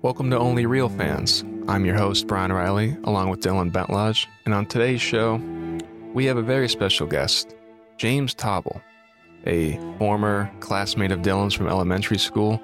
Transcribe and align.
Welcome 0.00 0.30
to 0.30 0.38
Only 0.38 0.64
Real 0.64 0.88
Fans. 0.88 1.44
I'm 1.66 1.84
your 1.84 1.96
host, 1.96 2.28
Brian 2.28 2.52
Riley, 2.52 2.96
along 3.02 3.30
with 3.30 3.40
Dylan 3.40 3.72
Bentlodge, 3.72 4.28
and 4.44 4.54
on 4.54 4.64
today's 4.64 5.00
show, 5.00 5.42
we 6.14 6.24
have 6.26 6.36
a 6.36 6.42
very 6.42 6.68
special 6.68 7.08
guest, 7.08 7.56
James 7.96 8.32
Tobble, 8.32 8.80
a 9.44 9.76
former 9.98 10.52
classmate 10.60 11.10
of 11.10 11.22
Dylan's 11.22 11.54
from 11.54 11.66
elementary 11.66 12.16
school, 12.16 12.62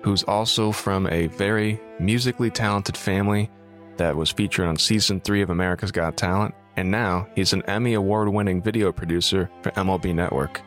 who's 0.00 0.22
also 0.22 0.72
from 0.72 1.06
a 1.08 1.26
very 1.26 1.78
musically 1.98 2.48
talented 2.48 2.96
family 2.96 3.50
that 3.98 4.16
was 4.16 4.30
featured 4.30 4.66
on 4.66 4.78
season 4.78 5.20
three 5.20 5.42
of 5.42 5.50
America's 5.50 5.92
Got 5.92 6.16
Talent, 6.16 6.54
and 6.78 6.90
now 6.90 7.28
he's 7.34 7.52
an 7.52 7.62
Emmy 7.66 7.92
Award 7.92 8.30
winning 8.30 8.62
video 8.62 8.90
producer 8.90 9.50
for 9.60 9.70
MLB 9.72 10.14
Network. 10.14 10.62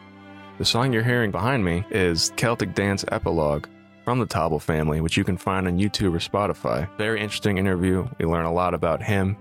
The 0.59 0.65
song 0.65 0.93
you're 0.93 1.01
hearing 1.01 1.31
behind 1.31 1.65
me 1.65 1.83
is 1.89 2.31
Celtic 2.35 2.75
Dance 2.75 3.03
Epilogue 3.11 3.65
from 4.03 4.19
the 4.19 4.25
Tobble 4.25 4.59
family, 4.59 5.01
which 5.01 5.17
you 5.17 5.23
can 5.23 5.37
find 5.37 5.67
on 5.67 5.77
YouTube 5.79 6.13
or 6.13 6.19
Spotify. 6.19 6.87
Very 6.97 7.21
interesting 7.21 7.57
interview. 7.57 8.07
We 8.19 8.25
learn 8.25 8.45
a 8.45 8.51
lot 8.53 8.73
about 8.73 9.01
him, 9.01 9.37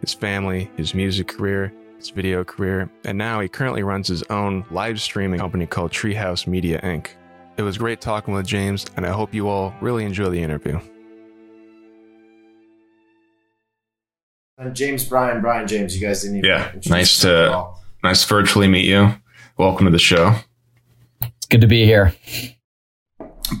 his 0.00 0.14
family, 0.14 0.70
his 0.76 0.94
music 0.94 1.28
career, 1.28 1.72
his 1.98 2.10
video 2.10 2.44
career, 2.44 2.88
and 3.04 3.18
now 3.18 3.40
he 3.40 3.48
currently 3.48 3.82
runs 3.82 4.06
his 4.08 4.22
own 4.24 4.64
live 4.70 5.00
streaming 5.00 5.40
company 5.40 5.66
called 5.66 5.90
Treehouse 5.90 6.46
Media 6.46 6.80
Inc. 6.82 7.08
It 7.56 7.62
was 7.62 7.78
great 7.78 8.00
talking 8.00 8.34
with 8.34 8.46
James, 8.46 8.86
and 8.96 9.06
I 9.06 9.10
hope 9.10 9.32
you 9.34 9.48
all 9.48 9.74
really 9.80 10.04
enjoy 10.04 10.28
the 10.30 10.42
interview. 10.42 10.80
And 14.58 14.74
James 14.74 15.04
Brian, 15.04 15.40
Brian 15.40 15.66
James, 15.66 15.98
you 15.98 16.06
guys 16.06 16.22
didn't 16.22 16.38
even 16.38 16.50
Yeah, 16.50 16.70
nice 16.86 17.20
to- 17.20 17.66
Nice 18.04 18.22
to 18.22 18.28
virtually 18.34 18.68
meet 18.68 18.84
you. 18.84 19.14
Welcome 19.56 19.86
to 19.86 19.90
the 19.90 19.98
show. 19.98 20.34
It's 21.22 21.46
good 21.48 21.62
to 21.62 21.66
be 21.66 21.86
here. 21.86 22.12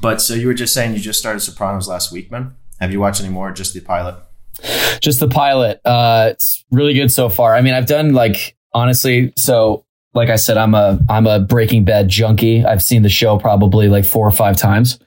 But 0.00 0.20
so 0.20 0.34
you 0.34 0.46
were 0.46 0.54
just 0.54 0.74
saying 0.74 0.94
you 0.94 1.00
just 1.00 1.18
started 1.18 1.40
Sopranos 1.40 1.88
last 1.88 2.12
week, 2.12 2.30
man. 2.30 2.54
Have 2.80 2.92
you 2.92 3.00
watched 3.00 3.20
any 3.20 3.30
more? 3.30 3.52
Just 3.52 3.74
the 3.74 3.80
pilot. 3.80 4.16
Just 5.00 5.20
the 5.20 5.28
pilot. 5.28 5.80
Uh, 5.84 6.28
it's 6.32 6.64
really 6.70 6.94
good 6.94 7.10
so 7.10 7.28
far. 7.28 7.54
I 7.54 7.60
mean, 7.60 7.74
I've 7.74 7.86
done 7.86 8.12
like 8.12 8.56
honestly. 8.72 9.32
So, 9.36 9.84
like 10.14 10.28
I 10.28 10.36
said, 10.36 10.56
I'm 10.56 10.74
a 10.74 10.98
I'm 11.08 11.26
a 11.26 11.40
Breaking 11.40 11.84
Bad 11.84 12.08
junkie. 12.08 12.64
I've 12.64 12.82
seen 12.82 13.02
the 13.02 13.08
show 13.08 13.38
probably 13.38 13.88
like 13.88 14.04
four 14.04 14.26
or 14.26 14.30
five 14.30 14.56
times. 14.56 14.98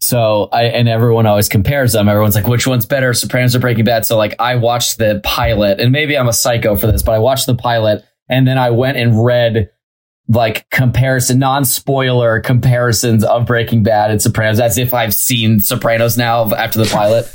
So 0.00 0.48
I 0.52 0.64
and 0.64 0.88
everyone 0.88 1.26
always 1.26 1.48
compares 1.48 1.92
them. 1.92 2.08
Everyone's 2.08 2.34
like, 2.34 2.46
which 2.46 2.66
one's 2.66 2.86
better, 2.86 3.14
Sopranos 3.14 3.54
or 3.54 3.60
Breaking 3.60 3.84
Bad? 3.84 4.04
So 4.04 4.16
like, 4.16 4.34
I 4.38 4.56
watched 4.56 4.98
the 4.98 5.20
pilot, 5.24 5.80
and 5.80 5.92
maybe 5.92 6.16
I'm 6.18 6.28
a 6.28 6.32
psycho 6.32 6.76
for 6.76 6.86
this, 6.90 7.02
but 7.02 7.12
I 7.12 7.18
watched 7.18 7.46
the 7.46 7.54
pilot, 7.54 8.04
and 8.28 8.46
then 8.46 8.58
I 8.58 8.70
went 8.70 8.96
and 8.96 9.24
read 9.24 9.70
like 10.28 10.68
comparison, 10.70 11.38
non 11.38 11.64
spoiler 11.64 12.40
comparisons 12.40 13.24
of 13.24 13.46
Breaking 13.46 13.82
Bad 13.82 14.10
and 14.10 14.20
Sopranos, 14.20 14.60
as 14.60 14.76
if 14.76 14.92
I've 14.92 15.14
seen 15.14 15.60
Sopranos 15.60 16.18
now 16.18 16.50
after 16.52 16.78
the 16.78 16.90
pilot. 16.90 17.30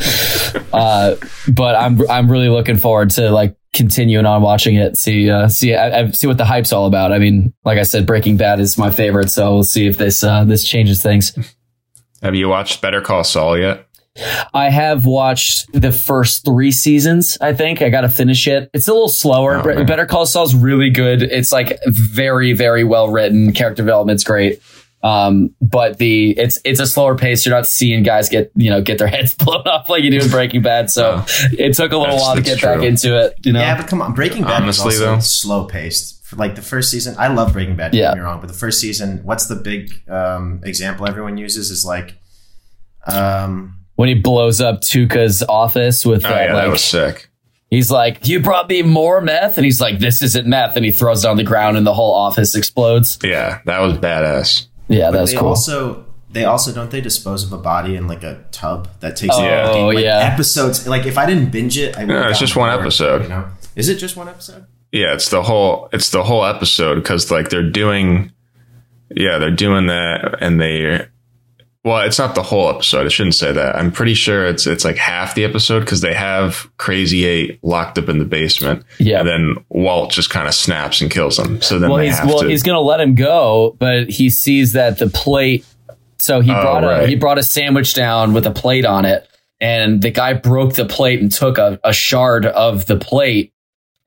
uh, 0.73 1.15
but 1.51 1.75
I'm 1.75 2.07
I'm 2.09 2.31
really 2.31 2.49
looking 2.49 2.77
forward 2.77 3.09
to 3.11 3.31
like 3.31 3.57
continuing 3.73 4.25
on 4.25 4.41
watching 4.43 4.75
it. 4.75 4.95
See 4.95 5.29
uh, 5.29 5.47
see 5.47 5.73
I, 5.73 6.01
I 6.01 6.11
see 6.11 6.27
what 6.27 6.37
the 6.37 6.45
hype's 6.45 6.71
all 6.71 6.85
about. 6.85 7.11
I 7.11 7.17
mean, 7.17 7.53
like 7.65 7.79
I 7.79 7.83
said, 7.83 8.05
Breaking 8.05 8.37
Bad 8.37 8.59
is 8.59 8.77
my 8.77 8.91
favorite, 8.91 9.31
so 9.31 9.51
we'll 9.53 9.63
see 9.63 9.87
if 9.87 9.97
this 9.97 10.23
uh, 10.23 10.43
this 10.43 10.63
changes 10.63 11.01
things. 11.01 11.35
Have 12.21 12.35
you 12.35 12.47
watched 12.47 12.81
Better 12.81 13.01
Call 13.01 13.23
Saul 13.23 13.57
yet? 13.57 13.87
I 14.53 14.69
have 14.69 15.05
watched 15.05 15.71
the 15.73 15.91
first 15.91 16.45
three 16.45 16.71
seasons. 16.71 17.37
I 17.41 17.53
think 17.53 17.81
I 17.81 17.89
got 17.89 18.01
to 18.01 18.09
finish 18.09 18.47
it. 18.47 18.69
It's 18.73 18.87
a 18.87 18.93
little 18.93 19.09
slower. 19.09 19.55
Oh, 19.57 19.63
Bre- 19.63 19.83
Better 19.83 20.05
Call 20.05 20.25
Saul's 20.25 20.53
really 20.55 20.89
good. 20.91 21.23
It's 21.23 21.51
like 21.51 21.79
very, 21.87 22.53
very 22.53 22.83
well 22.83 23.09
written. 23.09 23.53
Character 23.53 23.81
development's 23.81 24.23
great. 24.23 24.61
Um, 25.01 25.53
but 25.61 25.97
the 25.97 26.31
it's 26.39 26.59
it's 26.63 26.79
a 26.79 26.87
slower 26.87 27.17
pace. 27.17 27.45
You're 27.45 27.53
not 27.55 27.67
seeing 27.67 28.03
guys 28.03 28.29
get 28.29 28.51
you 28.55 28.69
know 28.69 28.81
get 28.81 28.99
their 28.99 29.07
heads 29.09 29.33
blown 29.33 29.63
off 29.67 29.89
like 29.89 30.03
you 30.03 30.11
do 30.11 30.19
in 30.23 30.29
Breaking 30.29 30.61
Bad. 30.61 30.89
So 30.91 31.25
it 31.51 31.73
took 31.75 31.91
a 31.91 31.97
little 31.97 32.15
while 32.15 32.35
to 32.35 32.41
that's 32.41 32.61
get 32.61 32.63
back 32.63 32.83
into 32.85 33.19
it. 33.19 33.33
You 33.43 33.51
know, 33.51 33.59
Yeah, 33.59 33.75
but 33.75 33.87
come 33.87 34.01
on, 34.01 34.13
Breaking 34.13 34.43
Bad 34.43 34.61
Honestly, 34.61 34.85
was 34.85 35.01
also 35.01 35.15
though. 35.15 35.19
slow 35.19 35.65
paced. 35.65 36.23
For 36.23 36.37
like 36.37 36.55
the 36.55 36.61
first 36.61 36.89
season, 36.89 37.15
I 37.19 37.27
love 37.27 37.51
Breaking 37.51 37.75
Bad. 37.75 37.91
Don't 37.91 37.99
Yeah. 37.99 38.11
get 38.11 38.17
me 38.19 38.23
wrong, 38.23 38.39
but 38.39 38.47
the 38.47 38.53
first 38.53 38.79
season, 38.79 39.19
what's 39.23 39.47
the 39.47 39.55
big 39.55 39.91
um, 40.09 40.61
example 40.63 41.05
everyone 41.05 41.35
uses 41.37 41.69
is 41.69 41.83
like, 41.83 42.15
um, 43.05 43.79
when 43.95 44.09
he 44.09 44.15
blows 44.15 44.61
up 44.61 44.81
Tuco's 44.81 45.43
office 45.43 46.05
with 46.05 46.25
Oh 46.25 46.29
that, 46.29 46.45
yeah, 46.47 46.53
like 46.53 46.63
that 46.65 46.69
was 46.71 46.83
sick. 46.83 47.29
He's 47.69 47.89
like, 47.89 48.27
"You 48.27 48.39
brought 48.39 48.69
me 48.69 48.83
more 48.83 49.19
meth," 49.21 49.57
and 49.57 49.65
he's 49.65 49.81
like, 49.81 49.99
"This 49.99 50.21
isn't 50.21 50.45
meth," 50.47 50.75
and 50.75 50.85
he 50.85 50.91
throws 50.91 51.25
it 51.25 51.27
on 51.27 51.37
the 51.37 51.43
ground, 51.43 51.75
and 51.77 51.85
the 51.87 51.93
whole 51.93 52.13
office 52.13 52.55
explodes. 52.55 53.17
Yeah, 53.23 53.61
that 53.65 53.79
was 53.79 53.93
badass. 53.97 54.67
Yeah, 54.87 55.05
that 55.05 55.13
but 55.13 55.21
was 55.21 55.31
they 55.31 55.37
cool. 55.37 55.47
also 55.49 56.05
they 56.31 56.45
also 56.45 56.71
don't 56.73 56.91
they 56.91 57.01
dispose 57.01 57.43
of 57.43 57.51
a 57.53 57.57
body 57.57 57.95
in 57.95 58.07
like 58.07 58.23
a 58.23 58.43
tub 58.51 58.89
that 58.99 59.15
takes 59.15 59.35
Oh, 59.35 59.41
like, 59.41 59.95
like, 59.95 60.03
yeah. 60.03 60.19
episodes. 60.19 60.87
Like 60.87 61.05
if 61.05 61.17
I 61.17 61.25
didn't 61.25 61.51
binge 61.51 61.77
it, 61.77 61.95
I 61.97 62.01
would. 62.05 62.07
No, 62.09 62.27
it's 62.29 62.39
just 62.39 62.55
one 62.55 62.69
episode. 62.69 63.23
You 63.23 63.29
know, 63.29 63.47
is 63.75 63.89
it 63.89 63.95
just 63.95 64.15
one 64.17 64.27
episode? 64.27 64.65
Yeah, 64.91 65.13
it's 65.13 65.29
the 65.29 65.41
whole 65.41 65.89
it's 65.91 66.11
the 66.11 66.23
whole 66.23 66.45
episode 66.45 66.95
because 66.95 67.31
like 67.31 67.49
they're 67.49 67.67
doing, 67.69 68.31
yeah, 69.15 69.39
they're 69.39 69.49
doing 69.49 69.87
that 69.87 70.37
and 70.41 70.61
they. 70.61 71.07
Well, 71.83 71.99
it's 72.05 72.17
not 72.17 72.33
the 72.33 72.43
whole 72.43 72.69
episode. 72.69 73.05
I 73.05 73.09
shouldn't 73.09 73.35
say 73.35 73.51
that. 73.51 73.75
I'm 73.75 73.91
pretty 73.91 74.13
sure 74.13 74.45
it's 74.45 74.65
it's 74.67 74.85
like 74.85 74.95
half 74.95 75.35
the 75.35 75.43
episode 75.43 75.81
because 75.81 75.99
they 75.99 76.13
have 76.13 76.69
Krazy-8 76.77 77.59
locked 77.61 77.97
up 77.97 78.07
in 78.07 78.19
the 78.19 78.25
basement. 78.25 78.83
Yeah. 78.99 79.19
and 79.19 79.27
then 79.27 79.55
Walt 79.69 80.11
just 80.11 80.29
kind 80.29 80.47
of 80.47 80.53
snaps 80.53 81.01
and 81.01 81.11
kills 81.11 81.37
him. 81.37 81.61
So 81.61 81.79
then 81.79 81.89
well, 81.89 81.97
they 81.99 82.07
he's 82.07 82.19
well, 82.23 82.39
to. 82.39 82.47
he's 82.47 82.63
gonna 82.63 82.79
let 82.79 83.01
him 83.01 83.15
go, 83.15 83.75
but 83.79 84.09
he 84.09 84.29
sees 84.29 84.73
that 84.73 84.97
the 84.97 85.07
plate. 85.09 85.65
So 86.19 86.39
he 86.39 86.51
Oh, 86.51 86.61
brought 86.61 86.83
a 86.85 86.87
right. 86.87 87.09
he 87.09 87.15
brought 87.15 87.37
a 87.37 87.43
sandwich 87.43 87.93
down 87.93 88.31
with 88.33 88.45
a 88.47 88.51
plate 88.51 88.85
on 88.85 89.03
it, 89.03 89.27
and 89.59 90.01
the 90.01 90.09
guy 90.11 90.31
broke 90.33 90.75
the 90.75 90.85
plate 90.85 91.19
and 91.19 91.29
took 91.29 91.57
a, 91.57 91.81
a 91.83 91.91
shard 91.91 92.45
of 92.45 92.85
the 92.85 92.95
plate 92.95 93.51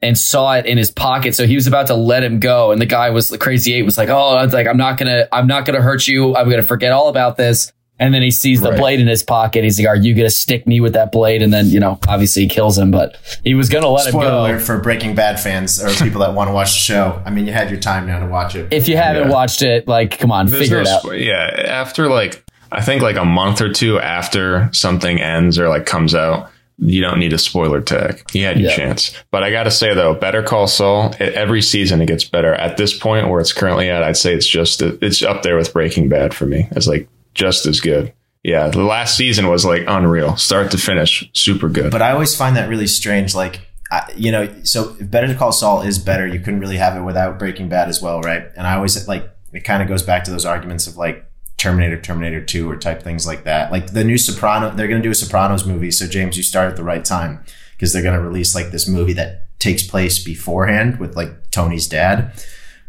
and 0.02 0.16
saw 0.18 0.52
it 0.54 0.66
in 0.66 0.76
his 0.78 0.90
pocket. 0.90 1.34
So 1.34 1.46
he 1.46 1.54
was 1.54 1.66
about 1.66 1.86
to 1.88 1.94
let 1.94 2.22
him 2.22 2.38
go, 2.40 2.70
and 2.72 2.80
the 2.80 2.86
guy 2.86 3.10
was 3.10 3.28
the 3.30 3.38
Krazy-8 3.38 3.84
was 3.84 3.96
like, 3.98 4.08
"Oh, 4.10 4.38
it's 4.42 4.52
like 4.54 4.66
I'm 4.66 4.76
not 4.76 4.98
gonna 4.98 5.26
I'm 5.32 5.46
not 5.46 5.64
gonna 5.64 5.80
hurt 5.80 6.06
you. 6.06 6.36
I'm 6.36 6.48
gonna 6.50 6.62
forget 6.62 6.92
all 6.92 7.08
about 7.08 7.36
this." 7.36 7.72
And 7.98 8.12
then 8.12 8.20
he 8.20 8.30
sees 8.30 8.60
the 8.60 8.72
Right. 8.72 8.78
blade 8.78 9.00
in 9.00 9.06
his 9.06 9.22
pocket. 9.22 9.64
He's 9.64 9.78
like, 9.78 9.88
"Are 9.88 9.96
you 9.96 10.12
gonna 10.14 10.28
stick 10.28 10.66
me 10.66 10.80
with 10.80 10.92
that 10.92 11.12
blade?" 11.12 11.40
And 11.40 11.50
then 11.50 11.68
you 11.70 11.80
know, 11.80 11.98
obviously, 12.06 12.42
he 12.42 12.48
kills 12.48 12.76
him. 12.76 12.90
But 12.90 13.16
he 13.42 13.54
was 13.54 13.70
gonna 13.70 13.88
let 13.88 14.08
Spoiler 14.08 14.26
him 14.26 14.30
go. 14.32 14.40
alert 14.42 14.60
for 14.60 14.78
Breaking 14.80 15.14
Bad 15.14 15.40
fans 15.40 15.82
or 15.82 15.88
people 16.04 16.20
that 16.20 16.34
want 16.34 16.48
to 16.48 16.52
watch 16.52 16.74
the 16.74 16.78
show. 16.80 17.22
I 17.24 17.30
mean, 17.30 17.46
you 17.46 17.54
had 17.54 17.70
your 17.70 17.80
time 17.80 18.06
now 18.06 18.20
to 18.20 18.26
watch 18.26 18.54
it. 18.54 18.68
If 18.70 18.88
you 18.88 18.98
haven't 18.98 19.28
Yeah. 19.28 19.34
watched 19.34 19.62
it, 19.62 19.88
like, 19.88 20.18
come 20.18 20.30
on, 20.30 20.46
There's 20.46 20.60
figure 20.60 20.76
no 20.76 20.82
it 20.82 20.88
out. 20.88 21.02
spo- 21.04 21.24
Yeah, 21.24 21.62
after 21.68 22.08
like 22.08 22.42
I 22.70 22.82
think 22.82 23.00
like 23.00 23.16
a 23.16 23.24
month 23.24 23.62
or 23.62 23.70
two 23.72 23.98
after 23.98 24.68
something 24.72 25.18
ends 25.18 25.58
or 25.58 25.70
like 25.70 25.86
comes 25.86 26.14
out, 26.14 26.50
you 26.78 27.00
don't 27.00 27.18
need 27.18 27.32
a 27.32 27.38
spoiler 27.38 27.80
tag. 27.80 28.22
You 28.32 28.44
had 28.44 28.58
your 28.60 28.70
Yeah. 28.70 28.76
chance. 28.76 29.12
But 29.30 29.42
I 29.42 29.50
got 29.50 29.62
to 29.64 29.70
say 29.70 29.94
though, 29.94 30.14
Better 30.14 30.42
Call 30.42 30.66
Saul, 30.66 31.14
every 31.18 31.62
season 31.62 32.02
it 32.02 32.06
gets 32.06 32.24
better. 32.24 32.54
At 32.54 32.76
this 32.76 32.96
point 32.96 33.28
where 33.28 33.40
it's 33.40 33.52
currently 33.52 33.88
at, 33.88 34.02
I'd 34.02 34.16
say 34.16 34.34
it's 34.34 34.46
just 34.46 34.82
uh, 34.82 34.92
it's 35.00 35.22
up 35.22 35.42
there 35.42 35.56
with 35.56 35.72
Breaking 35.72 36.08
Bad 36.08 36.34
for 36.34 36.46
me. 36.46 36.68
It's 36.72 36.86
like 36.86 37.08
just 37.34 37.66
as 37.66 37.80
good. 37.80 38.12
Yeah, 38.44 38.68
the 38.68 38.84
last 38.84 39.16
season 39.16 39.48
was 39.48 39.64
like 39.64 39.82
unreal, 39.88 40.36
start 40.36 40.70
to 40.70 40.78
finish, 40.78 41.28
super 41.32 41.68
good. 41.68 41.90
But 41.90 42.02
I 42.02 42.12
always 42.12 42.36
find 42.36 42.54
that 42.56 42.68
really 42.68 42.86
strange. 42.86 43.34
Like, 43.34 43.60
I, 43.90 44.08
you 44.14 44.30
know, 44.30 44.48
so 44.62 44.94
if 45.00 45.10
Better 45.10 45.34
Call 45.34 45.50
Saul 45.50 45.82
is 45.82 45.98
better, 45.98 46.26
you 46.28 46.38
couldn't 46.38 46.60
really 46.60 46.76
have 46.76 46.96
it 46.96 47.02
without 47.02 47.38
Breaking 47.40 47.68
Bad 47.68 47.88
as 47.88 48.00
well, 48.00 48.20
right? 48.20 48.44
And 48.56 48.64
I 48.66 48.74
always 48.76 49.08
like 49.08 49.28
it 49.52 49.60
kind 49.64 49.82
of 49.82 49.88
goes 49.88 50.02
back 50.04 50.22
to 50.24 50.30
those 50.30 50.44
arguments 50.44 50.86
of 50.86 50.96
like 50.96 51.25
Terminator, 51.66 52.00
Terminator 52.00 52.44
Two, 52.44 52.70
or 52.70 52.76
type 52.76 53.02
things 53.02 53.26
like 53.26 53.42
that. 53.42 53.72
Like 53.72 53.92
the 53.92 54.04
new 54.04 54.16
Soprano, 54.16 54.70
they're 54.70 54.86
going 54.86 55.02
to 55.02 55.06
do 55.06 55.10
a 55.10 55.16
Sopranos 55.16 55.66
movie. 55.66 55.90
So 55.90 56.06
James, 56.06 56.36
you 56.36 56.44
start 56.44 56.70
at 56.70 56.76
the 56.76 56.84
right 56.84 57.04
time 57.04 57.44
because 57.72 57.92
they're 57.92 58.04
going 58.04 58.14
to 58.14 58.22
release 58.22 58.54
like 58.54 58.70
this 58.70 58.88
movie 58.88 59.14
that 59.14 59.58
takes 59.58 59.82
place 59.82 60.22
beforehand 60.22 61.00
with 61.00 61.16
like 61.16 61.50
Tony's 61.50 61.88
dad. 61.88 62.32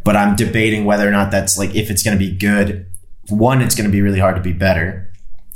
But 0.03 0.15
I'm 0.15 0.35
debating 0.35 0.85
whether 0.85 1.07
or 1.07 1.11
not 1.11 1.31
that's 1.31 1.57
like 1.57 1.73
if 1.73 1.89
it's 1.89 2.03
going 2.03 2.15
to 2.15 2.23
be 2.23 2.35
good. 2.35 2.85
One, 3.29 3.61
it's 3.61 3.73
going 3.73 3.89
to 3.89 3.91
be 3.91 4.01
really 4.01 4.19
hard 4.19 4.35
to 4.35 4.41
be 4.43 4.53
better. 4.53 5.11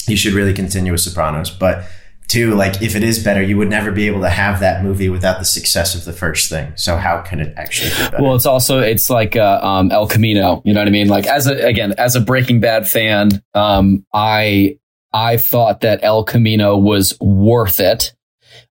You 0.07 0.17
should 0.17 0.33
really 0.33 0.53
continue 0.53 0.91
with 0.91 1.01
Sopranos, 1.01 1.51
but 1.51 1.85
two, 2.31 2.55
like 2.55 2.81
if 2.81 2.95
it 2.95 3.03
is 3.03 3.23
better, 3.23 3.41
you 3.41 3.57
would 3.57 3.69
never 3.69 3.91
be 3.91 4.07
able 4.07 4.21
to 4.21 4.29
have 4.29 4.59
that 4.61 4.83
movie 4.83 5.09
without 5.09 5.39
the 5.39 5.45
success 5.45 5.95
of 5.95 6.05
the 6.05 6.13
first 6.13 6.49
thing. 6.49 6.71
So 6.75 6.95
how 6.95 7.21
can 7.21 7.39
it 7.39 7.53
actually 7.57 7.89
be 7.89 8.11
better? 8.11 8.23
Well, 8.23 8.35
it's 8.35 8.45
also 8.45 8.79
it's 8.79 9.09
like 9.09 9.35
uh, 9.35 9.59
um, 9.61 9.91
El 9.91 10.07
Camino. 10.07 10.61
You 10.63 10.73
know 10.73 10.79
what 10.79 10.87
I 10.87 10.91
mean? 10.91 11.07
Like 11.07 11.27
as 11.27 11.47
a 11.47 11.65
again 11.65 11.93
as 11.97 12.15
a 12.15 12.21
Breaking 12.21 12.59
Bad 12.59 12.87
fan, 12.87 13.43
um, 13.53 14.05
I 14.13 14.77
I 15.13 15.37
thought 15.37 15.81
that 15.81 15.99
El 16.03 16.23
Camino 16.23 16.77
was 16.77 17.19
worth 17.19 17.79
it. 17.79 18.13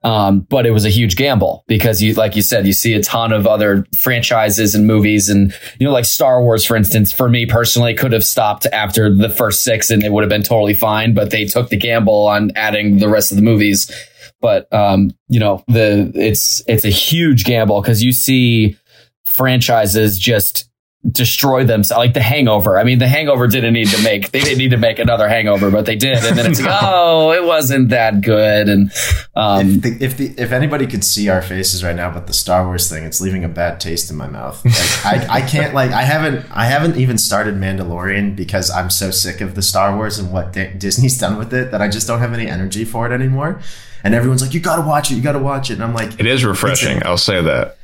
Um, 0.04 0.42
but 0.42 0.66
it 0.66 0.72
was 0.72 0.86
a 0.86 0.90
huge 0.90 1.16
gamble 1.16 1.64
because 1.68 2.02
you, 2.02 2.14
like 2.14 2.36
you 2.36 2.42
said, 2.42 2.68
you 2.68 2.74
see 2.74 2.94
a 2.94 3.02
ton 3.02 3.34
of 3.34 3.48
other 3.48 3.86
franchises 4.00 4.76
and 4.76 4.86
movies 4.86 5.28
and, 5.28 5.54
you 5.80 5.88
know, 5.88 5.92
like 5.92 6.06
Star 6.06 6.42
Wars, 6.42 6.64
for 6.64 6.78
instance, 6.78 7.12
for 7.12 7.28
me 7.28 7.46
personally 7.48 7.96
could 7.96 8.14
have 8.14 8.24
stopped 8.24 8.68
after 8.68 9.14
the 9.14 9.28
first 9.28 9.64
six 9.64 9.90
and 9.90 10.04
it 10.04 10.12
would 10.12 10.22
have 10.22 10.30
been 10.30 10.44
totally 10.44 10.76
fine, 10.76 11.14
but 11.14 11.32
they 11.32 11.46
took 11.46 11.70
the 11.70 11.78
gamble 11.78 12.28
on 12.28 12.52
adding 12.56 13.00
the 13.00 13.10
rest 13.10 13.32
of 13.32 13.38
the 13.38 13.44
movies. 13.44 13.92
But, 14.40 14.72
um, 14.72 15.12
you 15.30 15.40
know, 15.40 15.64
the, 15.68 16.12
it's, 16.14 16.62
it's 16.68 16.86
a 16.86 16.90
huge 16.90 17.44
gamble 17.44 17.82
because 17.82 18.04
you 18.04 18.12
see 18.12 18.78
franchises 19.26 20.20
just 20.20 20.70
destroy 21.12 21.64
themselves 21.64 22.00
like 22.00 22.14
the 22.14 22.22
hangover. 22.22 22.78
I 22.78 22.84
mean 22.84 23.00
the 23.00 23.08
hangover 23.08 23.48
didn't 23.48 23.74
need 23.74 23.88
to 23.90 24.04
make 24.04 24.32
they 24.32 24.40
didn't 24.42 24.58
need 24.58 24.72
to 24.72 24.78
make 24.78 25.00
another 25.00 25.28
hangover 25.28 25.72
but 25.72 25.86
they 25.86 25.96
did. 25.96 26.18
And 26.24 26.38
then 26.38 26.52
it's 26.52 26.62
like 26.62 26.80
oh 26.82 27.32
it 27.32 27.44
wasn't 27.46 27.90
that 27.90 28.22
good. 28.22 28.68
And 28.68 28.92
um 29.36 29.76
if 29.76 29.82
the, 29.82 30.06
if, 30.06 30.18
the, 30.18 30.34
if 30.38 30.52
anybody 30.52 30.86
could 30.88 31.04
see 31.04 31.30
our 31.30 31.42
faces 31.42 31.84
right 31.84 31.96
now 31.96 32.12
but 32.12 32.28
the 32.28 32.34
star 32.34 32.66
wars 32.66 32.90
thing 32.90 33.04
it's 33.04 33.22
leaving 33.22 33.44
a 33.44 33.50
bad 33.50 33.80
taste 33.80 34.12
in 34.12 34.18
my 34.18 34.28
mouth. 34.28 34.64
Like 34.66 35.30
I, 35.30 35.38
I 35.38 35.42
can't 35.42 35.74
like 35.74 35.92
i 35.92 36.02
haven't 36.04 36.46
i 36.52 36.66
haven't 36.66 36.98
even 36.98 37.18
started 37.18 37.56
mandalorian 37.56 38.36
because 38.36 38.70
i'm 38.70 38.90
so 38.90 39.12
sick 39.12 39.40
of 39.42 39.56
the 39.56 39.62
star 39.62 39.96
wars 39.96 40.20
and 40.20 40.32
what 40.34 40.54
D- 40.54 40.72
disney's 40.78 41.18
done 41.18 41.38
with 41.38 41.54
it 41.54 41.72
that 41.72 41.82
i 41.82 41.88
just 41.88 42.08
don't 42.08 42.20
have 42.20 42.34
any 42.34 42.48
energy 42.48 42.84
for 42.86 43.06
it 43.06 43.14
anymore. 43.14 43.62
And 44.04 44.14
everyone's 44.14 44.42
like 44.42 44.54
you 44.54 44.60
gotta 44.60 44.82
watch 44.82 45.12
it 45.12 45.16
you 45.16 45.22
gotta 45.22 45.40
watch 45.40 45.70
it. 45.70 45.76
And 45.76 45.84
i'm 45.84 45.94
like 45.94 46.20
It 46.20 46.26
is 46.26 46.44
refreshing. 46.44 47.02
I'll 47.06 47.18
say 47.18 47.42
that 47.42 47.77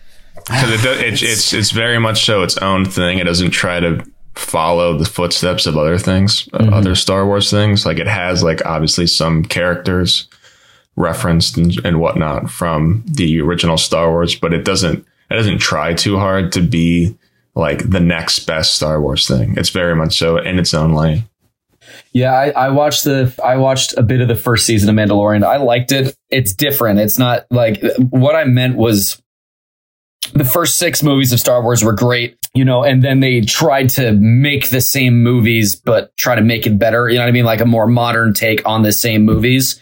because 0.45 0.85
it, 0.85 1.01
it's 1.01 1.21
it's 1.23 1.53
it's 1.53 1.71
very 1.71 1.99
much 1.99 2.25
so 2.25 2.43
its 2.43 2.57
own 2.57 2.85
thing. 2.85 3.19
It 3.19 3.25
doesn't 3.25 3.51
try 3.51 3.79
to 3.79 4.05
follow 4.35 4.97
the 4.97 5.05
footsteps 5.05 5.65
of 5.65 5.77
other 5.77 5.97
things, 5.97 6.49
uh, 6.53 6.69
other 6.71 6.95
Star 6.95 7.25
Wars 7.25 7.51
things. 7.51 7.85
Like 7.85 7.99
it 7.99 8.07
has 8.07 8.43
like 8.43 8.65
obviously 8.65 9.07
some 9.07 9.43
characters 9.43 10.27
referenced 10.95 11.57
and, 11.57 11.73
and 11.85 11.99
whatnot 11.99 12.49
from 12.49 13.03
the 13.07 13.41
original 13.41 13.77
Star 13.77 14.09
Wars, 14.09 14.35
but 14.35 14.53
it 14.53 14.65
doesn't 14.65 14.99
it 15.29 15.35
doesn't 15.35 15.59
try 15.59 15.93
too 15.93 16.17
hard 16.17 16.51
to 16.53 16.61
be 16.61 17.17
like 17.55 17.89
the 17.89 17.99
next 17.99 18.39
best 18.39 18.75
Star 18.75 19.01
Wars 19.01 19.27
thing. 19.27 19.55
It's 19.57 19.69
very 19.69 19.95
much 19.95 20.17
so 20.17 20.37
in 20.37 20.59
its 20.59 20.73
own 20.73 20.93
lane. 20.93 21.23
Yeah, 22.11 22.33
I, 22.33 22.49
I 22.49 22.69
watched 22.69 23.03
the 23.03 23.33
I 23.43 23.57
watched 23.57 23.95
a 23.97 24.03
bit 24.03 24.21
of 24.21 24.27
the 24.27 24.35
first 24.35 24.65
season 24.65 24.89
of 24.89 24.95
Mandalorian. 24.95 25.43
I 25.43 25.57
liked 25.57 25.91
it. 25.91 26.15
It's 26.29 26.53
different. 26.53 26.99
It's 26.99 27.17
not 27.17 27.45
like 27.49 27.83
what 28.09 28.35
I 28.35 28.45
meant 28.45 28.75
was 28.75 29.21
the 30.35 30.45
first 30.45 30.77
six 30.77 31.03
movies 31.03 31.31
of 31.31 31.39
Star 31.39 31.61
Wars 31.61 31.83
were 31.83 31.93
great, 31.93 32.37
you 32.53 32.65
know, 32.65 32.83
and 32.83 33.03
then 33.03 33.19
they 33.19 33.41
tried 33.41 33.89
to 33.91 34.13
make 34.13 34.69
the 34.69 34.81
same 34.81 35.21
movies 35.23 35.75
but 35.75 36.15
try 36.17 36.35
to 36.35 36.41
make 36.41 36.65
it 36.65 36.79
better. 36.79 37.09
You 37.09 37.15
know 37.15 37.21
what 37.21 37.29
I 37.29 37.31
mean? 37.31 37.45
Like 37.45 37.61
a 37.61 37.65
more 37.65 37.87
modern 37.87 38.33
take 38.33 38.65
on 38.67 38.83
the 38.83 38.91
same 38.91 39.25
movies. 39.25 39.79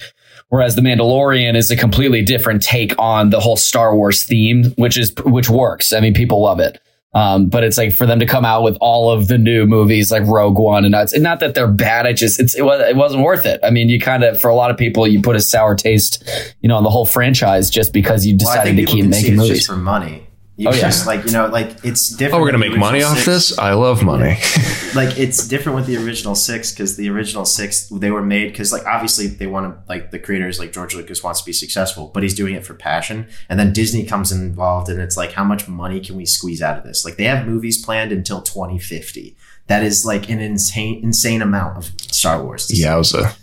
Whereas 0.50 0.76
the 0.76 0.82
Mandalorian 0.82 1.56
is 1.56 1.72
a 1.72 1.78
completely 1.78 2.24
different 2.24 2.62
take 2.62 2.94
on 3.00 3.30
the 3.30 3.40
whole 3.40 3.56
Star 3.56 3.96
Wars 3.96 4.24
theme, 4.24 4.66
which 4.78 4.98
is 4.98 5.14
which 5.26 5.50
works. 5.50 5.94
I 5.94 6.02
mean, 6.02 6.14
people 6.14 6.42
love 6.42 6.60
it. 6.60 6.82
Um, 7.14 7.48
but 7.48 7.66
it's 7.66 7.78
like 7.78 7.94
for 7.94 8.06
them 8.06 8.20
to 8.20 8.26
come 8.26 8.46
out 8.46 8.64
with 8.64 8.78
all 8.80 9.12
of 9.12 9.28
the 9.28 9.38
new 9.38 9.66
movies 9.66 10.12
like 10.12 10.24
Rogue 10.26 10.58
One 10.58 10.86
and 10.86 10.96
and 10.96 11.24
not 11.24 11.42
that 11.42 11.56
they're 11.56 11.68
bad. 11.68 12.06
It 12.06 12.14
just 12.14 12.40
it's 12.40 12.56
it, 12.56 12.64
was, 12.64 12.82
it 12.82 12.96
wasn't 12.96 13.24
worth 13.24 13.46
it. 13.46 13.60
I 13.64 13.70
mean, 13.70 13.88
you 13.88 14.00
kind 14.00 14.24
of 14.24 14.40
for 14.40 14.50
a 14.50 14.56
lot 14.56 14.72
of 14.72 14.78
people 14.78 15.08
you 15.08 15.22
put 15.22 15.38
a 15.38 15.42
sour 15.42 15.76
taste, 15.76 16.24
you 16.62 16.68
know, 16.70 16.76
on 16.76 16.84
the 16.84 16.90
whole 16.90 17.06
franchise 17.06 17.70
just 17.70 17.94
because 17.94 18.26
you 18.26 18.38
decided 18.38 18.76
think 18.76 18.90
to 18.90 18.94
keep 18.94 19.06
making 19.06 19.36
movies. 19.38 19.66
for 19.66 19.78
money 19.78 20.28
you 20.62 20.70
Oh, 20.70 20.74
yeah. 20.74 20.92
like 21.06 21.26
you 21.26 21.32
know 21.32 21.48
like 21.48 21.84
it's 21.84 22.10
different 22.10 22.36
Oh, 22.36 22.40
we're 22.42 22.52
gonna 22.52 22.58
make 22.70 22.78
money 22.78 23.00
original 23.00 23.12
off 23.12 23.18
six. 23.18 23.26
this. 23.50 23.58
I 23.60 23.74
love 23.74 24.04
money. 24.04 24.38
like 24.96 25.18
it's 25.18 25.48
different 25.48 25.76
with 25.78 25.88
the 25.88 25.98
original 25.98 26.36
six 26.36 26.72
because 26.72 26.96
the 26.98 27.10
original 27.10 27.46
six 27.46 27.88
they 27.90 28.12
were 28.12 28.22
made 28.22 28.52
because 28.52 28.72
like 28.72 28.86
obviously 28.86 29.28
they 29.28 29.48
want 29.48 29.66
to 29.74 29.84
like 29.90 30.12
the 30.12 30.20
creators 30.20 30.60
like 30.60 30.72
George 30.72 30.94
Lucas 30.96 31.24
wants 31.24 31.40
to 31.42 31.46
be 31.46 31.54
successful, 31.54 32.12
but 32.14 32.24
he's 32.24 32.34
doing 32.36 32.54
it 32.56 32.66
for 32.66 32.74
passion. 32.74 33.28
And 33.50 33.60
then 33.60 33.74
Disney 33.74 34.06
comes 34.06 34.32
involved, 34.32 34.90
and 34.90 35.00
it's 35.02 35.18
like 35.18 35.32
how 35.34 35.44
much 35.44 35.68
money 35.68 36.00
can 36.00 36.16
we 36.16 36.26
squeeze 36.26 36.62
out 36.62 36.78
of 36.78 36.84
this? 36.84 37.04
Like 37.06 37.18
they 37.18 37.26
have 37.26 37.48
movies 37.48 37.84
planned 37.84 38.12
until 38.12 38.42
2050. 38.42 39.36
That 39.68 39.84
is 39.84 40.06
like 40.06 40.30
an 40.30 40.40
insane 40.40 41.04
insane 41.04 41.42
amount 41.42 41.78
of 41.78 41.86
Star 42.12 42.44
Wars. 42.44 42.68
to 42.68 42.76
see. 42.76 42.84
Yowza. 42.84 43.36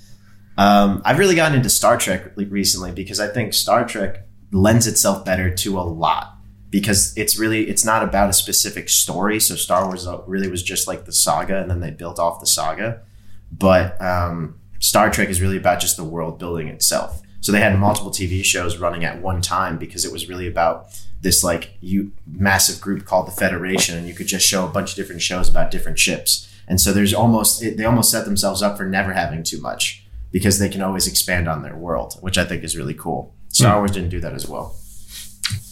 Um, 0.56 1.02
I've 1.04 1.18
really 1.18 1.34
gotten 1.36 1.56
into 1.56 1.70
Star 1.70 1.96
Trek 1.96 2.32
re- 2.36 2.44
recently 2.46 2.90
because 2.92 3.20
I 3.20 3.28
think 3.28 3.54
Star 3.54 3.86
Trek 3.86 4.26
lends 4.50 4.86
itself 4.86 5.24
better 5.24 5.54
to 5.54 5.78
a 5.78 5.82
lot 5.82 6.37
because 6.70 7.16
it's 7.16 7.38
really 7.38 7.68
it's 7.68 7.84
not 7.84 8.02
about 8.02 8.28
a 8.28 8.32
specific 8.32 8.88
story. 8.88 9.40
So 9.40 9.54
Star 9.54 9.86
Wars 9.86 10.06
uh, 10.06 10.20
really 10.26 10.48
was 10.48 10.62
just 10.62 10.86
like 10.86 11.04
the 11.04 11.12
saga, 11.12 11.60
and 11.60 11.70
then 11.70 11.80
they 11.80 11.90
built 11.90 12.18
off 12.18 12.40
the 12.40 12.46
saga. 12.46 13.02
But 13.50 14.00
um, 14.02 14.60
Star 14.78 15.10
Trek 15.10 15.28
is 15.28 15.40
really 15.40 15.56
about 15.56 15.80
just 15.80 15.96
the 15.96 16.04
world 16.04 16.38
building 16.38 16.68
itself. 16.68 17.22
So 17.40 17.52
they 17.52 17.60
had 17.60 17.78
multiple 17.78 18.10
TV 18.10 18.44
shows 18.44 18.76
running 18.76 19.04
at 19.04 19.22
one 19.22 19.40
time 19.40 19.78
because 19.78 20.04
it 20.04 20.12
was 20.12 20.28
really 20.28 20.46
about 20.46 20.88
this 21.20 21.42
like 21.42 21.76
you 21.80 22.12
massive 22.26 22.80
group 22.80 23.04
called 23.04 23.26
the 23.26 23.32
Federation, 23.32 23.96
and 23.96 24.06
you 24.06 24.14
could 24.14 24.26
just 24.26 24.46
show 24.46 24.66
a 24.66 24.70
bunch 24.70 24.90
of 24.90 24.96
different 24.96 25.22
shows 25.22 25.48
about 25.48 25.70
different 25.70 25.98
ships. 25.98 26.46
And 26.66 26.80
so 26.80 26.92
there's 26.92 27.14
almost 27.14 27.62
it, 27.62 27.76
they 27.76 27.84
almost 27.84 28.10
set 28.10 28.24
themselves 28.24 28.62
up 28.62 28.76
for 28.76 28.84
never 28.84 29.12
having 29.14 29.42
too 29.42 29.60
much 29.60 30.04
because 30.30 30.58
they 30.58 30.68
can 30.68 30.82
always 30.82 31.06
expand 31.06 31.48
on 31.48 31.62
their 31.62 31.76
world, 31.76 32.18
which 32.20 32.36
I 32.36 32.44
think 32.44 32.62
is 32.62 32.76
really 32.76 32.92
cool. 32.92 33.34
Star 33.48 33.78
Wars 33.78 33.92
didn't 33.92 34.10
do 34.10 34.20
that 34.20 34.34
as 34.34 34.46
well. 34.46 34.76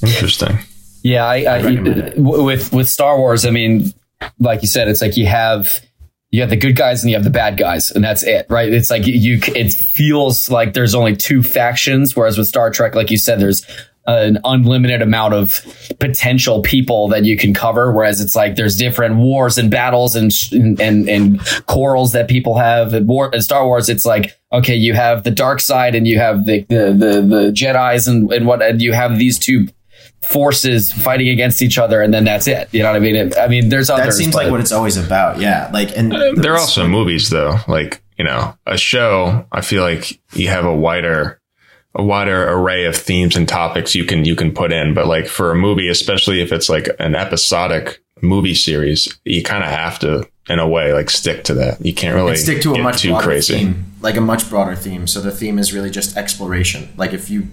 Interesting. 0.03 0.59
Yeah, 1.07 1.25
I, 1.25 1.37
I, 1.37 1.61
w- 1.63 2.43
with 2.43 2.73
with 2.73 2.89
Star 2.89 3.17
Wars, 3.17 3.47
I 3.47 3.51
mean, 3.51 3.93
like 4.41 4.63
you 4.63 4.67
said, 4.67 4.89
it's 4.89 5.01
like 5.01 5.17
you 5.17 5.27
have 5.27 5.81
you 6.33 6.41
have 6.41 6.51
the 6.51 6.57
good 6.57 6.75
guys 6.75 7.05
and 7.05 7.11
you 7.11 7.17
have 7.17 7.23
the 7.23 7.31
bad 7.31 7.57
guys, 7.57 7.93
and 7.93 8.03
that's 8.03 8.25
it, 8.25 8.47
right? 8.51 8.73
It's 8.73 8.91
like 8.91 9.07
you, 9.07 9.39
it 9.55 9.73
feels 9.73 10.51
like 10.51 10.73
there's 10.73 10.97
only 10.97 11.15
two 11.15 11.45
factions, 11.45 12.17
whereas 12.17 12.37
with 12.37 12.49
Star 12.49 12.73
Trek, 12.73 12.97
like 12.97 13.13
you 13.13 13.19
said, 13.19 13.39
there's 13.39 13.65
an 14.09 14.39
unlimited 14.43 15.01
amount 15.01 15.35
of 15.35 15.65
potential 16.01 16.61
people 16.63 17.07
that 17.09 17.25
you 17.25 17.37
can 17.37 17.55
cover. 17.55 17.93
Whereas 17.93 18.21
it's 18.21 18.35
like 18.35 18.57
there's 18.57 18.75
different 18.75 19.15
wars 19.15 19.59
and 19.59 19.71
battles 19.71 20.17
and 20.17 20.33
and 20.51 20.81
and, 20.81 21.09
and 21.09 21.41
quarrels 21.67 22.13
that 22.13 22.27
people 22.27 22.59
have. 22.59 22.95
In 22.95 23.07
War 23.07 23.31
in 23.33 23.43
Star 23.43 23.65
Wars, 23.65 23.89
it's 23.89 24.05
like 24.05 24.37
okay, 24.53 24.75
you 24.75 24.95
have 24.95 25.23
the 25.23 25.31
dark 25.31 25.61
side 25.61 25.95
and 25.95 26.05
you 26.05 26.19
have 26.19 26.47
the 26.47 26.63
the 26.69 26.93
the, 26.93 27.21
the 27.21 27.53
Jedi's 27.53 28.09
and 28.09 28.33
and 28.33 28.45
what, 28.45 28.61
and 28.61 28.83
you 28.83 28.93
have 28.93 29.19
these 29.19 29.39
two 29.39 29.69
forces 30.29 30.93
fighting 30.93 31.29
against 31.29 31.63
each 31.63 31.79
other, 31.79 32.01
and 32.03 32.13
then 32.13 32.25
that's 32.25 32.47
it. 32.47 32.69
You 32.73 32.83
know 32.83 32.91
what 32.91 32.97
I 32.97 33.01
mean? 33.01 33.17
It- 33.17 33.39
I 33.39 33.49
mean, 33.49 33.69
there's 33.69 33.91
other. 33.91 34.05
That 34.05 34.13
seems 34.13 34.35
but- 34.35 34.45
like 34.45 34.51
what 34.53 34.61
it's 34.61 34.73
always 34.73 34.97
about. 34.97 35.39
Yeah, 35.41 35.71
like 35.73 35.97
and 35.97 36.13
uh, 36.13 36.33
There 36.37 36.53
are 36.55 36.59
also 36.59 36.87
movies 36.87 37.31
though, 37.31 37.57
like 37.69 38.03
you 38.19 38.25
know, 38.25 38.57
a 38.67 38.77
show. 38.79 39.47
I 39.53 39.61
feel 39.61 39.83
like 39.83 40.21
you 40.35 40.49
have 40.49 40.65
a 40.65 40.75
wider, 40.75 41.41
a 41.95 42.03
wider 42.03 42.49
array 42.51 42.87
of 42.87 42.97
themes 42.97 43.37
and 43.37 43.49
topics 43.49 43.95
you 43.95 44.05
can 44.05 44.25
you 44.25 44.35
can 44.37 44.53
put 44.53 44.73
in. 44.73 44.95
But 44.95 45.07
like 45.07 45.27
for 45.27 45.51
a 45.51 45.57
movie, 45.57 45.89
especially 45.89 46.41
if 46.41 46.53
it's 46.53 46.69
like 46.69 46.89
an 46.99 47.15
episodic 47.15 48.03
movie 48.23 48.55
series, 48.55 49.19
you 49.25 49.43
kind 49.43 49.63
of 49.63 49.71
have 49.71 49.99
to, 49.99 50.27
in 50.49 50.59
a 50.59 50.69
way, 50.69 50.93
like 50.93 51.11
stick 51.11 51.45
to 51.45 51.55
that. 51.55 51.85
You 51.85 51.93
can't 51.93 52.15
really 52.15 52.31
and 52.31 52.39
stick 52.39 52.63
to 52.63 52.75
a 52.75 52.83
much 52.83 53.03
too 53.03 53.09
broader 53.09 53.25
crazy. 53.25 53.55
theme, 53.55 53.93
like 54.01 54.17
a 54.17 54.21
much 54.21 54.49
broader 54.49 54.77
theme. 54.77 55.07
So 55.07 55.21
the 55.21 55.33
theme 55.33 55.59
is 55.59 55.73
really 55.73 55.91
just 55.91 56.17
exploration. 56.17 56.93
Like 56.97 57.13
if 57.13 57.29
you 57.29 57.49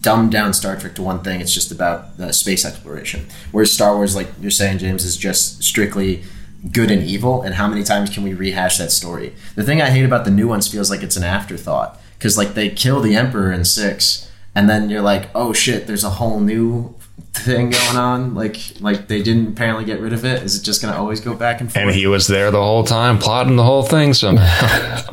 dumb 0.00 0.28
down 0.28 0.52
Star 0.52 0.76
Trek 0.76 0.94
to 0.96 1.02
one 1.02 1.22
thing, 1.22 1.40
it's 1.40 1.54
just 1.54 1.72
about 1.72 2.18
the 2.18 2.32
space 2.32 2.64
exploration. 2.64 3.26
Whereas 3.50 3.72
Star 3.72 3.96
Wars, 3.96 4.14
like 4.14 4.28
you're 4.40 4.50
saying, 4.50 4.78
James, 4.78 5.04
is 5.04 5.16
just 5.16 5.62
strictly 5.62 6.22
good 6.70 6.90
and 6.90 7.02
evil. 7.02 7.42
And 7.42 7.54
how 7.54 7.66
many 7.66 7.82
times 7.82 8.10
can 8.10 8.22
we 8.22 8.34
rehash 8.34 8.78
that 8.78 8.92
story? 8.92 9.34
The 9.54 9.62
thing 9.62 9.80
I 9.80 9.90
hate 9.90 10.04
about 10.04 10.24
the 10.24 10.30
new 10.30 10.48
ones 10.48 10.68
feels 10.68 10.90
like 10.90 11.02
it's 11.02 11.16
an 11.16 11.24
afterthought 11.24 11.98
because 12.18 12.36
like 12.36 12.54
they 12.54 12.68
kill 12.68 13.00
the 13.00 13.16
Emperor 13.16 13.52
in 13.52 13.64
six, 13.64 14.30
and 14.54 14.68
then 14.68 14.90
you're 14.90 15.02
like, 15.02 15.30
oh 15.34 15.52
shit, 15.52 15.86
there's 15.86 16.04
a 16.04 16.10
whole 16.10 16.40
new 16.40 16.94
thing 17.32 17.70
going 17.70 17.96
on 17.96 18.34
like 18.34 18.56
like 18.80 19.06
they 19.08 19.22
didn't 19.22 19.48
apparently 19.48 19.84
get 19.84 20.00
rid 20.00 20.12
of 20.12 20.24
it 20.24 20.42
is 20.42 20.58
it 20.58 20.64
just 20.64 20.80
gonna 20.80 20.96
always 20.96 21.20
go 21.20 21.34
back 21.34 21.60
and 21.60 21.70
forth 21.70 21.84
And 21.84 21.94
he 21.94 22.06
was 22.06 22.26
there 22.26 22.50
the 22.50 22.62
whole 22.62 22.84
time, 22.84 23.18
plotting 23.18 23.56
the 23.56 23.64
whole 23.64 23.82
thing 23.82 24.14
somehow. 24.14 25.10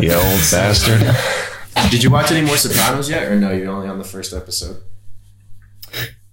you 0.00 0.12
old 0.12 0.42
bastard. 0.50 1.02
Did 1.90 2.02
you 2.02 2.10
watch 2.10 2.30
any 2.30 2.44
more 2.46 2.56
Sopranos 2.56 3.08
yet, 3.08 3.30
or 3.30 3.38
no? 3.38 3.50
You're 3.52 3.70
only 3.72 3.88
on 3.88 3.98
the 3.98 4.04
first 4.04 4.32
episode. 4.32 4.82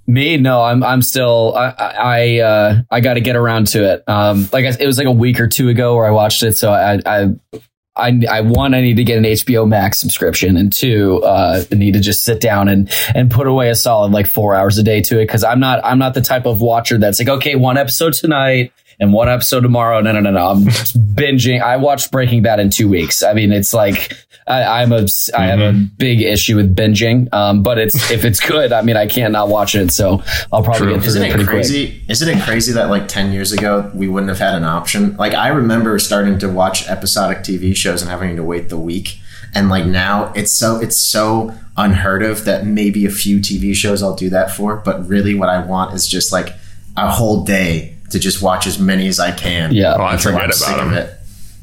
Me, 0.07 0.37
no, 0.37 0.61
I'm 0.61 0.83
I'm 0.83 1.01
still 1.01 1.55
I 1.55 1.69
I 1.69 2.39
uh, 2.39 2.81
I 2.91 2.99
got 3.01 3.15
to 3.15 3.21
get 3.21 3.35
around 3.35 3.67
to 3.67 3.91
it. 3.91 4.03
Um, 4.07 4.47
like 4.51 4.65
I, 4.65 4.75
it 4.79 4.85
was 4.85 4.97
like 4.97 5.07
a 5.07 5.11
week 5.11 5.39
or 5.39 5.47
two 5.47 5.69
ago 5.69 5.95
where 5.95 6.05
I 6.05 6.11
watched 6.11 6.43
it, 6.43 6.53
so 6.57 6.71
I 6.71 6.99
I. 7.05 7.29
I, 7.97 8.19
I 8.29 8.41
one 8.41 8.73
I 8.73 8.81
need 8.81 8.97
to 8.97 9.03
get 9.03 9.17
an 9.17 9.23
HBO 9.23 9.67
Max 9.67 9.99
subscription 9.99 10.57
and 10.57 10.71
two 10.71 11.23
uh, 11.23 11.63
I 11.71 11.75
need 11.75 11.93
to 11.93 12.01
just 12.01 12.25
sit 12.25 12.41
down 12.41 12.67
and 12.67 12.91
and 13.13 13.31
put 13.31 13.47
away 13.47 13.69
a 13.69 13.75
solid 13.75 14.11
like 14.11 14.27
four 14.27 14.53
hours 14.53 14.77
a 14.77 14.83
day 14.83 15.01
to 15.01 15.19
it 15.19 15.25
because 15.25 15.43
I'm 15.43 15.59
not 15.59 15.79
I'm 15.83 15.97
not 15.97 16.13
the 16.13 16.21
type 16.21 16.45
of 16.45 16.59
watcher 16.59 16.97
that's 16.97 17.19
like 17.19 17.29
okay 17.29 17.55
one 17.55 17.77
episode 17.77 18.13
tonight 18.13 18.73
and 18.99 19.11
one 19.13 19.29
episode 19.29 19.61
tomorrow 19.61 20.01
no 20.01 20.11
no 20.11 20.19
no 20.19 20.31
no 20.31 20.47
I'm 20.47 20.65
just 20.65 20.97
binging 21.15 21.61
I 21.61 21.77
watched 21.77 22.11
Breaking 22.11 22.41
Bad 22.41 22.59
in 22.59 22.69
two 22.69 22.87
weeks 22.89 23.23
I 23.23 23.33
mean 23.33 23.51
it's 23.51 23.73
like 23.73 24.13
I, 24.47 24.81
I'm 24.81 24.91
a 24.91 25.07
I 25.35 25.45
have 25.47 25.59
a 25.59 25.73
big 25.73 26.21
issue 26.21 26.55
with 26.55 26.75
binging 26.75 27.33
um, 27.33 27.63
but 27.63 27.77
it's 27.79 28.11
if 28.11 28.25
it's 28.25 28.39
good 28.39 28.71
I 28.71 28.81
mean 28.83 28.95
I 28.95 29.07
can't 29.07 29.31
not 29.33 29.49
watch 29.49 29.73
it 29.75 29.91
so 29.91 30.23
I'll 30.51 30.61
probably 30.63 30.87
True. 30.87 30.93
get 30.93 31.01
through 31.01 31.07
Isn't 31.09 31.21
it 31.23 31.25
it 31.25 31.31
pretty 31.31 31.45
quick. 31.45 31.55
crazy? 31.57 32.03
Isn't 32.07 32.29
it 32.37 32.43
crazy 32.43 32.71
that 32.73 32.89
like 32.89 33.07
ten 33.07 33.31
years 33.31 33.51
ago 33.51 33.89
we 33.93 34.07
wouldn't 34.07 34.29
have 34.29 34.39
had 34.39 34.55
an 34.55 34.63
option? 34.63 35.15
Like 35.17 35.33
I 35.33 35.47
remember 35.49 35.97
starting 35.99 36.37
to 36.39 36.47
watch 36.49 36.87
episodic 36.87 37.39
TV 37.39 37.75
shows 37.75 38.01
and 38.01 38.11
having 38.11 38.35
to 38.35 38.43
wait 38.43 38.69
the 38.69 38.77
week, 38.77 39.19
and 39.53 39.69
like 39.69 39.85
now 39.85 40.31
it's 40.35 40.51
so 40.51 40.79
it's 40.79 40.97
so 41.01 41.53
unheard 41.77 42.21
of 42.23 42.45
that 42.45 42.65
maybe 42.65 43.05
a 43.05 43.09
few 43.09 43.39
TV 43.39 43.73
shows 43.75 44.03
I'll 44.03 44.15
do 44.15 44.29
that 44.29 44.51
for. 44.51 44.75
But 44.77 45.07
really, 45.07 45.33
what 45.33 45.49
I 45.49 45.65
want 45.65 45.93
is 45.95 46.05
just 46.07 46.31
like 46.31 46.49
a 46.95 47.09
whole 47.11 47.43
day 47.43 47.94
to 48.11 48.19
just 48.19 48.41
watch 48.41 48.67
as 48.67 48.79
many 48.79 49.07
as 49.07 49.19
I 49.19 49.31
can. 49.31 49.73
Yeah. 49.73 49.95
Oh, 49.97 50.03
I 50.03 50.13
until 50.13 50.31
forget 50.33 50.51
I'm 50.67 50.73
about 50.73 50.79
of 50.87 50.91
him. 50.91 50.97
it. 50.97 51.09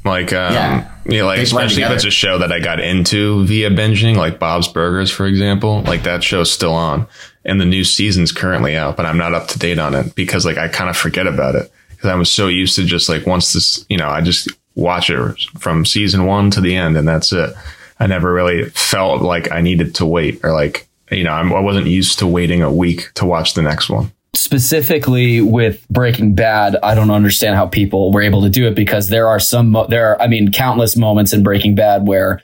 Like, 0.05 0.33
um, 0.33 0.53
Yeah. 0.53 0.89
yeah, 1.07 1.23
like 1.25 1.39
They 1.39 1.51
blend 1.51 1.67
especially 1.71 1.83
if 1.85 1.91
it's 1.93 2.05
a 2.05 2.11
show 2.11 2.39
that 2.39 2.51
I 2.51 2.59
got 2.59 2.81
into 2.81 3.45
via 3.47 3.71
binging, 3.71 4.17
like 4.17 4.39
Bob's 4.41 4.67
Burgers, 4.69 5.11
for 5.11 5.27
example. 5.27 5.83
Like 5.83 6.03
that 6.03 6.25
show's 6.25 6.51
still 6.51 6.73
on, 6.75 7.07
and 7.45 7.61
the 7.61 7.65
new 7.65 7.85
season's 7.85 8.33
currently 8.33 8.77
out, 8.77 8.97
but 8.97 9.07
I'm 9.07 9.17
not 9.19 9.33
up 9.35 9.47
to 9.49 9.59
date 9.61 9.79
on 9.79 9.95
it 9.95 10.15
because 10.17 10.45
like 10.45 10.59
I 10.59 10.67
kind 10.69 10.91
of 10.91 10.97
forget 10.97 11.27
about 11.29 11.55
it. 11.55 11.71
because 11.91 12.11
I 12.11 12.15
was 12.17 12.33
so 12.33 12.49
used 12.49 12.75
to 12.77 12.85
just 12.85 13.09
like 13.09 13.27
once 13.27 13.53
this, 13.53 13.85
you 13.89 13.97
know, 13.97 14.09
I 14.09 14.21
just 14.23 14.49
watch 14.75 15.09
it 15.11 15.39
from 15.61 15.85
season 15.87 16.27
one 16.27 16.51
to 16.51 16.61
the 16.61 16.75
end 16.75 16.97
and 16.97 17.07
that's 17.07 17.33
it. 17.33 17.55
I 18.01 18.09
never 18.09 18.33
really 18.33 18.71
felt 18.71 19.23
like 19.23 19.53
I 19.53 19.61
needed 19.61 19.95
to 19.97 20.07
wait 20.07 20.41
or 20.43 20.51
like, 20.53 20.89
you 21.13 21.23
know, 21.23 21.31
I'm, 21.31 21.53
I 21.53 21.61
wasn't 21.61 21.87
used 21.87 22.19
to 22.19 22.27
waiting 22.27 22.61
a 22.63 22.73
week 22.73 23.13
to 23.15 23.25
watch 23.25 23.55
the 23.55 23.63
next 23.63 23.89
one. 23.89 24.11
Specifically 24.35 25.41
with 25.43 25.87
Breaking 25.89 26.35
Bad, 26.35 26.77
I 26.83 26.95
don't 26.95 27.11
understand 27.11 27.55
how 27.55 27.67
people 27.67 28.13
were 28.13 28.23
able 28.23 28.43
to 28.43 28.49
do 28.49 28.67
it 28.67 28.75
because 28.75 29.09
there 29.09 29.29
are 29.29 29.39
some, 29.39 29.77
there 29.91 30.09
are, 30.09 30.21
I 30.23 30.27
mean, 30.27 30.51
countless 30.53 30.97
moments 30.97 31.33
in 31.33 31.43
Breaking 31.43 31.75
Bad 31.75 32.07
where, 32.07 32.43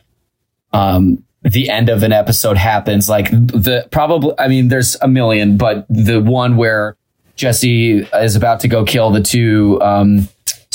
um, 0.72 1.24
the 1.42 1.70
end 1.70 1.88
of 1.88 2.02
an 2.02 2.12
episode 2.12 2.58
happens. 2.58 3.08
Like 3.08 3.30
the 3.30 3.88
probably, 3.90 4.32
I 4.38 4.48
mean, 4.48 4.68
there's 4.68 4.96
a 5.00 5.08
million, 5.08 5.56
but 5.56 5.86
the 5.88 6.20
one 6.20 6.56
where 6.56 6.96
Jesse 7.36 8.00
is 8.00 8.36
about 8.36 8.60
to 8.60 8.68
go 8.68 8.84
kill 8.84 9.10
the 9.10 9.22
two, 9.22 9.80
um, 9.80 10.28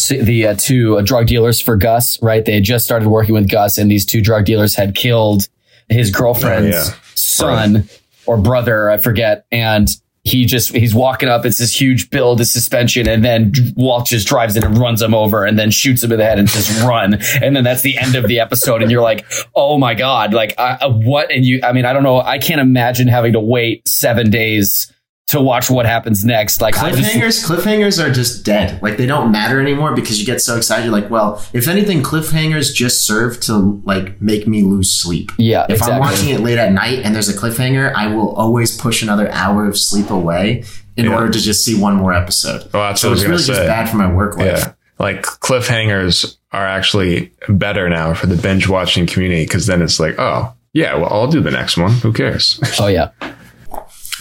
the 0.10 0.48
uh, 0.48 0.56
two 0.58 0.98
uh, 0.98 1.02
drug 1.04 1.28
dealers 1.28 1.62
for 1.62 1.76
Gus, 1.76 2.20
right? 2.24 2.44
They 2.44 2.56
had 2.56 2.64
just 2.64 2.86
started 2.86 3.08
working 3.08 3.36
with 3.36 3.50
Gus, 3.50 3.78
and 3.78 3.92
these 3.92 4.06
two 4.06 4.22
drug 4.22 4.46
dealers 4.46 4.74
had 4.76 4.96
killed 4.96 5.48
his 5.90 6.10
girlfriend's 6.10 6.76
Oh, 6.76 6.80
yeah. 6.80 6.96
son 7.14 7.90
or 8.26 8.38
brother, 8.38 8.90
I 8.90 8.98
forget. 8.98 9.46
And 9.52 9.88
he 10.24 10.46
just 10.46 10.74
he's 10.74 10.96
walking 10.96 11.28
up. 11.28 11.46
It's 11.46 11.58
this 11.58 11.80
huge 11.80 12.10
build, 12.10 12.38
this 12.38 12.52
suspension, 12.52 13.08
and 13.10 13.26
then 13.26 13.52
Walt 13.76 14.08
just 14.08 14.28
drives 14.28 14.56
in 14.56 14.64
and 14.64 14.78
runs 14.78 15.02
him 15.02 15.14
over, 15.14 15.44
and 15.44 15.60
then 15.60 15.70
shoots 15.70 16.02
him 16.02 16.12
in 16.14 16.18
the 16.18 16.24
head 16.24 16.40
and 16.40 16.50
says 16.50 16.82
"run." 16.84 17.20
And 17.42 17.56
then 17.56 17.64
that's 17.64 17.82
the 17.82 17.98
end 17.98 18.16
of 18.16 18.28
the 18.28 18.40
episode, 18.40 18.82
and 18.82 18.90
you're 18.90 19.02
like, 19.02 19.26
"Oh 19.54 19.78
my 19.78 19.94
god!" 19.94 20.34
Like 20.34 20.54
I, 20.58 20.78
uh, 20.82 20.92
what? 20.92 21.30
And 21.30 21.44
you, 21.44 21.60
I 21.62 21.74
mean, 21.74 21.86
I 21.86 21.92
don't 21.92 22.04
know. 22.04 22.22
I 22.22 22.38
can't 22.38 22.62
imagine 22.62 23.08
having 23.10 23.34
to 23.34 23.40
wait 23.40 23.86
seven 23.88 24.30
days 24.30 24.92
to 25.34 25.42
watch 25.42 25.70
what 25.70 25.86
happens 25.86 26.26
next. 26.26 26.62
Like 26.62 26.78
I 26.78 26.92
just- 26.92 27.12
Cliffhangers, 27.14 27.46
cliffhangers 27.46 28.04
are 28.04 28.12
just 28.12 28.44
dead. 28.44 28.82
Like 28.82 28.98
they 28.98 29.06
don't 29.06 29.32
matter 29.32 29.60
anymore 29.62 29.94
because 29.96 30.20
you 30.20 30.26
get 30.26 30.42
so 30.42 30.58
excited. 30.58 30.86
You're 30.86 30.94
like, 30.94 31.10
well, 31.12 31.46
if 31.54 31.68
anything, 31.68 32.02
cliffhangers 32.02 32.74
just 32.74 33.06
serve 33.06 33.40
to 33.42 33.82
like 33.86 34.20
make 34.22 34.48
me 34.48 34.64
lose 34.64 34.96
sleep. 35.00 35.32
yeah, 35.38 35.66
If 35.66 35.72
exactly. 35.78 35.94
I'm 35.94 36.00
watching 36.00 36.30
it 36.30 36.40
late 36.40 36.58
at 36.58 36.72
night 36.72 37.00
and 37.04 37.14
there's 37.14 37.30
a 37.30 37.34
cliffhanger, 37.34 37.94
I 37.94 38.08
will 38.08 38.34
always 38.36 38.76
push 38.76 39.04
another 39.04 39.30
hour 39.32 39.68
of 39.68 39.78
sleep 39.78 40.10
away 40.10 40.64
in 40.96 41.06
Yeah. 41.06 41.16
order 41.16 41.30
to 41.32 41.40
just 41.40 41.64
see 41.66 41.80
one 41.80 41.96
more 41.96 42.14
episode. 42.14 42.62
Well, 42.74 42.90
that's 42.90 43.02
so 43.02 43.10
what 43.10 43.12
I 43.26 43.30
was 43.30 43.42
it's 43.42 43.48
gonna 43.50 43.60
really 43.60 43.68
just 43.68 43.86
bad 43.86 43.90
for 43.90 43.98
my 43.98 44.12
work 44.14 44.38
life. 44.38 44.46
Yeah. 44.64 44.72
Like 45.00 45.24
cliffhangers 45.24 46.38
are 46.52 46.66
actually 46.66 47.32
better 47.50 47.90
now 47.90 48.14
for 48.14 48.28
the 48.28 48.36
binge 48.36 48.68
watching 48.68 49.06
community 49.08 49.44
because 49.46 49.66
then 49.66 49.82
it's 49.82 50.00
like, 50.00 50.16
oh, 50.20 50.54
yeah, 50.74 50.96
well, 50.96 51.10
I'll 51.12 51.28
do 51.28 51.42
the 51.42 51.52
next 51.52 51.78
one. 51.78 51.92
Who 51.94 52.14
cares? 52.14 52.60
oh 52.80 52.88
yeah. 52.88 53.10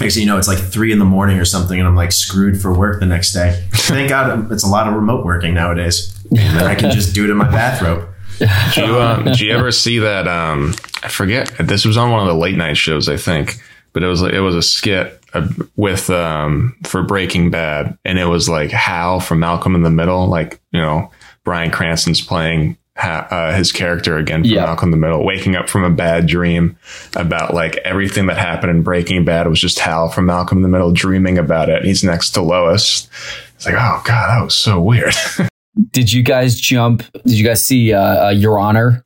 Next 0.00 0.16
you 0.16 0.26
know, 0.26 0.38
it's 0.38 0.48
like 0.48 0.58
three 0.58 0.90
in 0.92 0.98
the 0.98 1.04
morning 1.04 1.38
or 1.38 1.44
something, 1.44 1.78
and 1.78 1.86
I'm 1.86 1.96
like 1.96 2.12
screwed 2.12 2.60
for 2.60 2.76
work 2.76 3.00
the 3.00 3.06
next 3.06 3.32
day. 3.32 3.66
Thank 3.72 4.08
God 4.08 4.50
it's 4.50 4.64
a 4.64 4.68
lot 4.68 4.88
of 4.88 4.94
remote 4.94 5.24
working 5.24 5.54
nowadays. 5.54 6.14
And 6.30 6.66
I 6.66 6.74
can 6.74 6.90
just 6.90 7.14
do 7.14 7.24
it 7.24 7.30
in 7.30 7.36
my 7.36 7.50
bathrobe. 7.50 8.08
Do 8.38 8.46
you, 8.84 9.00
um, 9.00 9.28
you 9.36 9.52
ever 9.52 9.70
see 9.70 9.98
that? 10.00 10.26
Um, 10.26 10.74
I 11.02 11.08
forget. 11.08 11.52
This 11.60 11.84
was 11.84 11.96
on 11.96 12.10
one 12.10 12.20
of 12.20 12.26
the 12.26 12.34
late 12.34 12.56
night 12.56 12.76
shows, 12.76 13.08
I 13.08 13.16
think, 13.16 13.56
but 13.92 14.02
it 14.02 14.06
was 14.06 14.22
like 14.22 14.32
it 14.32 14.40
was 14.40 14.54
a 14.54 14.62
skit 14.62 15.22
uh, 15.34 15.46
with 15.76 16.10
um, 16.10 16.76
for 16.84 17.02
Breaking 17.02 17.50
Bad, 17.50 17.96
and 18.04 18.18
it 18.18 18.26
was 18.26 18.48
like 18.48 18.70
Hal 18.70 19.20
from 19.20 19.40
Malcolm 19.40 19.74
in 19.74 19.82
the 19.82 19.90
Middle, 19.90 20.26
like 20.26 20.60
you 20.72 20.80
know 20.80 21.10
Bryan 21.44 21.70
Cranston's 21.70 22.20
playing. 22.20 22.76
Ha- 22.98 23.26
uh, 23.30 23.54
his 23.54 23.72
character 23.72 24.18
again 24.18 24.42
from 24.42 24.50
Yeah. 24.50 24.66
Malcolm 24.66 24.88
in 24.88 24.90
the 24.90 24.96
Middle, 25.06 25.24
waking 25.24 25.56
up 25.56 25.68
from 25.68 25.82
a 25.82 25.90
bad 25.90 26.26
dream 26.26 26.76
about 27.16 27.54
like 27.54 27.76
everything 27.78 28.26
that 28.26 28.36
happened 28.36 28.70
in 28.70 28.82
Breaking 28.82 29.24
Bad 29.24 29.48
was 29.48 29.60
just 29.60 29.78
Hal 29.78 30.10
from 30.10 30.26
Malcolm 30.26 30.58
in 30.58 30.62
the 30.62 30.68
Middle 30.68 30.92
dreaming 30.92 31.38
about 31.38 31.70
it. 31.70 31.84
He's 31.84 32.04
next 32.04 32.30
to 32.32 32.42
Lois. 32.42 33.08
It's 33.56 33.64
like, 33.64 33.76
oh 33.76 34.02
god, 34.04 34.28
that 34.38 34.44
was 34.44 34.54
so 34.54 34.80
weird. 34.80 35.14
Did 35.92 36.12
you 36.12 36.22
guys 36.22 36.60
jump? 36.60 37.02
Did 37.24 37.32
you 37.38 37.44
guys 37.46 37.64
see 37.64 37.94
uh, 37.94 38.26
uh, 38.26 38.30
Your 38.30 38.58
Honor? 38.58 39.02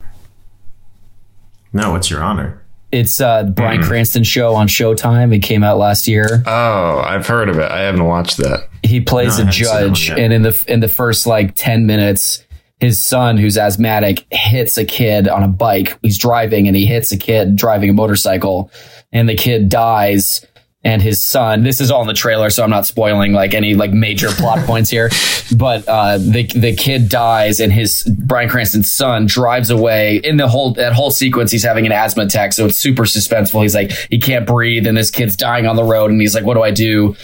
No, 1.73 1.91
what's 1.91 2.09
your 2.09 2.23
honor? 2.23 2.61
It's 2.91 3.19
uh, 3.21 3.43
the 3.43 3.51
Bryan 3.51 3.79
Mm-hmm. 3.81 3.87
Cranston 3.89 4.23
show 4.23 4.55
on 4.55 4.67
Showtime. 4.67 5.33
It 5.35 5.39
came 5.39 5.63
out 5.63 5.77
last 5.77 6.07
year. 6.07 6.43
oh, 6.45 6.99
I've 6.99 7.27
heard 7.27 7.49
of 7.49 7.57
it. 7.57 7.69
I 7.69 7.81
haven't 7.81 8.05
watched 8.05 8.37
that. 8.37 8.67
He 8.83 9.01
plays 9.01 9.37
No, 9.37 9.43
I 9.45 9.47
a 9.47 9.51
haven't 9.51 9.53
seen 9.53 9.65
that 9.65 9.81
one 9.85 9.93
judge, 9.93 10.09
and 10.19 10.33
in 10.33 10.41
the 10.43 10.65
in 10.67 10.79
the 10.79 10.87
first 10.87 11.27
like 11.27 11.53
ten 11.55 11.85
minutes, 11.85 12.43
his 12.79 13.01
son, 13.01 13.37
who's 13.37 13.57
asthmatic, 13.57 14.25
hits 14.31 14.77
a 14.77 14.85
kid 14.85 15.27
on 15.27 15.43
a 15.43 15.47
bike. 15.47 15.97
He's 16.01 16.17
driving, 16.17 16.67
and 16.67 16.75
he 16.75 16.85
hits 16.85 17.11
a 17.11 17.17
kid 17.17 17.55
driving 17.55 17.89
a 17.89 17.93
motorcycle, 17.93 18.71
and 19.11 19.27
the 19.27 19.35
kid 19.35 19.69
dies. 19.69 20.45
And 20.83 21.01
his 21.01 21.21
son, 21.21 21.63
this 21.63 21.81
is 21.81 21.91
all 21.91 22.01
in 22.01 22.07
the 22.07 22.13
trailer, 22.13 22.49
so 22.49 22.63
I'm 22.63 22.69
not 22.69 22.85
spoiling 22.85 23.33
like 23.33 23.53
any 23.53 23.73
like 23.73 23.91
major 23.91 24.29
plot 24.29 24.59
points 24.65 24.89
here. 24.89 25.09
But 25.55 25.87
uh, 25.87 26.19
the 26.19 26.43
the 26.43 26.75
kid 26.75 27.09
dies, 27.09 27.59
and 27.59 27.73
his 27.73 28.03
Bryan 28.03 28.47
Cranston's 28.47 28.91
son 28.91 29.25
drives 29.25 29.69
away. 29.69 30.17
In 30.23 30.37
the 30.37 30.47
whole 30.47 30.73
that 30.73 30.93
whole 30.93 31.11
sequence, 31.11 31.51
he's 31.51 31.63
having 31.63 31.87
an 31.87 31.91
asthma 31.91 32.23
attack, 32.23 32.53
so 32.53 32.67
it's 32.67 32.77
super 32.77 33.03
suspenseful. 33.03 33.63
He's 33.63 33.75
like 33.75 33.91
he 34.11 34.19
can't 34.19 34.45
breathe, 34.45 34.85
and 34.85 34.95
this 34.95 35.09
kid's 35.09 35.35
dying 35.35 35.65
on 35.65 35.75
the 35.75 35.83
road, 35.83 36.11
and 36.11 36.21
he's 36.21 36.35
like, 36.35 36.45
"What 36.45 36.53
do 36.53 36.61
I 36.61 36.71
do?" 36.71 37.17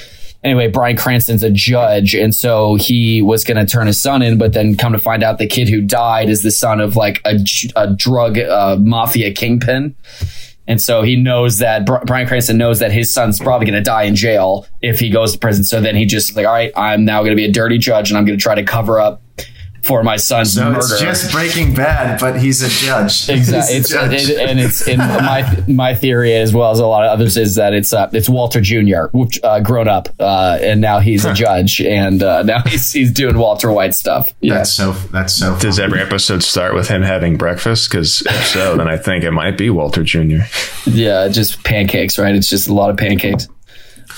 Anyway, 0.43 0.67
Bryan 0.67 0.97
Cranston's 0.97 1.41
a 1.41 1.49
judge, 1.49 2.13
and 2.13 2.35
so 2.35 2.75
he 2.75 3.21
was 3.21 3.45
going 3.45 3.57
to 3.57 3.65
turn 3.65 3.87
his 3.87 4.01
son 4.01 4.21
in, 4.21 4.37
but 4.37 4.51
then 4.51 4.75
come 4.75 4.91
to 4.91 4.99
find 4.99 5.23
out 5.23 5.37
the 5.37 5.47
kid 5.47 5.69
who 5.69 5.81
died 5.81 6.29
is 6.29 6.43
the 6.43 6.51
son 6.51 6.81
of 6.81 6.97
like 6.97 7.21
a, 7.25 7.39
a 7.77 7.93
drug 7.95 8.37
uh, 8.37 8.75
mafia 8.77 9.31
kingpin. 9.31 9.95
And 10.67 10.81
so 10.81 11.01
he 11.01 11.15
knows 11.15 11.59
that 11.59 11.85
Bri- 11.85 11.99
Bryan 12.05 12.27
Cranston 12.27 12.57
knows 12.57 12.79
that 12.79 12.91
his 12.91 13.13
son's 13.13 13.39
probably 13.39 13.67
going 13.67 13.81
to 13.81 13.83
die 13.83 14.03
in 14.03 14.15
jail 14.15 14.65
if 14.81 14.99
he 14.99 15.09
goes 15.09 15.33
to 15.33 15.39
prison. 15.39 15.63
So 15.63 15.81
then 15.81 15.95
he 15.95 16.05
just 16.05 16.35
like, 16.35 16.45
all 16.45 16.53
right, 16.53 16.71
I'm 16.75 17.03
now 17.05 17.19
going 17.21 17.31
to 17.31 17.35
be 17.35 17.45
a 17.45 17.51
dirty 17.51 17.77
judge, 17.77 18.11
and 18.11 18.17
I'm 18.17 18.25
going 18.25 18.37
to 18.37 18.43
try 18.43 18.55
to 18.55 18.63
cover 18.63 18.99
up 18.99 19.22
for 19.83 20.01
my 20.03 20.15
son's 20.15 20.53
So 20.53 20.63
murder. 20.65 20.77
it's 20.79 20.99
just 20.99 21.31
Breaking 21.31 21.73
Bad, 21.75 22.19
but 22.19 22.39
he's 22.39 22.61
a 22.61 22.69
judge. 22.69 23.29
Exactly, 23.29 23.75
it's, 23.77 23.91
a 23.91 23.93
judge. 23.93 24.29
it, 24.29 24.39
and 24.49 24.59
it's 24.59 24.87
in 24.87 24.97
my 24.97 25.63
my 25.67 25.93
theory 25.93 26.33
as 26.35 26.53
well 26.53 26.71
as 26.71 26.79
a 26.79 26.87
lot 26.87 27.03
of 27.03 27.11
others 27.11 27.37
is 27.37 27.55
that 27.55 27.73
it's 27.73 27.93
uh, 27.93 28.09
it's 28.13 28.29
Walter 28.29 28.61
Jr. 28.61 29.07
uh, 29.43 29.59
grown 29.59 29.87
up, 29.87 30.09
uh, 30.19 30.57
and 30.61 30.79
now 30.81 30.99
he's 30.99 31.25
a 31.25 31.33
judge, 31.33 31.81
and 31.81 32.23
uh, 32.23 32.43
now 32.43 32.61
he's 32.61 32.91
he's 32.91 33.11
doing 33.11 33.37
Walter 33.37 33.71
White 33.71 33.93
stuff. 33.93 34.31
Yeah, 34.41 34.55
That's 34.55 34.71
so. 34.71 34.91
That's 35.11 35.33
so. 35.33 35.57
Does 35.59 35.77
fun. 35.77 35.85
every 35.85 35.99
episode 35.99 36.43
start 36.43 36.73
with 36.73 36.87
him 36.87 37.01
having 37.01 37.37
breakfast? 37.37 37.89
Because 37.91 38.21
if 38.25 38.45
so, 38.47 38.77
then 38.77 38.87
I 38.87 38.97
think 38.97 39.23
it 39.23 39.31
might 39.31 39.57
be 39.57 39.69
Walter 39.69 40.03
Jr. 40.03 40.43
yeah, 40.85 41.27
just 41.27 41.63
pancakes, 41.63 42.17
right? 42.17 42.33
It's 42.35 42.49
just 42.49 42.67
a 42.67 42.73
lot 42.73 42.89
of 42.89 42.97
pancakes. 42.97 43.47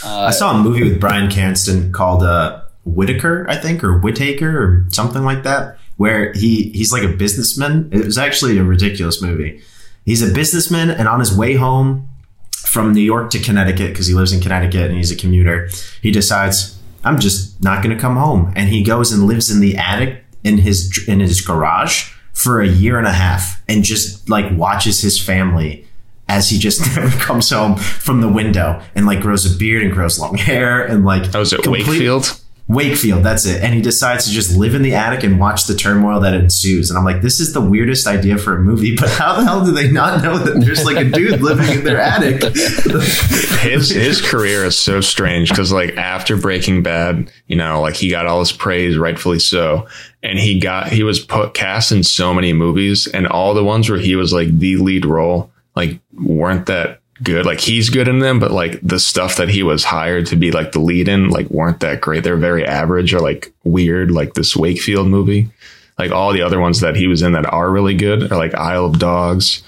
I 0.03 0.31
saw 0.31 0.53
a 0.55 0.61
movie 0.61 0.83
with 0.83 0.99
Bryan 0.99 1.31
Cranston 1.31 1.91
called 1.91 2.21
uh, 2.21 2.61
Whitaker, 2.85 3.45
I 3.49 3.55
think, 3.57 3.83
or 3.83 3.97
Whitaker, 3.99 4.57
or 4.63 4.85
something 4.89 5.23
like 5.23 5.43
that, 5.43 5.77
where 5.97 6.31
he 6.33 6.69
he's 6.69 6.91
like 6.93 7.03
a 7.03 7.09
businessman. 7.09 7.89
It 7.91 8.05
was 8.05 8.17
actually 8.17 8.57
a 8.57 8.63
ridiculous 8.63 9.21
movie. 9.21 9.61
He's 10.05 10.21
a 10.21 10.33
businessman, 10.33 10.89
and 10.91 11.07
on 11.07 11.19
his 11.19 11.35
way 11.35 11.55
home 11.55 12.07
from 12.51 12.93
New 12.93 13.01
York 13.01 13.31
to 13.31 13.39
Connecticut, 13.39 13.89
because 13.91 14.07
he 14.07 14.13
lives 14.13 14.31
in 14.31 14.39
Connecticut 14.41 14.89
and 14.89 14.97
he's 14.97 15.11
a 15.11 15.15
commuter, 15.15 15.69
he 16.01 16.11
decides 16.11 16.79
I'm 17.03 17.19
just 17.19 17.61
not 17.63 17.83
going 17.83 17.95
to 17.95 18.01
come 18.01 18.15
home, 18.15 18.53
and 18.55 18.69
he 18.69 18.83
goes 18.83 19.11
and 19.11 19.23
lives 19.23 19.49
in 19.51 19.59
the 19.61 19.77
attic 19.77 20.23
in 20.43 20.59
his 20.59 21.03
in 21.07 21.19
his 21.19 21.41
garage 21.41 22.11
for 22.33 22.61
a 22.61 22.67
year 22.67 22.97
and 22.99 23.07
a 23.07 23.13
half, 23.13 23.63
and 23.67 23.83
just 23.83 24.29
like 24.29 24.45
watches 24.57 25.01
his 25.01 25.19
family 25.21 25.87
as 26.27 26.49
he 26.49 26.57
just 26.59 26.81
never 26.95 27.09
comes 27.23 27.49
home 27.49 27.75
from 27.77 28.21
the 28.21 28.27
window 28.27 28.81
and 28.95 29.05
like 29.05 29.21
grows 29.21 29.45
a 29.51 29.57
beard 29.57 29.83
and 29.83 29.91
grows 29.93 30.19
long 30.19 30.35
hair 30.37 30.83
and 30.83 31.05
like 31.05 31.33
Oh, 31.35 31.41
is 31.41 31.53
it 31.53 31.61
complete- 31.63 31.87
Wakefield? 31.87 32.41
Wakefield, 32.67 33.23
that's 33.23 33.45
it. 33.45 33.61
And 33.61 33.75
he 33.75 33.81
decides 33.81 34.25
to 34.25 34.31
just 34.31 34.57
live 34.57 34.73
in 34.73 34.81
the 34.81 34.95
attic 34.95 35.23
and 35.23 35.39
watch 35.39 35.65
the 35.65 35.75
turmoil 35.75 36.19
that 36.21 36.33
ensues. 36.33 36.89
And 36.89 36.97
I'm 36.97 37.05
like, 37.05 37.21
this 37.21 37.39
is 37.39 37.53
the 37.53 37.61
weirdest 37.61 38.07
idea 38.07 38.39
for 38.39 38.57
a 38.57 38.59
movie, 38.59 38.95
but 38.95 39.09
how 39.09 39.35
the 39.35 39.43
hell 39.43 39.63
do 39.63 39.71
they 39.71 39.91
not 39.91 40.23
know 40.23 40.39
that 40.39 40.59
there's 40.59 40.83
like 40.83 40.97
a 40.97 41.03
dude 41.03 41.41
living 41.41 41.69
in 41.69 41.83
their 41.83 42.01
attic? 42.01 42.41
His 43.65 43.89
his 43.89 44.21
career 44.21 44.63
is 44.63 44.79
so 44.79 45.01
strange 45.01 45.49
because 45.49 45.71
like 45.71 45.97
after 45.97 46.37
Breaking 46.37 46.83
Bad, 46.83 47.31
you 47.47 47.55
know, 47.55 47.81
like 47.81 47.95
he 47.95 48.09
got 48.09 48.27
all 48.27 48.39
his 48.39 48.51
praise, 48.51 48.95
rightfully 48.95 49.39
so, 49.39 49.87
and 50.21 50.37
he 50.37 50.59
got 50.59 50.89
he 50.89 51.01
was 51.01 51.19
put 51.19 51.55
cast 51.55 51.91
in 51.91 52.03
so 52.03 52.31
many 52.31 52.53
movies, 52.53 53.07
and 53.07 53.25
all 53.25 53.55
the 53.55 53.63
ones 53.63 53.89
where 53.89 53.99
he 53.99 54.15
was 54.15 54.33
like 54.33 54.55
the 54.59 54.77
lead 54.77 55.03
role, 55.03 55.51
like 55.75 55.99
weren't 56.13 56.67
that 56.67 57.01
good. 57.23 57.45
Like 57.45 57.59
he's 57.59 57.89
good 57.89 58.07
in 58.07 58.19
them, 58.19 58.39
but 58.39 58.51
like 58.51 58.79
the 58.81 58.99
stuff 58.99 59.37
that 59.37 59.49
he 59.49 59.63
was 59.63 59.83
hired 59.83 60.27
to 60.27 60.35
be 60.35 60.51
like 60.51 60.71
the 60.71 60.79
lead 60.79 61.07
in, 61.07 61.29
like 61.29 61.49
weren't 61.49 61.79
that 61.81 62.01
great. 62.01 62.23
They're 62.23 62.37
very 62.37 62.65
average 62.65 63.13
or 63.13 63.19
like 63.19 63.53
weird, 63.63 64.11
like 64.11 64.33
this 64.33 64.55
Wakefield 64.55 65.07
movie. 65.07 65.49
Like 65.97 66.11
all 66.11 66.33
the 66.33 66.41
other 66.41 66.59
ones 66.59 66.81
that 66.81 66.95
he 66.95 67.07
was 67.07 67.21
in 67.21 67.31
that 67.33 67.45
are 67.45 67.69
really 67.71 67.95
good 67.95 68.31
are 68.31 68.37
like 68.37 68.53
Isle 68.53 68.85
of 68.85 68.99
Dogs 68.99 69.63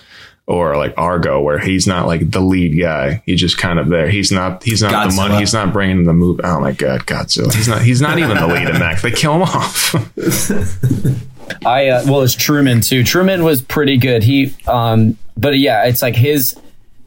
or 0.48 0.78
like 0.78 0.94
Argo, 0.98 1.42
where 1.42 1.60
he's 1.60 1.86
not 1.86 2.08
like 2.08 2.32
the 2.32 2.40
lead 2.40 2.80
guy. 2.80 3.22
He's 3.26 3.40
just 3.40 3.58
kind 3.58 3.80
of 3.80 3.90
there. 3.90 4.10
He's 4.10 4.32
not. 4.32 4.64
He's 4.64 4.82
not 4.82 5.10
the 5.10 5.16
money. 5.16 5.38
He's 5.38 5.54
not 5.54 5.74
bringing 5.74 6.06
the 6.06 6.14
movie. 6.14 6.42
Oh 6.44 6.60
my 6.60 6.72
god, 6.72 7.06
Godzilla. 7.06 7.54
He's 7.54 7.68
not. 7.68 7.82
He's 7.82 8.02
not 8.02 8.18
even 8.18 8.38
the 8.38 8.48
lead 8.48 8.70
in 8.70 8.80
that. 8.80 9.02
They 9.02 9.12
kill 9.12 9.36
him 9.36 9.42
off. 9.44 9.96
I 11.66 11.90
uh, 11.90 12.04
well, 12.06 12.22
it's 12.22 12.36
Trumbo 12.36 12.86
too. 12.86 13.04
Trumbo 13.04 13.44
was 13.44 13.62
pretty 13.62 13.98
good. 13.98 14.24
He, 14.24 14.54
um, 14.68 15.18
but 15.38 15.58
yeah, 15.60 15.86
it's 15.86 16.02
like 16.02 16.16
his. 16.16 16.58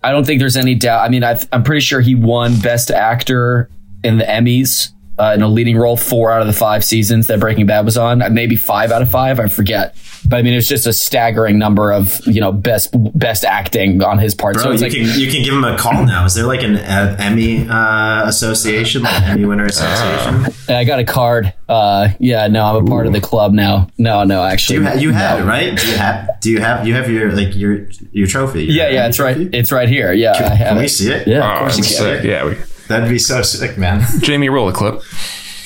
I 0.03 0.13
don't 0.13 0.25
think 0.25 0.41
there's 0.41 0.57
any 0.57 0.75
doubt. 0.75 1.05
I 1.05 1.09
mean, 1.09 1.25
i 1.25 1.41
I'm 1.53 1.63
pretty 1.63 1.81
sure 1.81 2.01
he 2.01 2.15
won 2.15 2.59
Best 2.61 2.91
Actor 2.91 3.69
in 4.03 4.19
the 4.19 4.25
Emmys 4.25 4.93
uh, 5.21 5.33
in 5.35 5.43
a 5.43 5.49
leading 5.49 5.77
role 5.77 5.97
four 5.97 6.31
out 6.33 6.41
of 6.41 6.47
the 6.47 6.53
five 6.53 6.85
seasons 6.85 7.27
that 7.27 7.39
Breaking 7.41 7.67
Bad 7.67 7.85
was 7.85 7.97
on. 7.99 8.23
Maybe 8.33 8.57
five 8.57 8.91
out 8.91 9.03
of 9.03 9.11
five, 9.11 9.39
I 9.39 9.49
forget. 9.49 9.95
But 10.29 10.37
I 10.37 10.43
mean, 10.43 10.55
it's 10.55 10.69
just 10.69 10.87
a 10.87 10.93
staggering 10.93 11.59
number 11.59 11.93
of 11.93 12.21
you 12.27 12.41
know 12.41 12.53
best 12.53 12.91
best 13.19 13.45
acting 13.45 14.03
on 14.03 14.19
his 14.19 14.35
part. 14.35 14.55
Bro, 14.55 14.63
so 14.65 14.71
you 14.73 14.79
like 14.79 14.93
can 14.93 15.03
you 15.19 15.31
can 15.31 15.43
give 15.43 15.55
him 15.55 15.65
a 15.65 15.77
call 15.79 16.05
now. 16.05 16.25
Is 16.27 16.35
there 16.35 16.47
like 16.47 16.63
an 16.63 16.77
uh, 16.77 17.17
Emmy 17.19 17.67
uh, 17.69 18.27
association, 18.29 19.03
like 19.03 19.23
Emmy 19.23 19.45
winner 19.47 19.65
association? 19.65 20.53
I 20.75 20.85
got 20.85 20.99
a 21.01 21.05
card. 21.05 21.53
Uh, 21.69 22.09
yeah, 22.19 22.49
no, 22.49 22.65
I'm 22.65 22.85
a 22.85 22.89
part 22.89 23.07
of 23.07 23.13
the 23.13 23.21
club 23.21 23.53
now. 23.53 23.89
No, 23.97 24.25
no, 24.25 24.43
actually, 24.45 24.77
You 24.81 24.85
ha- 24.85 24.95
you 24.95 25.13
have 25.13 25.41
it 25.41 25.45
right? 25.45 25.77
Do 25.79 25.87
you 25.89 25.97
have 25.97 26.41
do 26.41 26.51
you 26.51 26.61
have 26.61 26.87
you 26.87 26.95
have 26.95 27.11
your 27.11 27.33
like 27.33 27.57
your 27.57 27.87
your 28.13 28.27
trophy? 28.27 28.65
your 28.65 28.75
Yeah, 28.75 28.89
yeah, 28.91 29.01
Emmy 29.01 29.09
it's 29.09 29.19
right. 29.21 29.37
It's 29.55 29.73
right 29.73 29.89
here. 29.89 30.13
Yeah, 30.13 30.33
I 30.33 30.55
have 30.55 30.69
Can 30.69 30.79
we 30.79 30.89
see 30.89 31.11
it? 31.11 31.27
Yeah, 31.29 31.49
Oh, 31.49 31.53
of 31.55 31.59
course 31.61 31.77
you 31.79 31.83
that's 31.85 31.97
can. 31.97 32.17
sick. 32.19 32.25
Yeah, 32.25 32.45
we, 32.45 32.57
That'd 32.91 33.09
be 33.09 33.21
so 33.21 33.41
sick, 33.43 33.79
man. 33.79 34.05
Jamie, 34.21 34.49
roll 34.49 34.69
a 34.69 34.73
clip. 34.73 35.01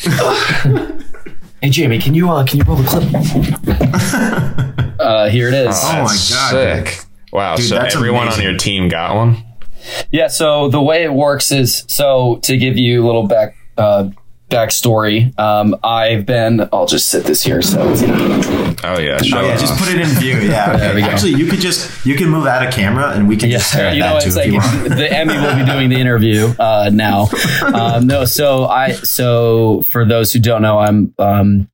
Hey 1.62 1.71
Jamie, 1.71 1.99
can 1.99 2.12
you 2.12 2.31
uh, 2.31 2.45
can 2.45 2.59
you 2.59 2.64
roll 2.64 2.76
the 2.76 2.85
clip? 2.85 3.04
uh, 5.00 5.31
here 5.31 5.49
it 5.49 5.54
is. 5.54 5.75
Oh 5.83 5.93
my 5.93 6.04
God, 6.04 6.50
sick! 6.50 6.99
Wow, 7.33 7.57
Dude, 7.57 7.64
so 7.64 7.76
that's 7.76 7.97
everyone 7.97 8.25
amazing. 8.26 8.45
on 8.45 8.50
your 8.50 8.59
team 8.59 8.90
got 8.90 9.16
one. 9.16 9.43
Yeah, 10.11 10.26
so 10.26 10.69
the 10.69 10.83
way 10.83 11.04
it 11.04 11.14
works 11.14 11.50
is 11.50 11.87
so 11.88 12.37
to 12.43 12.59
give 12.59 12.76
you 12.76 13.02
a 13.02 13.07
little 13.07 13.26
back 13.26 13.57
uh, 13.78 14.11
backstory. 14.54 15.37
Um, 15.38 15.76
I've 15.82 16.25
been. 16.25 16.68
I'll 16.73 16.87
just 16.87 17.08
sit 17.08 17.25
this 17.25 17.42
here. 17.42 17.61
So 17.61 17.90
it's, 17.90 18.02
Oh 18.02 18.99
yeah, 18.99 19.20
show 19.23 19.38
Oh 19.38 19.46
yeah, 19.46 19.56
just 19.56 19.78
put 19.78 19.88
it 19.88 20.00
in 20.00 20.06
view. 20.08 20.38
Yeah, 20.38 20.70
okay. 20.70 20.78
There 20.84 20.94
we 20.94 21.00
go. 21.00 21.08
Actually, 21.08 21.32
you 21.34 21.46
could 21.46 21.61
just 21.61 22.04
you 22.06 22.14
can 22.14 22.28
move 22.28 22.46
out 22.46 22.66
of 22.66 22.73
camera 22.73 23.11
and 23.12 23.26
we 23.28 23.37
can 23.37 23.50
just 23.50 23.70
stare 23.70 23.88
at 23.88 23.96
you 23.96 24.00
know, 24.02 24.14
that 24.14 24.23
too 24.23 24.28
it's 24.28 24.37
if 24.37 24.42
like 24.42 24.52
you 24.52 24.58
want. 24.58 24.96
the 24.96 25.12
Emmy 25.12 25.34
will 25.34 25.56
be 25.56 25.64
doing 25.73 25.90
the 25.90 25.96
interview 25.96 26.52
uh, 26.58 26.90
now. 26.92 27.28
Um, 27.62 28.06
no, 28.06 28.25
so 28.25 28.66
I 28.66 28.92
so 28.92 29.82
for 29.82 30.04
those 30.04 30.32
who 30.32 30.38
don't 30.38 30.62
know, 30.62 30.78
I'm 30.78 31.14
um, 31.18 31.70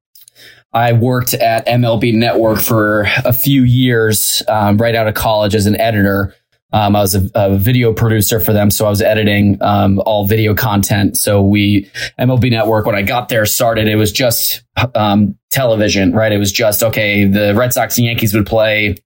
I 0.72 0.92
worked 0.92 1.34
at 1.34 1.66
MLB 1.66 2.14
Network 2.14 2.60
for 2.60 3.06
a 3.25 3.32
few 3.32 3.62
years 3.62 4.42
um, 4.46 4.76
right 4.78 4.94
out 4.94 5.08
of 5.08 5.14
college 5.14 5.54
as 5.54 5.66
an 5.66 5.78
editor. 5.80 6.34
Um, 6.72 6.94
I 6.94 7.00
was 7.00 7.14
a, 7.14 7.28
a 7.34 7.58
video 7.58 7.92
producer 7.92 8.38
for 8.38 8.52
them, 8.52 8.70
so 8.70 8.86
I 8.86 8.90
was 8.90 9.02
editing 9.02 9.60
um, 9.60 10.00
all 10.06 10.26
video 10.26 10.54
content. 10.54 11.16
So 11.16 11.42
we 11.42 11.90
MLB 12.18 12.50
Network 12.50 12.86
when 12.86 12.94
I 12.94 13.02
got 13.02 13.28
there 13.28 13.44
started, 13.46 13.88
it 13.88 13.96
was 13.96 14.12
just 14.12 14.62
um, 14.94 15.36
television, 15.50 16.12
right? 16.12 16.32
It 16.32 16.38
was 16.38 16.52
just 16.52 16.82
okay. 16.82 17.24
The 17.24 17.54
Red 17.54 17.72
Sox 17.72 17.98
and 17.98 18.06
Yankees 18.06 18.34
would 18.34 18.46
play 18.46 18.96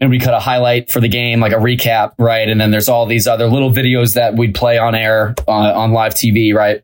and 0.00 0.10
we 0.10 0.18
cut 0.18 0.34
a 0.34 0.40
highlight 0.40 0.90
for 0.90 1.00
the 1.00 1.08
game, 1.08 1.40
like 1.40 1.52
a 1.52 1.56
recap, 1.56 2.12
right? 2.18 2.48
And 2.48 2.60
then 2.60 2.70
there's 2.70 2.88
all 2.88 3.06
these 3.06 3.26
other 3.26 3.46
little 3.46 3.70
videos 3.70 4.14
that 4.14 4.36
we'd 4.36 4.54
play 4.54 4.78
on 4.78 4.94
air 4.94 5.34
uh, 5.48 5.50
on 5.50 5.92
live 5.92 6.14
TV, 6.14 6.54
right? 6.54 6.82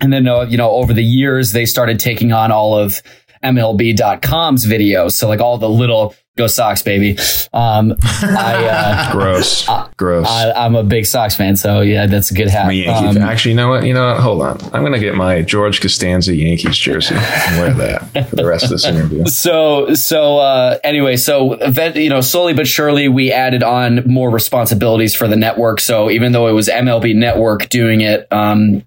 And 0.00 0.12
then, 0.12 0.26
uh, 0.26 0.42
you 0.42 0.56
know, 0.56 0.70
over 0.70 0.92
the 0.92 1.04
years, 1.04 1.52
they 1.52 1.64
started 1.64 2.00
taking 2.00 2.32
on 2.32 2.50
all 2.50 2.76
of 2.76 3.02
MLB.com's 3.44 4.66
videos. 4.66 5.12
So 5.12 5.28
like 5.28 5.40
all 5.40 5.58
the 5.58 5.68
little 5.68 6.14
go 6.36 6.46
Sox, 6.46 6.82
baby. 6.82 7.18
Um, 7.52 7.94
I, 8.02 8.66
uh, 8.70 9.12
gross, 9.16 9.68
gross. 9.96 10.26
I, 10.26 10.52
I'm 10.52 10.74
a 10.74 10.82
big 10.82 11.06
Sox 11.06 11.34
fan. 11.34 11.56
So 11.56 11.80
yeah, 11.80 12.06
that's 12.06 12.30
a 12.30 12.34
good 12.34 12.48
hat. 12.48 12.66
I'm 12.66 12.70
a 12.70 12.74
Yankee. 12.74 13.18
Um. 13.20 13.28
Actually, 13.28 13.52
you 13.52 13.56
know 13.56 13.68
what? 13.68 13.84
You 13.84 13.94
know 13.94 14.12
what? 14.12 14.20
Hold 14.20 14.42
on. 14.42 14.60
I'm 14.72 14.82
gonna 14.82 14.98
get 14.98 15.14
my 15.14 15.42
George 15.42 15.80
Costanza 15.80 16.34
Yankees 16.34 16.76
jersey 16.78 17.14
and 17.14 17.58
wear 17.58 17.74
that 17.74 18.28
for 18.28 18.36
the 18.36 18.46
rest 18.46 18.64
of 18.64 18.70
this 18.70 18.84
interview. 18.84 19.24
so 19.26 19.94
so 19.94 20.38
uh 20.38 20.78
anyway 20.84 21.16
so 21.16 21.58
you 21.94 22.08
know 22.08 22.20
slowly 22.20 22.54
but 22.54 22.66
surely 22.66 23.08
we 23.08 23.32
added 23.32 23.62
on 23.62 24.02
more 24.06 24.30
responsibilities 24.30 25.14
for 25.14 25.28
the 25.28 25.36
network 25.36 25.80
so 25.80 26.10
even 26.10 26.32
though 26.32 26.48
it 26.48 26.52
was 26.52 26.68
mlb 26.68 27.14
network 27.14 27.68
doing 27.68 28.00
it 28.00 28.26
um 28.32 28.82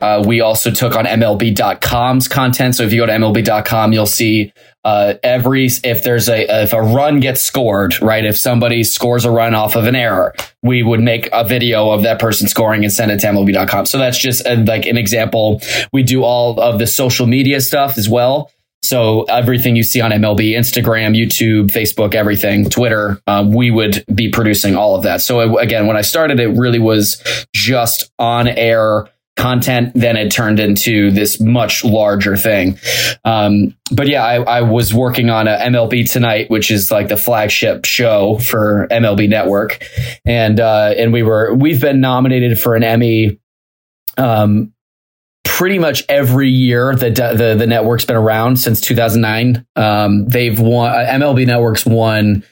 uh, 0.00 0.22
we 0.26 0.40
also 0.40 0.70
took 0.70 0.94
on 0.94 1.04
MLB.com's 1.04 2.28
content. 2.28 2.76
So 2.76 2.84
if 2.84 2.92
you 2.92 3.00
go 3.00 3.06
to 3.06 3.12
MLB.com, 3.12 3.92
you'll 3.92 4.06
see 4.06 4.52
uh, 4.88 5.18
every 5.22 5.66
if 5.84 6.02
there's 6.02 6.30
a 6.30 6.62
if 6.62 6.72
a 6.72 6.80
run 6.80 7.20
gets 7.20 7.42
scored, 7.42 8.00
right? 8.00 8.24
If 8.24 8.38
somebody 8.38 8.84
scores 8.84 9.26
a 9.26 9.30
run 9.30 9.54
off 9.54 9.76
of 9.76 9.86
an 9.86 9.94
error, 9.94 10.34
we 10.62 10.82
would 10.82 11.00
make 11.00 11.28
a 11.30 11.44
video 11.44 11.90
of 11.90 12.04
that 12.04 12.18
person 12.18 12.48
scoring 12.48 12.84
and 12.84 12.92
send 12.92 13.10
it 13.10 13.20
to 13.20 13.26
MLB.com. 13.26 13.84
So 13.84 13.98
that's 13.98 14.18
just 14.18 14.46
uh 14.46 14.56
like 14.66 14.86
an 14.86 14.96
example. 14.96 15.60
We 15.92 16.04
do 16.04 16.24
all 16.24 16.58
of 16.58 16.78
the 16.78 16.86
social 16.86 17.26
media 17.26 17.60
stuff 17.60 17.98
as 17.98 18.08
well. 18.08 18.50
So 18.82 19.24
everything 19.24 19.76
you 19.76 19.82
see 19.82 20.00
on 20.00 20.10
MLB, 20.10 20.56
Instagram, 20.56 21.14
YouTube, 21.14 21.66
Facebook, 21.66 22.14
everything, 22.14 22.70
Twitter, 22.70 23.20
um, 23.26 23.52
we 23.52 23.70
would 23.70 24.02
be 24.14 24.30
producing 24.30 24.74
all 24.74 24.96
of 24.96 25.02
that. 25.02 25.20
So 25.20 25.40
it, 25.40 25.62
again, 25.62 25.86
when 25.86 25.98
I 25.98 26.00
started, 26.00 26.40
it 26.40 26.56
really 26.56 26.78
was 26.78 27.22
just 27.52 28.10
on 28.18 28.48
air 28.48 29.10
content. 29.38 29.92
Then 29.94 30.16
it 30.16 30.30
turned 30.30 30.60
into 30.60 31.10
this 31.10 31.40
much 31.40 31.84
larger 31.84 32.36
thing. 32.36 32.78
Um, 33.24 33.74
but 33.90 34.08
yeah, 34.08 34.24
I, 34.24 34.42
I 34.42 34.60
was 34.62 34.92
working 34.92 35.30
on 35.30 35.48
a 35.48 35.56
MLB 35.56 36.10
Tonight, 36.10 36.50
which 36.50 36.70
is 36.70 36.90
like 36.90 37.08
the 37.08 37.16
flagship 37.16 37.86
show 37.86 38.38
for 38.38 38.86
MLB 38.90 39.28
Network, 39.28 39.82
and 40.26 40.60
uh, 40.60 40.92
and 40.96 41.12
we 41.12 41.22
were 41.22 41.54
we've 41.54 41.80
been 41.80 42.00
nominated 42.00 42.58
for 42.58 42.74
an 42.74 42.82
Emmy. 42.82 43.40
Um, 44.18 44.74
pretty 45.44 45.78
much 45.78 46.04
every 46.08 46.50
year 46.50 46.94
that 46.94 47.14
the 47.14 47.54
the 47.56 47.66
network's 47.66 48.04
been 48.04 48.16
around 48.16 48.56
since 48.56 48.80
2009. 48.80 49.66
Um, 49.74 50.28
they've 50.28 50.58
won 50.58 50.90
uh, 50.90 51.06
MLB 51.10 51.46
Network's 51.46 51.86
won 51.86 52.44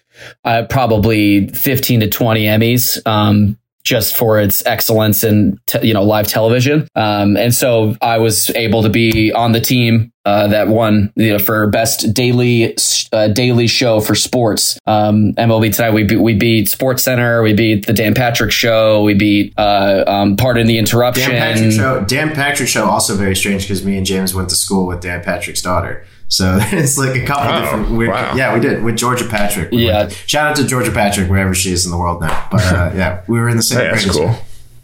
uh, 0.44 0.64
probably 0.68 1.48
15 1.48 2.00
to 2.00 2.08
20 2.08 2.44
Emmys. 2.44 3.06
Um, 3.06 3.58
just 3.86 4.16
for 4.16 4.40
its 4.40 4.66
excellence 4.66 5.22
in 5.22 5.58
te- 5.66 5.86
you 5.86 5.94
know 5.94 6.02
live 6.02 6.26
television, 6.26 6.88
um, 6.96 7.36
and 7.36 7.54
so 7.54 7.96
I 8.02 8.18
was 8.18 8.50
able 8.50 8.82
to 8.82 8.88
be 8.90 9.32
on 9.32 9.52
the 9.52 9.60
team 9.60 10.12
uh, 10.24 10.48
that 10.48 10.66
won 10.66 11.12
you 11.14 11.32
know 11.32 11.38
for 11.38 11.68
best 11.68 12.12
daily 12.12 12.76
uh, 13.12 13.28
daily 13.28 13.68
show 13.68 14.00
for 14.00 14.16
sports. 14.16 14.78
Um, 14.86 15.32
MLB 15.34 15.74
tonight 15.74 15.92
we 15.92 16.02
beat, 16.02 16.16
we 16.16 16.34
beat 16.34 16.68
Sports 16.68 17.04
Center, 17.04 17.42
we 17.42 17.54
beat 17.54 17.86
the 17.86 17.92
Dan 17.92 18.12
Patrick 18.12 18.50
Show, 18.50 19.04
we 19.04 19.14
beat 19.14 19.54
uh, 19.56 20.02
um, 20.06 20.36
Pardon 20.36 20.66
the 20.66 20.78
Interruption. 20.78 21.30
Dan 21.30 21.54
Patrick 21.54 21.72
show. 21.72 22.04
Dan 22.04 22.34
Patrick 22.34 22.68
show 22.68 22.86
also 22.86 23.14
very 23.14 23.36
strange 23.36 23.62
because 23.62 23.84
me 23.84 23.96
and 23.96 24.04
James 24.04 24.34
went 24.34 24.48
to 24.48 24.56
school 24.56 24.86
with 24.86 25.00
Dan 25.00 25.22
Patrick's 25.22 25.62
daughter. 25.62 26.04
So 26.28 26.58
it's 26.72 26.98
like 26.98 27.14
a 27.20 27.24
couple 27.24 27.52
Oh, 27.54 27.60
different. 27.60 27.90
Weird, 27.96 28.10
wow. 28.10 28.34
Yeah, 28.34 28.54
we 28.54 28.60
did 28.60 28.82
with 28.82 28.96
Georgia 28.96 29.24
Patrick. 29.28 29.70
We 29.70 29.86
Yeah. 29.86 29.98
went 30.02 30.12
shout 30.26 30.48
out 30.50 30.56
to 30.56 30.66
Georgia 30.66 30.90
Patrick 30.90 31.30
wherever 31.30 31.54
she 31.54 31.72
is 31.72 31.84
in 31.84 31.90
the 31.90 31.96
world 31.98 32.20
now. 32.20 32.48
But 32.50 32.62
uh, 32.64 32.90
yeah, 32.96 33.22
we 33.28 33.38
were 33.38 33.48
in 33.48 33.56
the 33.56 33.62
same. 33.62 33.78
Hey, 33.80 33.90
that's 33.90 34.04
grade 34.04 34.16
cool. 34.16 34.36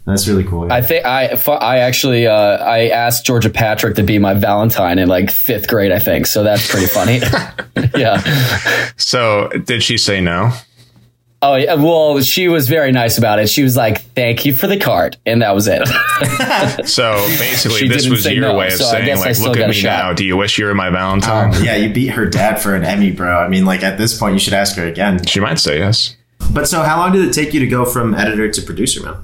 That's 0.05 0.27
really 0.27 0.43
cool. 0.43 0.67
yeah. 0.67 0.73
I 0.75 0.81
think 0.81 1.05
I 1.05 1.27
I 1.61 1.77
actually 1.79 2.27
uh, 2.27 2.33
I 2.33 2.89
asked 2.89 3.25
Georgia 3.25 3.49
Patrick 3.49 3.95
to 3.95 4.03
be 4.03 4.19
my 4.19 4.33
Valentine 4.33 4.99
in 4.99 5.07
like 5.07 5.31
fifth 5.31 5.67
grade, 5.69 5.93
I 5.93 5.99
think. 5.99 6.25
So 6.27 6.43
that's 6.43 6.69
pretty 6.69 6.87
funny. 6.87 7.19
yeah. 7.97 8.21
So, 8.97 9.49
did 9.65 9.81
she 9.81 9.97
say 9.97 10.19
no? 10.19 10.51
Oh 11.45 11.55
yeah. 11.55 11.73
Well, 11.73 12.21
she 12.21 12.47
was 12.47 12.69
very 12.69 12.93
nice 12.93 13.17
about 13.17 13.37
it. 13.39 13.49
She 13.49 13.63
was 13.63 13.75
like, 13.75 13.99
"Thank 14.15 14.45
you 14.45 14.53
for 14.53 14.67
the 14.67 14.77
card," 14.77 15.17
and 15.25 15.41
that 15.41 15.53
was 15.53 15.67
it. 15.67 15.81
So 16.87 17.13
basically, 17.37 17.79
She 17.79 17.87
this 17.89 18.07
was 18.07 18.25
your 18.25 18.41
no, 18.41 18.55
way 18.55 18.67
of 18.67 18.73
so 18.73 18.85
saying, 18.85 19.17
like, 19.19 19.37
look 19.39 19.57
at 19.57 19.67
me 19.67 19.73
shot. 19.73 19.89
now. 19.89 20.13
Do 20.13 20.23
you 20.23 20.37
wish 20.37 20.57
you 20.57 20.65
were 20.65 20.73
my 20.73 20.89
Valentine? 20.89 21.53
Um, 21.53 21.63
yeah, 21.63 21.75
you 21.75 21.93
beat 21.93 22.07
her 22.11 22.25
dad 22.25 22.61
for 22.61 22.75
an 22.75 22.85
Emmy, 22.85 23.11
bro. 23.11 23.39
I 23.39 23.49
mean, 23.49 23.65
like 23.65 23.83
at 23.83 23.97
this 23.97 24.17
point, 24.17 24.33
you 24.33 24.39
should 24.39 24.53
ask 24.53 24.77
her 24.77 24.87
again. 24.87 25.25
She 25.25 25.41
might 25.41 25.59
say 25.59 25.79
yes. 25.79 26.15
But 26.51 26.69
so, 26.69 26.81
how 26.83 26.97
long 26.97 27.11
did 27.11 27.25
it 27.27 27.33
take 27.33 27.53
you 27.53 27.59
to 27.59 27.67
go 27.67 27.83
from 27.83 28.13
editor 28.15 28.49
to 28.49 28.61
producer, 28.61 29.03
man? 29.03 29.15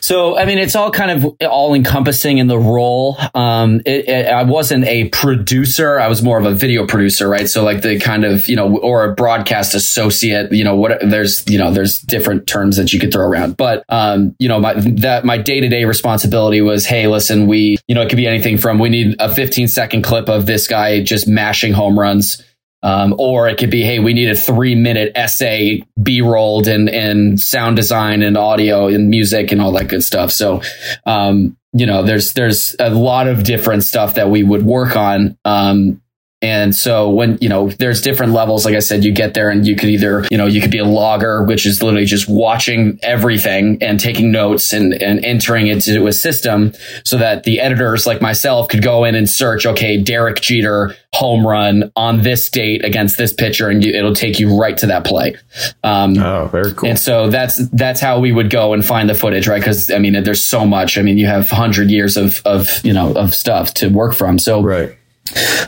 So, 0.00 0.36
I 0.36 0.44
mean, 0.44 0.58
it's 0.58 0.74
all 0.74 0.90
kind 0.90 1.10
of 1.10 1.36
all 1.48 1.74
encompassing 1.74 2.38
in 2.38 2.46
the 2.46 2.58
role. 2.58 3.16
Um, 3.34 3.80
it, 3.86 4.08
it, 4.08 4.26
I 4.28 4.42
wasn't 4.42 4.84
a 4.86 5.08
producer. 5.08 6.00
I 6.00 6.08
was 6.08 6.22
more 6.22 6.38
of 6.38 6.44
a 6.44 6.52
video 6.52 6.86
producer, 6.86 7.28
right? 7.28 7.48
So 7.48 7.62
like 7.62 7.82
the 7.82 7.98
kind 7.98 8.24
of, 8.24 8.48
you 8.48 8.56
know, 8.56 8.78
or 8.78 9.04
a 9.04 9.14
broadcast 9.14 9.74
associate, 9.74 10.52
you 10.52 10.64
know, 10.64 10.74
what 10.74 10.98
there's, 11.00 11.48
you 11.48 11.58
know, 11.58 11.72
there's 11.72 12.00
different 12.00 12.46
terms 12.46 12.76
that 12.76 12.92
you 12.92 13.00
could 13.00 13.12
throw 13.12 13.26
around. 13.26 13.56
But, 13.56 13.84
um, 13.88 14.34
you 14.38 14.48
know, 14.48 14.58
my, 14.58 14.74
that 14.74 15.24
my 15.24 15.38
day 15.38 15.60
to 15.60 15.68
day 15.68 15.84
responsibility 15.84 16.60
was, 16.60 16.86
Hey, 16.86 17.06
listen, 17.06 17.46
we, 17.46 17.78
you 17.86 17.94
know, 17.94 18.02
it 18.02 18.08
could 18.08 18.16
be 18.16 18.26
anything 18.26 18.58
from 18.58 18.78
we 18.78 18.88
need 18.88 19.16
a 19.20 19.32
15 19.32 19.68
second 19.68 20.02
clip 20.02 20.28
of 20.28 20.46
this 20.46 20.66
guy 20.66 21.02
just 21.02 21.28
mashing 21.28 21.72
home 21.72 21.98
runs. 21.98 22.42
Um, 22.82 23.14
or 23.18 23.48
it 23.48 23.58
could 23.58 23.70
be, 23.70 23.82
hey, 23.82 23.98
we 23.98 24.14
need 24.14 24.30
a 24.30 24.34
three 24.34 24.74
minute 24.74 25.12
essay 25.14 25.84
B 26.02 26.22
rolled 26.22 26.66
and, 26.66 26.88
and 26.88 27.38
sound 27.38 27.76
design 27.76 28.22
and 28.22 28.38
audio 28.38 28.86
and 28.88 29.10
music 29.10 29.52
and 29.52 29.60
all 29.60 29.72
that 29.72 29.88
good 29.88 30.02
stuff. 30.02 30.30
So, 30.32 30.62
um, 31.04 31.58
you 31.72 31.84
know, 31.86 32.02
there's, 32.02 32.32
there's 32.32 32.74
a 32.78 32.90
lot 32.90 33.28
of 33.28 33.44
different 33.44 33.84
stuff 33.84 34.14
that 34.14 34.30
we 34.30 34.42
would 34.42 34.64
work 34.64 34.96
on. 34.96 35.36
Um, 35.44 36.00
and 36.42 36.74
so 36.74 37.10
when, 37.10 37.36
you 37.42 37.50
know, 37.50 37.68
there's 37.68 38.00
different 38.00 38.32
levels, 38.32 38.64
like 38.64 38.74
I 38.74 38.78
said, 38.78 39.04
you 39.04 39.12
get 39.12 39.34
there 39.34 39.50
and 39.50 39.66
you 39.66 39.76
could 39.76 39.90
either, 39.90 40.24
you 40.30 40.38
know, 40.38 40.46
you 40.46 40.62
could 40.62 40.70
be 40.70 40.78
a 40.78 40.86
logger, 40.86 41.44
which 41.44 41.66
is 41.66 41.82
literally 41.82 42.06
just 42.06 42.30
watching 42.30 42.98
everything 43.02 43.76
and 43.82 44.00
taking 44.00 44.32
notes 44.32 44.72
and, 44.72 44.94
and 44.94 45.22
entering 45.22 45.66
it 45.66 45.86
into 45.86 46.06
a 46.06 46.12
system 46.12 46.72
so 47.04 47.18
that 47.18 47.44
the 47.44 47.60
editors 47.60 48.06
like 48.06 48.22
myself 48.22 48.68
could 48.68 48.82
go 48.82 49.04
in 49.04 49.14
and 49.14 49.28
search, 49.28 49.66
okay, 49.66 49.98
Derek 49.98 50.40
Jeter 50.40 50.96
home 51.12 51.46
run 51.46 51.92
on 51.94 52.22
this 52.22 52.48
date 52.48 52.86
against 52.86 53.18
this 53.18 53.34
pitcher 53.34 53.68
and 53.68 53.84
you, 53.84 53.92
it'll 53.92 54.14
take 54.14 54.40
you 54.40 54.58
right 54.58 54.78
to 54.78 54.86
that 54.86 55.04
play. 55.04 55.36
Um, 55.84 56.16
oh, 56.16 56.46
very 56.46 56.72
cool. 56.72 56.88
And 56.88 56.98
so 56.98 57.28
that's, 57.28 57.56
that's 57.68 58.00
how 58.00 58.18
we 58.18 58.32
would 58.32 58.48
go 58.48 58.72
and 58.72 58.82
find 58.82 59.10
the 59.10 59.14
footage, 59.14 59.46
right? 59.46 59.62
Cause 59.62 59.90
I 59.90 59.98
mean, 59.98 60.22
there's 60.22 60.42
so 60.42 60.64
much. 60.64 60.96
I 60.96 61.02
mean, 61.02 61.18
you 61.18 61.26
have 61.26 61.50
hundred 61.50 61.90
years 61.90 62.16
of, 62.16 62.40
of, 62.46 62.82
you 62.82 62.94
know, 62.94 63.12
of 63.12 63.34
stuff 63.34 63.74
to 63.74 63.88
work 63.88 64.14
from. 64.14 64.38
So, 64.38 64.62
right 64.62 64.96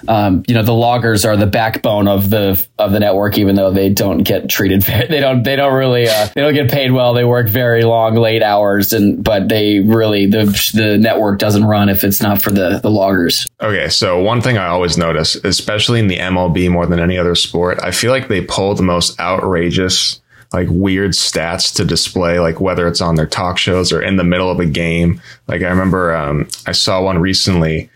um, 0.08 0.42
you 0.46 0.54
know 0.54 0.62
the 0.62 0.74
loggers 0.74 1.24
are 1.24 1.36
the 1.36 1.46
backbone 1.46 2.08
of 2.08 2.30
the 2.30 2.64
of 2.78 2.92
the 2.92 3.00
network 3.00 3.38
even 3.38 3.54
though 3.54 3.70
they 3.70 3.88
don't 3.88 4.22
get 4.22 4.48
treated 4.48 4.82
they 5.08 5.20
don't 5.20 5.42
they 5.42 5.56
don't 5.56 5.74
really 5.74 6.08
uh, 6.08 6.28
they 6.34 6.40
don't 6.40 6.54
get 6.54 6.70
paid 6.70 6.92
well 6.92 7.14
they 7.14 7.24
work 7.24 7.48
very 7.48 7.84
long 7.84 8.14
late 8.14 8.42
hours 8.42 8.92
and 8.92 9.22
but 9.22 9.48
they 9.48 9.80
really 9.80 10.26
the 10.26 10.44
the 10.74 10.98
network 10.98 11.38
doesn't 11.38 11.64
run 11.64 11.88
if 11.88 12.04
it's 12.04 12.20
not 12.20 12.40
for 12.40 12.50
the 12.50 12.78
the 12.82 12.90
loggers 12.90 13.46
okay 13.60 13.88
so 13.88 14.20
one 14.20 14.40
thing 14.40 14.58
i 14.58 14.66
always 14.66 14.96
notice 14.96 15.34
especially 15.36 16.00
in 16.00 16.08
the 16.08 16.18
mlb 16.18 16.70
more 16.70 16.86
than 16.86 16.98
any 16.98 17.18
other 17.18 17.34
sport 17.34 17.78
i 17.82 17.90
feel 17.90 18.10
like 18.10 18.28
they 18.28 18.42
pull 18.42 18.74
the 18.74 18.82
most 18.82 19.18
outrageous 19.20 20.20
like 20.52 20.68
weird 20.70 21.12
stats 21.12 21.74
to 21.76 21.84
display, 21.84 22.38
like 22.38 22.60
whether 22.60 22.86
it's 22.86 23.00
on 23.00 23.14
their 23.14 23.26
talk 23.26 23.58
shows 23.58 23.92
or 23.92 24.02
in 24.02 24.16
the 24.16 24.24
middle 24.24 24.50
of 24.50 24.60
a 24.60 24.66
game. 24.66 25.20
Like 25.48 25.62
I 25.62 25.68
remember 25.68 26.14
um, 26.14 26.48
I 26.66 26.72
saw 26.72 27.02
one 27.02 27.18
recently, 27.18 27.90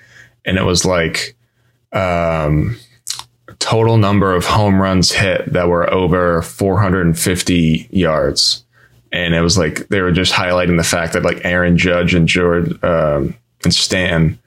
and 0.45 0.57
it 0.57 0.65
was 0.65 0.85
like 0.85 1.36
um, 1.97 2.77
total 3.59 3.97
number 3.97 4.35
of 4.35 4.45
home 4.45 4.81
runs 4.81 5.13
hit 5.13 5.53
that 5.53 5.69
were 5.69 5.93
over 5.93 6.43
450 6.43 7.89
yards. 7.91 8.65
And 9.13 9.35
it 9.35 9.41
was 9.41 9.57
like 9.57 9.89
they 9.89 10.01
were 10.01 10.13
just 10.13 10.33
highlighting 10.33 10.77
the 10.77 10.85
fact 10.85 11.15
that 11.15 11.23
like 11.23 11.45
Aaron 11.45 11.79
Judge 11.79 12.15
and 12.15 12.29
George 12.29 12.71
um, 12.85 13.35
and 13.65 13.73
Stan 13.73 14.39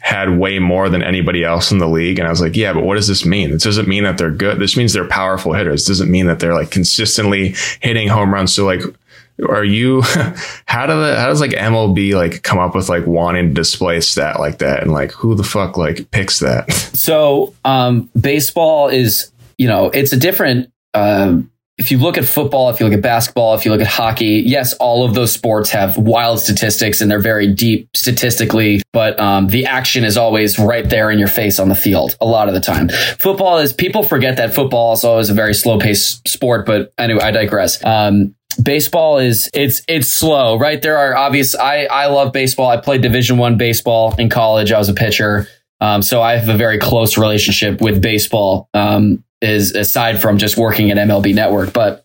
had 0.00 0.38
way 0.38 0.58
more 0.58 0.88
than 0.88 1.02
anybody 1.02 1.44
else 1.44 1.72
in 1.72 1.78
the 1.78 1.88
league. 1.88 2.18
And 2.18 2.28
I 2.28 2.30
was 2.30 2.40
like, 2.40 2.56
yeah, 2.56 2.72
but 2.72 2.84
what 2.84 2.96
does 2.96 3.08
this 3.08 3.24
mean? 3.24 3.50
It 3.50 3.62
doesn't 3.62 3.88
mean 3.88 4.04
that 4.04 4.18
they're 4.18 4.30
good. 4.30 4.58
This 4.58 4.76
means 4.76 4.92
they're 4.92 5.08
powerful 5.08 5.54
hitters. 5.54 5.84
It 5.84 5.88
doesn't 5.88 6.10
mean 6.10 6.26
that 6.26 6.40
they're 6.40 6.54
like 6.54 6.70
consistently 6.70 7.54
hitting 7.80 8.08
home 8.08 8.32
runs. 8.32 8.54
So 8.54 8.66
like 8.66 8.82
are 9.48 9.64
you 9.64 10.02
how 10.66 10.86
do 10.86 11.00
the 11.00 11.16
how 11.18 11.26
does 11.26 11.40
like 11.40 11.52
MLB 11.52 12.14
like 12.14 12.42
come 12.42 12.58
up 12.58 12.74
with 12.74 12.88
like 12.88 13.06
wanting 13.06 13.48
to 13.48 13.54
display 13.54 14.00
stat 14.00 14.38
like 14.38 14.58
that 14.58 14.82
and 14.82 14.92
like 14.92 15.12
who 15.12 15.34
the 15.34 15.44
fuck 15.44 15.76
like 15.76 16.10
picks 16.10 16.40
that? 16.40 16.70
So 17.04 17.54
um 17.66 18.08
baseball 18.18 18.88
is 18.88 19.30
you 19.58 19.68
know 19.68 19.90
it's 19.90 20.12
a 20.12 20.16
different 20.16 20.72
um 20.94 21.50
if 21.76 21.90
you 21.90 21.98
look 21.98 22.16
at 22.16 22.24
football, 22.24 22.70
if 22.70 22.78
you 22.78 22.86
look 22.86 22.94
at 22.94 23.02
basketball, 23.02 23.54
if 23.54 23.64
you 23.64 23.72
look 23.72 23.80
at 23.80 23.88
hockey, 23.88 24.42
yes, 24.46 24.74
all 24.74 25.04
of 25.04 25.14
those 25.14 25.32
sports 25.32 25.70
have 25.70 25.98
wild 25.98 26.38
statistics 26.38 27.00
and 27.00 27.10
they're 27.10 27.18
very 27.18 27.52
deep 27.52 27.88
statistically, 27.96 28.80
but 28.92 29.18
um, 29.18 29.48
the 29.48 29.66
action 29.66 30.04
is 30.04 30.16
always 30.16 30.56
right 30.56 30.88
there 30.88 31.10
in 31.10 31.18
your 31.18 31.28
face 31.28 31.58
on 31.58 31.68
the 31.68 31.74
field 31.74 32.16
a 32.20 32.26
lot 32.26 32.46
of 32.46 32.54
the 32.54 32.60
time. 32.60 32.88
Football 33.18 33.58
is, 33.58 33.72
people 33.72 34.04
forget 34.04 34.36
that 34.36 34.54
football 34.54 34.92
is 34.92 35.02
always 35.02 35.30
a 35.30 35.34
very 35.34 35.52
slow 35.52 35.80
paced 35.80 36.26
sport, 36.28 36.64
but 36.64 36.92
anyway, 36.96 37.20
I 37.22 37.32
digress. 37.32 37.84
Um, 37.84 38.36
baseball 38.56 39.18
is 39.18 39.50
it's 39.54 39.82
it's 39.88 40.08
slow 40.08 40.58
right? 40.58 40.80
There 40.80 40.96
are 40.96 41.16
obvious 41.16 41.54
i 41.54 41.84
i 41.84 42.06
love 42.06 42.32
baseball. 42.32 42.68
I 42.68 42.76
played 42.76 43.02
division 43.02 43.38
one 43.38 43.56
baseball 43.56 44.14
in 44.16 44.28
college. 44.30 44.72
I 44.72 44.78
was 44.78 44.88
a 44.88 44.94
pitcher. 44.94 45.48
Um, 45.80 46.02
so 46.02 46.22
i 46.22 46.36
have 46.36 46.48
a 46.48 46.56
very 46.56 46.78
close 46.78 47.18
relationship 47.18 47.80
with 47.80 48.00
baseball 48.00 48.68
um, 48.74 49.24
is 49.42 49.72
aside 49.72 50.20
from 50.20 50.38
just 50.38 50.56
working 50.56 50.90
at 50.90 50.96
mlb 50.96 51.34
network. 51.34 51.72
But 51.72 52.03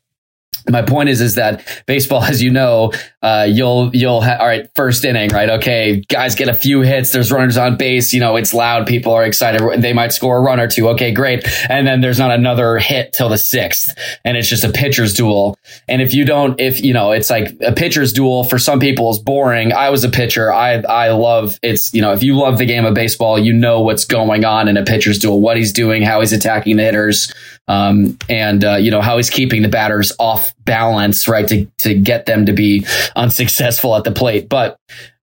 my 0.69 0.82
point 0.82 1.10
is 1.10 1.22
is 1.22 1.36
that 1.36 1.65
baseball 1.86 2.24
as 2.32 2.41
you 2.41 2.52
know 2.52 2.91
uh, 3.22 3.45
you'll 3.50 3.93
you'll 3.95 4.22
ha- 4.22 4.38
all 4.39 4.48
right 4.48 4.69
first 4.76 5.04
inning 5.06 5.30
right? 5.30 5.50
Okay 5.50 6.02
guys 6.08 6.36
get 6.36 6.50
a 6.50 6.54
few 6.54 6.82
hits 6.82 7.12
there's 7.12 7.32
runners 7.32 7.58
on 7.58 7.78
base 7.78 8.13
you 8.13 8.19
know 8.19 8.36
it's 8.36 8.54
loud 8.54 8.88
people 8.88 9.13
are 9.13 9.26
excited 9.26 9.62
they 9.82 9.93
might 9.93 10.13
score 10.13 10.38
a 10.38 10.41
run 10.41 10.60
or 10.60 10.67
two 10.67 10.89
okay 10.89 11.12
great. 11.12 11.48
And 11.69 11.86
then 11.88 12.02
there's 12.02 12.19
not 12.19 12.32
another 12.32 12.78
hit 12.78 13.13
till 13.13 13.30
the 13.30 13.38
sixth 13.38 13.98
and 14.24 14.38
it's 14.38 14.48
just 14.48 14.63
a 14.63 14.72
pitcher's 14.72 15.13
duel. 15.13 15.58
And 15.88 16.02
if 16.02 16.13
you 16.13 16.26
don't 16.26 16.60
if 16.60 16.82
you 16.82 16.93
know 16.93 17.12
it's 17.12 17.30
like 17.30 17.56
a 17.62 17.72
pitcher's 17.72 18.13
duel 18.13 18.43
for 18.43 18.60
some 18.60 18.80
people 18.80 19.10
is 19.10 19.19
boring. 19.19 19.74
I 19.74 19.89
was 19.89 20.04
a 20.04 20.10
pitcher 20.10 20.52
i 20.52 20.74
i 20.89 21.10
love 21.10 21.58
it's 21.62 21.93
you 21.93 22.02
know 22.02 22.13
if 22.13 22.24
you 22.24 22.36
love 22.38 22.58
the 22.58 22.65
game 22.65 22.86
of 22.86 22.93
baseball 22.93 23.39
you 23.39 23.54
know 23.54 23.82
what's 23.82 24.06
going 24.06 24.45
on 24.45 24.67
in 24.67 24.78
a 24.78 24.84
pitcher's 24.84 25.17
duel 25.17 25.41
what 25.41 25.58
he's 25.58 25.74
doing 25.74 26.02
how 26.02 26.19
he's 26.19 26.34
attacking 26.34 26.78
the 26.78 26.84
hitters 26.84 27.34
um, 27.69 28.17
and 28.27 28.65
uh, 28.65 28.75
you 28.75 28.91
know 28.91 28.99
how 28.99 29.15
he's 29.15 29.29
keeping 29.29 29.62
the 29.62 29.69
batters 29.69 30.12
off 30.19 30.53
balance, 30.65 31.27
right, 31.29 31.47
to 31.47 31.65
to 31.77 31.93
get 31.93 32.25
them 32.25 32.47
to 32.47 32.53
be 32.53 32.86
unsuccessful 33.15 33.95
at 33.95 34.03
the 34.03 34.12
plate. 34.12 34.49
But 34.49 34.77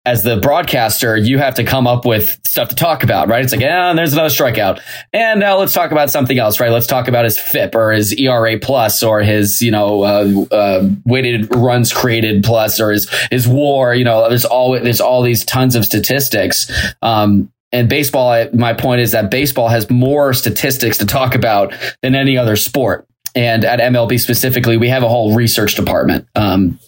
as 0.06 0.22
the 0.22 0.38
broadcaster, 0.38 1.14
you 1.14 1.36
have 1.36 1.54
to 1.56 1.64
come 1.64 1.86
up 1.86 2.06
with 2.06 2.40
stuff 2.46 2.70
to 2.70 2.74
talk 2.74 3.02
about, 3.02 3.28
right? 3.28 3.44
It's 3.44 3.52
like, 3.52 3.60
yeah, 3.60 3.92
there's 3.92 4.14
another 4.14 4.30
strikeout. 4.30 4.80
And 5.12 5.38
now 5.38 5.58
let's 5.58 5.74
talk 5.74 5.90
about 5.90 6.10
something 6.10 6.38
else, 6.38 6.58
right? 6.58 6.70
Let's 6.70 6.86
talk 6.86 7.06
about 7.06 7.26
his 7.26 7.38
FIP 7.38 7.74
or 7.74 7.92
his 7.92 8.14
ERA 8.14 8.58
plus 8.58 9.02
or 9.02 9.20
his, 9.20 9.60
you 9.60 9.70
know, 9.70 10.02
uh, 10.02 10.44
uh, 10.50 10.88
weighted 11.04 11.54
runs 11.54 11.92
created 11.92 12.42
plus 12.42 12.80
or 12.80 12.92
his, 12.92 13.10
his 13.30 13.46
war, 13.46 13.94
you 13.94 14.04
know, 14.04 14.26
there's 14.30 14.46
all, 14.46 14.72
there's 14.72 15.02
all 15.02 15.22
these 15.22 15.44
tons 15.44 15.76
of 15.76 15.84
statistics. 15.84 16.72
Um, 17.02 17.52
and 17.72 17.88
baseball, 17.88 18.48
my 18.52 18.72
point 18.72 19.00
is 19.00 19.12
that 19.12 19.30
baseball 19.30 19.68
has 19.68 19.88
more 19.90 20.32
statistics 20.34 20.98
to 20.98 21.06
talk 21.06 21.34
about 21.34 21.74
than 22.02 22.14
any 22.14 22.36
other 22.36 22.56
sport. 22.56 23.06
And 23.34 23.64
at 23.64 23.78
MLB 23.78 24.18
specifically, 24.18 24.76
we 24.76 24.88
have 24.88 25.02
a 25.02 25.08
whole 25.08 25.34
research 25.34 25.76
department. 25.76 26.26
Um, 26.34 26.80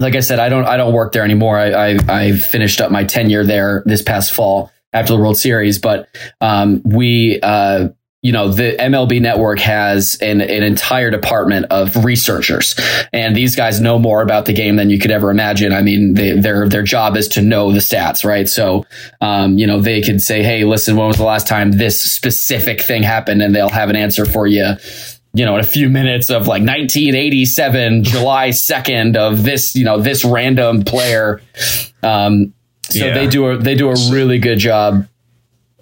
like 0.00 0.16
I 0.16 0.20
said, 0.20 0.40
I 0.40 0.48
don't 0.48 0.64
I 0.64 0.76
don't 0.76 0.92
work 0.92 1.12
there 1.12 1.22
anymore. 1.22 1.58
I, 1.58 1.92
I, 1.92 1.98
I 2.08 2.32
finished 2.32 2.80
up 2.80 2.90
my 2.90 3.04
tenure 3.04 3.44
there 3.44 3.82
this 3.86 4.02
past 4.02 4.32
fall 4.32 4.72
after 4.92 5.12
the 5.12 5.18
World 5.20 5.36
Series, 5.36 5.78
but 5.78 6.08
um, 6.40 6.82
we 6.84 7.38
uh, 7.40 7.88
you 8.24 8.32
know, 8.32 8.48
the 8.48 8.74
MLB 8.80 9.20
network 9.20 9.58
has 9.60 10.16
an, 10.22 10.40
an 10.40 10.62
entire 10.62 11.10
department 11.10 11.66
of 11.68 12.06
researchers 12.06 12.74
and 13.12 13.36
these 13.36 13.54
guys 13.54 13.82
know 13.82 13.98
more 13.98 14.22
about 14.22 14.46
the 14.46 14.54
game 14.54 14.76
than 14.76 14.88
you 14.88 14.98
could 14.98 15.10
ever 15.10 15.30
imagine. 15.30 15.74
I 15.74 15.82
mean, 15.82 16.14
they, 16.14 16.32
their, 16.32 16.66
their 16.66 16.82
job 16.82 17.18
is 17.18 17.28
to 17.28 17.42
know 17.42 17.70
the 17.70 17.80
stats, 17.80 18.24
right? 18.24 18.48
So, 18.48 18.86
um, 19.20 19.58
you 19.58 19.66
know, 19.66 19.78
they 19.78 20.00
could 20.00 20.22
say, 20.22 20.42
Hey, 20.42 20.64
listen, 20.64 20.96
when 20.96 21.06
was 21.06 21.18
the 21.18 21.24
last 21.24 21.46
time 21.46 21.72
this 21.72 22.00
specific 22.00 22.80
thing 22.80 23.02
happened? 23.02 23.42
And 23.42 23.54
they'll 23.54 23.68
have 23.68 23.90
an 23.90 23.96
answer 23.96 24.24
for 24.24 24.46
you 24.46 24.74
you 25.36 25.44
know, 25.44 25.54
in 25.56 25.60
a 25.60 25.64
few 25.64 25.90
minutes 25.90 26.30
of 26.30 26.42
like 26.46 26.62
1987, 26.62 28.04
July 28.04 28.50
2nd 28.50 29.16
of 29.16 29.42
this, 29.42 29.74
you 29.74 29.84
know, 29.84 30.00
this 30.00 30.24
random 30.24 30.84
player. 30.84 31.42
Um, 32.04 32.54
so 32.84 33.06
yeah. 33.06 33.14
they 33.14 33.26
do 33.26 33.48
a, 33.48 33.58
they 33.58 33.74
do 33.74 33.90
a 33.90 33.96
really 34.12 34.38
good 34.38 34.60
job 34.60 35.08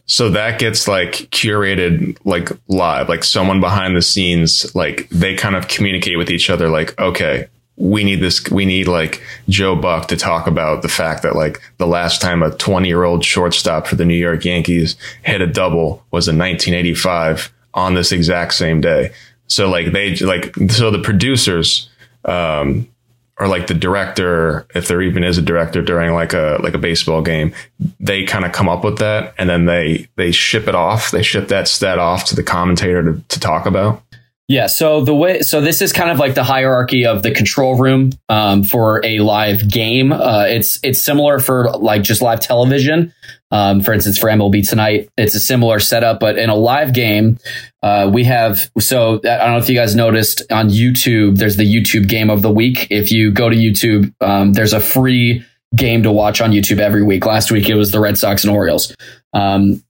so 0.07 0.31
that 0.31 0.59
gets 0.59 0.89
like 0.89 1.13
curated 1.31 2.19
like 2.25 2.51
live, 2.69 3.09
like 3.09 3.25
someone 3.25 3.61
behind 3.61 3.97
the 3.97 4.03
scenes, 4.03 4.75
like 4.75 5.09
they 5.11 5.35
kind 5.35 5.57
of 5.57 5.69
communicate 5.69 6.19
with 6.19 6.31
each 6.31 6.51
other, 6.51 6.69
like, 6.69 6.99
okay, 6.99 7.47
we 7.77 8.05
need 8.05 8.21
this, 8.21 8.51
we 8.51 8.67
need 8.67 8.89
like 8.89 9.23
Joe 9.49 9.75
Buck 9.77 10.09
to 10.09 10.17
talk 10.17 10.47
about 10.47 10.83
the 10.83 10.89
fact 10.89 11.23
that 11.23 11.37
like 11.37 11.61
the 11.79 11.87
last 11.87 12.21
time 12.21 12.43
a 12.43 12.51
20 12.51 12.89
year 12.89 13.05
old 13.05 13.25
shortstop 13.25 13.87
for 13.87 13.97
the 13.97 14.05
New 14.05 14.15
York 14.15 14.45
Yankees 14.45 14.97
hit 15.23 15.41
a 15.41 15.47
double 15.47 16.05
was 16.11 16.29
in 16.29 16.37
1985 16.37 17.53
on 17.75 17.95
this 17.95 18.13
exact 18.13 18.55
same 18.55 18.81
day. 18.81 19.13
So 19.47 19.71
like 19.71 19.93
they 19.93 20.17
like, 20.17 20.55
so 20.69 20.91
the 20.91 21.01
producers, 21.03 21.89
um, 22.25 22.89
or 23.43 23.49
like 23.49 23.67
the 23.67 23.75
director, 23.75 24.69
if 24.73 24.87
there 24.87 25.03
even 25.03 25.25
is 25.25 25.37
a 25.37 25.43
director 25.43 25.83
during 25.83 26.15
like 26.15 26.33
a 26.33 26.61
like 26.63 26.75
a 26.75 26.79
baseball 26.79 27.23
game, 27.23 27.53
they 27.99 28.23
kind 28.23 28.45
of 28.45 28.53
come 28.53 28.69
up 28.69 28.85
with 28.85 28.99
that 28.99 29.35
and 29.37 29.51
then 29.51 29.65
they 29.65 30.07
they 30.15 30.31
ship 30.31 30.69
it 30.69 30.77
off. 30.77 31.11
They 31.11 31.25
ship 31.25 31.49
that 31.49 31.67
stat 31.67 31.99
off 31.99 32.25
to 32.27 32.37
the 32.37 32.45
commentator 32.45 33.03
to, 33.03 33.21
to 33.21 33.41
talk 33.41 33.67
about. 33.67 34.01
Yeah. 34.49 34.67
So 34.67 35.03
the 35.03 35.15
way, 35.15 35.41
so 35.41 35.61
this 35.61 35.81
is 35.81 35.93
kind 35.93 36.11
of 36.11 36.19
like 36.19 36.35
the 36.35 36.43
hierarchy 36.43 37.07
of 37.07 37.23
the 37.23 37.31
control 37.31 37.77
room 37.77 38.11
um, 38.29 38.65
for 38.65 39.05
a 39.05 39.21
live 39.21 39.71
game. 39.71 40.13
Uh, 40.13 40.45
it's 40.47 40.79
it's 40.83 41.03
similar 41.03 41.39
for 41.39 41.71
like 41.71 42.03
just 42.03 42.21
live 42.21 42.41
television. 42.41 43.15
Um, 43.51 43.83
for 43.83 43.93
instance, 43.93 44.19
for 44.19 44.29
MLB 44.29 44.69
tonight, 44.69 45.11
it's 45.17 45.35
a 45.35 45.41
similar 45.41 45.79
setup, 45.79 46.21
but 46.21 46.39
in 46.39 46.51
a 46.51 46.55
live 46.55 46.93
game, 46.93 47.39
uh, 47.83 48.11
we 48.13 48.25
have. 48.25 48.71
So 48.79 49.17
I 49.19 49.39
don't 49.39 49.53
know 49.53 49.59
if 49.59 49.69
you 49.69 49.75
guys 49.75 49.95
noticed 49.95 50.43
on 50.51 50.69
YouTube, 50.71 51.39
there's 51.39 51.57
the 51.57 51.65
YouTube 51.65 52.09
game 52.09 52.29
of 52.29 52.43
the 52.43 52.51
week. 52.51 52.89
If 52.91 53.13
you 53.13 53.31
go 53.31 53.49
to 53.49 53.57
YouTube, 53.57 54.13
um, 54.21 54.55
there's 54.55 54.73
a 54.73 54.81
free 54.81 55.45
game 55.75 56.03
to 56.03 56.13
watch 56.13 56.41
on 56.41 56.51
YouTube 56.51 56.79
every 56.79 57.03
week. 57.03 57.25
Last 57.25 57.51
week 57.51 57.69
it 57.69 57.75
was 57.75 57.93
the 57.93 58.01
Red 58.01 58.19
Sox 58.19 58.45
and 58.45 58.55
Orioles. 58.55 58.95
Um, 59.33 59.83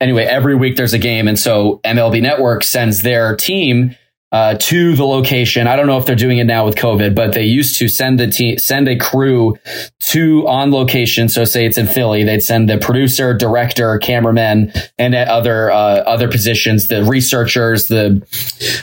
anyway, 0.00 0.24
every 0.24 0.54
week 0.54 0.76
there's 0.76 0.94
a 0.94 0.98
game. 0.98 1.28
And 1.28 1.38
so 1.38 1.80
MLB 1.84 2.22
Network 2.22 2.64
sends 2.64 3.02
their 3.02 3.36
team 3.36 3.96
uh, 4.32 4.54
to 4.58 4.94
the 4.96 5.04
location. 5.04 5.66
I 5.66 5.76
don't 5.76 5.86
know 5.86 5.98
if 5.98 6.06
they're 6.06 6.16
doing 6.16 6.38
it 6.38 6.44
now 6.44 6.66
with 6.66 6.74
COVID, 6.74 7.14
but 7.14 7.32
they 7.32 7.44
used 7.44 7.78
to 7.78 7.88
send 7.88 8.18
the 8.18 8.26
team, 8.26 8.58
send 8.58 8.88
a 8.88 8.96
crew 8.96 9.56
to 10.00 10.46
on 10.48 10.72
location. 10.72 11.28
So 11.28 11.44
say 11.44 11.64
it's 11.64 11.78
in 11.78 11.86
Philly, 11.86 12.24
they'd 12.24 12.40
send 12.40 12.68
the 12.68 12.78
producer, 12.78 13.34
director, 13.34 13.96
cameraman, 13.98 14.72
and 14.98 15.14
other 15.14 15.70
uh, 15.70 15.98
other 16.00 16.28
positions, 16.28 16.88
the 16.88 17.04
researchers, 17.04 17.86
the 17.86 18.26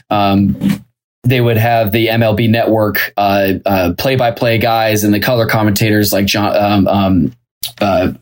um, 0.10 0.84
they 1.24 1.40
would 1.40 1.58
have 1.58 1.92
the 1.92 2.08
MLB 2.08 2.50
Network 2.50 3.14
uh, 3.18 3.94
play 3.98 4.16
by 4.16 4.32
play 4.32 4.58
guys 4.58 5.04
and 5.04 5.14
the 5.14 5.20
color 5.20 5.46
commentators 5.46 6.12
like 6.12 6.26
John. 6.26 6.56
Um, 6.56 6.88
um, 6.88 7.36
uh, 7.80 8.14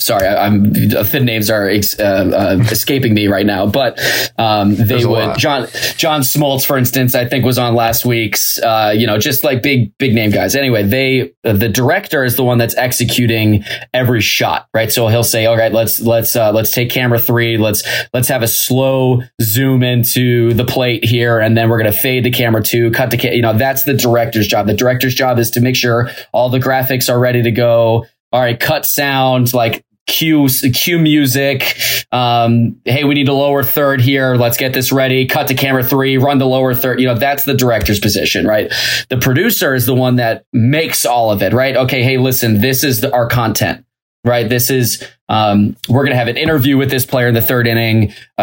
sorry, 0.00 0.26
I, 0.26 0.46
am 0.46 0.72
the 0.72 1.20
names 1.22 1.50
are 1.50 1.68
uh, 1.68 2.02
uh, 2.02 2.58
escaping 2.70 3.14
me 3.14 3.28
right 3.28 3.46
now, 3.46 3.66
but 3.66 4.00
um, 4.38 4.74
they 4.74 5.04
would 5.04 5.38
John 5.38 5.68
John 5.96 6.22
Smoltz, 6.22 6.64
for 6.64 6.76
instance, 6.76 7.14
I 7.14 7.26
think 7.26 7.44
was 7.44 7.58
on 7.58 7.74
last 7.74 8.04
week's. 8.04 8.58
Uh, 8.58 8.92
you 8.96 9.06
know, 9.06 9.18
just 9.18 9.44
like 9.44 9.62
big 9.62 9.96
big 9.98 10.14
name 10.14 10.30
guys. 10.30 10.56
Anyway, 10.56 10.82
they 10.82 11.32
the 11.42 11.68
director 11.68 12.24
is 12.24 12.36
the 12.36 12.44
one 12.44 12.58
that's 12.58 12.74
executing 12.76 13.64
every 13.92 14.20
shot, 14.20 14.68
right? 14.74 14.90
So 14.90 15.08
he'll 15.08 15.22
say, 15.22 15.46
"All 15.46 15.56
right, 15.56 15.72
let's 15.72 16.00
let's 16.00 16.34
uh, 16.34 16.52
let's 16.52 16.70
take 16.70 16.90
camera 16.90 17.18
three. 17.18 17.58
Let's 17.58 17.86
let's 18.12 18.28
have 18.28 18.42
a 18.42 18.48
slow 18.48 19.22
zoom 19.40 19.82
into 19.82 20.54
the 20.54 20.64
plate 20.64 21.04
here, 21.04 21.38
and 21.38 21.56
then 21.56 21.68
we're 21.68 21.78
gonna 21.78 21.92
fade 21.92 22.24
to 22.24 22.30
camera 22.30 22.62
two, 22.62 22.90
cut 22.90 23.10
to 23.12 23.16
ca-. 23.16 23.32
you 23.32 23.42
know 23.42 23.56
that's 23.56 23.84
the 23.84 23.94
director's 23.94 24.48
job. 24.48 24.66
The 24.66 24.74
director's 24.74 25.14
job 25.14 25.38
is 25.38 25.50
to 25.52 25.60
make 25.60 25.76
sure 25.76 26.10
all 26.32 26.48
the 26.48 26.58
graphics 26.58 27.08
are 27.12 27.18
ready 27.18 27.42
to 27.42 27.50
go 27.50 28.06
all 28.32 28.40
right, 28.40 28.58
cut 28.58 28.86
sound, 28.86 29.52
like 29.52 29.84
cue 30.10 30.48
cue 30.48 30.98
music. 30.98 31.80
Um, 32.12 32.80
hey, 32.84 33.04
we 33.04 33.14
need 33.14 33.28
a 33.28 33.32
lower 33.32 33.62
third 33.62 34.02
here. 34.02 34.34
Let's 34.34 34.58
get 34.58 34.74
this 34.74 34.92
ready. 34.92 35.26
Cut 35.26 35.48
to 35.48 35.54
camera 35.54 35.82
three. 35.82 36.18
Run 36.18 36.36
the 36.38 36.46
lower 36.46 36.74
third. 36.74 37.00
You 37.00 37.06
know, 37.06 37.14
that's 37.14 37.44
the 37.44 37.54
director's 37.54 38.00
position, 38.00 38.46
right? 38.46 38.70
The 39.08 39.16
producer 39.16 39.74
is 39.74 39.86
the 39.86 39.94
one 39.94 40.16
that 40.16 40.44
makes 40.52 41.06
all 41.06 41.30
of 41.30 41.42
it, 41.42 41.54
right? 41.54 41.76
Okay, 41.76 42.02
hey, 42.02 42.18
listen, 42.18 42.60
this 42.60 42.84
is 42.84 43.00
the, 43.00 43.10
our 43.14 43.28
content. 43.28 43.86
Right. 44.22 44.46
This 44.46 44.68
is, 44.68 45.02
um, 45.30 45.76
we're 45.88 46.02
going 46.02 46.10
to 46.10 46.18
have 46.18 46.28
an 46.28 46.36
interview 46.36 46.76
with 46.76 46.90
this 46.90 47.06
player 47.06 47.28
in 47.28 47.32
the 47.32 47.40
third 47.40 47.66
inning. 47.66 48.12
Uh, 48.36 48.42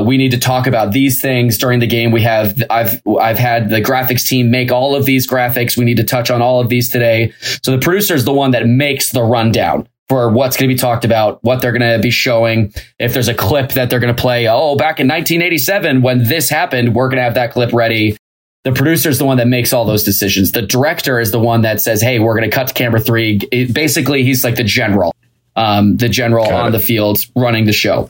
uh, 0.00 0.04
we 0.06 0.16
need 0.16 0.30
to 0.30 0.38
talk 0.38 0.66
about 0.66 0.92
these 0.92 1.20
things 1.20 1.58
during 1.58 1.80
the 1.80 1.86
game. 1.86 2.12
We 2.12 2.22
have, 2.22 2.62
I've, 2.70 3.02
I've 3.20 3.36
had 3.36 3.68
the 3.68 3.82
graphics 3.82 4.26
team 4.26 4.50
make 4.50 4.72
all 4.72 4.96
of 4.96 5.04
these 5.04 5.28
graphics. 5.28 5.76
We 5.76 5.84
need 5.84 5.98
to 5.98 6.04
touch 6.04 6.30
on 6.30 6.40
all 6.40 6.62
of 6.62 6.70
these 6.70 6.88
today. 6.88 7.34
So 7.62 7.72
the 7.72 7.78
producer 7.78 8.14
is 8.14 8.24
the 8.24 8.32
one 8.32 8.52
that 8.52 8.66
makes 8.66 9.10
the 9.10 9.22
rundown 9.22 9.86
for 10.08 10.30
what's 10.30 10.56
going 10.56 10.68
to 10.68 10.74
be 10.74 10.78
talked 10.78 11.04
about, 11.04 11.42
what 11.44 11.60
they're 11.60 11.72
going 11.72 11.92
to 11.92 12.00
be 12.00 12.10
showing. 12.10 12.72
If 12.98 13.12
there's 13.12 13.28
a 13.28 13.34
clip 13.34 13.72
that 13.72 13.90
they're 13.90 14.00
going 14.00 14.14
to 14.14 14.20
play, 14.20 14.48
oh, 14.48 14.74
back 14.76 15.00
in 15.00 15.06
1987 15.06 16.02
when 16.02 16.24
this 16.24 16.48
happened, 16.48 16.94
we're 16.94 17.08
going 17.08 17.18
to 17.18 17.22
have 17.22 17.34
that 17.34 17.52
clip 17.52 17.72
ready. 17.72 18.16
The 18.64 18.72
producer 18.72 19.08
is 19.08 19.18
the 19.18 19.24
one 19.24 19.36
that 19.36 19.48
makes 19.48 19.72
all 19.72 19.84
those 19.84 20.04
decisions. 20.04 20.52
The 20.52 20.62
director 20.62 21.20
is 21.20 21.30
the 21.30 21.38
one 21.38 21.62
that 21.62 21.80
says, 21.80 22.02
"Hey, 22.02 22.18
we're 22.18 22.36
going 22.36 22.50
to 22.50 22.54
cut 22.54 22.68
to 22.68 22.74
camera 22.74 23.00
three. 23.00 23.40
It, 23.52 23.72
basically, 23.72 24.24
he's 24.24 24.44
like 24.44 24.56
the 24.56 24.64
general, 24.64 25.14
um, 25.56 25.96
the 25.96 26.08
general 26.08 26.46
on 26.46 26.68
it. 26.68 26.70
the 26.72 26.80
field 26.80 27.20
running 27.36 27.66
the 27.66 27.72
show. 27.72 28.08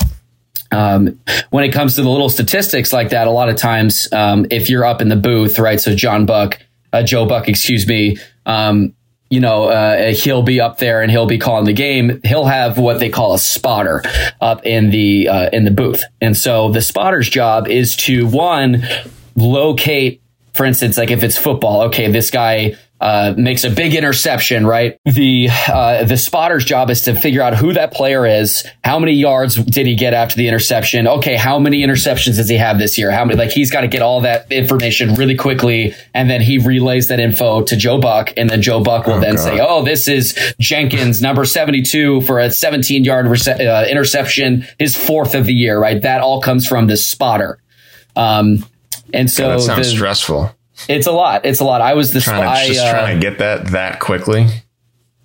Um, 0.71 1.21
when 1.51 1.65
it 1.65 1.73
comes 1.73 1.97
to 1.97 2.03
the 2.03 2.09
little 2.09 2.29
statistics 2.29 2.93
like 2.93 3.11
that, 3.11 3.27
a 3.27 3.31
lot 3.31 3.49
of 3.49 3.57
times, 3.57 4.09
um, 4.13 4.47
if 4.51 4.69
you're 4.69 4.85
up 4.85 5.01
in 5.01 5.09
the 5.09 5.17
booth, 5.17 5.59
right? 5.59 5.81
So 5.81 5.95
John 5.95 6.27
Buck, 6.27 6.59
uh, 6.93 7.03
Joe 7.03 7.27
Buck, 7.27 7.49
excuse 7.49 7.87
me, 7.87 8.17
um, 8.45 8.95
you 9.31 9.41
know, 9.41 9.65
uh, 9.65 10.13
he'll 10.13 10.43
be 10.43 10.61
up 10.61 10.79
there 10.79 11.03
and 11.03 11.11
he'll 11.11 11.27
be 11.27 11.39
calling 11.39 11.67
the 11.67 11.73
game. 11.73 12.21
He'll 12.25 12.47
have 12.47 12.79
what 12.79 12.99
they 12.99 13.11
call 13.11 13.35
a 13.35 13.39
spotter 13.39 14.03
up 14.41 14.65
in 14.65 14.91
the 14.91 15.29
uh, 15.29 15.51
in 15.53 15.65
the 15.65 15.71
booth, 15.71 16.03
and 16.21 16.37
so 16.37 16.71
the 16.71 16.83
spotter's 16.83 17.29
job 17.29 17.69
is 17.69 17.97
to 17.97 18.27
one 18.27 18.83
locate, 19.37 20.23
for 20.55 20.65
instance, 20.65 20.97
like 20.97 21.11
if 21.11 21.23
it's 21.23 21.37
football. 21.37 21.83
Okay, 21.83 22.11
this 22.11 22.31
guy 22.31 22.77
uh, 23.01 23.35
makes 23.37 23.65
a 23.65 23.71
big 23.71 23.95
interception, 23.95 24.67
right? 24.67 24.99
The 25.05 25.49
uh, 25.69 26.05
the 26.05 26.17
spotter's 26.17 26.65
job 26.65 26.91
is 26.91 27.03
to 27.03 27.15
figure 27.15 27.43
out 27.43 27.57
who 27.57 27.73
that 27.75 27.93
player 27.93 28.27
is. 28.27 28.67
How 28.83 28.99
many 28.99 29.13
yards 29.13 29.55
did 29.55 29.87
he 29.87 29.95
get 29.95 30.15
after 30.15 30.37
the 30.37 30.49
interception? 30.49 31.07
Okay, 31.07 31.37
how 31.37 31.59
many 31.59 31.83
interceptions 31.83 32.37
does 32.37 32.49
he 32.49 32.57
have 32.57 32.79
this 32.79 32.99
year? 32.99 33.13
How 33.13 33.25
many? 33.25 33.39
Like 33.39 33.51
he's 33.51 33.71
got 33.71 33.83
to 33.83 33.89
get 33.89 34.03
all 34.03 34.23
that 34.23 34.51
information 34.51 35.15
really 35.15 35.37
quickly, 35.37 35.95
and 36.13 36.29
then 36.29 36.41
he 36.41 36.59
relays 36.59 37.09
that 37.09 37.21
info 37.21 37.63
to 37.63 37.77
Joe 37.77 38.01
Buck, 38.01 38.33
and 38.37 38.51
then 38.51 38.63
Joe 38.63 38.83
Buck 38.83 39.07
will 39.07 39.15
oh, 39.15 39.21
then 39.21 39.37
God. 39.37 39.45
say, 39.45 39.59
"Oh, 39.61 39.85
this 39.85 40.09
is 40.09 40.37
Jenkins, 40.59 41.23
number 41.23 41.45
seventy-two, 41.45 42.23
for 42.23 42.41
a 42.41 42.51
seventeen-yard 42.51 43.27
rece- 43.27 43.61
uh, 43.61 43.89
interception, 43.89 44.67
his 44.79 44.97
fourth 44.97 45.35
of 45.35 45.47
the 45.47 45.55
year." 45.55 45.81
Right? 45.81 46.03
That 46.03 46.21
all 46.21 46.41
comes 46.41 46.67
from 46.67 46.89
this 46.89 47.09
spotter. 47.09 47.61
Um, 48.17 48.65
and 49.15 49.31
so 49.31 49.51
that 49.51 49.61
sounds 49.61 49.91
the, 49.91 49.97
stressful. 49.97 50.55
It's 50.89 51.07
a 51.07 51.13
lot. 51.13 51.45
It's 51.45 51.61
a 51.61 51.65
lot. 51.65 51.81
I 51.81 51.95
was 51.95 52.13
the 52.13 52.21
trying 52.21 52.43
to, 52.43 52.73
just 52.73 52.85
uh, 52.85 52.91
trying 52.91 53.21
to 53.21 53.21
get 53.21 53.39
that 53.39 53.69
that 53.69 54.01
quickly. 54.01 54.47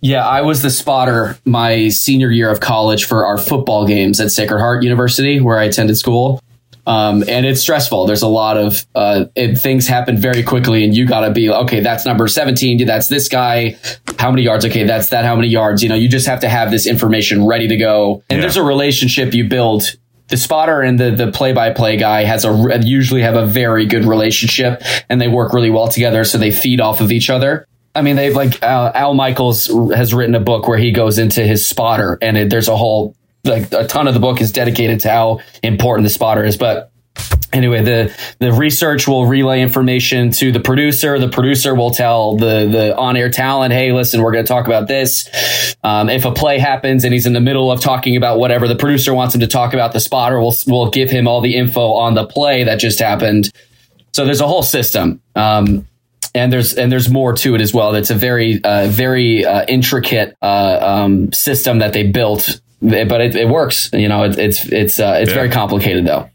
Yeah, 0.01 0.27
I 0.27 0.41
was 0.41 0.61
the 0.61 0.69
spotter 0.69 1.37
my 1.45 1.87
senior 1.87 2.29
year 2.29 2.49
of 2.49 2.59
college 2.59 3.05
for 3.05 3.25
our 3.25 3.37
football 3.37 3.87
games 3.87 4.19
at 4.19 4.31
Sacred 4.31 4.59
Heart 4.59 4.83
University, 4.83 5.39
where 5.39 5.57
I 5.57 5.63
attended 5.63 5.97
school. 5.97 6.41
Um, 6.85 7.23
and 7.29 7.45
it's 7.45 7.61
stressful. 7.61 8.05
There's 8.05 8.21
a 8.21 8.27
lot 8.27 8.57
of 8.57 8.85
uh, 8.93 9.25
it, 9.35 9.55
things 9.55 9.87
happen 9.87 10.17
very 10.17 10.43
quickly, 10.43 10.83
and 10.83 10.95
you 10.95 11.07
got 11.07 11.21
to 11.21 11.31
be 11.31 11.49
okay. 11.49 11.79
That's 11.79 12.05
number 12.05 12.27
17. 12.27 12.85
That's 12.85 13.07
this 13.07 13.29
guy. 13.29 13.77
How 14.19 14.29
many 14.29 14.41
yards? 14.41 14.65
Okay, 14.65 14.83
that's 14.83 15.09
that. 15.09 15.23
How 15.23 15.35
many 15.35 15.47
yards? 15.47 15.81
You 15.81 15.87
know, 15.87 15.95
you 15.95 16.09
just 16.09 16.27
have 16.27 16.41
to 16.41 16.49
have 16.49 16.71
this 16.71 16.85
information 16.85 17.45
ready 17.45 17.69
to 17.69 17.77
go. 17.77 18.23
And 18.29 18.37
yeah. 18.37 18.41
there's 18.41 18.57
a 18.57 18.63
relationship 18.63 19.33
you 19.33 19.47
build 19.47 19.83
the 20.33 20.37
spotter 20.37 20.81
and 20.81 20.99
the 20.99 21.11
the 21.11 21.31
play 21.31 21.53
by 21.53 21.69
play 21.69 21.95
guy 21.95 22.23
has 22.23 22.43
a 22.43 22.79
usually 22.81 23.21
have 23.21 23.35
a 23.35 23.45
very 23.45 23.85
good 23.85 24.03
relationship 24.03 24.81
and 25.07 25.21
they 25.21 25.27
work 25.27 25.53
really 25.53 25.69
well 25.69 25.87
together, 25.87 26.23
so 26.23 26.39
they 26.39 26.49
feed 26.49 26.81
off 26.81 27.01
of 27.01 27.11
each 27.11 27.29
other. 27.29 27.67
I 27.93 28.01
mean, 28.01 28.15
they've 28.15 28.35
like 28.35 28.63
uh, 28.63 28.91
Al 28.95 29.13
Michaels 29.13 29.67
has 29.93 30.11
written 30.11 30.33
a 30.33 30.39
book 30.39 30.67
where 30.67 30.79
he 30.79 30.91
goes 30.91 31.19
into 31.19 31.43
his 31.43 31.67
spotter, 31.67 32.17
and 32.19 32.35
it, 32.35 32.49
there's 32.49 32.67
a 32.67 32.75
whole 32.75 33.15
like 33.43 33.71
a 33.73 33.85
ton 33.85 34.07
of 34.07 34.15
the 34.15 34.19
book 34.19 34.41
is 34.41 34.51
dedicated 34.51 35.01
to 35.01 35.11
how 35.11 35.39
important 35.61 36.03
the 36.03 36.09
spotter 36.09 36.43
is. 36.43 36.57
But 36.57 36.91
anyway, 37.53 37.81
the 37.83 38.15
the 38.39 38.51
research 38.51 39.07
will 39.07 39.25
relay 39.25 39.61
information 39.61 40.31
to 40.31 40.51
the 40.51 40.59
producer. 40.59 41.19
The 41.19 41.29
producer 41.29 41.75
will 41.75 41.91
tell 41.91 42.35
the 42.35 42.67
the 42.67 42.97
on 42.97 43.15
air 43.15 43.29
talent, 43.29 43.73
"Hey, 43.73 43.91
listen, 43.91 44.21
we're 44.21 44.31
going 44.31 44.43
to 44.43 44.47
talk 44.47 44.67
about 44.67 44.87
this." 44.87 45.29
Um, 45.83 46.09
if 46.09 46.25
a 46.25 46.31
play 46.31 46.59
happens 46.59 47.03
and 47.03 47.13
he's 47.13 47.25
in 47.25 47.33
the 47.33 47.41
middle 47.41 47.71
of 47.71 47.81
talking 47.81 48.17
about 48.17 48.39
whatever 48.39 48.67
the 48.67 48.75
producer 48.75 49.13
wants 49.13 49.35
him 49.35 49.41
to 49.41 49.47
talk 49.47 49.73
about, 49.73 49.93
the 49.93 49.99
spotter 49.99 50.39
will 50.39 50.55
will 50.67 50.89
give 50.89 51.09
him 51.09 51.27
all 51.27 51.41
the 51.41 51.55
info 51.55 51.93
on 51.93 52.13
the 52.13 52.25
play 52.25 52.63
that 52.63 52.79
just 52.79 52.99
happened. 52.99 53.51
So 54.13 54.25
there's 54.25 54.41
a 54.41 54.47
whole 54.47 54.63
system. 54.63 55.21
Um, 55.35 55.87
and 56.35 56.51
there's 56.51 56.73
and 56.73 56.91
there's 56.91 57.09
more 57.09 57.33
to 57.33 57.55
it 57.55 57.61
as 57.61 57.73
well. 57.73 57.93
It's 57.95 58.09
a 58.09 58.15
very 58.15 58.63
uh, 58.63 58.87
very 58.87 59.45
uh, 59.45 59.65
intricate 59.67 60.35
uh, 60.41 60.79
um, 60.81 61.31
system 61.31 61.79
that 61.79 61.93
they 61.93 62.07
built, 62.07 62.59
but 62.81 63.21
it, 63.21 63.35
it 63.35 63.47
works. 63.47 63.89
You 63.93 64.07
know, 64.07 64.23
it, 64.23 64.37
it's 64.39 64.71
it's 64.71 64.99
uh, 64.99 65.19
it's 65.21 65.29
yeah. 65.29 65.35
very 65.35 65.49
complicated 65.49 66.05
though. 66.05 66.29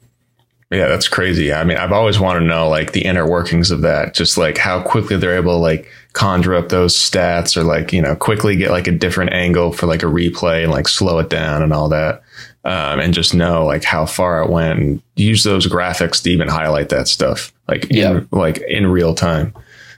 Yeah, 0.71 0.89
that's 0.89 1.09
crazy. 1.09 1.51
I 1.51 1.65
mean, 1.65 1.79
I've 1.79 1.93
always 1.93 2.21
wanted 2.21 2.41
to 2.41 2.47
know 2.47 2.69
like 2.69 2.93
the 2.93 3.07
inner 3.07 3.27
workings 3.27 3.71
of 3.71 3.81
that, 3.83 4.13
just 4.13 4.37
like 4.37 4.59
how 4.59 4.83
quickly 4.83 5.17
they're 5.17 5.37
able 5.37 5.55
to 5.55 5.59
like 5.59 5.91
conjure 6.13 6.55
up 6.55 6.69
those 6.69 6.95
stats 6.95 7.57
or 7.57 7.65
like, 7.65 7.91
you 7.93 8.03
know, 8.03 8.15
quickly 8.15 8.55
get 8.55 8.71
like 8.71 8.87
a 8.87 8.93
different 8.93 9.33
angle 9.33 9.73
for 9.73 9.87
like 9.87 10.03
a 10.03 10.07
replay 10.07 10.63
and 10.63 10.71
like 10.71 10.87
slow 10.87 11.19
it 11.21 11.31
down 11.31 11.63
and 11.63 11.73
all 11.73 11.89
that. 11.89 12.23
Um, 12.65 13.01
and 13.01 13.15
just 13.15 13.35
know 13.35 13.65
like 13.65 13.83
how 13.83 14.05
far 14.05 14.43
it 14.43 14.51
went 14.51 14.79
and 14.79 15.03
use 15.17 15.43
those 15.43 15.67
graphics 15.67 16.23
to 16.25 16.31
even 16.31 16.49
highlight 16.49 16.91
that 16.91 17.09
stuff 17.09 17.51
like 17.67 17.87
yeah. 17.91 18.19
in, 18.19 18.29
like 18.31 18.59
in 18.69 18.89
real 18.89 19.15
time. 19.15 19.55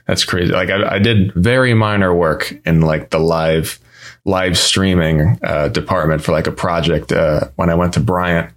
That's 0.07 0.23
crazy. 0.23 0.53
Like 0.53 0.69
I, 0.69 0.95
I 0.95 0.99
did 0.99 1.33
very 1.33 1.73
minor 1.73 2.13
work 2.13 2.53
in 2.65 2.79
like 2.79 3.09
the 3.09 3.19
live 3.19 3.77
live 4.25 4.57
streaming 4.57 5.39
uh, 5.43 5.67
department 5.69 6.21
for 6.23 6.31
like 6.31 6.47
a 6.47 6.51
project 6.51 7.11
uh, 7.11 7.47
when 7.55 7.69
I 7.69 7.75
went 7.75 7.93
to 7.95 7.99
Bryant 7.99 8.53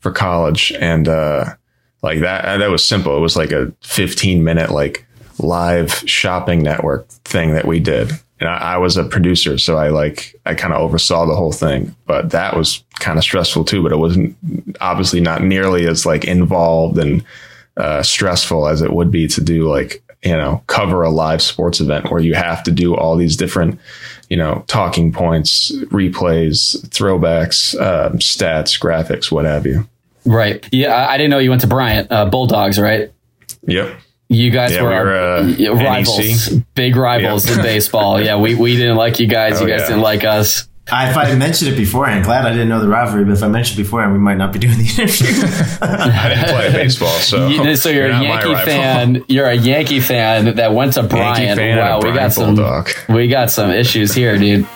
for 0.00 0.12
college, 0.12 0.72
and 0.72 1.08
uh, 1.08 1.56
like 2.02 2.20
that 2.20 2.58
that 2.58 2.70
was 2.70 2.84
simple. 2.84 3.16
It 3.16 3.20
was 3.20 3.36
like 3.36 3.52
a 3.52 3.72
15 3.82 4.44
minute 4.44 4.70
like 4.70 5.06
live 5.38 5.92
shopping 6.06 6.62
network 6.62 7.08
thing 7.08 7.52
that 7.52 7.66
we 7.66 7.80
did. 7.80 8.10
And 8.40 8.48
I, 8.48 8.74
I 8.74 8.76
was 8.78 8.96
a 8.96 9.04
producer, 9.04 9.58
so 9.58 9.76
I 9.76 9.88
like 9.88 10.38
I 10.46 10.54
kind 10.54 10.72
of 10.72 10.80
oversaw 10.80 11.26
the 11.26 11.34
whole 11.34 11.52
thing. 11.52 11.94
But 12.06 12.30
that 12.30 12.56
was 12.56 12.84
kind 13.00 13.18
of 13.18 13.24
stressful 13.24 13.64
too. 13.64 13.82
But 13.82 13.92
it 13.92 13.98
wasn't 13.98 14.36
obviously 14.80 15.20
not 15.20 15.42
nearly 15.42 15.86
as 15.86 16.06
like 16.06 16.24
involved 16.24 16.98
and 16.98 17.24
uh, 17.76 18.02
stressful 18.02 18.66
as 18.68 18.82
it 18.82 18.92
would 18.92 19.10
be 19.10 19.26
to 19.28 19.40
do 19.40 19.68
like 19.68 20.02
you 20.22 20.32
know 20.32 20.62
cover 20.66 21.02
a 21.02 21.10
live 21.10 21.40
sports 21.40 21.80
event 21.80 22.10
where 22.10 22.20
you 22.20 22.34
have 22.34 22.62
to 22.64 22.72
do 22.72 22.96
all 22.96 23.16
these 23.16 23.36
different 23.36 23.78
you 24.28 24.36
know 24.36 24.64
talking 24.66 25.12
points 25.12 25.70
replays 25.86 26.76
throwbacks 26.88 27.78
uh, 27.80 28.10
stats 28.14 28.80
graphics 28.80 29.30
what 29.30 29.44
have 29.44 29.64
you 29.64 29.88
right 30.28 30.68
yeah 30.72 31.08
i 31.08 31.16
didn't 31.16 31.30
know 31.30 31.38
you 31.38 31.50
went 31.50 31.62
to 31.62 31.66
bryant 31.66 32.10
uh, 32.12 32.24
bulldogs 32.26 32.78
right 32.78 33.12
yep 33.62 33.98
you 34.28 34.50
guys 34.50 34.72
yeah, 34.72 34.82
were, 34.82 34.92
our 34.92 35.16
uh, 35.16 35.74
rivals, 35.74 36.52
NEC. 36.52 36.62
big 36.74 36.96
rivals 36.96 37.48
yep. 37.48 37.58
in 37.58 37.62
baseball. 37.62 38.20
Yeah, 38.28 38.36
we, 38.36 38.54
we 38.54 38.76
didn't 38.76 38.96
like 38.96 39.20
you 39.20 39.26
guys. 39.26 39.58
Oh, 39.60 39.64
you 39.64 39.70
guys 39.70 39.82
yeah. 39.82 39.88
didn't 39.88 40.02
like 40.02 40.24
us. 40.24 40.68
I, 40.90 41.10
if 41.10 41.16
I 41.16 41.34
mentioned 41.34 41.72
it 41.72 41.76
beforehand, 41.76 42.24
glad 42.24 42.44
I 42.46 42.50
didn't 42.50 42.68
know 42.68 42.80
the 42.80 42.88
rivalry. 42.88 43.24
But 43.24 43.34
if 43.34 43.42
I 43.42 43.48
mentioned 43.48 43.78
it 43.78 43.84
beforehand, 43.84 44.12
we 44.12 44.18
might 44.18 44.36
not 44.36 44.52
be 44.52 44.58
doing 44.58 44.76
the 44.76 44.84
interview. 44.84 45.28
I 45.82 46.28
didn't 46.28 46.48
play 46.48 46.72
baseball, 46.72 47.08
so 47.08 47.48
You- 47.48 47.76
so 47.76 47.90
you're, 47.90 48.08
you're 48.08 48.16
a 48.16 48.22
Yankee 48.22 48.54
fan. 48.54 49.24
You're 49.28 49.46
a 49.46 49.54
Yankee 49.54 50.00
fan 50.00 50.56
that 50.56 50.74
went 50.74 50.94
to 50.94 51.02
Bryant. 51.02 51.58
fan 51.58 51.78
wow, 51.78 51.98
we 51.98 52.12
got 52.12 52.34
Bryant 52.34 52.96
some. 53.06 53.14
We 53.14 53.28
got 53.28 53.50
some 53.50 53.70
issues 53.70 54.12
here, 54.14 54.36
dude. 54.36 54.66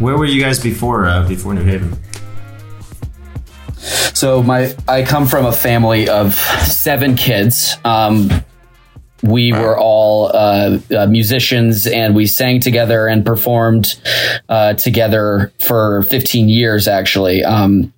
Where 0.00 0.16
were 0.16 0.24
you 0.24 0.40
guys 0.40 0.58
before 0.58 1.04
uh, 1.06 1.28
before 1.28 1.52
New 1.52 1.62
Haven? 1.62 1.94
So 4.14 4.42
my 4.42 4.74
I 4.88 5.02
come 5.04 5.26
from 5.26 5.44
a 5.44 5.52
family 5.52 6.08
of 6.08 6.34
seven 6.34 7.16
kids. 7.16 7.76
Um, 7.84 8.30
we 9.22 9.52
were 9.52 9.78
all 9.78 10.28
uh, 10.34 10.78
uh, 10.96 11.06
musicians, 11.06 11.86
and 11.86 12.14
we 12.14 12.26
sang 12.26 12.60
together 12.60 13.08
and 13.08 13.26
performed 13.26 14.00
uh, 14.48 14.72
together 14.72 15.52
for 15.60 16.02
15 16.04 16.48
years. 16.48 16.88
Actually, 16.88 17.44
um, 17.44 17.92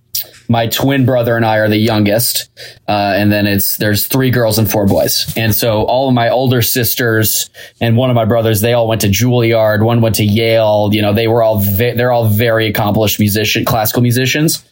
my 0.53 0.67
twin 0.67 1.07
brother 1.07 1.35
and 1.35 1.47
I 1.47 1.57
are 1.57 1.69
the 1.69 1.79
youngest, 1.79 2.51
uh, 2.87 3.15
and 3.17 3.33
then 3.33 3.47
it's 3.47 3.79
there's 3.79 4.07
three 4.07 4.31
girls 4.31 4.59
and 4.59 4.71
four 4.71 4.87
boys. 4.87 5.33
And 5.35 5.55
so 5.55 5.85
all 5.85 6.09
of 6.09 6.15
my 6.15 6.29
older 6.29 6.61
sisters 6.61 7.49
and 7.81 7.97
one 7.97 8.11
of 8.11 8.15
my 8.15 8.27
brothers, 8.27 8.61
they 8.61 8.75
all 8.75 8.87
went 8.87 9.01
to 9.01 9.09
Juilliard. 9.09 9.83
One 9.83 10.03
went 10.03 10.17
to 10.17 10.25
Yale. 10.25 10.91
You 10.93 11.01
know, 11.01 11.15
they 11.15 11.27
were 11.27 11.43
all 11.43 11.59
ve- 11.59 11.95
they're 11.95 12.13
all 12.13 12.29
very 12.29 12.67
accomplished 12.67 13.19
musician, 13.19 13.65
classical 13.65 14.03
musicians. 14.03 14.63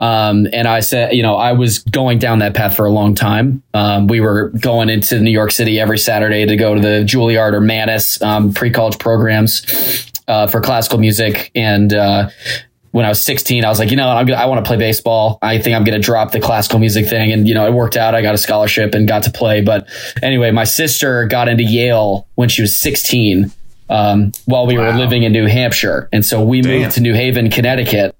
Um, 0.00 0.46
and 0.52 0.68
I 0.68 0.80
said, 0.80 1.14
you 1.14 1.22
know, 1.22 1.36
I 1.36 1.52
was 1.52 1.78
going 1.78 2.18
down 2.18 2.40
that 2.40 2.52
path 2.52 2.76
for 2.76 2.84
a 2.84 2.92
long 2.92 3.14
time. 3.14 3.62
Um, 3.72 4.08
we 4.08 4.20
were 4.20 4.50
going 4.50 4.90
into 4.90 5.18
New 5.18 5.30
York 5.30 5.50
City 5.50 5.80
every 5.80 5.98
Saturday 5.98 6.44
to 6.44 6.56
go 6.56 6.74
to 6.74 6.80
the 6.80 7.04
Juilliard 7.04 7.54
or 7.54 7.60
Mannes 7.62 8.20
um, 8.20 8.52
pre 8.52 8.70
college 8.70 8.98
programs 8.98 10.10
uh, 10.28 10.46
for 10.46 10.60
classical 10.60 10.98
music. 10.98 11.50
And 11.54 11.92
uh, 11.94 12.28
when 12.92 13.04
I 13.04 13.08
was 13.08 13.22
16, 13.22 13.64
I 13.64 13.68
was 13.68 13.78
like, 13.78 13.90
you 13.90 13.96
know, 13.96 14.08
I'm 14.08 14.26
gonna, 14.26 14.40
I 14.40 14.46
want 14.46 14.64
to 14.64 14.68
play 14.68 14.76
baseball. 14.76 15.38
I 15.42 15.58
think 15.58 15.74
I'm 15.74 15.82
going 15.82 16.00
to 16.00 16.04
drop 16.04 16.30
the 16.30 16.40
classical 16.40 16.78
music 16.78 17.06
thing. 17.06 17.32
And, 17.32 17.48
you 17.48 17.54
know, 17.54 17.66
it 17.66 17.72
worked 17.72 17.96
out. 17.96 18.14
I 18.14 18.22
got 18.22 18.34
a 18.34 18.38
scholarship 18.38 18.94
and 18.94 19.08
got 19.08 19.24
to 19.24 19.30
play. 19.30 19.62
But 19.62 19.88
anyway, 20.22 20.50
my 20.50 20.64
sister 20.64 21.26
got 21.26 21.48
into 21.48 21.64
Yale 21.64 22.28
when 22.34 22.48
she 22.48 22.62
was 22.62 22.76
16 22.76 23.50
um, 23.88 24.32
while 24.44 24.66
we 24.66 24.76
were 24.76 24.92
living 24.92 25.22
in 25.22 25.32
New 25.32 25.46
Hampshire. 25.46 26.08
And 26.12 26.24
so 26.24 26.44
we 26.44 26.60
Damn. 26.60 26.82
moved 26.82 26.94
to 26.94 27.00
New 27.00 27.14
Haven, 27.14 27.50
Connecticut 27.50 28.14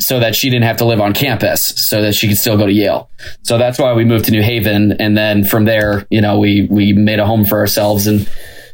so 0.00 0.20
that 0.20 0.34
she 0.34 0.50
didn't 0.50 0.64
have 0.64 0.78
to 0.78 0.84
live 0.84 1.00
on 1.00 1.14
campus 1.14 1.62
so 1.76 2.02
that 2.02 2.14
she 2.14 2.28
could 2.28 2.38
still 2.38 2.56
go 2.56 2.66
to 2.66 2.72
Yale. 2.72 3.10
So 3.42 3.58
that's 3.58 3.78
why 3.78 3.92
we 3.92 4.04
moved 4.04 4.26
to 4.26 4.30
New 4.30 4.42
Haven. 4.42 4.92
And 4.92 5.16
then 5.16 5.44
from 5.44 5.64
there, 5.64 6.06
you 6.10 6.20
know, 6.20 6.38
we, 6.38 6.66
we 6.70 6.92
made 6.92 7.18
a 7.18 7.26
home 7.26 7.44
for 7.44 7.58
ourselves 7.58 8.06
and, 8.06 8.28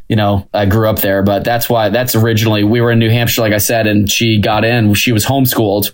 you 0.09 0.15
know, 0.15 0.49
I 0.53 0.65
grew 0.65 0.89
up 0.89 0.99
there, 0.99 1.21
but 1.21 1.43
that's 1.43 1.69
why 1.69 1.89
that's 1.89 2.15
originally 2.15 2.63
we 2.63 2.81
were 2.81 2.91
in 2.91 2.99
New 2.99 3.11
Hampshire, 3.11 3.41
like 3.41 3.53
I 3.53 3.59
said, 3.59 3.85
and 3.85 4.11
she 4.11 4.41
got 4.41 4.65
in, 4.65 4.95
she 4.95 5.11
was 5.11 5.23
homeschooled 5.23 5.93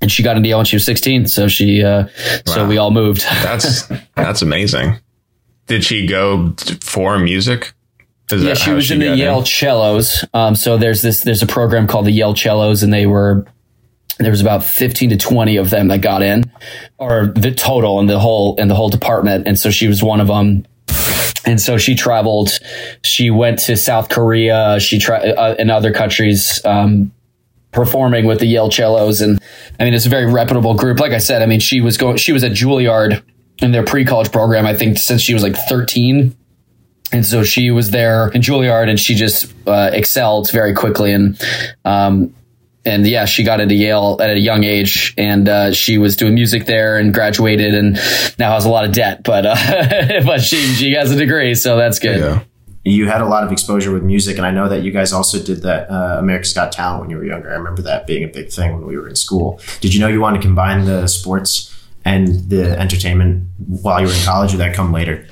and 0.00 0.10
she 0.10 0.24
got 0.24 0.36
into 0.36 0.48
Yale 0.48 0.58
when 0.58 0.66
she 0.66 0.76
was 0.76 0.84
16. 0.84 1.28
So 1.28 1.46
she, 1.46 1.82
uh, 1.82 2.08
so 2.44 2.66
we 2.66 2.78
all 2.78 2.90
moved. 2.90 3.22
That's 3.42 3.90
that's 4.16 4.42
amazing. 4.42 4.98
Did 5.66 5.84
she 5.84 6.06
go 6.06 6.54
for 6.82 7.18
music? 7.18 7.74
Is 8.30 8.42
yeah, 8.42 8.54
she 8.54 8.72
was 8.72 8.90
in 8.90 8.98
the 8.98 9.16
Yale 9.16 9.44
cellos. 9.44 10.24
Um, 10.34 10.54
so 10.54 10.76
there's 10.76 11.00
this, 11.00 11.22
there's 11.22 11.42
a 11.42 11.46
program 11.46 11.86
called 11.86 12.06
the 12.06 12.10
Yale 12.10 12.34
cellos 12.34 12.82
and 12.82 12.92
they 12.92 13.06
were, 13.06 13.46
there 14.18 14.30
was 14.30 14.40
about 14.40 14.64
15 14.64 15.10
to 15.10 15.16
20 15.16 15.56
of 15.56 15.70
them 15.70 15.88
that 15.88 16.00
got 16.00 16.22
in 16.22 16.50
or 16.98 17.26
the 17.26 17.52
total 17.52 18.00
in 18.00 18.06
the 18.06 18.18
whole, 18.18 18.56
in 18.56 18.68
the 18.68 18.74
whole 18.74 18.88
department. 18.88 19.46
And 19.46 19.58
so 19.58 19.70
she 19.70 19.86
was 19.86 20.02
one 20.02 20.20
of 20.20 20.26
them. 20.26 20.66
And 21.48 21.58
so 21.58 21.78
she 21.78 21.94
traveled, 21.94 22.50
she 23.02 23.30
went 23.30 23.58
to 23.60 23.76
South 23.76 24.10
Korea, 24.10 24.78
she 24.78 24.98
tried 24.98 25.30
uh, 25.30 25.54
in 25.58 25.70
other 25.70 25.94
countries, 25.94 26.60
um, 26.66 27.10
performing 27.72 28.26
with 28.26 28.40
the 28.40 28.44
Yale 28.44 28.70
cellos. 28.70 29.22
And 29.22 29.40
I 29.80 29.84
mean, 29.84 29.94
it's 29.94 30.04
a 30.04 30.10
very 30.10 30.30
reputable 30.30 30.74
group. 30.74 31.00
Like 31.00 31.12
I 31.12 31.18
said, 31.18 31.40
I 31.40 31.46
mean, 31.46 31.60
she 31.60 31.80
was 31.80 31.96
going, 31.96 32.18
she 32.18 32.32
was 32.32 32.44
at 32.44 32.52
Juilliard 32.52 33.22
in 33.62 33.72
their 33.72 33.82
pre-college 33.82 34.30
program, 34.30 34.66
I 34.66 34.74
think 34.74 34.98
since 34.98 35.22
she 35.22 35.32
was 35.32 35.42
like 35.42 35.56
13. 35.56 36.36
And 37.12 37.24
so 37.24 37.42
she 37.42 37.70
was 37.70 37.92
there 37.92 38.28
in 38.28 38.42
Juilliard 38.42 38.90
and 38.90 39.00
she 39.00 39.14
just 39.14 39.50
uh, 39.66 39.88
excelled 39.94 40.50
very 40.52 40.74
quickly. 40.74 41.12
And, 41.12 41.40
um, 41.86 42.34
and 42.88 43.06
yeah, 43.06 43.24
she 43.24 43.44
got 43.44 43.60
into 43.60 43.74
Yale 43.74 44.18
at 44.20 44.30
a 44.30 44.38
young 44.38 44.64
age 44.64 45.14
and, 45.16 45.48
uh, 45.48 45.72
she 45.72 45.98
was 45.98 46.16
doing 46.16 46.34
music 46.34 46.66
there 46.66 46.96
and 46.98 47.12
graduated 47.12 47.74
and 47.74 47.94
now 48.38 48.52
has 48.52 48.64
a 48.64 48.70
lot 48.70 48.84
of 48.84 48.92
debt, 48.92 49.22
but, 49.22 49.46
uh, 49.46 49.54
but 50.24 50.40
she, 50.40 50.56
she 50.56 50.92
has 50.92 51.10
a 51.10 51.16
degree. 51.16 51.54
So 51.54 51.76
that's 51.76 51.98
good. 51.98 52.20
Yeah. 52.20 52.42
You 52.84 53.06
had 53.06 53.20
a 53.20 53.26
lot 53.26 53.44
of 53.44 53.52
exposure 53.52 53.92
with 53.92 54.02
music, 54.02 54.38
and 54.38 54.46
I 54.46 54.50
know 54.50 54.68
that 54.68 54.82
you 54.82 54.92
guys 54.92 55.12
also 55.12 55.42
did 55.42 55.62
that 55.62 55.90
uh, 55.90 56.16
America's 56.18 56.54
Got 56.54 56.72
Talent 56.72 57.02
when 57.02 57.10
you 57.10 57.18
were 57.18 57.24
younger. 57.24 57.50
I 57.50 57.54
remember 57.56 57.82
that 57.82 58.06
being 58.06 58.24
a 58.24 58.28
big 58.28 58.50
thing 58.50 58.72
when 58.72 58.86
we 58.86 58.96
were 58.96 59.08
in 59.08 59.16
school. 59.16 59.60
Did 59.80 59.92
you 59.92 60.00
know 60.00 60.08
you 60.08 60.20
wanted 60.20 60.40
to 60.40 60.46
combine 60.46 60.86
the 60.86 61.06
sports 61.06 61.74
and 62.06 62.48
the 62.48 62.78
entertainment 62.78 63.48
while 63.58 64.00
you 64.00 64.06
were 64.06 64.14
in 64.14 64.24
college, 64.24 64.54
or 64.54 64.58
that 64.58 64.74
come 64.74 64.90
later? 64.90 65.26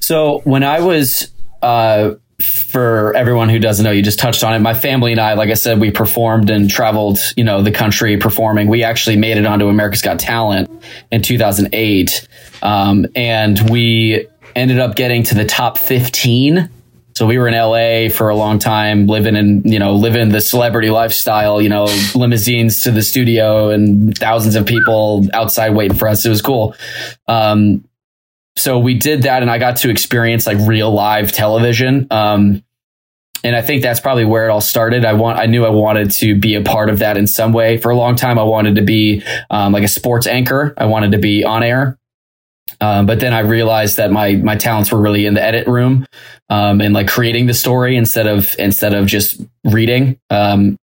So 0.00 0.40
when 0.44 0.62
I 0.62 0.78
was, 0.78 1.32
uh, 1.62 2.12
for 2.42 3.16
everyone 3.16 3.48
who 3.48 3.58
doesn't 3.58 3.84
know, 3.84 3.90
you 3.90 4.02
just 4.02 4.18
touched 4.18 4.44
on 4.44 4.54
it. 4.54 4.60
My 4.60 4.74
family 4.74 5.10
and 5.10 5.20
I, 5.20 5.34
like 5.34 5.50
I 5.50 5.54
said, 5.54 5.80
we 5.80 5.90
performed 5.90 6.50
and 6.50 6.70
traveled, 6.70 7.18
you 7.36 7.42
know, 7.42 7.62
the 7.62 7.72
country 7.72 8.16
performing. 8.16 8.68
We 8.68 8.84
actually 8.84 9.16
made 9.16 9.36
it 9.38 9.46
onto 9.46 9.68
America's 9.68 10.02
Got 10.02 10.20
Talent 10.20 10.70
in 11.10 11.20
2008. 11.20 12.28
Um, 12.62 13.06
and 13.16 13.68
we 13.70 14.28
ended 14.54 14.78
up 14.78 14.94
getting 14.94 15.24
to 15.24 15.34
the 15.34 15.44
top 15.44 15.78
15. 15.78 16.70
So 17.16 17.26
we 17.26 17.38
were 17.38 17.48
in 17.48 17.54
LA 17.54 18.14
for 18.14 18.28
a 18.28 18.36
long 18.36 18.60
time, 18.60 19.08
living 19.08 19.34
in, 19.34 19.62
you 19.64 19.80
know, 19.80 19.94
living 19.94 20.28
the 20.28 20.40
celebrity 20.40 20.90
lifestyle, 20.90 21.60
you 21.60 21.68
know, 21.68 21.84
limousines 22.14 22.82
to 22.82 22.92
the 22.92 23.02
studio 23.02 23.70
and 23.70 24.16
thousands 24.16 24.54
of 24.54 24.64
people 24.64 25.26
outside 25.34 25.70
waiting 25.70 25.96
for 25.96 26.06
us. 26.06 26.24
It 26.24 26.28
was 26.28 26.42
cool. 26.42 26.76
Um, 27.26 27.84
so 28.58 28.78
we 28.78 28.94
did 28.94 29.22
that 29.22 29.42
and 29.42 29.50
I 29.50 29.58
got 29.58 29.76
to 29.78 29.90
experience 29.90 30.46
like 30.46 30.58
real 30.60 30.90
live 30.90 31.32
television. 31.32 32.06
Um, 32.10 32.64
and 33.44 33.54
I 33.54 33.62
think 33.62 33.82
that's 33.82 34.00
probably 34.00 34.24
where 34.24 34.48
it 34.48 34.50
all 34.50 34.60
started. 34.60 35.04
I 35.04 35.12
want, 35.12 35.38
I 35.38 35.46
knew 35.46 35.64
I 35.64 35.70
wanted 35.70 36.10
to 36.12 36.34
be 36.34 36.56
a 36.56 36.62
part 36.62 36.90
of 36.90 36.98
that 36.98 37.16
in 37.16 37.28
some 37.28 37.52
way. 37.52 37.76
For 37.76 37.90
a 37.90 37.96
long 37.96 38.16
time, 38.16 38.36
I 38.36 38.42
wanted 38.42 38.74
to 38.74 38.82
be 38.82 39.22
um, 39.48 39.72
like 39.72 39.84
a 39.84 39.88
sports 39.88 40.26
anchor. 40.26 40.74
I 40.76 40.86
wanted 40.86 41.12
to 41.12 41.18
be 41.18 41.44
on 41.44 41.62
air. 41.62 41.98
Um, 42.80 43.06
but 43.06 43.20
then 43.20 43.32
I 43.32 43.40
realized 43.40 43.96
that 43.96 44.10
my 44.10 44.36
my 44.36 44.54
talents 44.54 44.92
were 44.92 45.00
really 45.00 45.24
in 45.24 45.34
the 45.34 45.42
edit 45.42 45.66
room 45.66 46.06
um, 46.48 46.80
and 46.80 46.94
like 46.94 47.08
creating 47.08 47.46
the 47.46 47.54
story 47.54 47.96
instead 47.96 48.26
of 48.26 48.54
instead 48.58 48.92
of 48.92 49.06
just 49.06 49.40
reading. 49.64 50.18
Um, 50.30 50.76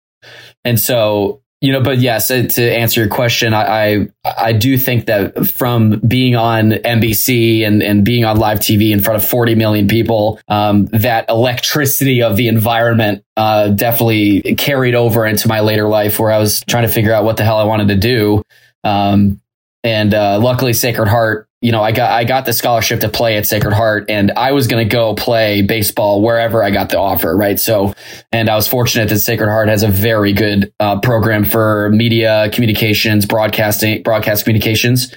and 0.64 0.80
so 0.80 1.42
you 1.66 1.72
know, 1.72 1.82
but 1.82 1.98
yes, 1.98 2.30
uh, 2.30 2.44
to 2.44 2.62
answer 2.62 3.02
your 3.02 3.10
question, 3.10 3.54
I, 3.54 3.64
I 3.64 4.08
I 4.24 4.54
do 4.54 4.78
think 4.78 5.08
that 5.08 5.48
from 5.48 6.00
being 6.08 6.36
on 6.36 6.72
NBC 6.72 7.66
and 7.66 7.82
and 7.82 8.06
being 8.06 8.24
on 8.24 8.38
live 8.38 8.60
TV 8.60 8.92
in 8.92 9.00
front 9.00 9.22
of 9.22 9.28
40 9.28 9.56
million 9.56 9.88
people, 9.88 10.40
um, 10.48 10.86
that 10.88 11.28
electricity 11.28 12.22
of 12.22 12.38
the 12.38 12.48
environment 12.48 13.24
uh, 13.36 13.70
definitely 13.70 14.56
carried 14.56 14.94
over 14.94 15.26
into 15.26 15.48
my 15.48 15.62
later 15.62 15.88
life, 15.88 16.20
where 16.20 16.32
I 16.32 16.38
was 16.38 16.64
trying 16.66 16.84
to 16.88 16.94
figure 16.94 17.12
out 17.12 17.24
what 17.24 17.38
the 17.38 17.44
hell 17.44 17.58
I 17.58 17.64
wanted 17.64 17.88
to 17.88 17.96
do. 17.96 18.44
Um, 18.84 19.42
and 19.84 20.14
uh, 20.14 20.40
luckily, 20.40 20.74
Sacred 20.74 21.08
Heart, 21.08 21.50
you 21.66 21.72
know, 21.72 21.82
I 21.82 21.94
got 21.94 22.12
I 22.12 22.26
got 22.26 22.46
the 22.46 22.54
scholarship 22.54 23.00
to 23.00 23.10
play 23.10 23.38
at 23.38 23.48
Sacred 23.48 23.74
Heart, 23.74 24.06
and 24.08 24.32
I 24.38 24.52
was 24.52 24.68
going 24.68 24.88
to 24.88 24.96
go 24.96 25.16
play 25.16 25.64
baseball 25.64 26.22
wherever 26.22 26.64
I 26.64 26.70
got 26.70 26.90
the 26.90 27.00
offer, 27.00 27.36
right? 27.36 27.60
So, 27.60 27.96
and 28.32 28.52
I 28.52 28.56
was 28.56 28.68
fortunate 28.68 29.10
that 29.10 29.18
Sacred 29.18 29.50
Heart 29.50 29.70
has 29.70 29.82
a 29.82 29.88
very 29.88 30.32
good 30.32 30.72
uh, 30.80 31.00
program 31.00 31.44
for 31.44 31.90
media 31.90 32.52
communications, 32.54 33.26
broadcasting, 33.26 34.04
broadcast 34.04 34.44
communications, 34.44 35.12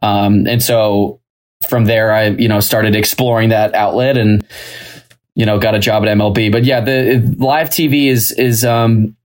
um, 0.00 0.46
and 0.46 0.62
so 0.62 1.20
from 1.68 1.86
there, 1.86 2.12
I 2.12 2.28
you 2.28 2.46
know 2.46 2.60
started 2.60 2.94
exploring 2.94 3.48
that 3.48 3.74
outlet 3.74 4.16
and 4.18 4.46
you 5.34 5.46
know 5.46 5.58
got 5.58 5.74
a 5.74 5.80
job 5.80 6.04
at 6.04 6.16
MLB. 6.16 6.52
But 6.52 6.62
yeah, 6.62 6.80
the 6.80 7.34
live 7.38 7.70
TV 7.70 8.06
is 8.06 8.30
is 8.30 8.64
um, 8.64 9.16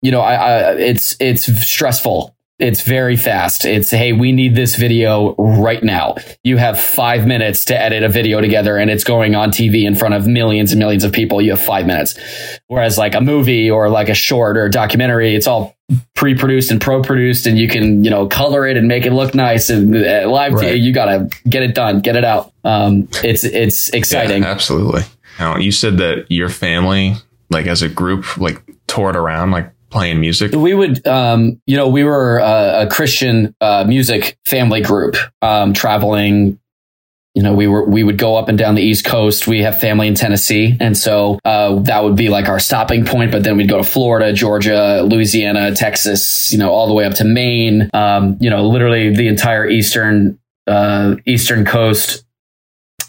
you 0.00 0.10
know, 0.10 0.20
I, 0.20 0.34
I 0.34 0.72
it's 0.78 1.16
it's 1.20 1.44
stressful. 1.64 2.34
It's 2.62 2.82
very 2.82 3.16
fast. 3.16 3.64
It's 3.64 3.90
hey, 3.90 4.12
we 4.12 4.30
need 4.30 4.54
this 4.54 4.76
video 4.76 5.34
right 5.34 5.82
now. 5.82 6.14
You 6.44 6.58
have 6.58 6.78
five 6.78 7.26
minutes 7.26 7.64
to 7.66 7.76
edit 7.76 8.04
a 8.04 8.08
video 8.08 8.40
together, 8.40 8.76
and 8.76 8.88
it's 8.88 9.02
going 9.02 9.34
on 9.34 9.50
TV 9.50 9.84
in 9.84 9.96
front 9.96 10.14
of 10.14 10.28
millions 10.28 10.70
and 10.70 10.78
millions 10.78 11.02
of 11.02 11.12
people. 11.12 11.42
You 11.42 11.50
have 11.50 11.60
five 11.60 11.86
minutes. 11.86 12.16
Whereas 12.68 12.96
like 12.96 13.16
a 13.16 13.20
movie 13.20 13.68
or 13.68 13.88
like 13.90 14.08
a 14.08 14.14
short 14.14 14.56
or 14.56 14.66
a 14.66 14.70
documentary, 14.70 15.34
it's 15.34 15.48
all 15.48 15.76
pre-produced 16.14 16.70
and 16.70 16.80
pro-produced, 16.80 17.46
and 17.46 17.58
you 17.58 17.66
can 17.66 18.04
you 18.04 18.10
know 18.10 18.28
color 18.28 18.64
it 18.64 18.76
and 18.76 18.86
make 18.86 19.06
it 19.06 19.12
look 19.12 19.34
nice. 19.34 19.68
And 19.68 19.96
uh, 19.96 20.30
live, 20.30 20.52
Right. 20.52 20.76
TV, 20.76 20.80
you 20.80 20.92
gotta 20.92 21.28
get 21.48 21.64
it 21.64 21.74
done, 21.74 21.98
get 21.98 22.14
it 22.14 22.24
out. 22.24 22.52
Um, 22.62 23.08
it's 23.24 23.42
it's 23.42 23.88
exciting. 23.88 24.44
Yeah, 24.44 24.50
absolutely. 24.50 25.02
Now, 25.40 25.56
you 25.56 25.72
said 25.72 25.98
that 25.98 26.26
your 26.30 26.48
family 26.48 27.16
like 27.50 27.66
as 27.66 27.82
a 27.82 27.88
group, 27.88 28.36
like 28.36 28.62
toured 28.86 29.16
around, 29.16 29.50
like 29.50 29.72
playing 29.92 30.20
music? 30.20 30.52
We 30.52 30.74
would, 30.74 31.06
um, 31.06 31.60
you 31.66 31.76
know, 31.76 31.88
we 31.88 32.02
were 32.02 32.38
a, 32.38 32.82
a 32.82 32.86
Christian 32.90 33.54
uh, 33.60 33.84
music 33.86 34.36
family 34.46 34.80
group, 34.80 35.16
um, 35.42 35.72
traveling. 35.72 36.58
You 37.34 37.42
know, 37.42 37.54
we 37.54 37.66
were 37.66 37.84
we 37.84 38.02
would 38.02 38.18
go 38.18 38.36
up 38.36 38.48
and 38.48 38.58
down 38.58 38.74
the 38.74 38.82
East 38.82 39.04
Coast. 39.04 39.46
We 39.46 39.62
have 39.62 39.80
family 39.80 40.06
in 40.06 40.14
Tennessee, 40.14 40.76
and 40.80 40.96
so 40.96 41.38
uh, 41.44 41.76
that 41.82 42.04
would 42.04 42.16
be 42.16 42.28
like 42.28 42.48
our 42.48 42.58
stopping 42.58 43.06
point. 43.06 43.30
But 43.32 43.42
then 43.42 43.56
we'd 43.56 43.70
go 43.70 43.78
to 43.78 43.84
Florida, 43.84 44.32
Georgia, 44.32 45.02
Louisiana, 45.02 45.74
Texas. 45.74 46.52
You 46.52 46.58
know, 46.58 46.70
all 46.70 46.88
the 46.88 46.94
way 46.94 47.06
up 47.06 47.14
to 47.14 47.24
Maine. 47.24 47.88
Um, 47.94 48.36
you 48.40 48.50
know, 48.50 48.66
literally 48.66 49.14
the 49.14 49.28
entire 49.28 49.66
eastern 49.66 50.38
uh, 50.66 51.16
eastern 51.24 51.64
coast 51.64 52.24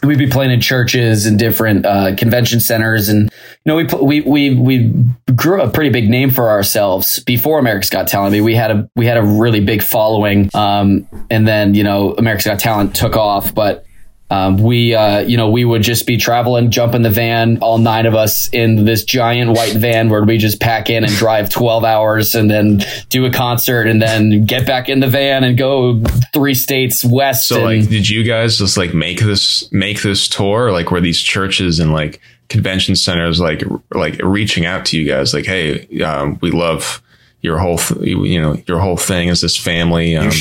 we'd 0.03 0.18
be 0.18 0.28
playing 0.28 0.51
in 0.51 0.62
churches 0.62 1.26
and 1.26 1.39
different 1.39 1.86
uh, 1.86 2.16
convention 2.16 2.60
centers, 2.60 3.10
and 3.10 3.32
know, 3.66 3.76
we 3.76 3.86
we 3.86 4.22
we 4.22 4.55
we 4.55 5.34
grew 5.36 5.61
a 5.61 5.70
pretty 5.70 5.89
big 5.89 6.09
name 6.09 6.32
for 6.32 6.49
ourselves 6.49 7.20
before 7.20 7.59
America's 7.59 7.89
Got 7.89 8.07
Talent. 8.07 8.34
I 8.34 8.38
mean, 8.38 8.43
we 8.43 8.55
had 8.55 8.72
a 8.72 8.89
we 8.95 9.05
had 9.05 9.18
a 9.18 9.24
really 9.24 9.61
big 9.61 9.82
following, 9.82 10.49
um, 10.53 11.07
and 11.30 11.47
then 11.47 11.74
you 11.74 11.84
know, 11.84 12.14
America's 12.14 12.45
Got 12.45 12.59
Talent 12.59 12.95
took 12.95 13.16
off, 13.16 13.53
but 13.55 13.86
um, 14.34 14.57
we, 14.57 14.95
uh, 14.95 15.20
you 15.20 15.38
know, 15.38 15.51
we 15.51 15.64
would 15.64 15.84
just 15.84 16.07
be 16.07 16.18
traveling, 16.18 16.72
jump 16.72 16.95
in 16.95 17.03
the 17.03 17.09
van, 17.11 17.59
all 17.59 17.78
nine 17.78 18.07
of 18.07 18.16
us 18.16 18.49
in 18.51 18.84
this 18.84 19.03
giant 19.03 19.51
white 19.51 19.76
van 19.76 20.09
where 20.09 20.24
we 20.24 20.39
just 20.39 20.59
pack 20.59 20.89
in 20.89 21.03
and 21.03 21.14
drive 21.14 21.51
12 21.51 21.84
hours 21.84 22.34
and 22.34 22.49
then 22.49 22.82
do 23.09 23.26
a 23.26 23.32
concert 23.32 23.86
and 23.86 24.01
then 24.01 24.45
get 24.45 24.66
back 24.66 24.89
in 24.89 25.01
the 25.01 25.07
van 25.07 25.43
and 25.43 25.55
go 25.55 26.01
three 26.34 26.55
states 26.55 27.05
west. 27.05 27.47
So 27.47 27.68
and, 27.68 27.82
like, 27.82 27.89
did 27.89 28.09
you 28.09 28.24
guys 28.24 28.57
just 28.57 28.76
like 28.76 28.95
make 28.95 29.20
this, 29.20 29.72
make 29.72 30.01
this 30.01 30.28
tour? 30.28 30.72
Like 30.72 30.89
were 30.89 31.01
these 31.01 31.20
churches 31.20 31.80
and 31.80 31.93
like 31.93 32.20
convention 32.54 32.95
centers, 32.95 33.41
like, 33.41 33.62
like 33.93 34.18
reaching 34.24 34.66
out 34.66 34.86
to 34.86 34.97
you 34.97 35.06
guys? 35.06 35.34
Like, 35.34 35.45
Hey, 35.45 36.01
um, 36.01 36.38
we 36.41 36.51
love, 36.51 37.01
your 37.41 37.58
whole, 37.58 37.78
th- 37.78 37.99
you 38.01 38.41
know, 38.41 38.56
your 38.68 38.80
whole 38.80 38.95
thing 38.95 39.28
is 39.28 39.41
this 39.41 39.58
family, 39.58 40.16
um, 40.16 40.32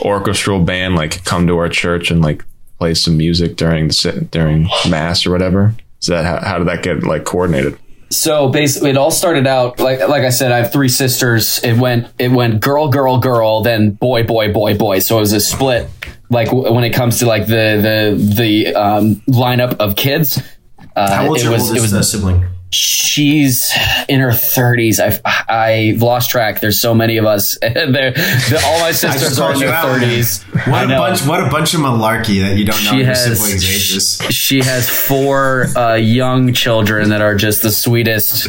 orchestral 0.00 0.62
band, 0.62 0.94
like 0.94 1.24
come 1.24 1.48
to 1.48 1.56
our 1.58 1.68
church 1.68 2.12
and 2.12 2.22
like 2.22 2.44
play 2.78 2.94
some 2.94 3.16
music 3.16 3.56
during 3.56 3.88
the 3.88 4.28
during 4.30 4.68
mass 4.88 5.26
or 5.26 5.30
whatever? 5.32 5.74
Is 6.00 6.08
that 6.08 6.24
how, 6.24 6.48
how 6.48 6.58
did 6.58 6.68
that 6.68 6.82
get 6.82 7.02
like 7.02 7.24
coordinated? 7.24 7.78
So 8.10 8.48
basically, 8.48 8.90
it 8.90 8.96
all 8.96 9.10
started 9.10 9.46
out 9.46 9.80
like 9.80 10.00
like 10.00 10.22
I 10.22 10.30
said. 10.30 10.52
I 10.52 10.58
have 10.58 10.72
three 10.72 10.88
sisters. 10.88 11.58
It 11.64 11.76
went 11.78 12.06
it 12.18 12.30
went 12.30 12.60
girl 12.60 12.88
girl 12.88 13.18
girl, 13.18 13.62
then 13.62 13.92
boy 13.92 14.22
boy 14.22 14.52
boy 14.52 14.76
boy. 14.76 14.98
So 15.00 15.16
it 15.16 15.20
was 15.20 15.32
a 15.32 15.40
split. 15.40 15.88
Like 16.30 16.52
when 16.52 16.84
it 16.84 16.92
comes 16.92 17.18
to 17.20 17.26
like 17.26 17.46
the 17.46 17.80
the 17.80 18.34
the 18.36 18.74
um, 18.74 19.16
lineup 19.26 19.76
of 19.78 19.96
kids. 19.96 20.40
Uh, 20.96 21.14
How 21.14 21.26
old's 21.28 21.40
it 21.42 21.44
your 21.44 21.52
was, 21.52 21.62
oldest 21.62 21.78
it 21.78 21.82
was, 21.82 21.94
uh, 21.94 22.02
sibling? 22.02 22.46
she's 22.70 23.70
in 24.08 24.18
her 24.20 24.30
30s. 24.30 24.98
I've 24.98 25.20
I've 25.48 26.02
lost 26.02 26.30
track. 26.30 26.60
There's 26.60 26.80
so 26.80 26.92
many 26.94 27.16
of 27.18 27.24
us. 27.24 27.56
They're, 27.62 28.12
all 28.64 28.80
my 28.80 28.90
sisters 28.92 29.38
are 29.38 29.52
in 29.52 29.60
their 29.60 29.70
30s. 29.72 30.42
What 30.70 30.84
a 30.84 30.88
bunch! 30.88 31.26
What 31.26 31.46
a 31.46 31.50
bunch 31.50 31.74
of 31.74 31.80
malarkey 31.80 32.40
that 32.40 32.56
you 32.56 32.64
don't 32.64 32.82
know 32.84 32.90
She 32.90 32.96
your 32.98 33.06
has- 33.06 33.22
siblings' 33.38 33.64
ages. 33.64 34.34
She 34.34 34.58
has 34.62 34.88
four 34.90 35.66
uh, 35.76 35.94
young 35.94 36.52
children 36.52 37.10
that 37.10 37.20
are 37.20 37.34
just 37.36 37.62
the 37.62 37.70
sweetest 37.70 38.48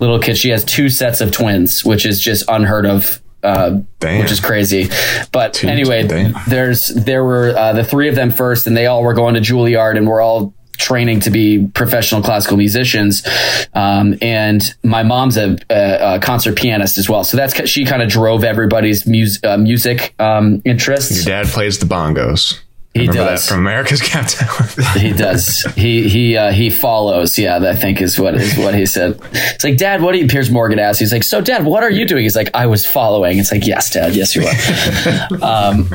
little 0.00 0.18
kids. 0.18 0.38
She 0.38 0.50
has 0.50 0.64
two 0.64 0.88
sets 0.88 1.20
of 1.20 1.30
twins, 1.30 1.84
which 1.84 2.06
is 2.06 2.20
just 2.20 2.44
unheard 2.48 2.86
of. 2.86 3.20
Uh, 3.40 3.82
which 4.02 4.32
is 4.32 4.40
crazy, 4.40 4.88
but 5.30 5.54
Two- 5.54 5.68
anyway, 5.68 6.04
damn. 6.04 6.34
there's 6.48 6.88
there 6.88 7.22
were 7.22 7.50
uh, 7.56 7.72
the 7.72 7.84
three 7.84 8.08
of 8.08 8.16
them 8.16 8.32
first, 8.32 8.66
and 8.66 8.76
they 8.76 8.86
all 8.86 9.04
were 9.04 9.14
going 9.14 9.34
to 9.34 9.40
Juilliard, 9.40 9.96
and 9.96 10.08
we're 10.08 10.20
all 10.20 10.54
training 10.78 11.20
to 11.20 11.30
be 11.30 11.66
professional 11.74 12.22
classical 12.22 12.56
musicians. 12.56 13.26
Um, 13.74 14.16
and 14.22 14.62
my 14.82 15.02
mom's 15.02 15.36
a, 15.36 15.56
a, 15.68 16.18
concert 16.20 16.56
pianist 16.56 16.98
as 16.98 17.08
well, 17.08 17.24
so 17.24 17.36
that's 17.36 17.68
she 17.68 17.84
kind 17.84 18.02
of 18.02 18.08
drove 18.08 18.44
everybody's 18.44 19.06
mus- 19.06 19.42
uh, 19.44 19.56
music 19.56 20.14
um, 20.18 20.62
interests. 20.64 21.26
Your 21.26 21.42
dad 21.42 21.52
plays 21.52 21.78
the 21.78 21.86
bongos. 21.86 22.60
He 22.98 23.06
does. 23.06 23.48
from 23.48 23.60
America's 23.60 24.00
Got 24.12 24.28
Talent. 24.28 24.96
He 24.96 25.12
does. 25.12 25.62
He 25.76 26.08
he 26.08 26.36
uh, 26.36 26.52
he 26.52 26.70
follows. 26.70 27.38
Yeah, 27.38 27.58
I 27.58 27.74
think 27.74 28.00
is 28.00 28.18
what 28.18 28.34
is 28.34 28.56
what 28.56 28.74
he 28.74 28.86
said. 28.86 29.18
It's 29.32 29.64
like, 29.64 29.76
Dad, 29.76 30.02
what 30.02 30.14
are 30.14 30.18
you? 30.18 30.26
Piers 30.26 30.50
Morgan 30.50 30.78
asked. 30.78 31.00
He's 31.00 31.12
like, 31.12 31.22
So, 31.22 31.40
Dad, 31.40 31.64
what 31.64 31.82
are 31.82 31.90
you 31.90 32.06
doing? 32.06 32.22
He's 32.22 32.36
like, 32.36 32.50
I 32.54 32.66
was 32.66 32.84
following. 32.86 33.38
It's 33.38 33.52
like, 33.52 33.66
Yes, 33.66 33.90
Dad. 33.90 34.14
Yes, 34.14 34.34
you 34.34 34.42
are. 34.42 35.42
um, 35.42 35.88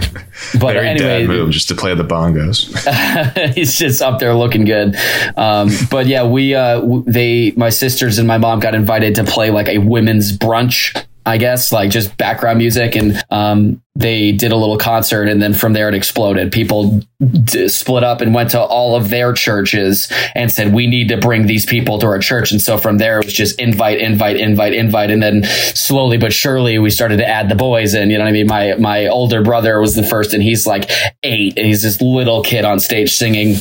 but 0.60 0.74
Very 0.74 0.88
anyway, 0.88 1.28
move 1.28 1.52
just 1.52 1.68
to 1.70 1.76
play 1.76 1.94
the 1.96 2.04
bongos. 2.04 3.54
he's 3.54 3.78
just 3.78 4.02
up 4.02 4.20
there 4.20 4.34
looking 4.34 4.66
good. 4.66 4.96
Um, 5.36 5.70
but 5.92 6.08
yeah, 6.08 6.26
we 6.26 6.56
uh, 6.56 6.82
they 7.06 7.52
my 7.58 7.70
sisters 7.70 8.18
and 8.20 8.28
my 8.28 8.38
mom 8.38 8.60
got 8.60 8.76
invited 8.76 9.16
to 9.16 9.24
play 9.24 9.52
like 9.52 9.68
a 9.68 9.78
women's 9.80 10.36
brunch. 10.36 11.06
I 11.26 11.38
guess 11.38 11.72
like 11.72 11.90
just 11.90 12.18
background 12.18 12.58
music, 12.58 12.96
and 12.96 13.24
um, 13.30 13.82
they 13.96 14.32
did 14.32 14.52
a 14.52 14.58
little 14.58 14.78
concert, 14.78 15.28
and 15.28 15.40
then 15.40 15.54
from 15.54 15.74
there 15.74 15.88
it 15.88 15.94
exploded. 15.94 16.52
People 16.52 17.02
d- 17.22 17.70
split 17.70 18.04
up 18.04 18.22
and 18.22 18.34
went 18.34 18.50
to 18.52 18.60
all 18.60 18.96
of 18.96 19.10
their 19.10 19.34
churches 19.34 20.12
and 20.34 20.52
said, 20.52 20.74
"We 20.74 20.88
need 20.88 21.10
to 21.10 21.18
bring 21.18 21.46
these 21.46 21.66
people 21.66 22.00
to 22.00 22.08
our 22.08 22.18
church." 22.18 22.52
And 22.52 22.60
so 22.60 22.78
from 22.78 22.98
there 22.98 23.20
it 23.20 23.26
was 23.26 23.34
just 23.34 23.60
invite, 23.60 24.00
invite, 24.00 24.38
invite, 24.38 24.74
invite, 24.74 25.12
and 25.12 25.22
then 25.22 25.44
slowly 25.44 26.18
but 26.18 26.34
surely 26.34 26.80
we 26.80 26.90
started 26.90 27.18
to 27.18 27.28
add 27.28 27.50
the 27.50 27.56
boys 27.56 27.94
in. 27.94 28.10
You 28.10 28.18
know 28.18 28.24
what 28.24 28.30
I 28.30 28.34
mean? 28.34 28.48
My 28.48 28.76
my 28.80 29.08
older 29.08 29.44
brother 29.44 29.80
was 29.80 29.96
the 29.96 30.04
first, 30.04 30.34
and 30.34 30.42
he's 30.42 30.66
like 30.66 30.90
eight, 31.22 31.56
and 31.58 31.68
he's 31.68 31.84
this 31.84 32.02
little 32.02 32.42
kid 32.42 32.66
on 32.66 32.80
stage 32.80 33.12
singing, 33.12 33.58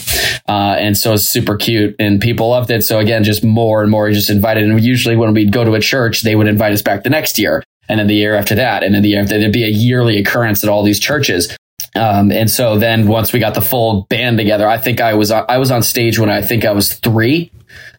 uh, 0.49 0.77
and 0.79 0.97
so 0.97 1.13
it's 1.13 1.25
super 1.25 1.57
cute, 1.57 1.95
and 1.99 2.23
people 2.23 2.49
loved 2.49 2.71
it. 2.71 2.83
So 2.85 2.99
again, 2.99 3.23
just 3.23 3.45
more 3.45 3.83
and 3.83 3.91
more 3.91 4.11
just 4.11 4.31
invited, 4.31 4.65
and 4.65 4.83
usually 4.83 5.15
when 5.15 5.35
we'd 5.35 5.53
go 5.53 5.63
to 5.63 5.75
a 5.75 5.81
church, 5.81 6.23
they 6.23 6.35
would 6.35 6.49
invite 6.49 6.73
us 6.73 6.81
back 6.81 7.03
the 7.03 7.11
next 7.11 7.39
year. 7.39 7.63
And 7.93 8.01
then 8.01 8.07
the 8.07 8.15
year 8.15 8.35
after 8.35 8.55
that, 8.55 8.83
and 8.83 8.95
then 8.95 9.03
the 9.03 9.11
year 9.11 9.21
after, 9.21 9.39
there'd 9.39 9.53
be 9.53 9.65
a 9.65 9.69
yearly 9.69 10.17
occurrence 10.17 10.65
at 10.65 10.71
all 10.71 10.83
these 10.83 10.99
churches. 10.99 11.55
Um, 11.95 12.33
and 12.33 12.51
so 12.51 12.79
then 12.79 13.07
once 13.07 13.35
we 13.35 13.39
got 13.39 13.53
the 13.53 13.61
full 13.61 14.07
band 14.09 14.39
together, 14.39 14.67
I 14.67 14.79
think 14.79 15.03
I 15.03 15.13
was 15.13 15.31
I 15.31 15.59
was 15.59 15.71
on 15.71 15.83
stage 15.83 16.19
when 16.19 16.31
I 16.31 16.41
think 16.41 16.65
I 16.65 16.73
was 16.73 16.95
three. 16.95 17.53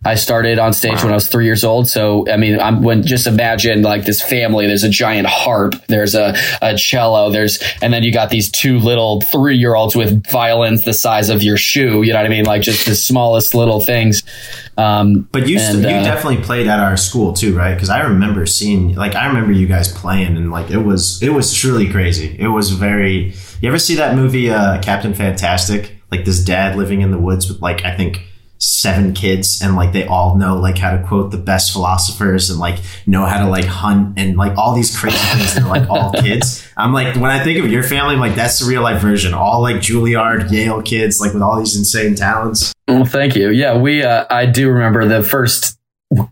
I 0.06 0.16
started 0.16 0.60
on 0.60 0.74
stage 0.74 1.02
when 1.02 1.12
I 1.12 1.16
was 1.16 1.28
three 1.28 1.46
years 1.46 1.64
old. 1.64 1.88
So 1.88 2.30
I 2.30 2.38
mean, 2.38 2.60
I'm 2.60 2.84
when 2.84 3.04
just 3.04 3.26
imagine 3.26 3.82
like 3.82 4.06
this 4.06 4.22
family. 4.22 4.68
There's 4.68 4.84
a 4.84 4.90
giant 4.90 5.28
harp. 5.28 5.76
There's 5.88 6.14
a, 6.14 6.36
a 6.62 6.78
cello. 6.78 7.30
There's 7.30 7.64
and 7.82 7.94
then 7.94 8.04
you 8.04 8.12
got 8.12 8.30
these 8.30 8.52
two 8.52 8.80
little 8.80 9.22
three 9.22 9.56
year 9.58 9.76
olds 9.76 9.96
with 9.96 10.28
violins 10.28 10.84
the 10.84 10.94
size 10.94 11.30
of 11.30 11.42
your 11.42 11.58
shoe. 11.58 12.02
You 12.04 12.12
know 12.12 12.20
what 12.20 12.26
I 12.26 12.30
mean? 12.30 12.46
Like 12.46 12.62
just 12.62 12.86
the 12.86 12.96
smallest 12.96 13.56
little 13.56 13.80
things. 13.80 14.24
Um, 14.78 15.28
But 15.32 15.48
you 15.48 15.60
and, 15.60 15.82
you 15.82 15.88
uh, 15.88 16.04
definitely 16.04 16.44
played 16.44 16.68
at 16.68 16.80
our 16.80 16.98
school 16.98 17.34
too, 17.34 17.56
right? 17.56 17.74
Because 17.74 17.90
I 17.90 18.02
remember 18.02 18.46
seeing, 18.46 18.96
like, 18.96 19.16
I 19.16 19.28
remember 19.28 19.52
you 19.52 19.68
guys 19.68 19.92
playing, 19.92 20.36
and 20.36 20.52
like 20.52 20.72
it 20.72 20.80
was 20.80 21.22
it 21.22 21.30
was 21.30 21.54
truly 21.54 21.90
crazy. 21.90 22.36
It 22.38 22.48
was 22.48 22.72
very. 22.72 23.34
You 23.62 23.70
ever 23.70 23.80
see 23.80 23.96
that 23.96 24.16
movie, 24.16 24.50
uh, 24.50 24.82
Captain 24.82 25.14
Fantastic? 25.14 25.98
Like 26.12 26.26
this 26.26 26.44
dad 26.44 26.76
living 26.76 27.02
in 27.02 27.12
the 27.12 27.18
woods 27.18 27.48
with 27.48 27.62
like 27.62 27.86
I 27.86 27.96
think 27.96 28.28
seven 28.64 29.14
kids, 29.14 29.62
and 29.62 29.76
like 29.76 29.92
they 29.94 30.06
all 30.06 30.38
know 30.38 30.58
like 30.58 30.78
how 30.78 30.96
to 30.96 31.04
quote 31.04 31.32
the 31.32 31.38
best 31.38 31.72
philosophers 31.74 32.50
and 32.50 32.60
like 32.60 32.80
know 33.06 33.26
how 33.26 33.44
to 33.44 33.50
like 33.50 33.66
hunt 33.66 34.18
and 34.18 34.38
like 34.38 34.58
all 34.58 34.74
these 34.76 34.98
crazy 34.98 35.18
things. 35.18 35.56
And 35.56 35.66
they're 35.66 35.72
like 35.72 35.90
all 35.90 36.12
kids. 36.22 36.66
I'm 36.78 36.94
like 36.94 37.16
when 37.16 37.32
I 37.32 37.44
think 37.44 37.64
of 37.64 37.72
your 37.72 37.84
family, 37.84 38.16
I'm 38.16 38.20
like 38.20 38.36
that's 38.36 38.60
the 38.60 38.66
real 38.66 38.82
life 38.82 39.02
version. 39.02 39.34
All 39.34 39.62
like 39.62 39.78
Juilliard, 39.78 40.52
Yale 40.52 40.82
kids, 40.82 41.20
like 41.20 41.34
with 41.34 41.44
all 41.44 41.60
these 41.60 41.76
insane 41.76 42.16
talents. 42.16 42.74
Well, 42.88 43.06
thank 43.06 43.36
you. 43.36 43.50
Yeah, 43.50 43.78
we. 43.78 44.04
Uh, 44.04 44.26
I 44.30 44.46
do 44.46 44.70
remember 44.70 45.06
the 45.06 45.24
first 45.24 45.78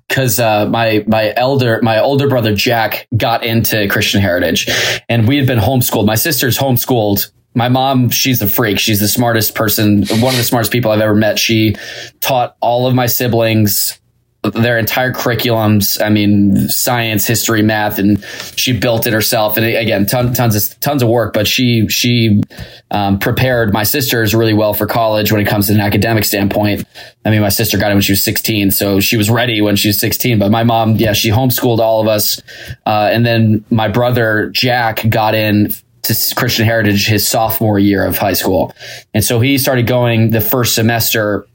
because 0.07 0.39
uh, 0.39 0.67
my 0.67 1.03
my 1.07 1.33
elder 1.35 1.79
my 1.81 1.99
older 1.99 2.27
brother 2.27 2.53
Jack 2.53 3.07
got 3.15 3.43
into 3.43 3.87
Christian 3.87 4.21
Heritage, 4.21 4.67
and 5.09 5.27
we 5.27 5.37
had 5.37 5.47
been 5.47 5.59
homeschooled. 5.59 6.05
My 6.05 6.15
sister's 6.15 6.57
homeschooled. 6.57 7.31
My 7.53 7.69
mom, 7.69 8.09
she's 8.09 8.41
a 8.41 8.47
freak. 8.47 8.79
She's 8.79 8.99
the 8.99 9.07
smartest 9.07 9.55
person, 9.55 10.05
one 10.07 10.33
of 10.33 10.37
the 10.37 10.43
smartest 10.43 10.71
people 10.71 10.91
I've 10.91 11.01
ever 11.01 11.15
met. 11.15 11.37
She 11.37 11.75
taught 12.21 12.55
all 12.61 12.87
of 12.87 12.95
my 12.95 13.07
siblings 13.07 13.99
their 14.43 14.79
entire 14.79 15.13
curriculums. 15.13 16.03
I 16.03 16.09
mean, 16.09 16.67
science, 16.67 17.27
history, 17.27 17.61
math, 17.61 17.99
and 17.99 18.23
she 18.55 18.77
built 18.77 19.05
it 19.05 19.13
herself. 19.13 19.55
And 19.55 19.65
again, 19.65 20.07
ton, 20.07 20.33
tons 20.33 20.55
of 20.55 20.79
tons 20.79 21.03
of 21.03 21.09
work. 21.09 21.33
But 21.33 21.47
she 21.47 21.87
she 21.89 22.41
um, 22.89 23.19
prepared 23.19 23.71
my 23.71 23.83
sisters 23.83 24.33
really 24.33 24.53
well 24.53 24.73
for 24.73 24.87
college 24.87 25.31
when 25.31 25.41
it 25.41 25.47
comes 25.47 25.67
to 25.67 25.73
an 25.73 25.79
academic 25.79 26.25
standpoint. 26.25 26.85
I 27.23 27.29
mean, 27.29 27.41
my 27.41 27.49
sister 27.49 27.77
got 27.77 27.91
it 27.91 27.93
when 27.93 28.01
she 28.01 28.13
was 28.13 28.23
16, 28.23 28.71
so 28.71 28.99
she 28.99 29.15
was 29.15 29.29
ready 29.29 29.61
when 29.61 29.75
she 29.75 29.89
was 29.89 29.99
16. 29.99 30.39
But 30.39 30.49
my 30.49 30.63
mom, 30.63 30.95
yeah, 30.95 31.13
she 31.13 31.29
homeschooled 31.29 31.77
all 31.77 32.01
of 32.01 32.07
us. 32.07 32.41
Uh, 32.85 33.09
and 33.11 33.23
then 33.23 33.63
my 33.69 33.89
brother 33.89 34.49
Jack 34.49 35.07
got 35.07 35.35
in 35.35 35.71
to 36.03 36.35
Christian 36.35 36.65
Heritage 36.65 37.07
his 37.07 37.27
sophomore 37.27 37.79
year 37.79 38.05
of 38.05 38.17
high 38.17 38.33
school, 38.33 38.73
and 39.13 39.23
so 39.23 39.39
he 39.39 39.57
started 39.57 39.87
going 39.87 40.31
the 40.31 40.41
first 40.41 40.75
semester 40.75 41.47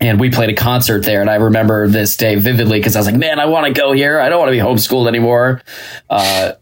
and 0.00 0.18
we 0.18 0.30
played 0.30 0.48
a 0.48 0.54
concert 0.54 1.04
there. 1.04 1.20
And 1.20 1.28
I 1.28 1.36
remember 1.36 1.86
this 1.86 2.16
day 2.16 2.36
vividly 2.36 2.78
because 2.78 2.96
I 2.96 3.00
was 3.00 3.06
like, 3.06 3.16
man, 3.16 3.38
I 3.38 3.46
want 3.46 3.66
to 3.66 3.78
go 3.78 3.92
here. 3.92 4.18
I 4.18 4.30
don't 4.30 4.38
want 4.38 4.48
to 4.48 4.52
be 4.52 4.58
homeschooled 4.58 5.06
anymore. 5.06 5.60
Uh, 6.08 6.52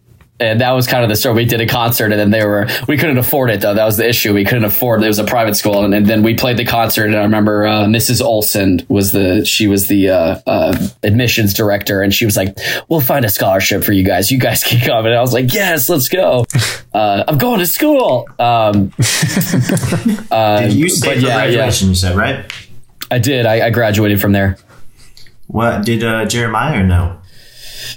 and 0.40 0.60
that 0.60 0.72
was 0.72 0.86
kind 0.86 1.02
of 1.02 1.08
the 1.08 1.16
story. 1.16 1.34
We 1.34 1.44
did 1.44 1.60
a 1.60 1.66
concert, 1.66 2.12
and 2.12 2.20
then 2.20 2.30
they 2.30 2.44
were 2.44 2.68
we 2.86 2.96
couldn't 2.96 3.18
afford 3.18 3.50
it 3.50 3.60
though. 3.60 3.74
That 3.74 3.84
was 3.84 3.96
the 3.96 4.08
issue. 4.08 4.32
We 4.32 4.44
couldn't 4.44 4.64
afford. 4.64 5.02
It 5.02 5.06
was 5.06 5.18
a 5.18 5.24
private 5.24 5.56
school, 5.56 5.84
and, 5.84 5.92
and 5.94 6.06
then 6.06 6.22
we 6.22 6.34
played 6.34 6.56
the 6.56 6.64
concert. 6.64 7.06
And 7.06 7.16
I 7.16 7.22
remember 7.22 7.66
uh, 7.66 7.84
Mrs. 7.84 8.22
Olson 8.22 8.84
was 8.88 9.12
the 9.12 9.44
she 9.44 9.66
was 9.66 9.88
the 9.88 10.10
uh, 10.10 10.40
uh, 10.46 10.88
admissions 11.02 11.54
director, 11.54 12.02
and 12.02 12.14
she 12.14 12.24
was 12.24 12.36
like, 12.36 12.56
"We'll 12.88 13.00
find 13.00 13.24
a 13.24 13.28
scholarship 13.28 13.82
for 13.82 13.92
you 13.92 14.04
guys. 14.04 14.30
You 14.30 14.38
guys 14.38 14.62
can 14.64 14.80
come." 14.80 15.06
And 15.06 15.14
I 15.14 15.20
was 15.20 15.32
like, 15.32 15.52
"Yes, 15.52 15.88
let's 15.88 16.08
go." 16.08 16.44
Uh, 16.90 17.22
I'm 17.28 17.36
going 17.36 17.60
to 17.60 17.66
school. 17.66 18.26
Um, 18.38 18.92
uh, 20.30 20.60
Did 20.62 20.72
you 20.72 20.88
say 20.88 21.08
but 21.08 21.14
for 21.14 21.20
yeah, 21.20 21.28
yeah, 21.28 21.44
graduation? 21.44 21.90
You 21.90 21.94
said 21.94 22.16
right. 22.16 22.50
I 23.10 23.18
did. 23.18 23.44
I, 23.44 23.66
I 23.66 23.70
graduated 23.70 24.20
from 24.20 24.32
there. 24.32 24.56
What 25.46 25.84
did 25.84 26.02
uh, 26.02 26.24
Jeremiah 26.24 26.82
know? 26.82 27.20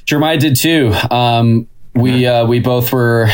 Jeremiah 0.06 0.38
did 0.38 0.56
too. 0.58 0.94
Um, 1.10 1.68
we 1.96 2.26
uh, 2.26 2.46
we 2.46 2.60
both 2.60 2.92
were 2.94 3.28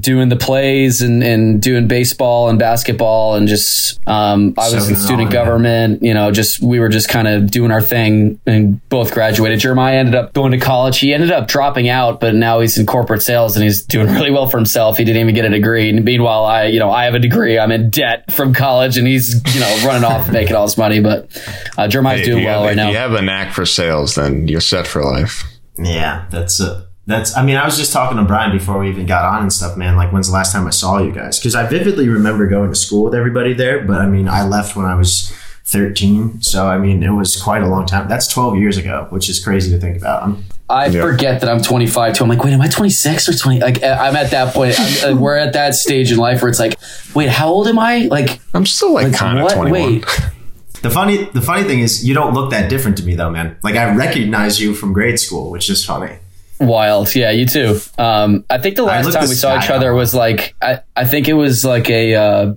doing 0.00 0.30
the 0.30 0.36
plays 0.36 1.02
and, 1.02 1.22
and 1.22 1.60
doing 1.60 1.86
baseball 1.86 2.48
and 2.48 2.58
basketball 2.58 3.34
and 3.34 3.46
just 3.46 4.00
um, 4.08 4.54
I 4.56 4.62
was 4.62 4.72
Soaking 4.72 4.86
in 4.86 4.92
it 4.92 4.96
all 4.96 5.02
student 5.04 5.24
man. 5.24 5.32
government. 5.32 6.02
You 6.02 6.14
know, 6.14 6.30
just 6.30 6.62
we 6.62 6.80
were 6.80 6.88
just 6.88 7.10
kind 7.10 7.28
of 7.28 7.50
doing 7.50 7.70
our 7.70 7.82
thing 7.82 8.40
and 8.46 8.86
both 8.88 9.12
graduated. 9.12 9.60
Jeremiah 9.60 9.98
ended 9.98 10.14
up 10.14 10.32
going 10.32 10.52
to 10.52 10.58
college. 10.58 10.98
He 10.98 11.12
ended 11.12 11.30
up 11.30 11.46
dropping 11.46 11.90
out, 11.90 12.20
but 12.20 12.34
now 12.34 12.60
he's 12.60 12.78
in 12.78 12.86
corporate 12.86 13.20
sales 13.20 13.54
and 13.54 13.62
he's 13.64 13.82
doing 13.82 14.06
really 14.14 14.30
well 14.30 14.46
for 14.48 14.56
himself. 14.56 14.96
He 14.96 15.04
didn't 15.04 15.20
even 15.20 15.34
get 15.34 15.44
a 15.44 15.50
degree. 15.50 15.90
And 15.90 16.02
meanwhile, 16.06 16.46
I 16.46 16.64
you 16.68 16.78
know 16.78 16.90
I 16.90 17.04
have 17.04 17.14
a 17.14 17.18
degree. 17.20 17.58
I'm 17.58 17.70
in 17.70 17.90
debt 17.90 18.32
from 18.32 18.54
college 18.54 18.96
and 18.96 19.06
he's 19.06 19.42
you 19.54 19.60
know 19.60 19.82
running 19.86 20.04
off 20.04 20.30
making 20.32 20.56
all 20.56 20.64
this 20.64 20.78
money. 20.78 21.00
But 21.00 21.28
uh, 21.76 21.86
Jeremiah's 21.86 22.20
If 22.20 22.26
doing 22.26 22.44
well 22.44 22.60
have, 22.60 22.64
right 22.64 22.70
if 22.72 22.76
now. 22.76 22.90
you 22.90 22.96
have 22.96 23.12
a 23.12 23.20
knack 23.22 23.52
for 23.52 23.66
sales, 23.66 24.14
then 24.14 24.48
you're 24.48 24.60
set 24.62 24.86
for 24.86 25.04
life. 25.04 25.44
Yeah, 25.78 26.26
that's 26.30 26.60
uh, 26.62 26.86
that's. 27.06 27.36
I 27.36 27.44
mean, 27.44 27.56
I 27.56 27.64
was 27.64 27.76
just 27.76 27.92
talking 27.92 28.16
to 28.18 28.24
Brian 28.24 28.52
before 28.56 28.78
we 28.78 28.88
even 28.88 29.06
got 29.06 29.24
on 29.24 29.42
and 29.42 29.52
stuff, 29.52 29.76
man. 29.76 29.96
Like, 29.96 30.12
when's 30.12 30.28
the 30.28 30.34
last 30.34 30.52
time 30.52 30.66
I 30.66 30.70
saw 30.70 30.98
you 30.98 31.12
guys? 31.12 31.38
Because 31.38 31.54
I 31.54 31.66
vividly 31.66 32.08
remember 32.08 32.46
going 32.46 32.68
to 32.70 32.76
school 32.76 33.04
with 33.04 33.14
everybody 33.14 33.52
there, 33.54 33.84
but 33.84 34.00
I 34.00 34.06
mean, 34.06 34.28
I 34.28 34.44
left 34.46 34.76
when 34.76 34.86
I 34.86 34.94
was 34.94 35.32
thirteen, 35.64 36.40
so 36.42 36.66
I 36.66 36.78
mean, 36.78 37.02
it 37.02 37.10
was 37.10 37.40
quite 37.40 37.62
a 37.62 37.66
long 37.68 37.86
time. 37.86 38.08
That's 38.08 38.26
twelve 38.28 38.56
years 38.58 38.76
ago, 38.76 39.06
which 39.10 39.28
is 39.28 39.42
crazy 39.42 39.70
to 39.72 39.78
think 39.78 39.96
about. 39.96 40.22
I'm, 40.22 40.44
I 40.68 40.86
Yeah. 40.86 41.02
forget 41.02 41.40
that 41.42 41.50
I'm 41.50 41.60
25 41.60 42.14
too. 42.14 42.24
I'm 42.24 42.30
like, 42.30 42.42
wait, 42.42 42.52
am 42.54 42.60
I 42.62 42.66
26 42.68 43.28
or 43.28 43.34
20? 43.36 43.60
Like, 43.60 43.82
I'm 43.84 44.16
at 44.16 44.30
that 44.30 44.54
point. 44.54 44.74
I'm, 44.78 45.12
uh, 45.18 45.20
we're 45.20 45.36
at 45.36 45.52
that 45.52 45.74
stage 45.74 46.10
in 46.10 46.16
life 46.16 46.40
where 46.40 46.48
it's 46.48 46.58
like, 46.60 46.78
wait, 47.14 47.28
how 47.28 47.48
old 47.48 47.68
am 47.68 47.78
I? 47.78 48.06
Like, 48.10 48.40
I'm 48.54 48.64
still 48.64 48.94
like, 48.94 49.12
kind 49.12 49.38
of 49.38 49.52
21. 49.52 49.70
Wait, 49.70 50.04
the 50.80 50.88
funny, 50.88 51.24
the 51.34 51.42
funny 51.42 51.64
thing 51.64 51.80
is, 51.80 52.06
you 52.08 52.14
don't 52.14 52.32
look 52.32 52.52
that 52.52 52.70
different 52.70 52.96
to 52.98 53.02
me, 53.04 53.14
though, 53.14 53.28
man. 53.28 53.56
Like, 53.62 53.74
I 53.76 53.94
recognize 53.94 54.62
you 54.62 54.72
from 54.74 54.94
grade 54.94 55.20
school, 55.20 55.50
which 55.50 55.68
is 55.68 55.84
funny. 55.84 56.16
Wild. 56.66 57.14
Yeah, 57.14 57.30
you 57.30 57.46
too. 57.46 57.78
Um, 57.98 58.44
I 58.48 58.58
think 58.58 58.76
the 58.76 58.84
last 58.84 59.12
time 59.12 59.28
we 59.28 59.34
saw 59.34 59.58
each 59.58 59.70
other 59.70 59.92
up. 59.92 59.96
was 59.96 60.14
like, 60.14 60.54
I, 60.60 60.80
I 60.96 61.04
think 61.04 61.28
it 61.28 61.34
was 61.34 61.64
like 61.64 61.90
a, 61.90 62.14
uh, 62.14 62.54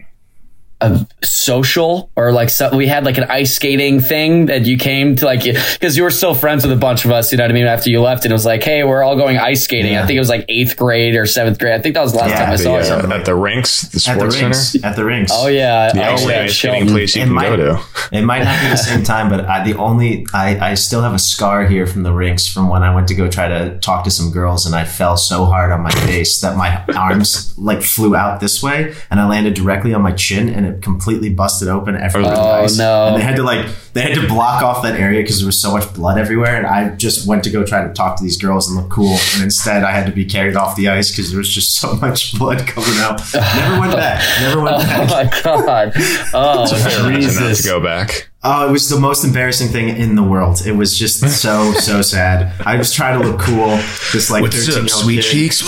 a 0.82 1.08
social 1.24 2.12
or 2.16 2.32
like 2.34 2.50
so, 2.50 2.76
we 2.76 2.86
had 2.88 3.06
like 3.06 3.18
an 3.18 3.24
ice 3.26 3.56
skating 3.56 4.00
thing 4.02 4.48
that 4.48 4.66
you 4.66 4.78
came 4.78 5.16
to 5.16 5.26
like 5.26 5.44
because 5.44 5.96
you 5.96 6.04
were 6.04 6.12
still 6.12 6.34
friends 6.36 6.64
with 6.66 6.72
a 6.74 6.80
bunch 6.80 7.06
of 7.06 7.12
us 7.12 7.32
you 7.32 7.38
know 7.38 7.44
what 7.46 7.52
I 7.52 7.54
mean 7.54 7.66
after 7.66 7.90
you 7.90 8.02
left 8.02 8.26
and 8.26 8.32
it 8.32 8.36
was 8.36 8.46
like 8.46 8.62
hey 8.62 8.84
we're 8.84 9.02
all 9.02 9.16
going 9.16 9.38
ice 9.38 9.64
skating 9.64 9.94
Yeah. 9.94 10.04
I 10.04 10.06
think 10.06 10.18
it 10.18 10.20
was 10.20 10.28
like 10.30 10.44
eighth 10.50 10.76
grade 10.76 11.16
or 11.16 11.26
seventh 11.26 11.60
grade 11.60 11.74
I 11.74 11.80
think 11.82 11.96
that 11.96 12.02
was 12.02 12.12
the 12.12 12.18
last 12.20 12.32
Yeah, 12.32 12.40
time 12.46 12.50
I 12.52 12.56
saw 12.58 12.78
The, 12.80 12.88
you 12.88 13.14
uh, 13.14 13.18
at 13.20 13.26
the 13.26 13.36
rinks, 13.36 13.82
the 13.84 13.88
At 13.88 13.92
the 13.94 14.00
sports 14.32 14.36
center. 14.36 14.46
rinks, 14.48 14.84
at 14.84 14.96
the 14.98 15.06
rinks. 15.06 15.32
oh 15.34 15.48
yeah 15.48 15.94
The 15.94 16.08
oh, 16.08 16.12
only 16.20 16.34
yeah, 16.34 16.42
ice 16.42 16.58
skating 16.58 16.88
place 16.90 17.16
you 17.16 17.22
It 17.22 17.26
can 17.26 17.34
might- 17.34 17.44
go 17.50 17.56
to. 17.58 17.82
It 18.12 18.22
might 18.24 18.44
not 18.44 18.62
be 18.62 18.68
the 18.70 18.76
same 18.78 19.04
time, 19.04 19.30
but 19.30 19.46
I, 19.46 19.64
the 19.64 19.78
only 19.78 20.28
I, 20.34 20.72
I 20.72 20.74
still 20.76 21.02
have 21.02 21.14
a 21.14 21.20
scar 21.20 21.66
here 21.66 21.88
from 21.88 22.04
the 22.04 22.12
rinks 22.14 22.48
from 22.48 22.70
when 22.70 22.84
I 22.84 22.94
went 22.94 23.08
to 23.08 23.16
go 23.16 23.30
try 23.30 23.48
to 23.48 23.80
talk 23.80 24.04
to 24.04 24.12
some 24.12 24.30
girls 24.32 24.66
and 24.66 24.76
I 24.76 24.84
fell 24.86 25.16
so 25.18 25.46
hard 25.46 25.72
on 25.72 25.82
my 25.82 25.92
face 25.92 26.40
that 26.42 26.56
my 26.58 26.84
arms 26.96 27.58
like 27.58 27.82
flew 27.82 28.16
out 28.16 28.42
this 28.42 28.62
way 28.62 28.94
and 29.10 29.20
I 29.20 29.28
landed 29.28 29.54
directly 29.56 29.94
on 29.94 30.02
my 30.02 30.12
chin 30.12 30.50
and 30.50 30.65
it 30.66 30.82
completely 30.82 31.30
busted 31.30 31.68
open. 31.68 31.96
Oh, 31.96 32.64
Ice. 32.64 32.78
no. 32.78 33.08
And 33.08 33.18
they 33.18 33.22
had 33.22 33.36
to 33.38 33.44
like 33.44 33.68
they 33.96 34.02
had 34.02 34.14
to 34.16 34.28
block 34.28 34.62
off 34.62 34.84
that 34.84 35.00
area 35.00 35.22
because 35.24 35.40
there 35.40 35.46
was 35.48 35.60
so 35.60 35.72
much 35.72 35.92
blood 35.94 36.20
everywhere 36.20 36.56
and 36.58 36.68
I 36.68 36.94
just 36.96 37.26
went 37.28 37.44
to 37.46 37.50
go 37.50 37.64
try 37.66 37.82
to 37.88 37.92
talk 37.94 38.18
to 38.18 38.24
these 38.24 38.38
girls 38.38 38.68
and 38.70 38.78
look 38.80 38.92
cool 38.92 39.18
and 39.34 39.44
instead 39.44 39.84
I 39.84 39.92
had 39.92 40.06
to 40.06 40.12
be 40.12 40.26
carried 40.26 40.56
off 40.56 40.76
the 40.76 40.90
ice 40.90 41.10
because 41.10 41.32
there 41.32 41.38
was 41.40 41.50
just 41.52 41.80
so 41.80 41.94
much 42.02 42.38
blood 42.38 42.68
coming 42.68 43.00
out. 43.00 43.22
Never 43.34 43.80
went 43.80 43.94
back. 43.96 44.42
Never 44.42 44.62
went 44.62 44.78
back. 44.78 45.10
Oh 45.10 45.16
my 45.16 45.42
god! 45.44 45.94
Oh 46.34 46.68
Fair 46.68 47.10
reason 47.10 47.42
not 47.44 47.50
Jesus! 47.50 47.64
to 47.64 47.70
go 47.70 47.80
back. 47.82 48.30
Oh, 48.48 48.70
it 48.70 48.72
was 48.72 48.88
the 48.90 49.00
most 49.00 49.24
embarrassing 49.24 49.70
thing 49.70 49.90
in 49.90 50.14
the 50.16 50.22
world. 50.22 50.62
It 50.68 50.74
was 50.74 50.96
just 51.00 51.20
so 51.42 51.72
so 51.74 52.04
sad. 52.04 52.54
I 52.64 52.76
was 52.78 52.94
trying 52.94 53.20
to 53.20 53.28
look 53.28 53.40
cool, 53.40 53.78
just 54.12 54.30
like 54.30 54.44
thirteen 54.52 54.86
year 54.86 54.94
old 54.94 55.24
cheeks? 55.24 55.60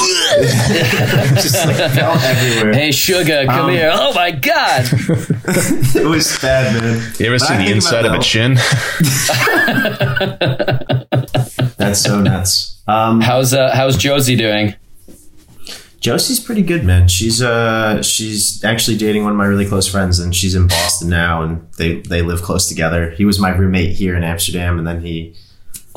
just 1.42 1.66
like 1.66 1.76
fell 1.92 2.14
everywhere. 2.20 2.74
Hey, 2.74 2.92
sugar, 2.92 3.46
come 3.48 3.66
Um, 3.66 3.72
here! 3.72 3.90
Oh 3.94 4.14
my 4.14 4.30
god! 4.32 4.86
It 5.96 6.06
was 6.06 6.38
bad, 6.40 6.82
man. 6.82 7.14
You 7.20 7.28
ever 7.28 7.38
But 7.40 7.48
see 7.48 7.54
I 7.54 7.66
the 7.66 7.72
inside 7.72 8.06
of 8.06 8.14
a 8.14 8.20
chin? 8.20 8.56
That's 11.78 12.02
so 12.02 12.22
nuts. 12.22 12.82
Um, 12.88 13.22
How's 13.22 13.54
uh, 13.54 13.72
how's 13.74 13.98
Josie 13.98 14.36
doing? 14.36 14.76
Josie's 16.00 16.40
pretty 16.40 16.62
good, 16.62 16.86
man. 16.86 17.08
She's 17.08 17.42
uh 17.42 18.02
she's 18.04 18.64
actually 18.64 18.98
dating 18.98 19.24
one 19.24 19.32
of 19.32 19.38
my 19.38 19.46
really 19.46 19.66
close 19.66 19.88
friends, 19.90 20.20
and 20.20 20.36
she's 20.36 20.56
in 20.56 20.68
Boston 20.68 21.10
now, 21.10 21.42
and 21.42 21.68
they 21.78 22.02
they 22.02 22.22
live 22.22 22.42
close 22.42 22.68
together. 22.68 23.12
He 23.12 23.26
was 23.26 23.40
my 23.40 23.50
roommate 23.50 23.96
here 23.96 24.16
in 24.16 24.24
Amsterdam, 24.24 24.78
and 24.78 24.88
then 24.88 25.02
he 25.02 25.36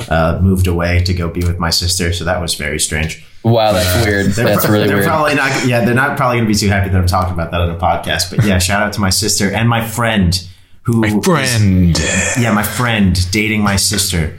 uh, 0.09 0.39
moved 0.43 0.67
away 0.67 1.03
to 1.05 1.15
go 1.15 1.29
be 1.29 1.45
with 1.45 1.59
my 1.59 1.71
sister. 1.71 2.13
So 2.13 2.25
that 2.25 2.41
was 2.41 2.55
very 2.55 2.81
strange. 2.81 3.25
Wow, 3.43 3.73
that's 3.73 4.05
weird. 4.07 4.27
They're 4.27 4.45
That's 4.45 4.69
really 4.69 4.87
they're 4.87 4.97
weird. 4.99 5.09
probably 5.09 5.35
not. 5.35 5.67
Yeah, 5.67 5.85
they're 5.85 5.95
not 5.95 6.17
probably 6.19 6.37
going 6.39 6.47
to 6.49 6.53
be 6.53 6.59
too 6.59 6.69
happy 6.69 6.91
that 6.91 6.97
I'm 6.99 7.07
talking 7.07 7.33
about 7.33 7.51
that 7.53 7.61
on 7.63 7.71
a 7.71 7.79
podcast. 7.79 8.35
But 8.35 8.45
yeah, 8.45 8.59
shout 8.59 8.83
out 8.83 8.93
to 8.95 9.01
my 9.01 9.09
sister 9.11 9.51
and 9.51 9.69
my 9.69 9.87
friend 9.87 10.47
who 10.83 11.01
My 11.01 11.09
friend. 11.21 11.99
yeah, 12.39 12.53
my 12.55 12.63
friend 12.63 13.19
dating 13.33 13.63
my 13.63 13.77
sister. 13.77 14.39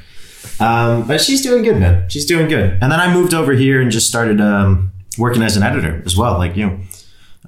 Um, 0.60 1.08
but 1.08 1.20
she's 1.22 1.42
doing 1.42 1.64
good, 1.64 1.78
man. 1.80 2.08
She's 2.10 2.26
doing 2.26 2.48
good. 2.48 2.78
And 2.82 2.92
then 2.92 3.00
I 3.00 3.12
moved 3.14 3.34
over 3.34 3.54
here 3.54 3.82
and 3.82 3.90
just 3.92 4.08
started 4.08 4.40
um, 4.40 4.92
working 5.18 5.42
as 5.42 5.58
an 5.58 5.64
editor 5.64 6.02
as 6.06 6.16
well, 6.16 6.38
like 6.38 6.56
you. 6.56 6.80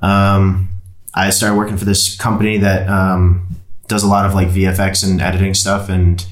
Um, 0.02 0.70
I 1.14 1.30
started 1.30 1.56
working 1.56 1.78
for 1.78 1.86
this 1.86 2.16
company 2.18 2.58
that 2.58 2.90
um, 2.90 3.48
does 3.88 4.04
a 4.04 4.08
lot 4.08 4.26
of 4.26 4.34
like 4.34 4.48
VFX 4.50 5.08
and 5.08 5.22
editing 5.22 5.54
stuff, 5.54 5.90
and 5.90 6.26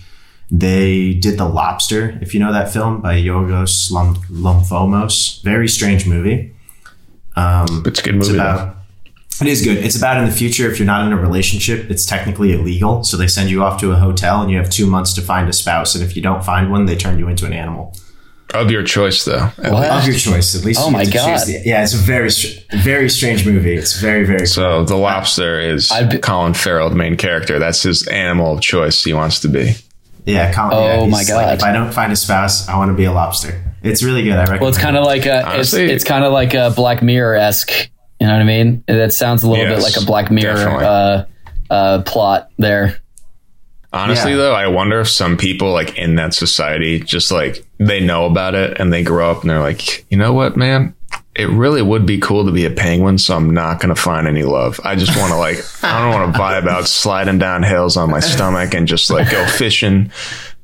they 0.51 1.13
did 1.13 1.37
The 1.37 1.45
Lobster, 1.47 2.17
if 2.21 2.33
you 2.33 2.39
know 2.41 2.51
that 2.51 2.71
film 2.73 2.99
by 3.01 3.15
Yorgos 3.15 3.89
Lom- 3.91 4.15
Lomphomos. 4.29 5.41
Very 5.43 5.67
strange 5.69 6.05
movie. 6.05 6.53
Um, 7.35 7.83
It's 7.85 7.99
a 7.99 8.03
good 8.03 8.15
it's 8.17 8.27
movie. 8.27 8.37
though. 8.37 8.43
about 8.43 8.75
it 9.39 9.47
is 9.47 9.63
good. 9.63 9.77
It's 9.77 9.95
about 9.97 10.17
in 10.17 10.25
the 10.25 10.31
future 10.35 10.69
if 10.69 10.77
you're 10.77 10.85
not 10.85 11.07
in 11.07 11.13
a 11.13 11.17
relationship, 11.17 11.89
it's 11.89 12.05
technically 12.05 12.51
illegal. 12.53 13.03
So 13.03 13.17
they 13.17 13.25
send 13.27 13.49
you 13.49 13.63
off 13.63 13.79
to 13.79 13.91
a 13.91 13.95
hotel 13.95 14.41
and 14.41 14.51
you 14.51 14.57
have 14.57 14.69
two 14.69 14.85
months 14.85 15.13
to 15.13 15.21
find 15.21 15.49
a 15.49 15.53
spouse. 15.53 15.95
And 15.95 16.03
if 16.03 16.15
you 16.15 16.21
don't 16.21 16.43
find 16.43 16.69
one, 16.69 16.85
they 16.85 16.95
turn 16.95 17.17
you 17.17 17.27
into 17.27 17.45
an 17.47 17.53
animal 17.53 17.95
Of 18.53 18.69
your 18.69 18.83
choice, 18.83 19.23
though. 19.25 19.49
at 19.63 19.71
What? 19.71 19.89
of 19.89 20.05
your 20.05 20.15
choice. 20.17 20.53
At 20.53 20.63
least. 20.65 20.79
Oh 20.83 20.91
my 20.91 21.05
get 21.05 21.11
to 21.13 21.17
choose 21.17 21.23
God. 21.39 21.47
the- 21.47 21.61
yeah, 21.65 21.81
it's 21.81 21.93
a 21.95 21.97
very, 21.97 22.29
very 22.83 23.09
strange 23.09 23.45
movie. 23.47 23.73
It's 23.73 23.99
very, 23.99 24.25
very. 24.25 24.45
So 24.45 24.83
the 24.83 24.97
lobster 24.97 25.59
is 25.59 25.89
I'd 25.91 26.09
be- 26.11 26.17
Colin 26.19 26.53
Farrell, 26.53 26.89
the 26.89 26.95
main 26.95 27.15
character. 27.15 27.57
That's 27.57 27.81
his 27.81 28.05
animal 28.07 28.55
of 28.55 28.61
choice. 28.61 29.01
He 29.03 29.13
wants 29.13 29.39
to 29.39 29.47
be. 29.47 29.75
Yeah. 30.25 30.53
Colin, 30.53 30.73
Oh 30.73 31.03
yeah, 31.03 31.09
my 31.09 31.19
he's 31.19 31.29
like, 31.31 31.45
God. 31.47 31.53
if 31.57 31.63
I 31.63 31.71
don't 31.71 31.91
find 31.93 32.11
a 32.11 32.15
spouse, 32.15 32.67
I 32.69 32.77
want 32.77 32.89
to 32.91 32.95
be 32.97 33.05
a 33.05 33.11
lobster. 33.11 33.61
It's 33.83 34.03
really 34.03 34.23
good. 34.23 34.33
I 34.33 34.39
recommend. 34.41 34.61
Well, 34.61 34.69
it's 34.69 34.77
kind 34.77 34.95
of 34.97 35.03
like 35.05 35.25
a, 35.25 35.39
it's, 35.39 35.47
Honestly- 35.47 35.91
it's 35.91 36.03
kind 36.03 36.23
of 36.23 36.31
like 36.33 36.53
a 36.53 36.71
Black 36.75 37.01
Mirror 37.01 37.35
esque. 37.35 37.89
You 38.19 38.27
know 38.27 38.33
what 38.33 38.41
I 38.41 38.45
mean? 38.45 38.83
That 38.87 39.13
sounds 39.13 39.41
a 39.43 39.49
little 39.49 39.65
bit 39.65 39.81
like 39.81 39.97
a 39.97 40.05
Black 40.05 40.29
Mirror 40.29 40.69
uh, 40.83 41.25
uh, 41.71 42.01
plot 42.03 42.51
there. 42.59 42.97
Honestly, 43.93 44.31
Yeah. 44.31 44.37
though, 44.37 44.53
I 44.53 44.67
wonder 44.67 44.99
if 45.01 45.09
some 45.09 45.35
people 45.37 45.71
like 45.73 45.97
in 45.97 46.15
that 46.15 46.33
society 46.33 46.99
just 46.99 47.31
like 47.31 47.65
they 47.77 47.99
know 47.99 48.25
about 48.25 48.55
it 48.55 48.79
and 48.79 48.93
they 48.93 49.03
grow 49.03 49.31
up 49.31 49.41
and 49.41 49.49
they're 49.49 49.59
like, 49.59 50.09
you 50.11 50.17
know 50.17 50.31
what, 50.33 50.55
man. 50.55 50.93
It 51.33 51.49
really 51.49 51.81
would 51.81 52.05
be 52.05 52.19
cool 52.19 52.45
to 52.45 52.51
be 52.51 52.65
a 52.65 52.69
penguin, 52.69 53.17
so 53.17 53.35
I'm 53.37 53.53
not 53.53 53.79
going 53.79 53.93
to 53.93 53.99
find 53.99 54.27
any 54.27 54.43
love. 54.43 54.79
I 54.83 54.95
just 54.95 55.17
want 55.17 55.31
to 55.31 55.37
like, 55.37 55.59
I 55.81 56.01
don't 56.01 56.13
want 56.13 56.33
to 56.33 56.39
vibe 56.39 56.67
out 56.67 56.87
sliding 56.87 57.39
down 57.39 57.63
hills 57.63 57.95
on 57.95 58.11
my 58.11 58.19
stomach 58.19 58.73
and 58.73 58.85
just 58.87 59.09
like 59.09 59.31
go 59.31 59.45
fishing. 59.47 60.11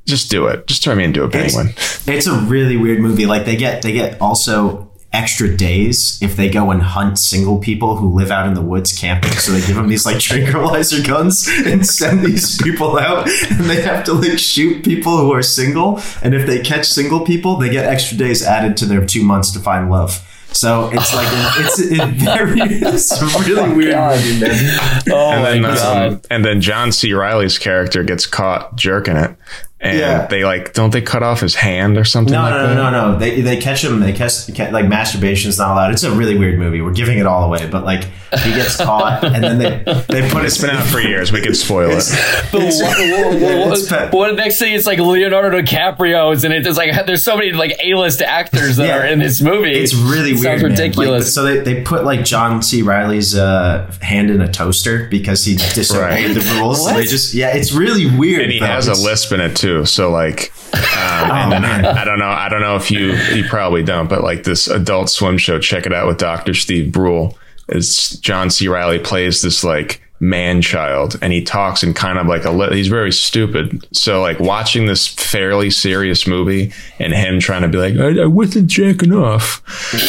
Just 0.05 0.29
do 0.29 0.47
it. 0.47 0.67
Just 0.67 0.83
turn 0.83 0.97
me 0.97 1.05
into 1.05 1.23
a 1.23 1.29
penguin. 1.29 1.69
It's 2.05 2.27
a 2.27 2.37
really 2.37 2.77
weird 2.77 2.99
movie. 2.99 3.25
Like 3.25 3.45
they 3.45 3.55
get 3.55 3.81
they 3.81 3.93
get 3.93 4.21
also 4.21 4.89
extra 5.13 5.55
days 5.55 6.21
if 6.21 6.35
they 6.35 6.49
go 6.49 6.69
and 6.69 6.81
hunt 6.81 7.17
single 7.17 7.59
people 7.59 7.95
who 7.95 8.13
live 8.13 8.29
out 8.29 8.45
in 8.45 8.53
the 8.53 8.61
woods 8.61 8.97
camping. 8.97 9.31
So 9.31 9.51
they 9.51 9.65
give 9.65 9.75
them 9.75 9.87
these 9.87 10.05
like 10.05 10.19
tranquilizer 10.19 11.01
guns 11.01 11.47
and 11.65 11.85
send 11.85 12.25
these 12.25 12.61
people 12.61 12.97
out, 12.97 13.27
and 13.51 13.69
they 13.69 13.81
have 13.81 14.03
to 14.05 14.13
like 14.13 14.37
shoot 14.39 14.83
people 14.83 15.17
who 15.17 15.33
are 15.33 15.43
single. 15.43 16.01
And 16.21 16.33
if 16.33 16.45
they 16.45 16.59
catch 16.59 16.87
single 16.87 17.25
people, 17.25 17.55
they 17.57 17.69
get 17.69 17.85
extra 17.85 18.17
days 18.17 18.43
added 18.43 18.77
to 18.77 18.85
their 18.85 19.05
two 19.05 19.23
months 19.23 19.51
to 19.51 19.59
find 19.59 19.89
love. 19.89 20.25
So 20.51 20.89
it's 20.91 21.13
like 21.13 21.27
it's 21.59 21.79
a 21.79 22.05
very 22.07 22.59
it's 22.61 23.21
a 23.21 23.25
really 23.47 23.75
weird 23.75 23.91
God. 23.93 24.17
movie, 24.17 24.39
man. 24.39 25.03
Oh 25.11 25.31
and 25.31 25.43
my 25.43 25.51
then, 25.51 25.61
god! 25.61 26.13
um, 26.13 26.21
and 26.31 26.45
then 26.45 26.61
John 26.61 26.91
C. 26.91 27.13
Reilly's 27.13 27.57
character 27.59 28.03
gets 28.03 28.25
caught 28.25 28.75
jerking 28.75 29.17
it, 29.17 29.35
and 29.79 29.97
Yeah. 29.99 30.25
they 30.25 30.43
like 30.43 30.73
don't 30.73 30.91
they 30.91 31.01
cut 31.01 31.21
off 31.21 31.39
his 31.41 31.53
hand 31.55 31.97
or 31.97 32.03
something 32.03 32.33
No, 32.33 32.41
like 32.41 32.51
no, 32.51 32.67
that? 32.67 32.73
no, 32.75 32.89
no, 32.89 33.11
no. 33.13 33.19
They 33.19 33.41
they 33.41 33.57
catch 33.57 33.83
him. 33.83 33.99
They 33.99 34.11
catch 34.13 34.49
like 34.49 34.85
masturbation's 34.85 35.57
not 35.59 35.71
allowed. 35.73 35.91
It's 35.93 36.03
a 36.03 36.11
really 36.11 36.37
weird 36.37 36.57
movie. 36.57 36.81
We're 36.81 36.93
giving 36.93 37.19
it 37.19 37.27
all 37.27 37.43
away, 37.43 37.67
but 37.69 37.83
like 37.85 38.05
he 38.43 38.51
gets 38.53 38.75
caught, 38.83 39.23
and 39.23 39.43
then 39.43 39.57
they 39.59 39.83
they 40.07 40.29
put 40.29 40.45
It's 40.45 40.57
been 40.57 40.71
out 40.71 40.85
for 40.87 40.99
years. 41.11 41.31
We 41.31 41.41
could 41.41 41.55
spoil 41.55 41.91
it. 41.91 42.03
But 42.51 42.61
It's- 42.63 42.81
what, 42.81 42.97
what, 43.41 43.67
what- 43.67 43.77
it's 43.77 43.89
bad. 43.89 44.13
what- 44.13 44.35
next 44.35 44.57
thing 44.59 44.73
it's 44.73 44.85
like 44.87 44.99
Leonardo 44.99 45.61
DiCaprio's 45.61 46.43
and 46.43 46.53
it's 46.53 46.77
like 46.77 47.05
there's 47.05 47.23
so 47.23 47.35
many 47.37 47.51
like 47.51 47.77
A-list 47.83 48.21
actors 48.21 48.77
that 48.77 48.87
Yeah. 48.87 48.97
are 48.99 49.05
in 49.05 49.19
this 49.19 49.41
movie. 49.41 49.73
It's 49.73 49.93
really 49.93 50.31
It 50.31 50.39
weird. 50.39 50.43
Sounds 50.43 50.61
man. 50.63 50.71
Like, 50.71 50.79
ridiculous. 50.79 51.33
so 51.35 51.43
they, 51.43 51.59
they 51.59 51.81
put 51.83 52.03
like 52.03 52.25
John 52.25 52.61
C. 52.63 52.81
Reilly's 52.81 53.35
uh, 53.35 53.91
hand 54.01 54.29
in 54.31 54.41
a 54.41 54.51
toaster 54.51 55.07
because 55.09 55.43
he 55.45 55.55
disobeyed 55.57 56.01
Right. 56.01 56.33
the 56.33 56.59
rules. 56.59 56.83
So 56.87 56.93
they 56.95 57.05
just 57.05 57.33
yeah, 57.33 57.55
it's 57.55 57.71
really 57.73 58.09
weird. 58.17 58.43
and 58.43 58.51
he 58.53 58.59
though. 58.59 58.65
has 58.65 58.87
a 58.87 58.93
lisp 58.93 59.31
in 59.33 59.39
it 59.41 59.55
too. 59.55 59.66
So 59.85 60.09
like, 60.11 60.51
um, 60.73 61.31
and 61.31 61.51
then. 61.51 61.65
I, 61.65 62.01
I 62.01 62.05
don't 62.05 62.19
know. 62.19 62.29
I 62.29 62.49
don't 62.49 62.61
know 62.61 62.75
if 62.75 62.91
you 62.91 63.13
you 63.33 63.43
probably 63.47 63.83
don't, 63.83 64.09
but 64.09 64.23
like 64.23 64.43
this 64.43 64.67
Adult 64.67 65.09
Swim 65.09 65.37
show, 65.37 65.59
check 65.59 65.85
it 65.85 65.93
out 65.93 66.07
with 66.07 66.17
Doctor 66.17 66.53
Steve 66.53 66.91
Brule. 66.91 67.37
Is 67.69 68.17
John 68.21 68.49
C. 68.49 68.67
Reilly 68.67 68.99
plays 68.99 69.41
this 69.41 69.63
like 69.63 70.01
man 70.19 70.61
child, 70.61 71.17
and 71.21 71.31
he 71.31 71.43
talks 71.43 71.83
in 71.83 71.93
kind 71.93 72.17
of 72.17 72.25
like 72.27 72.43
a 72.43 72.49
li- 72.51 72.75
he's 72.75 72.87
very 72.87 73.11
stupid. 73.11 73.87
So 73.95 74.21
like 74.21 74.39
watching 74.39 74.87
this 74.87 75.07
fairly 75.07 75.69
serious 75.69 76.25
movie 76.25 76.73
and 76.99 77.13
him 77.13 77.39
trying 77.39 77.61
to 77.61 77.67
be 77.67 77.77
like 77.77 77.95
I, 77.97 78.23
I 78.23 78.25
wasn't 78.25 78.67
jacking 78.67 79.13
off, 79.13 79.61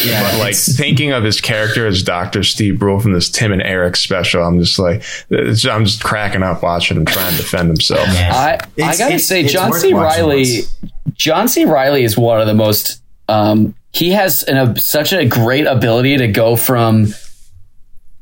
Yeah, 0.06 0.22
but 0.22 0.38
like 0.38 0.54
thinking 0.56 1.12
of 1.12 1.24
his 1.24 1.40
character 1.40 1.86
as 1.86 2.02
Doctor 2.02 2.42
Steve 2.42 2.78
Brule 2.78 3.00
from 3.00 3.12
this 3.12 3.28
Tim 3.30 3.52
and 3.52 3.60
Eric 3.62 3.96
special, 3.96 4.42
I'm 4.42 4.58
just 4.60 4.78
like 4.78 5.02
it's, 5.28 5.66
I'm 5.66 5.84
just 5.84 6.02
cracking 6.02 6.42
up 6.42 6.62
watching 6.62 6.96
him 6.96 7.04
trying 7.04 7.30
to 7.32 7.36
defend 7.36 7.68
himself. 7.68 8.06
man. 8.08 8.32
I, 8.32 8.54
I 8.54 8.96
gotta 8.96 9.04
it's- 9.06 9.26
say, 9.26 9.42
John 9.46 9.72
C. 9.74 9.92
Reilly, 9.92 10.60
once. 10.60 10.76
John 11.14 11.48
C. 11.48 11.64
Reilly 11.64 12.04
is 12.04 12.16
one 12.16 12.40
of 12.40 12.46
the 12.46 12.54
most. 12.54 13.02
Um, 13.28 13.74
he 13.92 14.10
has 14.12 14.42
an, 14.44 14.56
a, 14.56 14.80
such 14.80 15.12
a 15.12 15.26
great 15.26 15.66
ability 15.66 16.16
to 16.18 16.28
go 16.28 16.56
from 16.56 17.08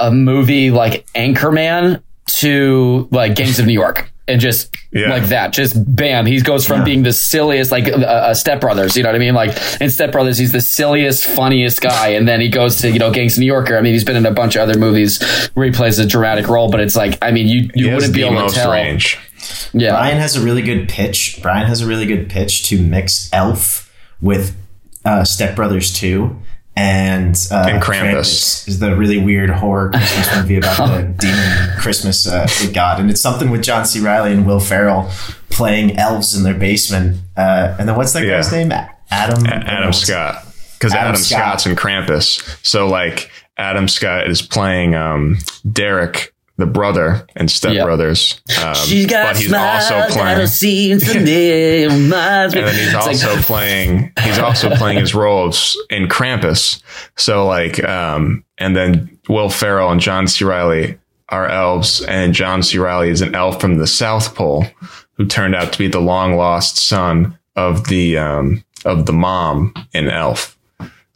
a 0.01 0.11
movie 0.11 0.71
like 0.71 1.07
Anchorman 1.15 2.03
to 2.27 3.09
like 3.11 3.35
Gangs 3.35 3.59
of 3.59 3.67
New 3.67 3.73
York. 3.73 4.11
And 4.29 4.41
just 4.41 4.75
Yeah. 4.93 5.09
like 5.11 5.27
that, 5.27 5.53
just 5.53 5.75
bam, 5.95 6.27
he 6.27 6.41
goes 6.41 6.67
from 6.67 6.81
Yeah. 6.81 6.85
being 6.85 7.03
the 7.05 7.13
silliest, 7.13 7.71
like 7.71 7.87
uh, 7.87 7.93
uh, 7.99 8.35
Step 8.35 8.61
Brothers, 8.61 8.97
you 8.97 9.05
know 9.05 9.09
what 9.11 9.15
I 9.15 9.21
mean? 9.21 9.35
Like 9.35 9.57
in 9.81 9.89
Step 9.89 10.11
Brothers, 10.11 10.37
he's 10.37 10.51
the 10.51 10.61
silliest, 10.61 11.25
funniest 11.25 11.81
guy, 11.81 12.09
and 12.09 12.27
then 12.27 12.41
he 12.41 12.49
goes 12.49 12.79
to 12.79 12.91
you 12.91 12.99
know 12.99 13.13
Gangs 13.13 13.35
of 13.35 13.41
New 13.41 13.47
Yorker. 13.47 13.77
I 13.79 13.81
mean, 13.83 13.93
he's 13.93 14.03
been 14.03 14.17
in 14.17 14.27
a 14.27 14.33
bunch 14.33 14.57
of 14.57 14.63
other 14.63 14.77
movies 14.77 15.23
where 15.55 15.65
he 15.67 15.71
plays 15.71 16.01
a 16.01 16.07
dramatic 16.07 16.49
role, 16.49 16.69
but 16.73 16.81
it's 16.81 16.97
like, 16.97 17.19
I 17.23 17.31
mean, 17.31 17.47
you 17.47 17.71
you 17.77 17.91
has 17.91 17.95
wouldn't 17.99 18.15
be 18.15 18.23
the 18.23 18.27
able 18.27 18.37
to 18.39 18.43
most 18.43 18.57
tell. 18.57 18.73
range. 18.73 19.17
Yeah, 19.73 19.91
Brian 19.93 20.19
has 20.19 20.35
a 20.35 20.41
really 20.41 20.63
good 20.63 20.89
pitch. 20.89 21.39
Brian 21.41 21.69
has 21.69 21.81
a 21.83 21.87
really 21.87 22.07
good 22.07 22.29
pitch 22.29 22.65
to 22.71 22.81
mix 22.81 23.31
Elf 23.33 23.95
with 24.21 24.57
uh, 25.05 25.23
Step 25.23 25.55
Brothers 25.55 25.93
2 25.93 26.37
and, 26.77 27.35
uh, 27.51 27.67
And 27.69 27.83
Krampus. 27.83 28.69
is 28.69 28.79
the 28.79 28.95
really 28.95 29.19
weird 29.19 29.49
horror 29.51 29.91
Christmas 29.91 30.37
movie 30.37 30.57
about 30.59 30.77
the 30.77 31.03
demon 31.19 31.71
Christmas 31.79 32.27
uh, 32.27 32.47
god. 32.73 33.01
And 33.01 33.11
it's 33.11 33.21
something 33.21 33.51
with 33.51 33.63
John 33.63 33.87
C. 33.87 34.01
Reilly 34.01 34.33
and 34.33 34.47
Will 34.47 34.61
Ferrell 34.61 35.11
playing 35.51 35.97
elves 35.97 36.37
in 36.37 36.43
their 36.45 36.55
basement. 36.55 37.19
Uh, 37.37 37.75
and 37.79 37.89
then 37.89 37.97
what's 37.97 38.13
that 38.13 38.25
Yeah. 38.25 38.37
guy's 38.37 38.53
name? 38.53 38.71
Adam? 39.11 39.47
Adam 39.47 39.93
Scott. 39.93 40.45
Because 40.75 40.93
Adam 40.93 41.11
Adam, 41.11 41.23
Scott. 41.23 41.39
Scott's 41.41 41.67
in 41.67 41.75
Krampus. 41.77 42.59
So 42.67 42.87
like 42.87 43.31
Adam 43.57 43.89
Scott 43.89 44.29
is 44.29 44.43
playing 44.43 44.95
um, 44.95 45.39
Derek, 45.73 46.35
the 46.57 46.67
brother 46.67 47.27
in 47.37 47.49
Step 47.49 47.75
Yeah. 47.75 47.85
Brothers. 47.85 48.41
Um, 48.63 48.75
but 49.27 49.37
he's 49.37 49.51
also 49.53 49.95
playing 50.13 50.47
seen 50.47 50.99
today. 51.13 51.85
and 51.85 52.67
then 52.69 52.75
he's 52.75 52.95
also 52.95 53.37
playing 53.43 54.13
he's 54.23 54.39
also 54.39 54.71
playing 54.77 54.99
his 54.99 55.15
roles 55.15 55.77
in 55.91 56.09
Krampus. 56.09 56.83
So 57.17 57.47
like 57.47 57.83
um 57.85 58.45
and 58.59 58.75
then 58.77 59.19
Will 59.29 59.49
Ferrell 59.51 59.91
and 59.91 60.01
John 60.01 60.27
C. 60.29 60.45
Reilly 60.45 60.99
are 61.29 61.47
elves 61.49 62.03
and 62.03 62.33
John 62.33 62.63
C. 62.63 62.79
Reilly 62.79 63.11
is 63.11 63.21
an 63.21 63.35
elf 63.35 63.61
from 63.61 63.77
the 63.79 63.87
South 63.87 64.35
Pole 64.35 64.65
who 65.15 65.27
turned 65.27 65.55
out 65.55 65.73
to 65.73 65.79
be 65.79 65.89
the 65.89 66.01
long 66.01 66.37
lost 66.37 66.77
son 66.79 67.39
of 67.55 67.89
the 67.89 68.17
um 68.19 68.63
of 68.85 69.07
the 69.07 69.13
mom 69.13 69.75
in 69.93 70.09
Elf. 70.09 70.56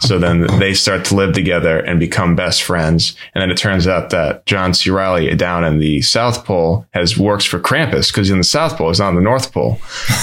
So 0.00 0.18
then 0.18 0.46
they 0.58 0.74
start 0.74 1.04
to 1.06 1.14
live 1.14 1.34
together 1.34 1.78
and 1.78 2.00
become 2.00 2.34
best 2.34 2.62
friends. 2.62 3.14
And 3.34 3.42
then 3.42 3.50
it 3.50 3.56
turns 3.56 3.86
out 3.86 4.10
that 4.10 4.46
John 4.46 4.72
C. 4.74 4.90
Reilly 4.90 5.34
down 5.34 5.64
in 5.64 5.78
the 5.78 6.00
South 6.02 6.44
Pole 6.44 6.86
has 6.92 7.18
works 7.18 7.44
for 7.44 7.60
Krampus 7.60 8.10
because 8.10 8.30
in 8.30 8.38
the 8.38 8.44
South 8.44 8.76
Pole, 8.76 8.88
he's 8.88 8.98
not 8.98 9.12
the 9.12 9.20
North 9.20 9.52
Pole. 9.52 9.78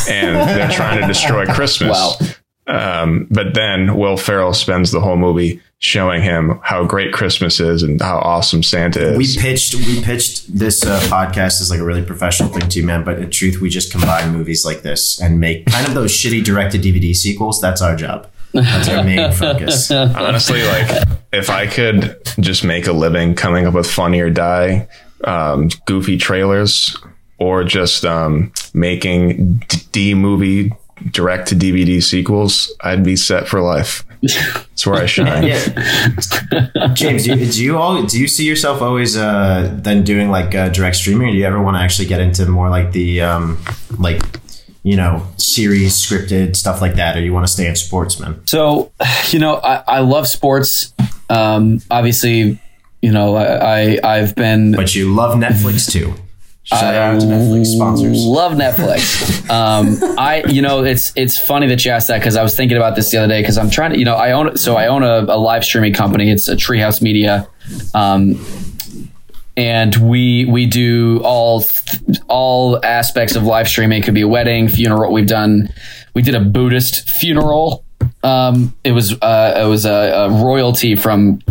And 0.10 0.36
they're 0.50 0.72
trying 0.72 1.00
to 1.02 1.08
destroy 1.08 1.46
Christmas. 1.54 1.92
Wow. 1.92 2.16
Um, 2.68 3.28
but 3.32 3.54
then 3.54 3.96
Will 3.96 4.18
Ferrell 4.18 4.54
spends 4.54 4.92
the 4.92 5.00
whole 5.00 5.16
movie 5.16 5.62
showing 5.80 6.24
him 6.24 6.60
how 6.64 6.84
great 6.86 7.14
Christmas 7.14 7.60
is 7.60 7.84
and 7.84 8.02
how 8.02 8.18
awesome 8.18 8.64
Santa 8.64 9.14
is. 9.14 9.18
We 9.18 9.42
pitched 9.42 9.76
we 9.76 10.02
pitched 10.02 10.58
this 10.58 10.84
uh, 10.84 11.00
podcast 11.02 11.62
as 11.62 11.70
like 11.70 11.80
a 11.80 11.86
really 11.86 12.02
professional 12.04 12.50
thing 12.50 12.68
to 12.68 12.80
you, 12.80 12.86
man. 12.86 13.04
But 13.04 13.20
in 13.20 13.30
truth, 13.30 13.62
we 13.62 13.70
just 13.70 13.92
combine 13.92 14.34
movies 14.34 14.66
like 14.66 14.82
this 14.82 15.22
and 15.22 15.40
make 15.40 15.68
kind 15.68 15.88
of 15.88 15.94
those 15.94 16.12
shitty 16.12 16.44
direct 16.44 16.74
to 16.74 16.80
DVD 16.80 17.16
sequels. 17.16 17.62
That's 17.62 17.82
our 17.82 17.96
job. 17.96 18.28
That's 18.62 18.90
our 18.90 19.04
main 19.04 19.32
focus. 19.32 19.92
Honestly, 19.92 20.64
like 20.64 21.08
if 21.32 21.50
I 21.50 21.68
could 21.68 22.18
just 22.40 22.64
make 22.64 22.88
a 22.88 22.94
living 22.94 23.36
coming 23.36 23.66
up 23.66 23.74
with 23.74 23.90
funny 23.90 24.20
or 24.20 24.30
die, 24.30 24.88
um, 25.24 25.70
goofy 25.86 26.18
trailers, 26.18 26.96
or 27.38 27.64
just 27.64 28.06
um, 28.06 28.52
making 28.74 29.64
D 29.92 30.14
movie 30.14 30.74
direct 31.12 31.50
to 31.50 31.56
DVD 31.56 32.02
sequels, 32.02 32.74
I'd 32.82 33.04
be 33.04 33.16
set 33.16 33.48
for 33.48 33.62
life. 33.62 34.04
That's 34.22 34.86
where 34.88 34.96
I 34.96 35.06
shine. 35.08 35.44
Yeah. 35.44 36.94
James, 36.94 37.26
do 37.26 37.36
you, 37.36 37.52
do 37.52 37.64
you 37.64 37.78
all 37.78 38.04
do 38.04 38.20
you 38.20 38.28
see 38.28 38.46
yourself 38.46 38.82
always 38.82 39.16
uh, 39.16 39.72
then 39.82 40.04
doing 40.04 40.30
like 40.30 40.56
uh, 40.56 40.70
direct 40.70 40.96
streaming, 40.96 41.30
or 41.30 41.32
do 41.32 41.38
you 41.38 41.46
ever 41.46 41.62
want 41.62 41.78
to 41.78 41.82
actually 41.82 42.08
get 42.08 42.20
into 42.20 42.46
more 42.48 42.70
like 42.70 42.92
the 42.94 43.22
um, 43.22 43.60
like 44.00 44.22
you 44.84 44.96
know 44.96 45.26
series 45.38 45.94
scripted 45.94 46.56
stuff 46.56 46.82
like 46.82 46.96
that, 46.96 47.16
or 47.18 47.22
you 47.22 47.34
want 47.34 47.46
to 47.46 47.52
stay 47.52 47.68
in 47.68 47.76
sports, 47.76 48.20
man? 48.20 48.46
So, 48.48 48.92
you 49.30 49.40
know, 49.40 49.56
I, 49.56 49.84
I 49.88 50.00
love 50.00 50.28
sports. 50.28 50.94
Um, 51.30 51.82
obviously, 51.92 52.60
you 53.02 53.12
know, 53.12 53.36
I, 53.36 53.96
I 53.96 54.00
I've 54.18 54.36
been 54.36 54.74
But 54.74 54.96
you 54.96 55.14
love 55.14 55.36
Netflix 55.36 55.92
too. 55.92 56.14
Shout 56.64 56.96
out 56.96 57.22
to 57.22 57.26
Netflix 57.28 57.68
sponsors. 57.68 58.26
Love 58.26 58.52
Netflix. 58.52 59.50
um, 59.50 59.98
I, 60.20 60.44
you 60.50 60.62
know, 60.62 60.84
it's 60.84 61.14
it's 61.16 61.40
funny 61.40 61.66
that 61.68 61.86
you 61.86 61.92
asked 61.92 62.10
that 62.10 62.20
because 62.20 62.36
I 62.36 62.44
was 62.44 62.58
thinking 62.58 62.76
about 62.76 62.98
this 62.98 63.10
the 63.10 63.20
other 63.20 63.30
day 63.30 63.42
because 63.42 63.58
I'm 63.58 63.70
trying 63.70 63.92
to, 63.94 63.98
you 63.98 64.04
know, 64.04 64.16
I 64.16 64.34
own 64.34 64.58
so 64.58 64.76
I 64.76 64.88
own 64.88 65.02
a, 65.02 65.20
a 65.34 65.40
live 65.40 65.64
streaming 65.64 65.94
company. 65.94 66.30
It's 66.30 66.50
a 66.50 66.58
Treehouse 66.58 67.02
Media, 67.02 67.48
um, 67.94 68.34
and 69.58 69.96
we 69.96 70.46
we 70.46 70.68
do 70.68 71.20
all 71.24 71.66
all 72.30 72.84
aspects 72.86 73.36
of 73.36 73.44
live 73.44 73.68
streaming. 73.68 74.02
It 74.02 74.06
could 74.06 74.14
be 74.14 74.22
a 74.22 74.28
wedding, 74.28 74.70
funeral. 74.70 75.12
We've 75.12 75.28
done 75.28 75.74
we 76.14 76.22
did 76.22 76.36
a 76.36 76.40
Buddhist 76.40 77.10
funeral. 77.10 77.84
Um, 78.24 78.76
it 78.84 78.92
was 78.92 79.14
uh, 79.22 79.62
it 79.64 79.68
was 79.68 79.86
a, 79.86 79.90
a 79.92 80.30
royalty 80.30 80.96
from 80.96 81.42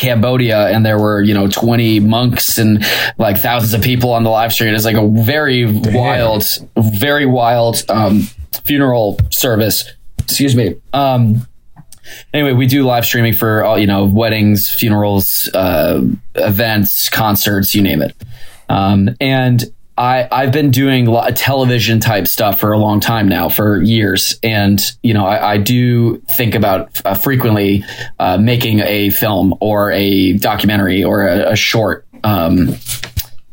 Cambodia 0.00 0.68
and 0.68 0.84
there 0.84 0.98
were, 0.98 1.22
you 1.22 1.34
know, 1.34 1.46
20 1.46 2.00
monks 2.00 2.56
and 2.56 2.84
like 3.18 3.36
thousands 3.36 3.74
of 3.74 3.82
people 3.82 4.12
on 4.12 4.24
the 4.24 4.30
live 4.30 4.52
stream. 4.52 4.74
It's 4.74 4.86
like 4.86 4.96
a 4.96 5.06
very 5.06 5.66
wild, 5.66 6.44
very 6.76 7.26
wild 7.26 7.84
um, 7.90 8.22
funeral 8.64 9.20
service. 9.30 9.84
Excuse 10.18 10.56
me. 10.56 10.76
Um, 10.94 11.46
anyway, 12.32 12.52
we 12.52 12.66
do 12.66 12.84
live 12.84 13.04
streaming 13.04 13.32
for 13.32 13.64
all, 13.64 13.78
you 13.78 13.86
know, 13.86 14.04
weddings, 14.04 14.68
funerals, 14.70 15.48
uh, 15.54 16.02
events, 16.34 17.08
concerts, 17.08 17.74
you 17.74 17.82
name 17.82 18.02
it. 18.02 18.14
Um, 18.68 19.16
and 19.20 19.64
I, 20.00 20.28
I've 20.32 20.52
been 20.52 20.70
doing 20.70 21.14
television 21.34 22.00
type 22.00 22.26
stuff 22.26 22.58
for 22.58 22.72
a 22.72 22.78
long 22.78 23.00
time 23.00 23.28
now, 23.28 23.50
for 23.50 23.82
years, 23.82 24.38
and 24.42 24.80
you 25.02 25.12
know 25.12 25.26
I, 25.26 25.52
I 25.52 25.56
do 25.58 26.22
think 26.38 26.54
about 26.54 27.02
uh, 27.04 27.12
frequently 27.12 27.84
uh, 28.18 28.38
making 28.38 28.80
a 28.80 29.10
film 29.10 29.54
or 29.60 29.92
a 29.92 30.32
documentary 30.32 31.04
or 31.04 31.26
a, 31.26 31.52
a 31.52 31.56
short. 31.56 32.06
Um, 32.24 32.76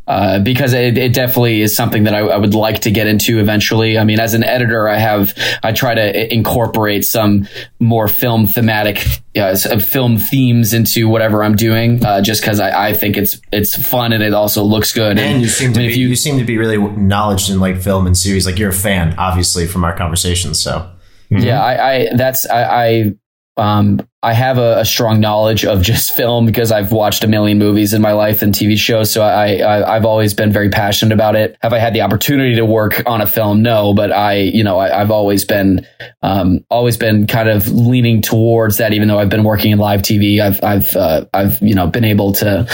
uh, 0.08 0.40
because 0.40 0.74
it, 0.74 0.98
it 0.98 1.14
definitely 1.14 1.62
is 1.62 1.76
something 1.76 2.06
that 2.06 2.14
I, 2.16 2.20
I 2.20 2.38
would 2.38 2.54
like 2.56 2.80
to 2.82 2.92
get 2.92 3.08
into 3.08 3.40
eventually. 3.40 3.98
I 3.98 4.04
mean, 4.06 4.20
as 4.20 4.34
an 4.34 4.44
editor, 4.44 4.88
I 4.88 4.98
have 4.98 5.34
I 5.64 5.72
try 5.74 5.96
to 5.96 6.34
incorporate 6.34 7.04
some 7.06 7.48
more 7.80 8.08
film 8.08 8.48
thematic, 8.48 9.06
uh, 9.36 9.56
film 9.80 10.18
themes 10.18 10.74
into 10.74 11.10
whatever 11.10 11.44
I'm 11.44 11.56
doing, 11.56 12.04
uh, 12.06 12.22
just 12.22 12.42
because 12.42 12.60
I, 12.60 12.90
I 12.90 12.94
think 12.94 13.18
it's 13.18 13.40
it's 13.52 13.76
fun 13.76 14.14
and 14.14 14.24
it 14.24 14.34
also 14.34 14.64
looks 14.64 14.94
good. 14.94 15.20
And 15.20 15.42
you 15.42 15.48
seem 15.50 15.74
to 15.74 15.80
I 15.80 15.84
mean, 15.84 15.88
be, 15.90 15.94
if 15.94 15.98
you, 15.98 16.08
you- 16.10 16.16
seem 16.16 16.38
to 16.40 16.46
be 16.46 16.58
really 16.58 16.78
knowledgeable 16.78 17.56
in 17.56 17.60
like 17.60 17.82
film 17.82 18.08
and 18.08 18.18
series. 18.18 18.46
Like 18.46 18.58
you're 18.58 18.70
a 18.70 18.74
fan, 18.74 19.14
obviously, 19.18 19.68
from 19.68 19.84
our 19.84 19.96
conversations. 19.96 20.62
So 20.62 20.90
Yeah, 21.30 21.62
I, 21.62 21.92
I 21.96 22.10
that's 22.16 22.46
I, 22.50 22.64
I 22.64 23.14
um 23.58 24.08
I 24.28 24.34
have 24.34 24.58
a, 24.58 24.80
a, 24.80 24.86
strong 24.86 25.22
knowledge 25.22 25.64
of 25.64 25.82
just 25.82 26.12
film 26.18 26.46
because 26.46 26.70
I've 26.70 26.92
watched 26.92 27.24
a 27.24 27.28
million 27.28 27.58
movies 27.58 27.94
in 27.94 28.02
my 28.02 28.12
life 28.12 28.42
and 28.42 28.54
TV 28.54 28.78
shows. 28.78 29.10
So 29.10 29.22
I, 29.22 29.86
I 29.88 29.94
have 29.94 30.04
always 30.04 30.34
been 30.34 30.52
very 30.52 30.70
passionate 30.70 31.14
about 31.14 31.38
it. 31.38 31.56
Have 31.62 31.72
I 31.72 31.80
had 31.80 31.94
the 31.94 32.02
opportunity 32.02 32.56
to 32.56 32.66
work 32.66 33.04
on 33.06 33.22
a 33.22 33.26
film? 33.26 33.62
No, 33.62 33.94
but 33.94 34.12
I 34.12 34.34
you 34.40 34.66
know 34.66 34.80
I, 34.80 34.90
have 34.90 35.12
always 35.12 35.46
been 35.46 35.88
um, 36.22 36.66
always 36.70 36.98
been 36.98 37.26
kind 37.26 37.48
of 37.48 37.70
leaning 37.70 38.22
towards 38.22 38.78
that. 38.78 38.92
Even 38.92 39.08
though 39.08 39.18
I've 39.18 39.30
been 39.30 39.46
working 39.46 39.72
in 39.72 39.80
live 39.80 40.02
TV, 40.02 40.42
I've 40.42 40.62
I've 40.62 40.94
uh, 40.98 41.26
I've 41.34 41.62
you 41.62 41.74
know 41.74 41.88
been 41.88 42.04
able 42.04 42.34
to 42.34 42.68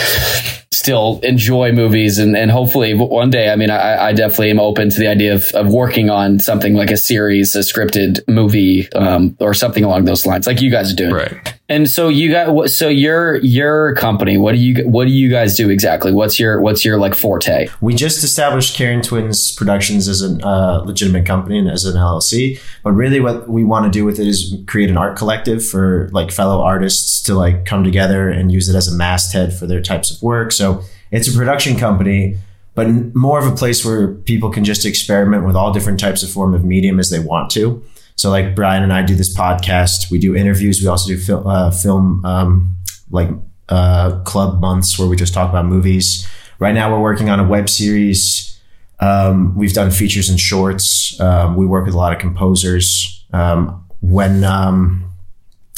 still 0.74 1.20
enjoy 1.24 1.72
movies 1.72 2.20
and, 2.20 2.36
and 2.36 2.52
hopefully 2.52 2.94
one 2.94 3.30
day, 3.30 3.50
I 3.50 3.56
mean, 3.56 3.70
I, 3.70 4.08
I 4.08 4.14
definitely 4.14 4.50
am 4.50 4.60
open 4.60 4.90
to 4.90 5.00
the 5.00 5.08
idea 5.08 5.34
of, 5.34 5.46
of 5.54 5.68
working 5.68 6.10
on 6.10 6.40
something 6.40 6.74
like 6.74 6.92
a 6.92 6.98
series, 6.98 7.56
a 7.56 7.60
scripted 7.60 8.20
movie, 8.28 8.92
um, 8.94 9.38
or 9.40 9.54
something 9.54 9.84
along 9.84 10.06
those 10.06 10.26
lines, 10.26 10.48
like 10.48 10.62
you 10.62 10.72
guys 10.72 10.92
are 10.92 10.96
doing. 10.96 11.14
Right. 11.14 11.43
And 11.70 11.90
so 11.90 12.10
you 12.10 12.32
got, 12.32 12.70
so 12.70 12.90
your, 12.90 13.38
your 13.38 13.96
company, 13.96 14.38
what 14.38 14.54
do 14.54 14.58
you, 14.58 14.88
what 14.88 15.06
do 15.06 15.12
you 15.14 15.30
guys 15.30 15.56
do 15.56 15.70
exactly? 15.70 16.12
What's 16.12 16.40
your, 16.40 16.60
what's 16.60 16.84
your 16.84 16.98
like 16.98 17.16
forte? 17.16 17.68
We 17.80 17.94
just 17.94 18.24
established 18.24 18.76
Karen 18.76 19.02
Twins 19.02 19.52
Productions 19.52 20.08
as 20.08 20.22
a 20.22 20.46
uh, 20.46 20.84
legitimate 20.86 21.26
company 21.26 21.60
and 21.60 21.70
as 21.70 21.86
an 21.86 21.96
LLC. 21.96 22.60
But 22.84 22.92
really 22.92 23.20
what 23.20 23.48
we 23.48 23.64
want 23.64 23.86
to 23.86 23.92
do 23.92 24.06
with 24.06 24.20
it 24.20 24.28
is 24.28 24.56
create 24.68 24.90
an 24.90 24.98
art 24.98 25.18
collective 25.18 25.66
for 25.66 26.10
like 26.12 26.32
fellow 26.32 26.62
artists 26.62 27.22
to 27.24 27.36
like 27.36 27.66
come 27.66 27.84
together 27.84 28.30
and 28.30 28.52
use 28.52 28.68
it 28.68 28.76
as 28.76 28.88
a 28.88 28.96
masthead 28.96 29.54
for 29.54 29.66
their 29.66 29.82
types 29.82 30.12
of 30.12 30.22
work. 30.22 30.52
So 30.52 30.64
so 30.64 30.82
it's 31.12 31.28
a 31.28 31.38
production 31.38 31.76
company, 31.76 32.38
but 32.74 32.88
more 33.14 33.38
of 33.38 33.46
a 33.46 33.54
place 33.54 33.84
where 33.84 34.14
people 34.14 34.50
can 34.50 34.64
just 34.64 34.86
experiment 34.86 35.46
with 35.46 35.58
all 35.58 35.74
different 35.74 36.00
types 36.00 36.24
of 36.24 36.30
form 36.30 36.54
of 36.54 36.64
medium 36.64 37.02
as 37.02 37.10
they 37.10 37.20
want 37.20 37.50
to. 37.52 37.84
So 38.16 38.30
like 38.30 38.56
Brian 38.56 38.84
and 38.84 38.94
I 38.94 39.02
do 39.04 39.16
this 39.16 39.36
podcast. 39.36 40.12
We 40.12 40.20
do 40.20 40.36
interviews. 40.36 40.82
We 40.82 40.88
also 40.88 41.08
do 41.08 41.18
fil- 41.18 41.48
uh, 41.48 41.72
film 41.72 42.24
um, 42.26 42.76
like 43.10 43.30
uh, 43.70 44.22
club 44.24 44.60
months 44.62 44.98
where 44.98 45.08
we 45.08 45.16
just 45.16 45.34
talk 45.34 45.50
about 45.50 45.66
movies. 45.66 46.28
Right 46.60 46.74
now, 46.74 46.92
we're 46.92 47.02
working 47.02 47.30
on 47.30 47.40
a 47.40 47.44
web 47.44 47.70
series. 47.70 48.60
Um, 49.00 49.58
we've 49.58 49.74
done 49.74 49.92
features 49.92 50.30
and 50.30 50.40
shorts. 50.40 51.20
Um, 51.20 51.56
we 51.56 51.66
work 51.66 51.86
with 51.86 51.94
a 51.94 51.98
lot 51.98 52.14
of 52.14 52.20
composers. 52.20 53.26
Um, 53.34 53.86
when 54.02 54.44
um, 54.44 55.12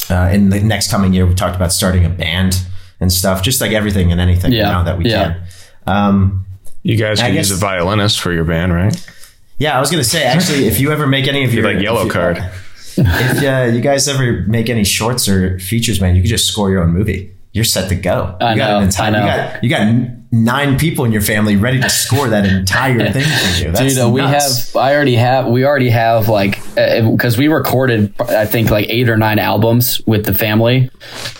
uh, 0.09 0.29
in 0.33 0.49
the 0.49 0.59
next 0.59 0.91
coming 0.91 1.13
year, 1.13 1.25
we 1.25 1.33
talked 1.33 1.55
about 1.55 1.71
starting 1.71 2.05
a 2.05 2.09
band 2.09 2.61
and 2.99 3.11
stuff, 3.11 3.41
just 3.41 3.61
like 3.61 3.71
everything 3.71 4.11
and 4.11 4.21
anything 4.21 4.51
yeah. 4.51 4.67
you 4.67 4.73
know, 4.73 4.83
that 4.83 4.97
we 4.97 5.09
yeah. 5.09 5.33
can. 5.33 5.43
Um, 5.87 6.45
you 6.83 6.97
guys 6.97 7.19
can 7.19 7.33
use 7.33 7.51
a 7.51 7.55
violinist 7.55 8.19
for 8.19 8.31
your 8.31 8.43
band, 8.43 8.73
right? 8.73 8.93
Yeah, 9.57 9.77
I 9.77 9.79
was 9.79 9.89
gonna 9.89 10.03
say 10.03 10.23
actually, 10.23 10.67
if 10.67 10.79
you 10.79 10.91
ever 10.91 11.07
make 11.07 11.27
any 11.27 11.43
of 11.45 11.53
your 11.53 11.63
like 11.63 11.81
yellow 11.81 12.03
you, 12.03 12.11
card, 12.11 12.37
if 12.97 13.43
uh, 13.43 13.73
you 13.73 13.81
guys 13.81 14.07
ever 14.07 14.43
make 14.47 14.69
any 14.69 14.83
shorts 14.83 15.27
or 15.27 15.59
features, 15.59 16.01
man, 16.01 16.15
you 16.15 16.21
can 16.21 16.29
just 16.29 16.47
score 16.47 16.69
your 16.69 16.83
own 16.83 16.91
movie. 16.91 17.31
You're 17.53 17.63
set 17.63 17.87
to 17.87 17.95
go. 17.95 18.35
I 18.41 18.51
you 18.51 18.57
know. 18.57 18.79
Entire, 18.81 19.07
I 19.07 19.09
know. 19.11 19.19
You 19.19 19.25
got, 19.25 19.63
you 19.63 19.69
got 19.69 20.15
nine 20.35 20.77
people 20.77 21.05
in 21.05 21.13
your 21.13 21.21
family 21.21 21.55
ready 21.55 21.79
to 21.79 21.89
score 21.89 22.27
that 22.27 22.45
entire 22.45 22.99
thing 23.13 23.23
for 23.23 23.63
you. 23.63 23.71
That's 23.71 23.95
Dude, 23.95 24.11
we 24.11 24.19
have. 24.19 24.75
I 24.75 24.93
already 24.93 25.15
have. 25.15 25.47
We 25.47 25.63
already 25.63 25.89
have 25.89 26.27
like 26.27 26.61
because 26.75 27.37
uh, 27.37 27.39
we 27.39 27.47
recorded 27.47 28.13
I 28.19 28.45
think 28.45 28.71
like 28.71 28.87
eight 28.89 29.07
or 29.07 29.15
nine 29.15 29.39
albums 29.39 30.01
with 30.05 30.25
the 30.25 30.33
family, 30.33 30.89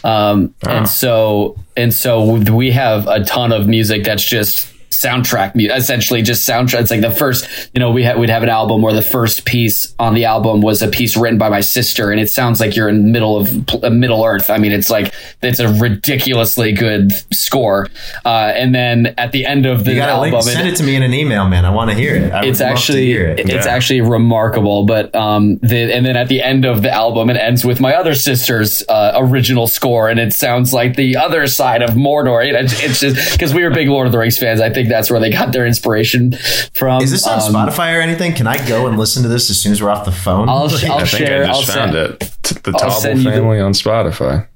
um, 0.05 0.55
oh. 0.66 0.70
and 0.70 0.88
so 0.88 1.57
and 1.76 1.93
so 1.93 2.38
we 2.38 2.72
have 2.72 3.07
a 3.07 3.26
ton 3.26 3.51
of 3.51 3.68
music 3.68 4.05
that's 4.05 4.24
just 4.24 4.72
soundtrack 4.90 5.56
music, 5.56 5.78
essentially 5.78 6.22
just 6.22 6.48
soundtrack 6.48 6.82
it's 6.82 6.92
like 6.92 7.02
the 7.02 7.12
first 7.12 7.70
you 7.74 7.80
know 7.80 7.92
we 7.92 8.04
had 8.04 8.18
we'd 8.18 8.30
have 8.30 8.44
an 8.44 8.50
album 8.50 8.82
where 8.82 8.94
the 8.94 9.02
first 9.02 9.46
piece 9.46 9.94
on 10.00 10.14
the 10.14 10.26
album 10.26 10.62
was 10.62 10.82
a 10.82 10.88
piece 10.88 11.18
written 11.18 11.38
by 11.38 11.50
my 11.50 11.62
sister 11.62 12.12
and 12.12 12.20
it 12.20 12.30
sounds 12.30 12.60
like 12.60 12.76
you're 12.76 12.90
in 12.90 13.12
middle 13.12 13.38
of 13.38 13.84
uh, 13.84 13.90
middle 13.90 14.24
earth. 14.24 14.50
I 14.50 14.58
mean 14.58 14.72
it's 14.72 14.90
like 14.90 15.14
it's 15.42 15.60
a 15.60 15.68
ridiculously 15.74 16.72
good 16.72 17.12
score. 17.34 17.88
Uh, 18.24 18.52
and 18.56 18.74
then 18.74 19.14
at 19.18 19.32
the 19.32 19.46
end 19.46 19.66
of 19.66 19.86
the 19.86 20.00
album 20.00 20.32
link, 20.32 20.44
send 20.44 20.68
it, 20.68 20.74
it, 20.74 20.78
to 20.78 20.84
me 20.84 20.96
in 20.96 21.04
an 21.04 21.14
email 21.14 21.48
man. 21.48 21.66
I 21.66 21.72
want 21.72 21.92
to 21.92 21.96
hear 21.96 22.16
it. 22.16 22.32
I 22.32 22.46
it's 22.46 22.62
actually 22.62 23.12
it. 23.14 23.40
it's 23.40 23.66
yeah. 23.66 23.68
actually 23.68 24.02
remarkable 24.02 24.86
but 24.86 25.14
um 25.16 25.58
the, 25.58 25.94
and 25.94 26.06
then 26.06 26.16
at 26.16 26.28
the 26.28 26.42
end 26.42 26.66
of 26.66 26.82
the 26.82 26.92
album 26.92 27.30
it 27.30 27.38
ends 27.38 27.66
with 27.66 27.80
my 27.80 27.96
other 27.96 28.14
sister's 28.14 28.84
uh, 28.88 29.14
original 29.16 29.68
score 29.68 30.10
and 30.10 30.20
it 30.20 30.34
sounds 30.34 30.74
like 30.74 30.96
the 30.96 31.16
other 31.18 31.48
side 31.48 31.82
of 31.82 31.92
mordor. 31.92 32.46
It's, 32.46 32.82
it's 32.84 33.00
just 33.00 33.32
because 33.32 33.54
we 33.54 33.64
were 33.64 33.72
big 33.72 33.90
lord 33.90 34.06
of 34.06 34.12
the 34.12 34.18
rings 34.18 34.38
fans 34.38 34.62
i 34.62 34.70
think 34.76 34.86
think 34.86 34.94
that's 34.94 35.12
where 35.12 35.20
they 35.20 35.30
got 35.30 35.52
their 35.52 35.66
inspiration 35.66 36.34
from. 36.74 37.02
Is 37.02 37.12
this 37.12 37.28
on 37.28 37.40
um, 37.40 37.54
Spotify 37.54 37.98
or 37.98 38.02
anything? 38.02 38.34
Can 38.34 38.48
I 38.48 38.66
go 38.68 38.88
and 38.88 38.98
listen 38.98 39.24
to 39.24 39.30
this 39.30 39.50
as 39.50 39.60
soon 39.60 39.72
as 39.72 39.82
we're 39.82 39.90
off 39.90 40.06
the 40.06 40.12
phone? 40.12 40.50
I'll, 40.50 40.64
I'll 40.86 40.92
I 40.92 41.04
share. 41.04 41.44
I 41.44 41.48
just 41.48 41.70
I'll 41.70 41.76
found 41.76 41.94
send, 41.94 42.22
it. 42.22 42.64
The 42.64 42.72
Tobble 42.72 43.02
Family 43.02 43.58
the, 43.58 43.64
on 43.64 43.74
Spotify. 43.74 44.48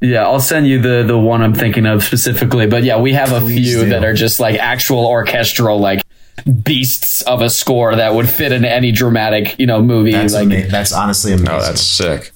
Yeah, 0.00 0.24
I'll 0.24 0.40
send 0.40 0.66
you 0.66 0.80
the 0.80 1.04
the 1.06 1.18
one 1.18 1.42
I'm 1.42 1.54
thinking 1.54 1.86
of 1.86 2.02
specifically. 2.02 2.66
But 2.66 2.84
yeah, 2.84 3.00
we 3.00 3.14
have 3.14 3.32
a 3.32 3.40
Please 3.40 3.66
few 3.66 3.84
do. 3.84 3.90
that 3.90 4.04
are 4.04 4.14
just 4.14 4.40
like 4.40 4.56
actual 4.56 5.06
orchestral 5.06 5.78
like 5.78 6.02
beasts 6.62 7.22
of 7.22 7.40
a 7.40 7.48
score 7.48 7.96
that 7.96 8.14
would 8.14 8.28
fit 8.28 8.52
in 8.52 8.64
any 8.64 8.92
dramatic 8.92 9.58
you 9.58 9.66
know 9.66 9.80
movie. 9.82 10.12
That's 10.12 10.34
like 10.34 10.50
ama- 10.50 10.68
that's 10.68 10.92
honestly 10.92 11.32
amazing. 11.32 11.48
Oh, 11.54 11.60
that's 11.60 11.80
sick. 11.80 12.32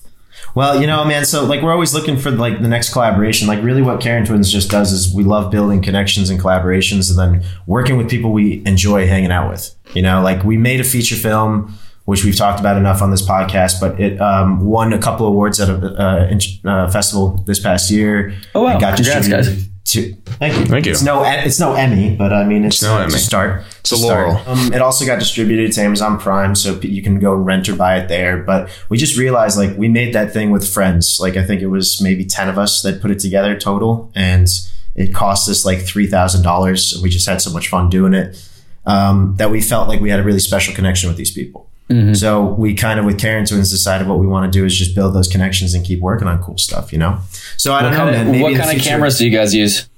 Well, 0.54 0.80
you 0.80 0.86
know, 0.86 1.04
man. 1.04 1.24
So 1.24 1.44
like, 1.44 1.62
we're 1.62 1.72
always 1.72 1.94
looking 1.94 2.16
for 2.16 2.30
like 2.30 2.60
the 2.60 2.68
next 2.68 2.92
collaboration. 2.92 3.46
Like, 3.46 3.62
really, 3.62 3.82
what 3.82 4.00
Karen 4.00 4.24
Twins 4.24 4.50
just 4.50 4.70
does 4.70 4.92
is 4.92 5.14
we 5.14 5.24
love 5.24 5.50
building 5.50 5.82
connections 5.82 6.30
and 6.30 6.40
collaborations, 6.40 7.10
and 7.10 7.18
then 7.18 7.48
working 7.66 7.96
with 7.96 8.08
people 8.10 8.32
we 8.32 8.62
enjoy 8.66 9.06
hanging 9.06 9.30
out 9.32 9.50
with. 9.50 9.74
You 9.94 10.02
know, 10.02 10.22
like 10.22 10.44
we 10.44 10.56
made 10.56 10.80
a 10.80 10.84
feature 10.84 11.16
film, 11.16 11.78
which 12.04 12.24
we've 12.24 12.36
talked 12.36 12.60
about 12.60 12.76
enough 12.76 13.02
on 13.02 13.10
this 13.10 13.22
podcast, 13.22 13.80
but 13.80 14.00
it 14.00 14.20
um, 14.20 14.64
won 14.64 14.92
a 14.92 14.98
couple 14.98 15.26
awards 15.26 15.60
at 15.60 15.68
a 15.68 15.74
uh, 15.74 16.38
uh, 16.68 16.90
festival 16.90 17.42
this 17.46 17.60
past 17.60 17.90
year. 17.90 18.34
Oh 18.54 18.62
wow! 18.62 18.78
Got 18.78 18.96
Congrats, 18.96 19.28
guys 19.28 19.69
to 19.84 20.14
thank 20.14 20.58
you. 20.58 20.66
Thank 20.66 20.86
you. 20.86 20.92
It's 20.92 21.02
no 21.02 21.24
it's 21.24 21.58
no 21.58 21.74
Emmy, 21.74 22.14
but 22.14 22.32
I 22.32 22.44
mean 22.44 22.64
it's, 22.64 22.76
it's 22.76 22.82
no 22.82 22.98
Emmy. 22.98 23.10
start. 23.12 23.64
It's, 23.80 23.92
a 23.92 23.96
laurel. 23.96 24.36
Um, 24.46 24.72
it 24.72 24.82
also 24.82 25.06
got 25.06 25.18
distributed 25.18 25.72
to 25.72 25.80
Amazon 25.82 26.18
Prime, 26.18 26.54
so 26.54 26.78
you 26.80 27.02
can 27.02 27.18
go 27.18 27.34
rent 27.34 27.68
or 27.68 27.76
buy 27.76 27.98
it 27.98 28.08
there. 28.08 28.38
But 28.42 28.70
we 28.88 28.98
just 28.98 29.16
realized 29.16 29.56
like 29.56 29.76
we 29.76 29.88
made 29.88 30.14
that 30.14 30.32
thing 30.32 30.50
with 30.50 30.68
friends. 30.68 31.18
Like 31.20 31.36
I 31.36 31.44
think 31.44 31.62
it 31.62 31.68
was 31.68 32.00
maybe 32.00 32.24
ten 32.24 32.48
of 32.48 32.58
us 32.58 32.82
that 32.82 33.00
put 33.00 33.10
it 33.10 33.18
together 33.18 33.58
total, 33.58 34.12
and 34.14 34.46
it 34.94 35.14
cost 35.14 35.48
us 35.48 35.64
like 35.64 35.80
three 35.80 36.06
thousand 36.06 36.42
dollars. 36.42 36.92
And 36.92 37.02
we 37.02 37.08
just 37.08 37.26
had 37.26 37.40
so 37.40 37.50
much 37.50 37.68
fun 37.68 37.88
doing 37.88 38.14
it 38.14 38.48
um, 38.86 39.34
that 39.36 39.50
we 39.50 39.60
felt 39.60 39.88
like 39.88 40.00
we 40.00 40.10
had 40.10 40.20
a 40.20 40.24
really 40.24 40.40
special 40.40 40.74
connection 40.74 41.08
with 41.08 41.16
these 41.16 41.32
people. 41.32 41.69
Mm-hmm. 41.90 42.14
So 42.14 42.44
we 42.44 42.74
kind 42.74 43.00
of 43.00 43.04
with 43.04 43.18
Carrion 43.18 43.44
Twins 43.44 43.68
decided 43.68 44.06
what 44.06 44.18
we 44.18 44.26
want 44.26 44.50
to 44.50 44.58
do 44.58 44.64
is 44.64 44.78
just 44.78 44.94
build 44.94 45.12
those 45.12 45.26
connections 45.26 45.74
and 45.74 45.84
keep 45.84 46.00
working 46.00 46.28
on 46.28 46.40
cool 46.40 46.56
stuff, 46.56 46.92
you 46.92 46.98
know. 46.98 47.18
So 47.56 47.74
I 47.74 47.82
don't 47.82 47.90
what 47.90 47.98
know, 47.98 48.12
kind 48.12 48.30
man. 48.30 48.40
what 48.40 48.56
kind 48.56 48.76
of 48.76 48.82
cameras 48.82 49.18
do 49.18 49.28
you 49.28 49.36
guys 49.36 49.54
use? 49.54 49.88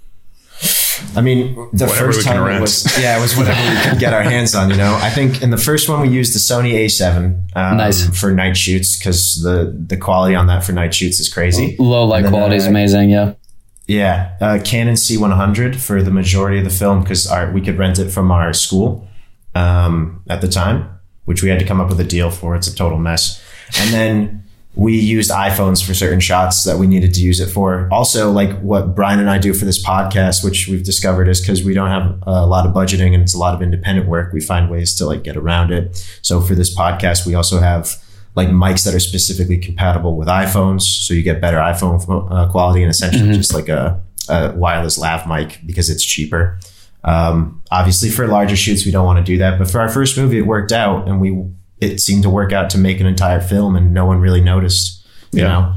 I 1.15 1.21
mean, 1.21 1.55
the 1.73 1.87
whatever 1.87 2.13
first 2.13 2.27
time 2.27 2.51
it 2.51 2.61
was, 2.61 2.87
yeah, 2.99 3.19
it 3.19 3.21
was 3.21 3.37
whatever 3.37 3.61
we 3.61 3.91
could 3.91 3.99
get 3.99 4.15
our 4.15 4.23
hands 4.23 4.55
on. 4.55 4.71
You 4.71 4.77
know, 4.77 4.99
I 5.03 5.11
think 5.11 5.43
in 5.43 5.51
the 5.51 5.59
first 5.59 5.89
one 5.89 6.01
we 6.01 6.09
used 6.09 6.35
the 6.35 6.39
Sony 6.39 6.73
A7 6.73 7.57
um, 7.57 7.77
nice. 7.77 8.19
for 8.19 8.31
night 8.31 8.57
shoots 8.57 8.99
because 8.99 9.43
the 9.43 9.77
the 9.87 9.99
quality 9.99 10.35
on 10.35 10.47
that 10.47 10.65
for 10.65 10.73
night 10.73 10.95
shoots 10.95 11.21
is 11.21 11.33
crazy. 11.33 11.77
Low 11.79 12.07
light 12.07 12.23
then, 12.23 12.33
quality 12.33 12.55
uh, 12.55 12.59
is 12.59 12.67
amazing. 12.67 13.11
Yeah. 13.11 13.35
Yeah, 13.87 14.37
uh, 14.41 14.61
Canon 14.65 14.95
C100 14.95 15.75
for 15.75 16.03
the 16.03 16.13
majority 16.13 16.59
of 16.59 16.65
the 16.65 16.71
film 16.71 17.03
because 17.03 17.31
we 17.53 17.61
could 17.61 17.77
rent 17.77 17.99
it 17.99 18.11
from 18.11 18.31
our 18.31 18.53
school 18.55 19.07
um, 19.55 20.23
at 20.31 20.41
the 20.41 20.49
time 20.49 20.92
which 21.25 21.43
we 21.43 21.49
had 21.49 21.59
to 21.59 21.65
come 21.65 21.81
up 21.81 21.89
with 21.89 22.01
a 22.01 22.05
deal 22.05 22.31
for. 22.31 22.57
It's 22.57 22.67
a 22.67 22.75
total 22.75 22.99
mess. 22.99 23.43
And 23.79 23.93
then 23.93 24.45
we 24.75 24.99
used 24.99 25.31
iPhones 25.31 25.85
for 25.85 25.93
certain 25.93 26.21
shots 26.21 26.65
that 26.65 26.79
we 26.79 26.87
needed 26.87 27.13
to 27.15 27.21
use 27.21 27.41
it 27.41 27.49
for. 27.49 27.89
Also, 27.93 28.31
like 28.31 28.59
what 28.61 28.95
Brian 28.95 29.21
and 29.21 29.29
I 29.29 29.39
do 29.39 29.53
for 29.53 29.67
this 29.67 29.85
podcast, 29.85 30.43
which 30.43 30.67
we've 30.67 30.83
discovered 30.83 31.29
is 31.29 31.41
because 31.41 31.63
we 31.63 31.75
don't 31.75 31.91
have 31.91 32.19
a 32.23 32.47
lot 32.47 32.67
of 32.67 32.73
budgeting 32.73 33.13
and 33.13 33.23
it's 33.23 33.35
a 33.35 33.39
lot 33.39 33.55
of 33.55 33.61
independent 33.61 34.09
work, 34.09 34.33
we 34.33 34.41
find 34.41 34.71
ways 34.71 34.95
to 34.95 35.07
like 35.07 35.25
get 35.25 35.37
around 35.37 35.73
it. 35.73 35.97
So 36.23 36.41
for 36.41 36.55
this 36.55 36.75
podcast, 36.75 37.27
we 37.27 37.35
also 37.35 37.61
have 37.61 38.03
like 38.35 38.49
mics 38.49 38.85
that 38.85 38.95
are 38.95 39.01
specifically 39.01 39.59
compatible 39.59 40.17
with 40.17 40.29
iPhones. 40.29 40.83
So 40.83 41.13
you 41.13 41.23
get 41.23 41.41
better 41.41 41.59
iPhone 41.59 42.33
uh, 42.33 42.51
quality 42.51 42.83
and 42.83 42.91
essentially 42.91 43.25
mm-hmm. 43.25 43.35
just 43.35 43.53
like 43.53 43.69
a, 43.69 44.01
a 44.31 44.53
wireless 44.53 44.97
lav 44.97 45.29
mic 45.29 45.61
because 45.67 45.91
it's 45.91 46.05
cheaper. 46.05 46.59
Um, 47.05 47.63
obviously, 47.71 48.11
for 48.11 48.27
larger 48.27 48.57
shoots, 48.57 48.85
we 48.85 48.93
don't 48.93 49.05
want 49.05 49.25
to 49.25 49.25
do 49.25 49.39
that. 49.39 49.59
But 49.59 49.71
for 49.71 49.81
our 49.81 49.89
first 49.89 50.17
movie, 50.17 50.39
it 50.39 50.47
worked 50.47 50.73
out, 50.73 51.09
and 51.09 51.21
we 51.21 51.45
it 51.81 52.01
seemed 52.01 52.23
to 52.23 52.31
work 52.31 52.53
out 52.53 52.71
to 52.71 52.79
make 52.79 53.01
an 53.01 53.07
entire 53.07 53.41
film, 53.41 53.77
and 53.77 53.93
no 53.93 54.07
one 54.07 54.21
really 54.21 54.41
noticed. 54.41 55.05
You 55.33 55.43
yeah. 55.43 55.49
know, 55.49 55.77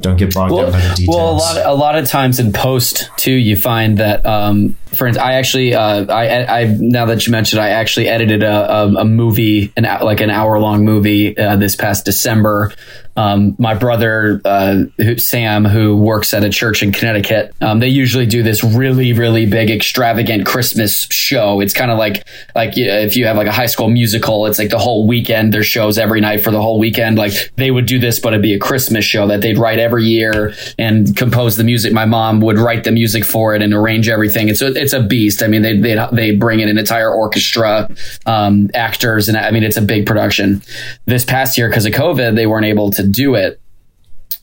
don't 0.00 0.16
get 0.16 0.34
bogged 0.34 0.52
well, 0.52 0.64
down 0.64 0.72
by 0.72 0.80
the 0.80 0.94
details. 0.94 1.16
Well, 1.16 1.30
a 1.30 1.36
lot 1.36 1.56
of, 1.56 1.66
a 1.66 1.74
lot 1.74 1.98
of 1.98 2.08
times 2.08 2.38
in 2.38 2.52
post 2.52 3.10
too, 3.16 3.32
you 3.32 3.56
find 3.56 3.98
that 3.98 4.24
um, 4.24 4.76
for 4.92 5.06
instance, 5.06 5.24
I 5.24 5.34
actually, 5.34 5.74
uh, 5.74 6.06
I, 6.06 6.62
I, 6.62 6.64
now 6.78 7.06
that 7.06 7.26
you 7.26 7.30
mentioned, 7.30 7.62
I 7.62 7.70
actually 7.70 8.08
edited 8.08 8.42
a, 8.42 8.72
a, 8.72 8.86
a 8.96 9.04
movie, 9.04 9.72
an 9.76 9.84
like 10.02 10.20
an 10.20 10.30
hour 10.30 10.58
long 10.58 10.84
movie 10.84 11.36
uh, 11.36 11.56
this 11.56 11.76
past 11.76 12.04
December. 12.04 12.72
Um, 13.16 13.56
my 13.58 13.74
brother 13.74 14.40
uh, 14.44 14.84
who, 14.96 15.18
Sam, 15.18 15.64
who 15.64 15.96
works 15.96 16.32
at 16.32 16.44
a 16.44 16.48
church 16.48 16.82
in 16.82 16.92
Connecticut, 16.92 17.54
um, 17.60 17.80
they 17.80 17.88
usually 17.88 18.24
do 18.24 18.42
this 18.42 18.62
really, 18.64 19.12
really 19.12 19.46
big, 19.46 19.70
extravagant 19.70 20.46
Christmas 20.46 21.06
show. 21.10 21.60
It's 21.60 21.74
kind 21.74 21.90
of 21.90 21.98
like 21.98 22.26
like 22.54 22.78
if 22.78 23.16
you 23.16 23.26
have 23.26 23.36
like 23.36 23.48
a 23.48 23.52
high 23.52 23.66
school 23.66 23.90
musical, 23.90 24.46
it's 24.46 24.58
like 24.58 24.70
the 24.70 24.78
whole 24.78 25.06
weekend. 25.06 25.52
There's 25.52 25.66
shows 25.66 25.98
every 25.98 26.20
night 26.20 26.42
for 26.42 26.50
the 26.50 26.62
whole 26.62 26.78
weekend. 26.78 27.18
Like 27.18 27.52
they 27.56 27.70
would 27.70 27.86
do 27.86 27.98
this, 27.98 28.20
but 28.20 28.32
it'd 28.32 28.42
be 28.42 28.54
a 28.54 28.58
Christmas 28.58 29.04
show 29.04 29.26
that 29.26 29.40
they'd 29.42 29.58
write 29.58 29.78
every 29.78 30.04
year 30.04 30.54
and 30.78 31.14
compose 31.16 31.56
the 31.56 31.64
music. 31.64 31.92
My 31.92 32.06
mom 32.06 32.40
would 32.40 32.58
write 32.58 32.84
the 32.84 32.92
music 32.92 33.24
for 33.24 33.54
it 33.54 33.60
and 33.60 33.74
arrange 33.74 34.08
everything. 34.08 34.48
It's 34.48 34.62
a, 34.62 34.68
it's 34.80 34.92
a 34.92 35.02
beast. 35.02 35.42
I 35.42 35.46
mean, 35.46 35.62
they 35.62 35.76
they 35.76 35.96
they 36.12 36.30
bring 36.36 36.60
in 36.60 36.68
an 36.68 36.78
entire 36.78 37.12
orchestra, 37.12 37.88
um, 38.26 38.70
actors, 38.74 39.28
and 39.28 39.36
I 39.36 39.50
mean, 39.50 39.62
it's 39.62 39.76
a 39.76 39.82
big 39.82 40.06
production. 40.06 40.62
This 41.04 41.24
past 41.24 41.58
year, 41.58 41.68
because 41.68 41.84
of 41.86 41.92
COVID, 41.92 42.34
they 42.34 42.46
weren't 42.46 42.66
able 42.66 42.90
to 42.92 43.06
do 43.06 43.34
it. 43.34 43.60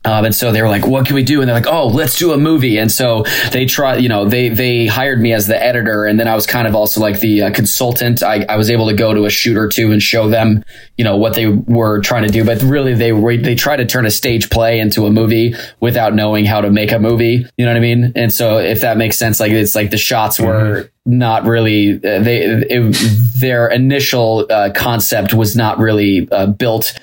Um, 0.06 0.26
and 0.26 0.34
so 0.34 0.52
they 0.52 0.62
were 0.62 0.70
like, 0.70 0.88
"What 0.88 1.06
can 1.06 1.16
we 1.16 1.24
do?" 1.24 1.42
And 1.42 1.50
they're 1.50 1.56
like, 1.56 1.68
"Oh, 1.68 1.88
let's 1.88 2.18
do 2.18 2.32
a 2.32 2.38
movie." 2.38 2.78
And 2.78 2.92
so 2.92 3.26
they 3.52 3.66
try, 3.66 3.98
you 3.98 4.08
know, 4.08 4.26
they 4.26 4.50
they 4.50 4.86
hired 4.86 5.20
me 5.20 5.34
as 5.34 5.48
the 5.48 5.62
editor, 5.62 6.06
and 6.06 6.20
then 6.20 6.28
I 6.28 6.36
was 6.36 6.46
kind 6.46 6.68
of 6.68 6.76
also 6.76 7.02
like 7.02 7.20
the 7.20 7.44
uh, 7.44 7.52
consultant. 7.52 8.24
I, 8.24 8.46
I 8.48 8.56
was 8.56 8.70
able 8.70 8.88
to 8.88 8.94
go 8.94 9.14
to 9.14 9.26
a 9.26 9.30
shoot 9.30 9.58
or 9.58 9.68
two 9.68 9.92
and 9.92 10.02
show 10.02 10.30
them, 10.30 10.64
you 10.98 11.04
know, 11.04 11.18
what 11.18 11.34
they 11.34 11.48
were 11.48 12.00
trying 12.02 12.24
to 12.24 12.30
do. 12.30 12.46
But 12.46 12.62
really, 12.62 12.94
they 12.94 13.12
were 13.12 13.36
they 13.36 13.56
try 13.56 13.76
to 13.76 13.86
turn 13.86 14.06
a 14.06 14.12
stage 14.12 14.50
play 14.50 14.80
into 14.80 15.06
a 15.06 15.12
movie 15.12 15.56
without 15.80 16.14
knowing 16.14 16.46
how 16.46 16.62
to 16.62 16.70
make 16.70 16.92
a 16.92 17.00
movie. 17.00 17.46
You 17.58 17.66
know 17.66 17.72
what 17.72 17.78
I 17.78 17.82
mean? 17.82 18.14
And 18.16 18.32
so 18.32 18.60
if 18.60 18.82
that 18.82 18.98
makes 18.98 19.18
sense, 19.18 19.40
like 19.40 19.52
it's 19.52 19.76
like 19.76 19.92
the 19.92 19.98
shots 19.98 20.40
were. 20.40 20.54
Mm-hmm 20.54 20.88
not 21.10 21.46
really 21.46 21.96
uh, 21.96 22.20
they 22.20 22.42
it, 22.42 22.96
their 23.40 23.70
initial 23.70 24.46
uh, 24.50 24.70
concept 24.76 25.34
was 25.34 25.56
not 25.56 25.80
really 25.80 26.28
uh, 26.32 26.48
built 26.48 27.00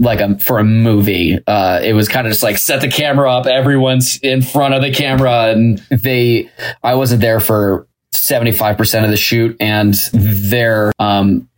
like 0.00 0.20
a 0.20 0.38
for 0.38 0.58
a 0.58 0.64
movie. 0.64 1.38
Uh, 1.46 1.80
it 1.82 1.92
was 1.92 2.08
kind 2.08 2.26
of 2.26 2.32
just 2.32 2.42
like 2.42 2.58
set 2.58 2.80
the 2.80 2.88
camera 2.88 3.30
up, 3.30 3.46
everyone's 3.46 4.18
in 4.18 4.42
front 4.42 4.74
of 4.74 4.82
the 4.82 4.92
camera, 4.92 5.50
and 5.50 5.78
they. 5.90 6.50
I 6.82 6.94
wasn't 6.94 7.20
there 7.20 7.40
for 7.40 7.86
seventy 8.12 8.52
five 8.52 8.76
percent 8.76 9.04
of 9.04 9.10
the 9.10 9.16
shoot, 9.16 9.56
and 9.60 9.94
their 10.12 10.92
um, 10.98 11.48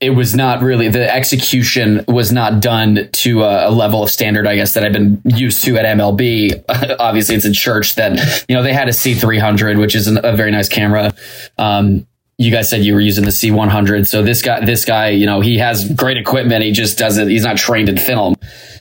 it 0.00 0.10
was 0.10 0.34
not 0.34 0.60
really 0.60 0.88
the 0.88 1.12
execution 1.14 2.04
was 2.08 2.32
not 2.32 2.60
done 2.60 3.08
to 3.12 3.42
a, 3.42 3.68
a, 3.68 3.72
level 3.72 4.02
of 4.02 4.10
standard, 4.10 4.46
I 4.46 4.56
guess, 4.56 4.74
that 4.74 4.84
I've 4.84 4.92
been 4.92 5.22
used 5.24 5.64
to 5.64 5.78
at 5.78 5.96
MLB. 5.96 6.64
Obviously, 6.98 7.36
it's 7.36 7.44
a 7.44 7.52
church 7.52 7.94
that 7.94 8.44
you 8.48 8.54
know 8.54 8.62
they 8.62 8.72
had 8.72 8.88
a 8.88 8.92
C300, 8.92 9.78
which 9.78 9.94
is 9.94 10.06
an, 10.06 10.18
a 10.22 10.36
very 10.36 10.50
nice 10.50 10.68
camera. 10.68 11.14
Um, 11.56 12.06
you 12.38 12.50
guys 12.50 12.68
said 12.68 12.84
you 12.84 12.94
were 12.94 13.00
using 13.00 13.24
the 13.24 13.30
C100. 13.30 14.06
So 14.06 14.22
this 14.22 14.42
guy, 14.42 14.64
this 14.64 14.84
guy, 14.84 15.10
you 15.10 15.26
know, 15.26 15.40
he 15.40 15.58
has 15.58 15.88
great 15.92 16.16
equipment. 16.16 16.64
He 16.64 16.72
just 16.72 16.98
doesn't, 16.98 17.28
he's 17.28 17.44
not 17.44 17.56
trained 17.56 17.88
in 17.88 17.96
film. 17.96 18.34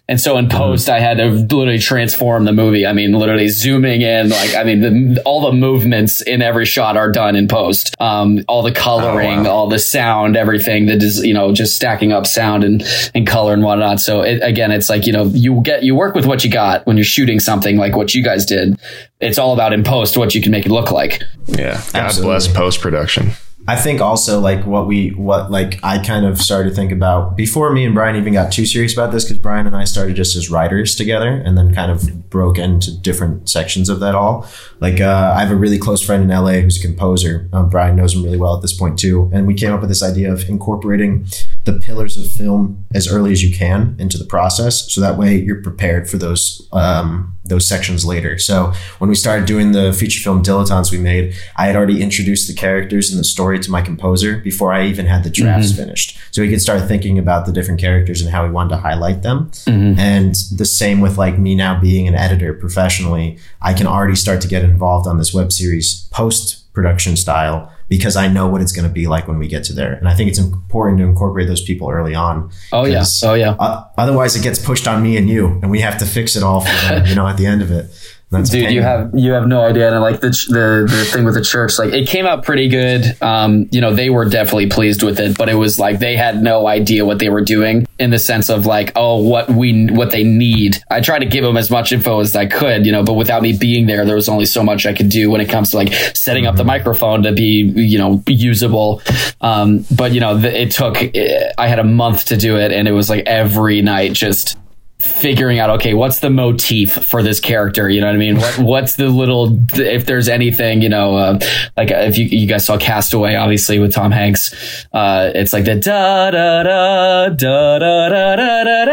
And 0.10 0.20
so 0.20 0.38
in 0.38 0.50
post, 0.50 0.90
I 0.90 1.00
had 1.00 1.18
to 1.18 1.30
literally 1.30 1.80
transform 1.80 2.44
the 2.44 2.52
movie. 2.52 2.86
I 2.86 2.92
mean, 2.92 3.14
literally 3.14 3.48
zooming 3.48 4.02
in, 4.02 4.30
like, 4.30 4.54
I 4.54 4.66
mean, 4.66 4.82
the, 4.82 5.22
all 5.24 5.50
the 5.50 5.54
movements 5.54 6.22
in 6.22 6.42
every 6.42 6.66
shot 6.66 6.98
are 6.98 7.10
done 7.10 7.38
in 7.38 7.48
post. 7.48 7.96
Um, 8.02 8.44
all 8.50 8.64
the 8.64 8.74
coloring, 8.74 9.40
oh, 9.40 9.44
wow. 9.44 9.50
all 9.52 9.70
the 9.70 9.80
sound, 9.80 10.36
everything 10.36 10.88
that 10.88 11.02
is, 11.02 11.26
you 11.26 11.34
know, 11.34 11.54
just 11.54 11.78
stacking 11.78 12.12
up 12.12 12.28
sound 12.28 12.66
and, 12.66 12.84
and 13.16 13.26
color 13.26 13.54
and 13.54 13.64
whatnot. 13.64 14.02
So 14.02 14.22
it, 14.22 14.42
again, 14.44 14.72
it's 14.72 14.90
like, 14.90 15.08
you 15.08 15.14
know, 15.14 15.24
you 15.28 15.62
get, 15.62 15.84
you 15.84 15.96
work 15.96 16.16
with 16.16 16.26
what 16.26 16.44
you 16.44 16.52
got 16.52 16.86
when 16.86 16.98
you're 16.98 17.06
shooting 17.06 17.40
something 17.40 17.78
like 17.78 17.96
what 17.96 18.14
you 18.14 18.22
guys 18.22 18.46
did. 18.46 18.78
It's 19.22 19.38
all 19.38 19.54
about 19.54 19.72
in 19.72 19.86
post 19.86 20.18
what 20.18 20.36
you 20.36 20.42
can 20.42 20.52
make 20.52 20.66
it 20.66 20.72
look 20.72 20.92
like. 20.92 21.24
Yeah. 21.48 21.82
God 21.94 21.96
Absolutely. 21.96 22.34
bless 22.34 22.48
post 22.50 22.82
production. 22.82 23.32
I 23.66 23.78
think 23.78 24.02
also 24.02 24.42
like 24.42 24.66
what 24.66 24.88
we 24.88 25.10
what 25.12 25.50
like 25.50 25.80
I 25.84 25.98
kind 26.00 26.26
of 26.26 26.42
started 26.42 26.70
to 26.70 26.76
think 26.76 26.92
about 26.92 27.38
before 27.38 27.72
me 27.72 27.86
and 27.86 27.96
Brian 27.96 28.18
even 28.18 28.34
got 28.34 28.52
too 28.52 28.66
serious 28.66 28.92
about 28.92 29.14
this 29.14 29.24
because 29.24 29.38
Brian 29.38 29.66
and 29.66 29.76
I 29.76 29.86
started 29.86 30.18
just 30.18 30.36
as 30.36 30.50
writers 30.50 30.96
together 30.96 31.30
and 31.30 31.58
then 31.58 31.74
kind 31.74 31.90
of 31.90 32.30
broke 32.30 32.58
into 32.58 32.92
different 32.98 33.48
sections 33.48 33.88
of 33.88 34.02
that 34.02 34.16
all. 34.16 34.46
Like 34.82 35.00
uh, 35.00 35.34
I 35.36 35.40
have 35.40 35.52
a 35.52 35.56
really 35.56 35.78
close 35.78 36.04
friend 36.04 36.24
in 36.24 36.30
LA 36.30 36.60
who's 36.60 36.78
a 36.78 36.86
composer. 36.86 37.48
Um, 37.54 37.70
Brian 37.70 37.96
knows 37.96 38.14
him 38.14 38.24
really 38.24 38.38
well 38.38 38.56
at 38.56 38.62
this 38.62 38.74
point 38.74 39.00
too, 39.00 39.30
and 39.32 39.48
we 39.48 39.54
came 39.54 39.72
up 39.72 39.80
with 39.80 39.90
this 39.90 40.04
idea 40.04 40.34
of 40.34 40.50
incorporating 40.50 41.26
the 41.66 41.74
pillars 41.74 42.18
of 42.18 42.30
film 42.30 42.86
as 42.94 43.08
early 43.08 43.32
as 43.32 43.44
you 43.44 43.56
can 43.56 43.96
into 43.98 44.18
the 44.18 44.26
process, 44.26 44.92
so 44.92 45.00
that 45.00 45.18
way 45.18 45.38
you're 45.38 45.62
prepared 45.62 46.10
for 46.10 46.18
those 46.18 46.68
um, 46.74 47.38
those 47.46 47.68
sections 47.68 48.06
later. 48.06 48.38
So 48.40 48.74
when 49.00 49.10
we 49.10 49.16
started 49.16 49.46
doing 49.46 49.72
the 49.72 49.92
feature 49.94 50.22
film 50.22 50.44
dilettantes 50.44 50.92
we 50.92 50.98
made, 50.98 51.36
I 51.56 51.68
had 51.68 51.76
already 51.76 52.02
introduced 52.02 52.48
the 52.48 52.54
characters 52.54 53.12
and 53.12 53.20
the 53.20 53.24
story 53.24 53.60
to 53.60 53.72
my 53.72 53.82
composer 53.82 54.38
before 54.38 54.74
I 54.74 54.86
even 54.86 55.06
had 55.06 55.24
the 55.24 55.30
drafts 55.30 55.72
mm-hmm. 55.72 55.84
finished. 55.84 56.18
So 56.32 56.42
he 56.42 56.50
could 56.50 56.62
start 56.62 56.88
thinking 56.88 57.20
about 57.20 57.46
the 57.46 57.52
different 57.52 57.82
characters 57.82 58.22
and 58.22 58.30
how 58.30 58.46
he 58.46 58.52
wanted 58.52 58.76
to 58.76 58.78
highlight 58.78 59.24
them. 59.24 59.52
Mm-hmm. 59.52 60.00
And 60.00 60.36
the 60.56 60.66
same 60.66 61.02
with 61.02 61.18
like 61.18 61.38
me 61.38 61.56
now 61.56 61.80
being 61.80 62.08
an 62.08 62.16
editor 62.16 62.54
professionally, 62.54 63.38
I 63.62 63.74
can 63.74 63.88
already 63.88 64.16
start 64.16 64.42
to 64.42 64.48
get 64.48 64.64
involved 64.64 65.08
on 65.08 65.18
this 65.18 65.34
web 65.34 65.52
series 65.52 66.08
post 66.12 66.72
production 66.74 67.16
style 67.16 67.73
because 67.90 68.16
I 68.16 68.28
know 68.28 68.48
what 68.48 68.62
it's 68.62 68.72
going 68.72 68.88
to 68.88 68.94
be 68.94 69.08
like 69.08 69.28
when 69.28 69.40
we 69.40 69.48
get 69.48 69.64
to 69.66 69.74
there. 69.74 69.94
And 69.94 70.08
I 70.08 70.14
think 70.14 70.30
it's 70.30 70.40
important 70.40 71.00
to 71.00 71.06
incorporate 71.06 71.48
those 71.48 71.62
people 71.62 71.90
early 71.90 72.16
on. 72.16 72.52
Oh 72.72 72.86
yeah. 72.86 73.04
Oh 73.24 73.34
yeah. 73.34 73.52
Uh, 73.60 73.86
otherwise, 73.98 74.36
it 74.36 74.44
gets 74.44 74.60
pushed 74.60 74.88
on 74.88 75.04
me 75.04 75.18
and 75.18 75.30
you, 75.30 75.60
and 75.62 75.70
we 75.70 75.82
have 75.82 75.98
to 76.00 76.06
fix 76.06 76.36
it 76.36 76.44
all 76.44 76.62
for 76.62 76.72
them. 76.88 77.06
you 77.08 77.16
know, 77.16 77.28
at 77.28 77.38
the 77.38 77.46
end 77.46 77.62
of 77.62 77.72
it. 77.72 77.86
That's 78.34 78.50
Dude, 78.50 78.72
you 78.72 78.82
have 78.82 79.12
you 79.14 79.34
have 79.34 79.48
no 79.48 79.62
idea. 79.62 79.92
And 79.92 80.02
like 80.02 80.20
the, 80.20 80.30
the 80.30 80.88
the 80.90 81.06
thing 81.06 81.24
with 81.24 81.36
the 81.36 81.44
church, 81.44 81.78
like 81.78 81.94
it 81.94 82.08
came 82.08 82.26
out 82.26 82.44
pretty 82.44 82.68
good. 82.68 83.16
Um, 83.22 83.70
you 83.72 83.80
know, 83.80 83.94
they 83.94 84.10
were 84.10 84.26
definitely 84.26 84.70
pleased 84.70 85.04
with 85.04 85.20
it, 85.20 85.38
but 85.38 85.50
it 85.50 85.54
was 85.54 85.78
like 85.78 86.00
they 86.00 86.18
had 86.18 86.42
no 86.42 86.66
idea 86.66 87.06
what 87.06 87.20
they 87.20 87.30
were 87.30 87.42
doing 87.42 87.86
in 88.00 88.10
the 88.10 88.18
sense 88.18 88.50
of 88.50 88.66
like, 88.66 88.92
oh, 88.96 89.22
what 89.22 89.52
we 89.52 89.86
what 89.86 90.10
they 90.10 90.24
need. 90.24 90.82
I 90.90 91.02
tried 91.02 91.20
to 91.20 91.28
give 91.28 91.44
them 91.44 91.58
as 91.58 91.70
much 91.70 91.92
info 91.92 92.22
as 92.22 92.36
I 92.36 92.48
could, 92.48 92.88
you 92.88 92.92
know, 92.92 93.04
but 93.04 93.14
without 93.14 93.44
me 93.44 93.56
being 93.56 93.86
there, 93.86 94.04
there 94.04 94.16
was 94.16 94.28
only 94.28 94.46
so 94.46 94.64
much 94.64 94.88
I 94.88 94.94
could 94.94 95.10
do 95.10 95.30
when 95.30 95.40
it 95.40 95.50
comes 95.50 95.70
to 95.72 95.78
like 95.78 95.94
setting 96.16 96.48
up 96.48 96.56
the 96.56 96.62
mm-hmm. 96.62 96.70
microphone 96.70 97.22
to 97.24 97.34
be 97.34 97.72
you 97.76 98.00
know 98.00 98.24
usable. 98.26 99.04
Um, 99.42 99.86
but 99.96 100.12
you 100.12 100.20
know, 100.20 100.38
it 100.38 100.72
took. 100.72 100.98
I 100.98 101.68
had 101.68 101.78
a 101.78 101.84
month 101.84 102.26
to 102.26 102.38
do 102.38 102.58
it, 102.58 102.72
and 102.72 102.88
it 102.88 102.94
was 102.94 103.12
like 103.12 103.28
every 103.28 103.84
night 103.84 104.14
just 104.14 104.58
figuring 105.04 105.60
out 105.60 105.70
okay 105.70 105.94
what's 105.94 106.20
the 106.20 106.30
motif 106.30 106.94
for 106.94 107.22
this 107.22 107.40
character 107.40 107.90
you 107.90 108.00
know 108.00 108.08
what 108.08 108.16
i 108.16 108.18
mean 108.18 108.38
what 108.38 108.60
what's 108.60 108.96
the 108.96 109.10
little 109.10 109.60
if 109.74 110.06
there's 110.06 110.30
anything 110.30 110.82
you 110.82 110.88
know 110.88 111.16
uh, 111.16 111.40
like 111.76 111.92
if 111.92 112.18
you, 112.18 112.26
you 112.26 112.48
guys 112.48 112.66
saw 112.66 112.78
castaway 112.78 113.36
obviously 113.36 113.80
with 113.80 113.94
tom 113.94 114.12
hanks 114.12 114.86
uh, 114.94 115.30
it's 115.36 115.52
like 115.52 115.66
the 115.66 115.76
da 115.76 116.32
da 116.32 116.64
da 116.64 117.30
da 117.30 117.80
da 117.80 118.10
da 118.10 118.36
da 118.36 118.64
da 118.64 118.86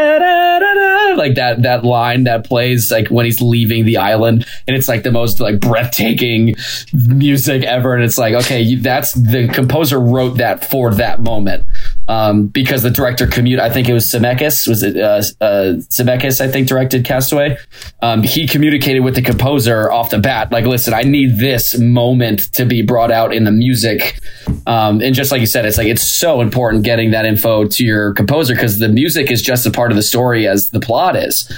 da 0.59 0.59
da 0.59 1.13
like 1.15 1.35
that 1.35 1.61
that 1.61 1.85
line 1.85 2.25
that 2.25 2.43
plays 2.45 2.91
like 2.91 3.07
when 3.07 3.25
he's 3.25 3.41
leaving 3.41 3.85
the 3.85 3.97
island 3.97 4.45
and 4.67 4.75
it's 4.75 4.87
like 4.87 5.03
the 5.03 5.11
most 5.11 5.39
like 5.39 5.59
breathtaking 5.59 6.55
music 6.93 7.63
ever 7.63 7.95
and 7.95 8.03
it's 8.03 8.17
like 8.17 8.33
okay 8.33 8.75
that's 8.75 9.13
the 9.13 9.47
composer 9.47 9.99
wrote 9.99 10.37
that 10.37 10.65
for 10.65 10.93
that 10.93 11.21
moment 11.21 11.65
um, 12.11 12.47
because 12.47 12.83
the 12.83 12.89
director 12.89 13.25
commute 13.25 13.61
I 13.61 13.69
think 13.69 13.87
it 13.87 13.93
was 13.93 14.05
Zemeckis 14.05 14.67
was 14.67 14.83
it 14.83 14.97
uh, 14.97 15.23
uh, 15.39 15.75
Zemeckis, 15.89 16.41
I 16.41 16.49
think, 16.49 16.67
directed 16.67 17.05
Castaway. 17.05 17.57
Um, 18.01 18.21
he 18.21 18.47
communicated 18.47 18.99
with 18.99 19.15
the 19.15 19.21
composer 19.21 19.89
off 19.89 20.09
the 20.09 20.19
bat, 20.19 20.51
like, 20.51 20.65
listen, 20.65 20.93
I 20.93 21.03
need 21.03 21.37
this 21.37 21.79
moment 21.79 22.51
to 22.53 22.65
be 22.65 22.81
brought 22.81 23.11
out 23.11 23.33
in 23.33 23.45
the 23.45 23.51
music. 23.51 24.19
Um, 24.67 24.99
and 25.01 25.15
just 25.15 25.31
like 25.31 25.39
you 25.39 25.47
said, 25.47 25.65
it's 25.65 25.77
like, 25.77 25.87
it's 25.87 26.05
so 26.05 26.41
important 26.41 26.83
getting 26.83 27.11
that 27.11 27.25
info 27.25 27.65
to 27.65 27.85
your 27.85 28.13
composer 28.13 28.55
because 28.55 28.79
the 28.79 28.89
music 28.89 29.31
is 29.31 29.41
just 29.41 29.65
a 29.65 29.71
part 29.71 29.91
of 29.91 29.95
the 29.95 30.03
story 30.03 30.47
as 30.47 30.71
the 30.71 30.81
plot 30.81 31.15
is. 31.15 31.49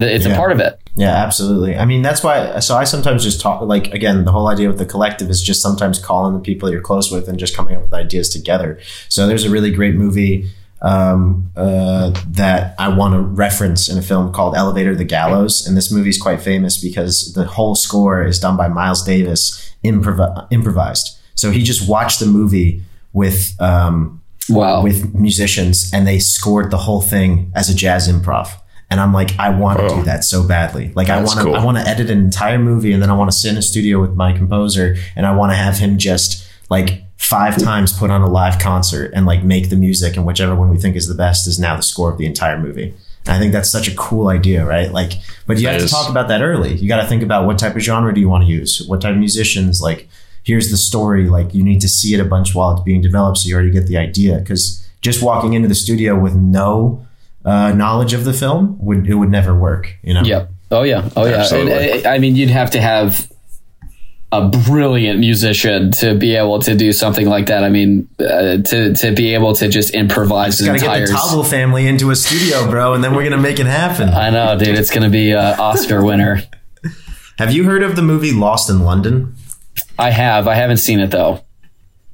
It's 0.00 0.26
yeah. 0.26 0.32
a 0.32 0.36
part 0.36 0.52
of 0.52 0.60
it. 0.60 0.80
Yeah, 0.96 1.14
absolutely. 1.14 1.76
I 1.76 1.84
mean, 1.84 2.02
that's 2.02 2.22
why. 2.22 2.60
So 2.60 2.76
I 2.76 2.84
sometimes 2.84 3.24
just 3.24 3.40
talk, 3.40 3.62
like, 3.62 3.92
again, 3.92 4.24
the 4.24 4.32
whole 4.32 4.48
idea 4.48 4.68
with 4.68 4.78
the 4.78 4.86
collective 4.86 5.28
is 5.28 5.42
just 5.42 5.60
sometimes 5.60 5.98
calling 5.98 6.34
the 6.34 6.40
people 6.40 6.70
you're 6.70 6.80
close 6.80 7.10
with 7.10 7.28
and 7.28 7.38
just 7.38 7.56
coming 7.56 7.74
up 7.76 7.82
with 7.82 7.92
ideas 7.92 8.28
together. 8.28 8.78
So 9.08 9.26
there's 9.26 9.44
a 9.44 9.50
really 9.50 9.72
great 9.72 9.96
movie 9.96 10.50
um, 10.82 11.50
uh, 11.56 12.10
that 12.28 12.76
I 12.78 12.88
want 12.88 13.14
to 13.14 13.20
reference 13.20 13.88
in 13.88 13.98
a 13.98 14.02
film 14.02 14.32
called 14.32 14.54
Elevator 14.54 14.94
the 14.94 15.04
Gallows. 15.04 15.66
And 15.66 15.76
this 15.76 15.90
movie 15.90 16.10
is 16.10 16.20
quite 16.20 16.40
famous 16.40 16.80
because 16.80 17.32
the 17.34 17.44
whole 17.44 17.74
score 17.74 18.24
is 18.24 18.38
done 18.38 18.56
by 18.56 18.68
Miles 18.68 19.02
Davis, 19.04 19.74
improv- 19.84 20.46
improvised. 20.52 21.18
So 21.34 21.50
he 21.50 21.62
just 21.62 21.88
watched 21.88 22.20
the 22.20 22.26
movie 22.26 22.82
with 23.12 23.60
um, 23.60 24.22
wow. 24.48 24.82
with 24.82 25.14
musicians, 25.14 25.90
and 25.92 26.06
they 26.06 26.18
scored 26.18 26.70
the 26.70 26.78
whole 26.78 27.00
thing 27.00 27.52
as 27.54 27.68
a 27.68 27.74
jazz 27.74 28.08
improv. 28.08 28.48
And 28.90 29.00
I'm 29.00 29.12
like, 29.12 29.38
I 29.38 29.50
want 29.50 29.80
to 29.80 29.86
oh, 29.86 29.96
do 29.96 30.02
that 30.04 30.24
so 30.24 30.46
badly. 30.46 30.92
Like, 30.94 31.10
I 31.10 31.18
want 31.18 31.38
to, 31.38 31.44
cool. 31.44 31.56
I 31.56 31.64
want 31.64 31.76
to 31.76 31.86
edit 31.86 32.08
an 32.08 32.18
entire 32.18 32.58
movie, 32.58 32.92
and 32.92 33.02
then 33.02 33.10
I 33.10 33.14
want 33.14 33.30
to 33.30 33.36
sit 33.36 33.52
in 33.52 33.58
a 33.58 33.62
studio 33.62 34.00
with 34.00 34.14
my 34.14 34.32
composer, 34.32 34.96
and 35.14 35.26
I 35.26 35.34
want 35.34 35.52
to 35.52 35.56
have 35.56 35.76
him 35.76 35.98
just 35.98 36.46
like 36.70 37.02
five 37.18 37.58
times 37.58 37.92
put 37.92 38.10
on 38.10 38.22
a 38.22 38.28
live 38.28 38.58
concert 38.58 39.10
and 39.14 39.26
like 39.26 39.42
make 39.42 39.68
the 39.68 39.76
music 39.76 40.16
and 40.16 40.24
whichever 40.24 40.54
one 40.54 40.70
we 40.70 40.78
think 40.78 40.96
is 40.96 41.08
the 41.08 41.14
best 41.14 41.46
is 41.46 41.58
now 41.58 41.76
the 41.76 41.82
score 41.82 42.10
of 42.10 42.16
the 42.16 42.24
entire 42.24 42.58
movie. 42.58 42.94
And 43.26 43.36
I 43.36 43.38
think 43.38 43.52
that's 43.52 43.70
such 43.70 43.88
a 43.88 43.94
cool 43.96 44.28
idea, 44.28 44.64
right? 44.64 44.90
Like, 44.90 45.12
but 45.46 45.58
you 45.58 45.64
that 45.64 45.74
have 45.74 45.82
is. 45.82 45.90
to 45.90 45.94
talk 45.94 46.08
about 46.08 46.28
that 46.28 46.40
early. 46.40 46.74
You 46.74 46.88
got 46.88 47.02
to 47.02 47.06
think 47.06 47.22
about 47.22 47.44
what 47.44 47.58
type 47.58 47.76
of 47.76 47.82
genre 47.82 48.14
do 48.14 48.20
you 48.20 48.28
want 48.28 48.44
to 48.44 48.50
use? 48.50 48.82
What 48.86 49.02
type 49.02 49.12
of 49.12 49.18
musicians? 49.18 49.82
Like, 49.82 50.08
here's 50.44 50.70
the 50.70 50.78
story. 50.78 51.28
Like 51.28 51.52
you 51.52 51.62
need 51.62 51.80
to 51.82 51.88
see 51.88 52.14
it 52.14 52.20
a 52.20 52.24
bunch 52.24 52.54
while 52.54 52.72
it's 52.72 52.82
being 52.82 53.02
developed, 53.02 53.38
so 53.38 53.48
you 53.48 53.54
already 53.54 53.70
get 53.70 53.86
the 53.86 53.98
idea. 53.98 54.38
Because 54.38 54.88
just 55.02 55.22
walking 55.22 55.52
into 55.52 55.68
the 55.68 55.74
studio 55.74 56.18
with 56.18 56.34
no 56.34 57.06
uh, 57.48 57.72
knowledge 57.72 58.12
of 58.12 58.24
the 58.24 58.32
film 58.32 58.76
would 58.84 59.06
it 59.06 59.14
would 59.14 59.30
never 59.30 59.54
work. 59.54 59.96
You 60.02 60.14
know. 60.14 60.22
Yep. 60.22 60.50
Oh 60.70 60.82
yeah. 60.82 61.08
Oh 61.16 61.24
yeah. 61.26 61.46
And, 61.54 62.04
uh, 62.04 62.08
I 62.08 62.18
mean, 62.18 62.36
you'd 62.36 62.50
have 62.50 62.70
to 62.72 62.80
have 62.80 63.30
a 64.30 64.48
brilliant 64.50 65.18
musician 65.20 65.90
to 65.90 66.14
be 66.14 66.36
able 66.36 66.58
to 66.58 66.74
do 66.76 66.92
something 66.92 67.26
like 67.26 67.46
that. 67.46 67.64
I 67.64 67.70
mean, 67.70 68.08
uh, 68.20 68.58
to 68.58 68.94
to 68.94 69.12
be 69.14 69.34
able 69.34 69.54
to 69.54 69.68
just 69.68 69.94
improvise 69.94 70.60
Gotta 70.60 70.74
entire. 70.74 71.06
get 71.06 71.08
the 71.08 71.14
Tobble 71.14 71.44
family 71.44 71.86
into 71.86 72.10
a 72.10 72.16
studio, 72.16 72.68
bro, 72.70 72.92
and 72.92 73.02
then 73.02 73.14
we're 73.14 73.24
gonna 73.24 73.38
make 73.40 73.58
it 73.58 73.66
happen. 73.66 74.10
I 74.10 74.28
know, 74.30 74.58
dude. 74.58 74.76
It's 74.78 74.90
gonna 74.90 75.08
be 75.10 75.32
an 75.32 75.58
Oscar 75.58 76.04
winner. 76.04 76.42
Have 77.38 77.52
you 77.52 77.64
heard 77.64 77.82
of 77.82 77.96
the 77.96 78.02
movie 78.02 78.32
Lost 78.32 78.68
in 78.68 78.80
London? 78.80 79.34
I 79.98 80.10
have. 80.10 80.46
I 80.46 80.54
haven't 80.54 80.78
seen 80.78 81.00
it 81.00 81.10
though. 81.10 81.44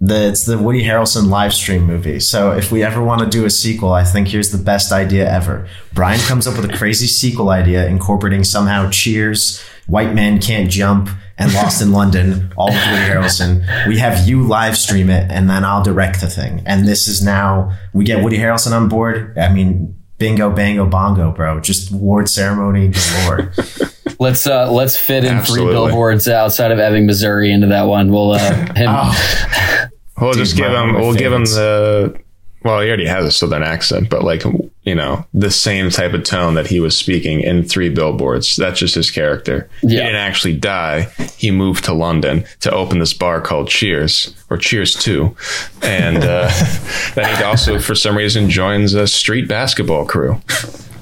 The, 0.07 0.29
it's 0.29 0.45
the 0.45 0.59
Woody 0.59 0.83
Harrelson 0.83 1.29
live 1.31 1.55
stream 1.55 1.85
movie. 1.87 2.21
So 2.21 2.53
if 2.53 2.71
we 2.71 2.83
ever 2.83 3.03
want 3.03 3.23
to 3.23 3.27
do 3.27 3.47
a 3.47 3.51
sequel, 3.51 3.93
I 3.95 4.05
think 4.05 4.29
here's 4.29 4.51
the 4.51 4.63
best 4.63 4.93
idea 4.93 5.31
ever. 5.31 5.67
Brian 5.95 6.21
comes 6.21 6.47
up 6.47 6.57
with 6.61 6.71
a 6.71 6.77
crazy 6.77 7.07
sequel 7.07 7.49
idea 7.49 7.87
incorporating 7.87 8.45
somehow 8.45 8.91
Cheers, 8.91 9.63
White 9.87 10.13
Man 10.13 10.41
Can't 10.41 10.71
Jump, 10.71 11.09
and 11.39 11.55
Lost 11.55 11.81
in 11.81 11.91
London, 11.91 12.53
all 12.55 12.67
with 12.67 12.87
Woody 12.87 13.03
Harrelson. 13.03 13.89
We 13.89 13.97
have 13.99 14.29
you 14.29 14.43
live 14.47 14.77
stream 14.77 15.09
it, 15.09 15.31
and 15.31 15.49
then 15.49 15.65
I'll 15.65 15.83
direct 15.83 16.21
the 16.21 16.29
thing. 16.29 16.63
And 16.67 16.87
this 16.87 17.09
is 17.09 17.25
now 17.25 17.73
we 17.95 18.05
get 18.05 18.23
Woody 18.23 18.37
Harrelson 18.37 18.73
on 18.73 18.89
board. 18.91 19.39
I 19.39 19.51
mean, 19.51 19.97
bingo, 20.19 20.51
bango, 20.51 20.85
bongo, 20.87 21.33
bro. 21.33 21.61
Just 21.61 21.91
award 21.91 22.29
ceremony 22.29 22.89
galore. 22.91 23.53
Let's 24.21 24.47
uh 24.47 24.71
let's 24.71 24.97
fit 24.97 25.25
in 25.25 25.35
Absolutely. 25.39 25.67
three 25.67 25.75
billboards 25.75 26.29
outside 26.29 26.71
of 26.71 26.79
Ebbing, 26.79 27.05
Missouri 27.05 27.51
into 27.51 27.67
that 27.67 27.83
one. 27.83 28.13
We'll 28.13 28.31
uh 28.33 28.55
him 28.75 28.87
Oh, 28.89 29.89
We'll 30.21 30.33
Dude, 30.33 30.41
just 30.45 30.57
give 30.57 30.71
him. 30.73 30.95
We'll 30.95 31.15
give 31.15 31.33
him 31.33 31.45
the. 31.45 32.19
Well, 32.63 32.81
he 32.81 32.89
already 32.89 33.07
has 33.07 33.27
a 33.27 33.31
southern 33.31 33.63
accent, 33.63 34.09
but 34.09 34.25
like 34.25 34.43
you 34.85 34.95
know, 34.95 35.27
the 35.35 35.51
same 35.51 35.91
type 35.91 36.15
of 36.15 36.25
tone 36.25 36.55
that 36.55 36.67
he 36.67 36.81
was 36.81 36.97
speaking 36.97 37.41
in 37.41 37.63
Three 37.63 37.91
Billboards. 37.91 38.57
That's 38.57 38.81
just 38.81 38.95
his 38.95 39.11
character. 39.11 39.69
Yeah. 39.83 39.89
He 39.91 39.97
didn't 39.97 40.15
actually 40.17 40.57
die. 40.57 41.03
He 41.37 41.51
moved 41.51 41.85
to 41.85 41.93
London 41.93 42.45
to 42.61 42.73
open 42.73 43.01
this 43.01 43.13
bar 43.13 43.43
called 43.43 43.69
Cheers 43.69 44.35
or 44.49 44.57
Cheers 44.57 44.95
Two, 44.95 45.37
and 45.83 46.19
uh, 46.25 46.49
then 47.15 47.37
he 47.37 47.43
also, 47.43 47.79
for 47.79 47.95
some 47.95 48.17
reason, 48.17 48.49
joins 48.49 48.95
a 48.95 49.07
street 49.07 49.47
basketball 49.47 50.07
crew. 50.07 50.41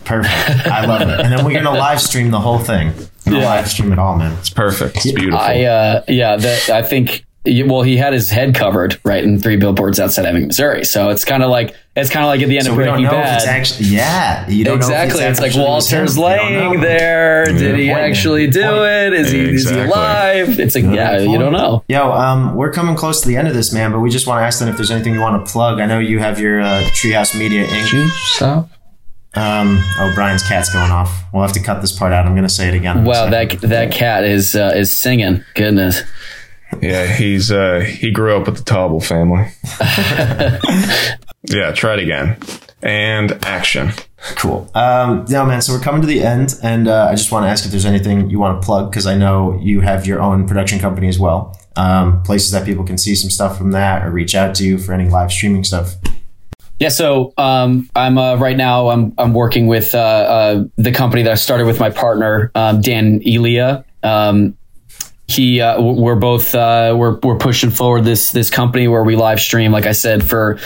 perfect. 0.04 0.66
I 0.66 0.84
love 0.84 1.02
it. 1.02 1.20
And 1.20 1.32
then 1.32 1.44
we're 1.44 1.52
gonna 1.54 1.70
live 1.78 2.00
stream 2.00 2.32
the 2.32 2.40
whole 2.40 2.58
thing. 2.58 2.92
We'll 3.24 3.36
Yeah. 3.38 3.44
live 3.44 3.68
stream 3.70 3.92
it 3.92 4.00
all, 4.00 4.16
man. 4.16 4.32
It's 4.38 4.50
perfect. 4.50 4.96
It's 4.96 5.12
beautiful. 5.12 5.38
I 5.38 5.62
uh 5.62 6.02
yeah, 6.08 6.34
that 6.36 6.70
I 6.70 6.82
think 6.82 7.24
well, 7.44 7.82
he 7.82 7.96
had 7.96 8.12
his 8.12 8.30
head 8.30 8.54
covered 8.54 9.00
right 9.04 9.22
in 9.22 9.40
three 9.40 9.56
billboards 9.56 9.98
outside 9.98 10.26
Ebbing, 10.26 10.46
Missouri. 10.46 10.84
So 10.84 11.08
it's 11.08 11.24
kind 11.24 11.42
of 11.42 11.50
like 11.50 11.74
it's 11.96 12.08
kind 12.08 12.24
of 12.24 12.28
like 12.28 12.40
at 12.40 12.48
the 12.48 12.56
end 12.56 12.66
So 12.66 12.72
of 12.72 12.78
we 12.78 12.84
don't 12.84 12.94
Breaking 13.02 13.10
Bad. 13.10 13.36
it's 13.38 13.46
actually 13.46 13.88
yeah. 13.88 14.48
You 14.48 14.64
don't 14.64 14.76
exactly. 14.76 15.20
know 15.20 15.26
if 15.26 15.30
It's, 15.32 15.40
like 15.40 15.48
actually 15.48 15.64
was 15.64 15.92
Walter's 15.92 16.16
him. 16.16 16.22
You 16.22 16.28
don't 16.28 16.48
laying 16.48 16.74
know. 16.74 16.80
there. 16.80 17.44
Did 17.46 17.78
he 17.78 17.88
point, 17.88 17.98
actually 18.00 18.46
do 18.46 18.62
point. 18.62 18.80
it? 18.82 19.12
Is 19.14 19.32
he 19.32 19.40
is 19.40 19.68
he 19.68 19.76
alive? 19.78 20.60
It's 20.60 20.74
like 20.74 20.84
yeah, 20.84 21.18
you 21.18 21.36
don't 21.38 21.52
know. 21.52 21.84
Yo, 21.88 22.12
um, 22.12 22.54
we're 22.54 22.72
coming 22.72 22.94
close 22.94 23.20
to 23.22 23.28
the 23.28 23.36
end 23.36 23.48
of 23.48 23.54
this, 23.54 23.72
man. 23.72 23.90
But 23.90 24.00
we 24.00 24.10
just 24.10 24.26
want 24.26 24.40
to 24.40 24.44
ask 24.46 24.60
them 24.60 24.68
if 24.68 24.76
there's 24.76 24.90
anything 24.92 25.12
you 25.14 25.20
want 25.20 25.44
to 25.44 25.52
plug. 25.52 25.80
I 25.80 25.86
know 25.86 25.98
you 25.98 26.20
have 26.20 26.38
your 26.38 26.60
uh, 26.60 26.82
Treehouse 26.94 27.36
Media 27.38 27.66
Inc. 27.66 28.08
Stop. 28.10 28.70
Um, 29.34 29.78
oh, 29.98 30.12
Brian's 30.14 30.42
cat's 30.46 30.70
going 30.70 30.90
off. 30.90 31.24
We'll 31.32 31.42
have 31.42 31.54
to 31.54 31.60
cut 31.62 31.80
this 31.80 31.90
part 31.90 32.12
out. 32.12 32.26
I'm 32.26 32.32
going 32.34 32.42
to 32.46 32.50
say 32.52 32.68
it 32.68 32.74
again. 32.74 33.04
Wow, 33.04 33.30
that 33.30 33.60
that 33.62 33.90
cat 33.90 34.24
is 34.24 34.54
uh, 34.54 34.72
is 34.76 34.92
singing. 34.92 35.42
Goodness. 35.54 36.02
Yeah, 36.80 37.06
he's 37.06 37.52
uh 37.52 37.80
he 37.80 38.10
grew 38.10 38.36
up 38.36 38.46
with 38.46 38.56
the 38.58 38.64
Tauble 38.64 39.00
family. 39.00 39.46
yeah, 41.50 41.72
try 41.72 41.94
it 41.94 42.00
again. 42.00 42.38
And 42.82 43.32
action. 43.44 43.92
Cool. 44.36 44.70
Um, 44.74 45.24
no, 45.28 45.44
man. 45.44 45.62
So 45.62 45.72
we're 45.72 45.80
coming 45.80 46.00
to 46.00 46.06
the 46.06 46.22
end, 46.22 46.54
and 46.62 46.88
uh, 46.88 47.08
I 47.10 47.14
just 47.14 47.30
want 47.30 47.44
to 47.44 47.48
ask 47.48 47.64
if 47.64 47.70
there's 47.70 47.86
anything 47.86 48.30
you 48.30 48.38
want 48.38 48.60
to 48.60 48.64
plug 48.64 48.90
because 48.90 49.06
I 49.06 49.16
know 49.16 49.58
you 49.60 49.80
have 49.80 50.06
your 50.06 50.20
own 50.20 50.46
production 50.46 50.78
company 50.78 51.08
as 51.08 51.18
well. 51.18 51.58
Um, 51.76 52.22
places 52.22 52.50
that 52.52 52.64
people 52.64 52.84
can 52.84 52.98
see 52.98 53.14
some 53.14 53.30
stuff 53.30 53.56
from 53.56 53.70
that 53.72 54.04
or 54.04 54.10
reach 54.10 54.34
out 54.34 54.54
to 54.56 54.64
you 54.64 54.78
for 54.78 54.92
any 54.92 55.08
live 55.08 55.32
streaming 55.32 55.64
stuff. 55.64 55.94
Yeah, 56.78 56.88
so 56.88 57.32
um, 57.38 57.88
I'm 57.94 58.18
uh, 58.18 58.36
right 58.36 58.56
now. 58.56 58.88
I'm 58.88 59.14
I'm 59.18 59.32
working 59.32 59.68
with 59.68 59.94
uh, 59.94 59.98
uh, 59.98 60.64
the 60.76 60.90
company 60.90 61.22
that 61.22 61.32
I 61.32 61.36
started 61.36 61.66
with 61.66 61.78
my 61.78 61.90
partner 61.90 62.50
um, 62.56 62.80
Dan 62.80 63.22
Elia. 63.26 63.84
Um, 64.02 64.56
he 65.32 65.60
uh, 65.60 65.80
we're 65.80 66.16
both 66.16 66.54
uh, 66.54 66.94
we're 66.96 67.18
we're 67.22 67.38
pushing 67.38 67.70
forward 67.70 68.04
this 68.04 68.32
this 68.32 68.50
company 68.50 68.88
where 68.88 69.02
we 69.02 69.16
live 69.16 69.40
stream. 69.40 69.72
Like 69.72 69.86
I 69.86 69.92
said, 69.92 70.24
for 70.24 70.58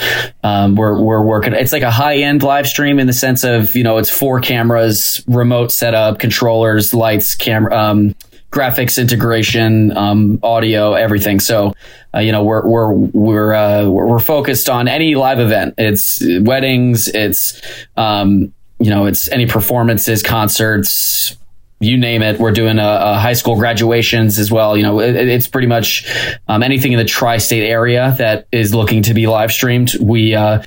um, 0.43 0.77
we're 0.77 1.01
we're 1.01 1.23
working. 1.23 1.55
It's 1.55 1.73
like 1.73 1.83
a 1.83 1.91
high 1.91 2.19
end 2.19 2.43
live 2.43 2.67
stream 2.67 2.99
in 2.99 3.07
the 3.07 3.13
sense 3.13 3.45
of 3.45 3.75
you 3.75 3.85
know 3.85 3.99
it's 3.99 4.11
four 4.11 4.41
cameras, 4.41 5.23
remote 5.27 5.73
setup, 5.73 6.19
controllers, 6.19 6.95
lights, 6.95 7.35
camera. 7.35 7.77
Um, 7.77 8.15
graphics 8.51 8.99
integration, 8.99 9.95
um, 9.97 10.39
audio, 10.43 10.95
everything. 10.95 11.41
So, 11.41 11.75
uh, 12.15 12.21
you 12.21 12.33
know, 12.33 12.43
we're 12.43 12.67
we're 12.67 12.93
we're 12.93 13.53
uh, 13.53 13.89
we're 13.89 14.19
focused 14.19 14.69
on 14.69 14.89
any 14.89 15.15
live 15.15 15.41
event. 15.41 15.75
It's 15.77 16.23
weddings. 16.23 17.09
It's 17.09 17.61
um, 17.97 18.55
you 18.79 18.91
know, 18.91 19.07
it's 19.07 19.29
any 19.29 19.47
performances, 19.47 20.23
concerts. 20.23 21.37
You 21.79 21.99
name 21.99 22.23
it. 22.23 22.41
We're 22.41 22.53
doing 22.53 22.79
a, 22.79 22.89
a 22.89 23.19
high 23.19 23.35
school 23.35 23.57
graduations 23.57 24.39
as 24.39 24.51
well. 24.51 24.75
You 24.77 24.83
know, 24.83 25.01
it, 25.01 25.15
it's 25.15 25.47
pretty 25.47 25.69
much 25.69 26.11
um, 26.49 26.63
anything 26.63 26.93
in 26.93 26.99
the 26.99 27.05
tri-state 27.05 27.69
area 27.69 28.15
that 28.19 28.49
is 28.51 28.75
looking 28.75 29.03
to 29.03 29.13
be 29.13 29.27
live 29.27 29.53
streamed. 29.53 29.91
We 30.01 30.35
uh, 30.35 30.63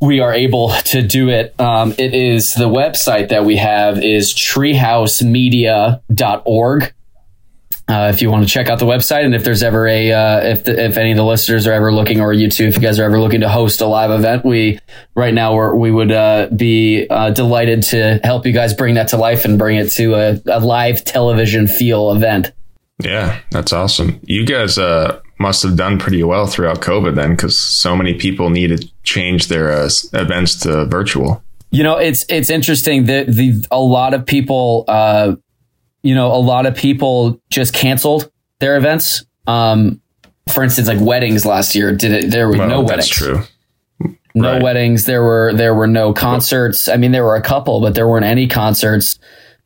we 0.00 0.20
are 0.20 0.32
able 0.32 0.70
to 0.70 1.02
do 1.02 1.28
it. 1.28 1.54
Um, 1.60 1.92
it 1.98 2.14
is 2.14 2.54
the 2.54 2.68
website 2.68 3.28
that 3.28 3.44
we 3.44 3.56
have 3.56 4.02
is 4.02 4.32
treehousemedia.org. 4.34 6.94
Uh, 7.92 8.08
if 8.08 8.22
you 8.22 8.30
want 8.30 8.42
to 8.42 8.48
check 8.48 8.68
out 8.70 8.78
the 8.78 8.86
website, 8.86 9.22
and 9.22 9.34
if 9.34 9.44
there's 9.44 9.62
ever 9.62 9.86
a, 9.86 10.12
uh, 10.12 10.40
if 10.40 10.64
the, 10.64 10.82
if 10.82 10.96
any 10.96 11.10
of 11.10 11.18
the 11.18 11.24
listeners 11.24 11.66
are 11.66 11.72
ever 11.72 11.92
looking, 11.92 12.22
or 12.22 12.32
you 12.32 12.48
two, 12.48 12.64
if 12.64 12.76
you 12.76 12.80
guys 12.80 12.98
are 12.98 13.04
ever 13.04 13.20
looking 13.20 13.40
to 13.40 13.50
host 13.50 13.82
a 13.82 13.86
live 13.86 14.10
event, 14.10 14.46
we 14.46 14.78
right 15.14 15.34
now 15.34 15.54
we're, 15.54 15.74
we 15.74 15.90
would 15.90 16.10
uh, 16.10 16.48
be 16.56 17.06
uh, 17.10 17.28
delighted 17.30 17.82
to 17.82 18.18
help 18.24 18.46
you 18.46 18.52
guys 18.52 18.72
bring 18.72 18.94
that 18.94 19.08
to 19.08 19.18
life 19.18 19.44
and 19.44 19.58
bring 19.58 19.76
it 19.76 19.90
to 19.90 20.14
a, 20.14 20.40
a 20.46 20.60
live 20.60 21.04
television 21.04 21.68
feel 21.68 22.12
event. 22.12 22.52
Yeah, 22.98 23.40
that's 23.50 23.74
awesome. 23.74 24.20
You 24.24 24.46
guys 24.46 24.78
uh, 24.78 25.20
must 25.38 25.62
have 25.62 25.76
done 25.76 25.98
pretty 25.98 26.22
well 26.22 26.46
throughout 26.46 26.80
COVID 26.80 27.14
then, 27.14 27.36
because 27.36 27.58
so 27.58 27.94
many 27.94 28.14
people 28.14 28.48
need 28.48 28.68
to 28.68 28.88
change 29.02 29.48
their 29.48 29.70
uh, 29.70 29.90
events 30.14 30.56
to 30.60 30.86
virtual. 30.86 31.42
You 31.70 31.82
know, 31.82 31.96
it's 31.98 32.24
it's 32.28 32.48
interesting 32.48 33.06
that 33.06 33.26
the 33.26 33.66
a 33.70 33.80
lot 33.80 34.14
of 34.14 34.24
people, 34.24 34.84
uh, 34.88 35.36
you 36.02 36.14
know, 36.14 36.28
a 36.34 36.38
lot 36.38 36.66
of 36.66 36.74
people 36.76 37.40
just 37.50 37.72
canceled 37.74 38.30
their 38.58 38.76
events. 38.76 39.24
Um, 39.46 40.00
for 40.52 40.62
instance, 40.64 40.88
like 40.88 41.00
weddings 41.00 41.46
last 41.46 41.74
year, 41.74 41.94
did 41.94 42.12
it? 42.12 42.30
There 42.30 42.48
were 42.48 42.58
Well, 42.58 42.68
no 42.68 42.80
weddings. 42.80 42.96
that's 42.96 43.08
true. 43.08 43.42
No 44.34 44.52
Right. 44.54 44.62
weddings. 44.62 45.04
There 45.04 45.22
were 45.22 45.52
there 45.54 45.74
were 45.74 45.86
no 45.86 46.12
concerts. 46.12 46.88
I 46.88 46.96
mean, 46.96 47.12
there 47.12 47.22
were 47.24 47.36
a 47.36 47.42
couple, 47.42 47.80
but 47.80 47.94
there 47.94 48.08
weren't 48.08 48.24
any 48.24 48.46
concerts. 48.46 49.18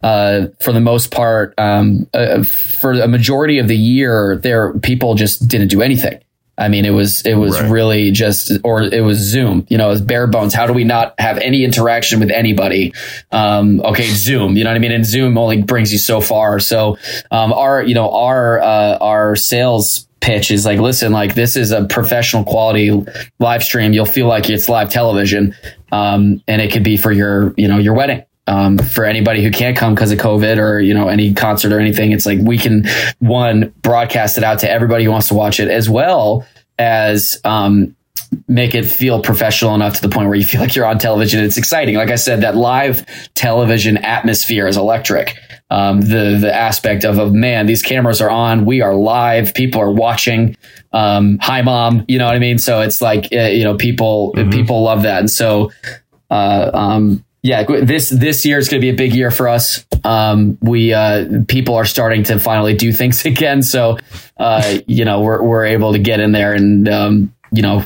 Uh, 0.03 0.49
for 0.61 0.73
the 0.73 0.81
most 0.81 1.11
part, 1.11 1.55
um, 1.57 2.07
uh, 2.13 2.43
for 2.43 2.93
a 2.93 3.09
majority 3.09 3.59
of 3.59 3.67
the 3.69 3.77
year, 3.77 4.37
there 4.43 4.75
people 4.81 5.15
just 5.15 5.49
didn't 5.49 5.69
do 5.69 5.81
anything. 5.83 6.19
I 6.59 6.69
mean, 6.69 6.85
it 6.85 6.91
was 6.91 7.23
it 7.23 7.35
was 7.35 7.61
Right. 7.61 7.71
really 7.71 8.11
just, 8.11 8.53
or 8.65 8.83
it 8.83 9.03
was 9.03 9.19
Zoom. 9.19 9.67
You 9.69 9.77
know, 9.79 9.87
it 9.89 9.91
was 9.91 10.01
bare 10.01 10.27
bones. 10.27 10.55
How 10.55 10.67
do 10.67 10.73
we 10.73 10.85
not 10.85 11.15
have 11.19 11.39
any 11.39 11.65
interaction 11.65 12.19
with 12.21 12.31
anybody? 12.31 12.93
Um, 13.33 13.81
okay, 13.83 14.07
Zoom. 14.07 14.57
You 14.57 14.65
know 14.65 14.71
what 14.71 14.77
I 14.77 14.81
mean? 14.81 14.93
And 14.93 15.05
Zoom 15.05 15.37
only 15.37 15.63
brings 15.63 15.93
you 15.93 15.99
so 15.99 16.21
far. 16.21 16.59
So, 16.61 16.97
um, 17.31 17.53
our 17.53 17.83
you 17.83 17.95
know 17.95 18.11
our 18.11 18.61
uh, 18.61 18.97
our 19.01 19.37
sales 19.37 20.07
pitch 20.21 20.51
is 20.51 20.65
like, 20.65 20.81
listen, 20.81 21.13
like 21.13 21.35
this 21.35 21.57
is 21.57 21.73
a 21.73 21.85
professional 21.85 22.43
quality 22.43 22.91
live 23.39 23.63
stream. 23.63 23.93
You'll 23.93 24.07
feel 24.07 24.27
like 24.27 24.49
it's 24.49 24.69
live 24.69 24.89
television, 24.91 25.55
um, 25.93 26.43
and 26.49 26.63
it 26.63 26.73
could 26.73 26.83
be 26.85 26.97
for 26.97 27.13
your 27.13 27.53
you 27.57 27.69
know 27.69 27.79
your 27.79 27.95
wedding. 27.95 28.25
Um, 28.49 28.79
for 28.79 29.05
anybody 29.05 29.43
who 29.43 29.51
can't 29.51 29.77
come 29.77 29.95
because 29.95 30.13
of 30.13 30.19
COVID 30.19 30.59
or 30.59 30.79
you 30.79 30.95
know 30.95 31.09
any 31.09 31.35
concert 31.35 31.73
or 31.73 31.81
anything, 31.81 32.13
it's 32.13 32.27
like 32.27 32.39
we 32.41 32.59
can 32.59 32.85
one 33.19 33.75
broadcast 33.83 34.39
it 34.39 34.45
out 34.45 34.61
to 34.61 34.71
everybody 34.71 35.05
who 35.05 35.11
wants 35.11 35.29
to 35.29 35.35
watch 35.35 35.59
it, 35.59 35.69
as 35.69 35.91
well 35.91 36.47
as 36.79 37.41
um, 37.45 37.97
make 38.49 38.75
it 38.75 38.85
feel 38.85 39.21
professional 39.21 39.75
enough 39.75 39.95
to 39.95 40.03
the 40.03 40.09
point 40.09 40.29
where 40.29 40.37
you 40.37 40.45
feel 40.45 40.61
like 40.61 40.75
you're 40.75 40.87
on 40.87 40.99
television. 40.99 41.43
It's 41.43 41.57
exciting. 41.57 41.97
Like 41.97 42.11
I 42.11 42.17
said, 42.17 42.43
that 42.43 42.57
live 42.57 43.05
television 43.35 43.97
atmosphere 43.99 44.67
is 44.67 44.77
electric. 44.77 45.37
Um, 45.69 46.01
the 46.01 46.39
the 46.41 46.55
aspect 46.55 47.05
of, 47.05 47.19
of 47.19 47.33
man, 47.33 47.67
these 47.67 47.83
cameras 47.83 48.21
are 48.21 48.31
on, 48.31 48.65
we 48.65 48.83
are 48.83 48.95
live, 48.95 49.55
people 49.55 49.81
are 49.81 49.91
watching. 49.91 50.57
Um, 50.93 51.39
hi, 51.41 51.63
mom. 51.63 52.05
You 52.07 52.19
know 52.19 52.27
what 52.27 52.37
I 52.37 52.39
mean? 52.39 52.59
So 52.59 52.81
it's 52.83 53.03
like 53.03 53.33
uh, 53.33 53.47
you 53.47 53.65
know, 53.65 53.77
people 53.77 54.33
people 54.33 54.83
love 54.85 55.03
that, 55.03 55.19
and 55.19 55.31
so 55.31 55.73
uh, 56.31 56.71
um, 56.73 57.25
yeah, 57.47 57.63
this 57.63 58.11
this 58.11 58.45
year 58.45 58.59
is 58.59 58.69
going 58.69 58.81
to 58.81 58.85
be 58.85 58.91
a 58.91 58.97
big 58.97 59.15
year 59.15 59.31
for 59.31 59.47
us. 59.47 59.87
Um, 60.03 60.59
we 60.61 60.93
uh, 60.93 61.43
people 61.47 61.77
are 61.77 61.85
starting 61.85 62.25
to 62.25 62.41
finally 62.41 62.75
do 62.75 62.93
things 62.93 63.25
again, 63.25 63.63
so 63.63 63.99
uh, 64.37 64.79
you 64.89 65.05
know 65.05 65.21
we're 65.21 65.43
we're 65.43 65.65
able 65.65 65.93
to 65.93 66.01
get 66.01 66.19
in 66.19 66.33
there 66.33 66.55
and 66.55 66.89
um, 66.89 67.35
you 67.53 67.63
know 67.63 67.85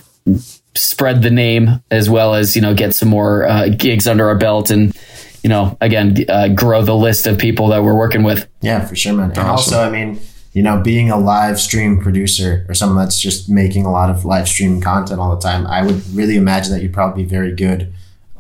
spread 0.75 1.21
the 1.23 1.31
name 1.31 1.83
as 1.91 2.09
well 2.09 2.35
as 2.35 2.57
you 2.57 2.63
know 2.63 2.75
get 2.75 2.95
some 2.95 3.11
more 3.11 3.45
uh, 3.45 3.69
gigs 3.69 4.09
under 4.09 4.29
our 4.29 4.39
belt 4.39 4.71
and 4.71 4.97
you 5.43 5.51
know 5.51 5.77
again 5.83 6.17
uh, 6.31 6.49
grow 6.49 6.83
the 6.83 6.97
list 6.97 7.27
of 7.27 7.37
people 7.37 7.69
that 7.69 7.85
we're 7.85 7.97
working 7.97 8.23
with. 8.23 8.49
Yeah, 8.63 8.87
for 8.87 8.97
sure, 8.97 9.13
man. 9.13 9.31
And 9.33 9.41
also, 9.41 9.83
I 9.83 9.91
mean, 9.91 10.19
you 10.55 10.63
know, 10.63 10.81
being 10.81 11.11
a 11.11 11.19
live 11.19 11.61
stream 11.61 12.01
producer 12.01 12.65
or 12.67 12.75
someone 12.75 12.97
that's 12.97 13.21
just 13.21 13.51
making 13.51 13.85
a 13.85 13.93
lot 13.93 14.09
of 14.09 14.25
live 14.25 14.49
stream 14.49 14.81
content 14.81 15.21
all 15.21 15.37
the 15.37 15.43
time, 15.43 15.67
I 15.67 15.83
would 15.83 16.03
really 16.15 16.37
imagine 16.37 16.73
that 16.73 16.81
you'd 16.81 16.95
probably 16.95 17.25
be 17.25 17.29
very 17.29 17.55
good 17.55 17.93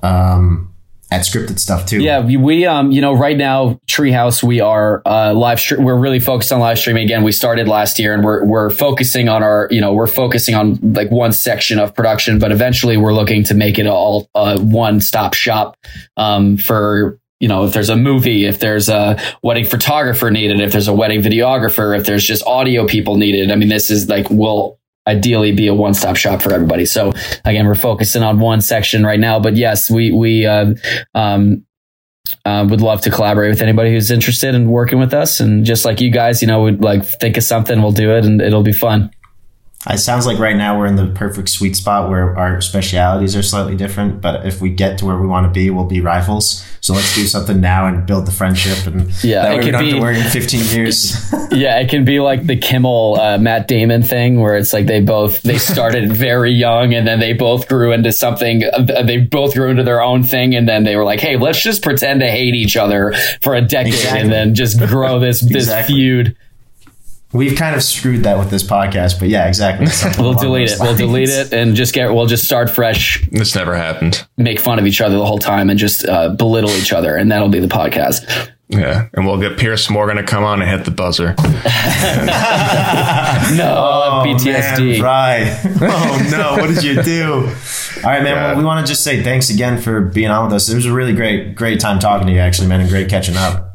um, 0.02 0.70
at 1.10 1.22
scripted 1.22 1.58
stuff 1.58 1.86
too. 1.86 2.00
Yeah, 2.00 2.24
we, 2.24 2.36
we 2.36 2.66
um 2.66 2.90
you 2.92 3.00
know 3.00 3.12
right 3.12 3.36
now 3.36 3.80
Treehouse 3.88 4.42
we 4.42 4.60
are 4.60 5.02
uh 5.04 5.34
live 5.34 5.58
stream 5.58 5.84
we're 5.84 5.98
really 5.98 6.20
focused 6.20 6.52
on 6.52 6.60
live 6.60 6.78
streaming 6.78 7.04
again. 7.04 7.22
We 7.24 7.32
started 7.32 7.68
last 7.68 7.98
year 7.98 8.14
and 8.14 8.24
we're 8.24 8.44
we're 8.44 8.70
focusing 8.70 9.28
on 9.28 9.42
our 9.42 9.68
you 9.70 9.80
know 9.80 9.92
we're 9.92 10.06
focusing 10.06 10.54
on 10.54 10.78
like 10.94 11.10
one 11.10 11.32
section 11.32 11.78
of 11.78 11.94
production, 11.94 12.38
but 12.38 12.52
eventually 12.52 12.96
we're 12.96 13.14
looking 13.14 13.44
to 13.44 13.54
make 13.54 13.78
it 13.78 13.86
all 13.86 14.28
uh, 14.34 14.58
one 14.58 15.00
stop 15.00 15.34
shop 15.34 15.76
um 16.16 16.56
for 16.56 17.18
you 17.40 17.48
know, 17.48 17.64
if 17.64 17.72
there's 17.72 17.88
a 17.88 17.96
movie, 17.96 18.44
if 18.44 18.60
there's 18.60 18.90
a 18.90 19.18
wedding 19.42 19.64
photographer 19.64 20.30
needed, 20.30 20.60
if 20.60 20.72
there's 20.72 20.88
a 20.88 20.92
wedding 20.92 21.22
videographer, 21.22 21.98
if 21.98 22.04
there's 22.04 22.22
just 22.22 22.44
audio 22.44 22.86
people 22.86 23.16
needed. 23.16 23.50
I 23.50 23.56
mean, 23.56 23.70
this 23.70 23.90
is 23.90 24.10
like, 24.10 24.28
will 24.28 24.78
ideally 25.06 25.52
be 25.52 25.66
a 25.66 25.74
one 25.74 25.94
stop 25.94 26.16
shop 26.16 26.42
for 26.42 26.52
everybody. 26.52 26.86
So 26.86 27.12
again, 27.44 27.66
we're 27.66 27.74
focusing 27.74 28.22
on 28.22 28.38
one 28.40 28.60
section 28.60 29.04
right 29.04 29.20
now, 29.20 29.40
but 29.40 29.56
yes, 29.56 29.90
we, 29.90 30.10
we, 30.12 30.46
uh, 30.46 30.74
um, 31.14 31.64
uh, 32.44 32.66
would 32.68 32.80
love 32.80 33.00
to 33.02 33.10
collaborate 33.10 33.50
with 33.50 33.62
anybody 33.62 33.90
who's 33.90 34.10
interested 34.10 34.54
in 34.54 34.68
working 34.68 35.00
with 35.00 35.12
us. 35.12 35.40
And 35.40 35.64
just 35.64 35.84
like 35.84 36.00
you 36.00 36.10
guys, 36.10 36.40
you 36.42 36.48
know, 36.48 36.62
we'd 36.62 36.80
like 36.80 37.04
think 37.04 37.36
of 37.36 37.42
something, 37.42 37.82
we'll 37.82 37.92
do 37.92 38.14
it 38.14 38.24
and 38.24 38.40
it'll 38.40 38.62
be 38.62 38.72
fun. 38.72 39.10
It 39.88 39.96
sounds 39.96 40.26
like 40.26 40.38
right 40.38 40.56
now 40.56 40.78
we're 40.78 40.86
in 40.88 40.96
the 40.96 41.06
perfect 41.06 41.48
sweet 41.48 41.74
spot 41.74 42.10
where 42.10 42.36
our 42.38 42.60
specialities 42.60 43.34
are 43.34 43.42
slightly 43.42 43.74
different. 43.76 44.20
But 44.20 44.44
if 44.46 44.60
we 44.60 44.68
get 44.68 44.98
to 44.98 45.06
where 45.06 45.16
we 45.16 45.26
want 45.26 45.46
to 45.46 45.50
be, 45.50 45.70
we'll 45.70 45.86
be 45.86 46.02
rivals. 46.02 46.62
So 46.82 46.92
let's 46.92 47.14
do 47.14 47.24
something 47.24 47.62
now 47.62 47.86
and 47.86 48.06
build 48.06 48.26
the 48.26 48.30
friendship. 48.30 48.86
And 48.86 49.08
Yeah, 49.24 49.42
that 49.42 49.52
it 49.52 49.54
way 49.54 49.58
we 49.60 49.64
could 49.64 49.70
don't 49.72 49.80
have 49.84 49.90
be- 49.92 49.98
to 49.98 50.00
worry 50.00 50.18
in 50.20 50.26
15 50.26 50.64
years. 50.76 51.32
yeah, 51.50 51.78
it 51.80 51.88
can 51.88 52.04
be 52.04 52.20
like 52.20 52.46
the 52.46 52.56
Kimmel 52.56 53.18
uh, 53.18 53.38
Matt 53.38 53.68
Damon 53.68 54.02
thing 54.02 54.40
where 54.40 54.54
it's 54.58 54.74
like 54.74 54.84
they 54.84 55.00
both 55.00 55.40
they 55.42 55.56
started 55.56 56.12
very 56.14 56.52
young 56.52 56.92
and 56.92 57.06
then 57.08 57.18
they 57.18 57.32
both 57.32 57.66
grew 57.66 57.92
into 57.92 58.12
something 58.12 58.64
uh, 58.64 59.02
they 59.02 59.16
both 59.16 59.54
grew 59.54 59.70
into 59.70 59.82
their 59.82 60.02
own 60.02 60.22
thing 60.22 60.54
and 60.54 60.68
then 60.68 60.84
they 60.84 60.94
were 60.96 61.04
like, 61.04 61.20
"Hey, 61.20 61.38
let's 61.38 61.62
just 61.62 61.82
pretend 61.82 62.20
to 62.20 62.30
hate 62.30 62.54
each 62.54 62.76
other 62.76 63.14
for 63.40 63.54
a 63.54 63.62
decade 63.62 63.94
Exactly. 63.94 64.20
and 64.20 64.30
then 64.30 64.54
just 64.54 64.78
grow 64.78 65.18
this 65.18 65.40
this 65.40 65.54
Exactly. 65.64 65.94
feud." 65.94 66.36
We've 67.32 67.56
kind 67.56 67.76
of 67.76 67.82
screwed 67.84 68.24
that 68.24 68.38
with 68.38 68.50
this 68.50 68.64
podcast, 68.64 69.20
but 69.20 69.28
yeah, 69.28 69.46
exactly. 69.46 69.86
We'll 70.22 70.34
delete 70.34 70.70
it. 70.70 70.78
We'll 70.80 70.96
delete 70.96 71.28
it 71.28 71.52
and 71.52 71.76
just 71.76 71.94
get 71.94 72.12
we'll 72.12 72.26
just 72.26 72.44
start 72.44 72.70
fresh, 72.70 73.24
This 73.30 73.54
never 73.54 73.76
happened. 73.76 74.26
make 74.36 74.58
fun 74.58 74.78
of 74.80 74.86
each 74.86 75.00
other 75.00 75.16
the 75.16 75.26
whole 75.26 75.38
time 75.38 75.70
and 75.70 75.78
just 75.78 76.06
uh, 76.08 76.30
belittle 76.30 76.70
each 76.70 76.92
other 76.92 77.14
and 77.16 77.30
that'll 77.30 77.48
be 77.48 77.60
the 77.60 77.68
podcast. 77.68 78.48
Yeah, 78.68 79.08
and 79.14 79.26
we'll 79.26 79.40
get 79.40 79.58
Piers 79.58 79.90
Morgan 79.90 80.16
to 80.16 80.22
come 80.22 80.44
on 80.44 80.62
and 80.62 80.70
hit 80.70 80.84
the 80.84 80.92
buzzer. 80.92 81.34
No, 83.56 83.74
Oh, 83.76 84.22
PTSD. 84.26 84.92
Man, 84.92 85.02
right. 85.02 85.60
Oh 85.82 86.28
no, 86.30 86.62
what 86.62 86.68
did 86.72 86.84
you 86.84 87.02
do? 87.02 87.32
All 87.34 88.10
right, 88.10 88.22
man. 88.22 88.34
Well, 88.36 88.56
we 88.58 88.64
want 88.64 88.86
to 88.86 88.90
just 88.90 89.02
say 89.02 89.22
thanks 89.22 89.50
again 89.50 89.80
for 89.80 90.00
being 90.02 90.30
on 90.30 90.44
with 90.44 90.52
us. 90.54 90.68
It 90.68 90.74
was 90.76 90.86
a 90.86 90.92
really 90.92 91.14
great, 91.14 91.54
great 91.54 91.80
time 91.80 91.98
talking 91.98 92.26
to 92.28 92.32
you, 92.32 92.38
actually, 92.38 92.68
man, 92.68 92.80
and 92.80 92.88
great 92.88 93.08
catching 93.08 93.36
up. 93.36 93.69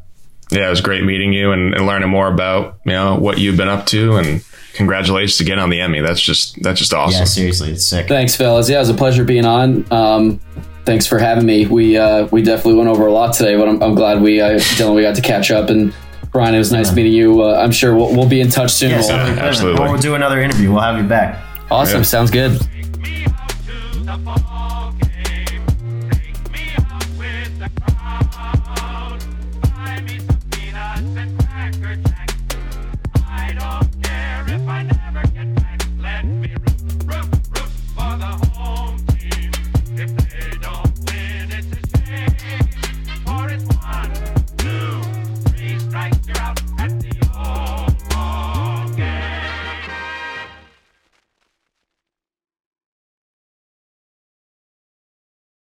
Yeah, 0.55 0.67
it 0.67 0.69
was 0.69 0.81
great 0.81 1.03
meeting 1.03 1.33
you 1.33 1.51
and, 1.51 1.73
and 1.75 1.85
learning 1.85 2.09
more 2.09 2.27
about 2.31 2.79
you 2.85 2.91
know 2.93 3.15
what 3.15 3.37
you've 3.37 3.57
been 3.57 3.67
up 3.67 3.85
to. 3.87 4.15
And 4.17 4.43
congratulations 4.73 5.39
again 5.41 5.59
on 5.59 5.69
the 5.69 5.81
Emmy. 5.81 5.99
That's 6.01 6.21
just 6.21 6.61
that's 6.63 6.79
just 6.79 6.93
awesome. 6.93 7.19
Yeah, 7.19 7.25
seriously, 7.25 7.71
it's 7.71 7.85
sick. 7.85 8.07
Thanks, 8.07 8.35
fellas. 8.35 8.69
Yeah, 8.69 8.77
it 8.77 8.79
was 8.79 8.89
a 8.89 8.93
pleasure 8.93 9.23
being 9.23 9.45
on. 9.45 9.85
Um, 9.91 10.39
thanks 10.85 11.05
for 11.05 11.17
having 11.19 11.45
me. 11.45 11.65
We 11.65 11.97
uh, 11.97 12.27
we 12.31 12.41
definitely 12.41 12.75
went 12.75 12.89
over 12.89 13.05
a 13.07 13.11
lot 13.13 13.33
today, 13.33 13.55
but 13.57 13.67
I'm, 13.67 13.81
I'm 13.83 13.95
glad 13.95 14.21
we 14.21 14.39
uh, 14.41 14.51
Dylan 14.57 14.95
we 14.95 15.01
got 15.01 15.15
to 15.15 15.21
catch 15.21 15.51
up. 15.51 15.69
And 15.69 15.93
Brian, 16.31 16.53
it 16.55 16.57
was 16.57 16.71
nice 16.71 16.93
meeting 16.93 17.13
you. 17.13 17.41
Uh, 17.43 17.55
I'm 17.61 17.71
sure 17.71 17.95
we'll, 17.95 18.15
we'll 18.15 18.27
be 18.29 18.41
in 18.41 18.49
touch 18.49 18.71
soon. 18.71 18.89
Yeah, 18.91 18.97
We'll- 18.97 19.07
so 19.07 19.13
absolutely. 19.15 19.81
We'll 19.89 19.97
do 20.01 20.15
another 20.15 20.41
interview. 20.41 20.71
We'll 20.71 20.81
have 20.81 20.97
you 20.97 21.07
back. 21.07 21.41
awesome. 21.71 21.99
Yeah. 21.99 22.03
Sounds 22.03 22.31
good. 22.31 22.59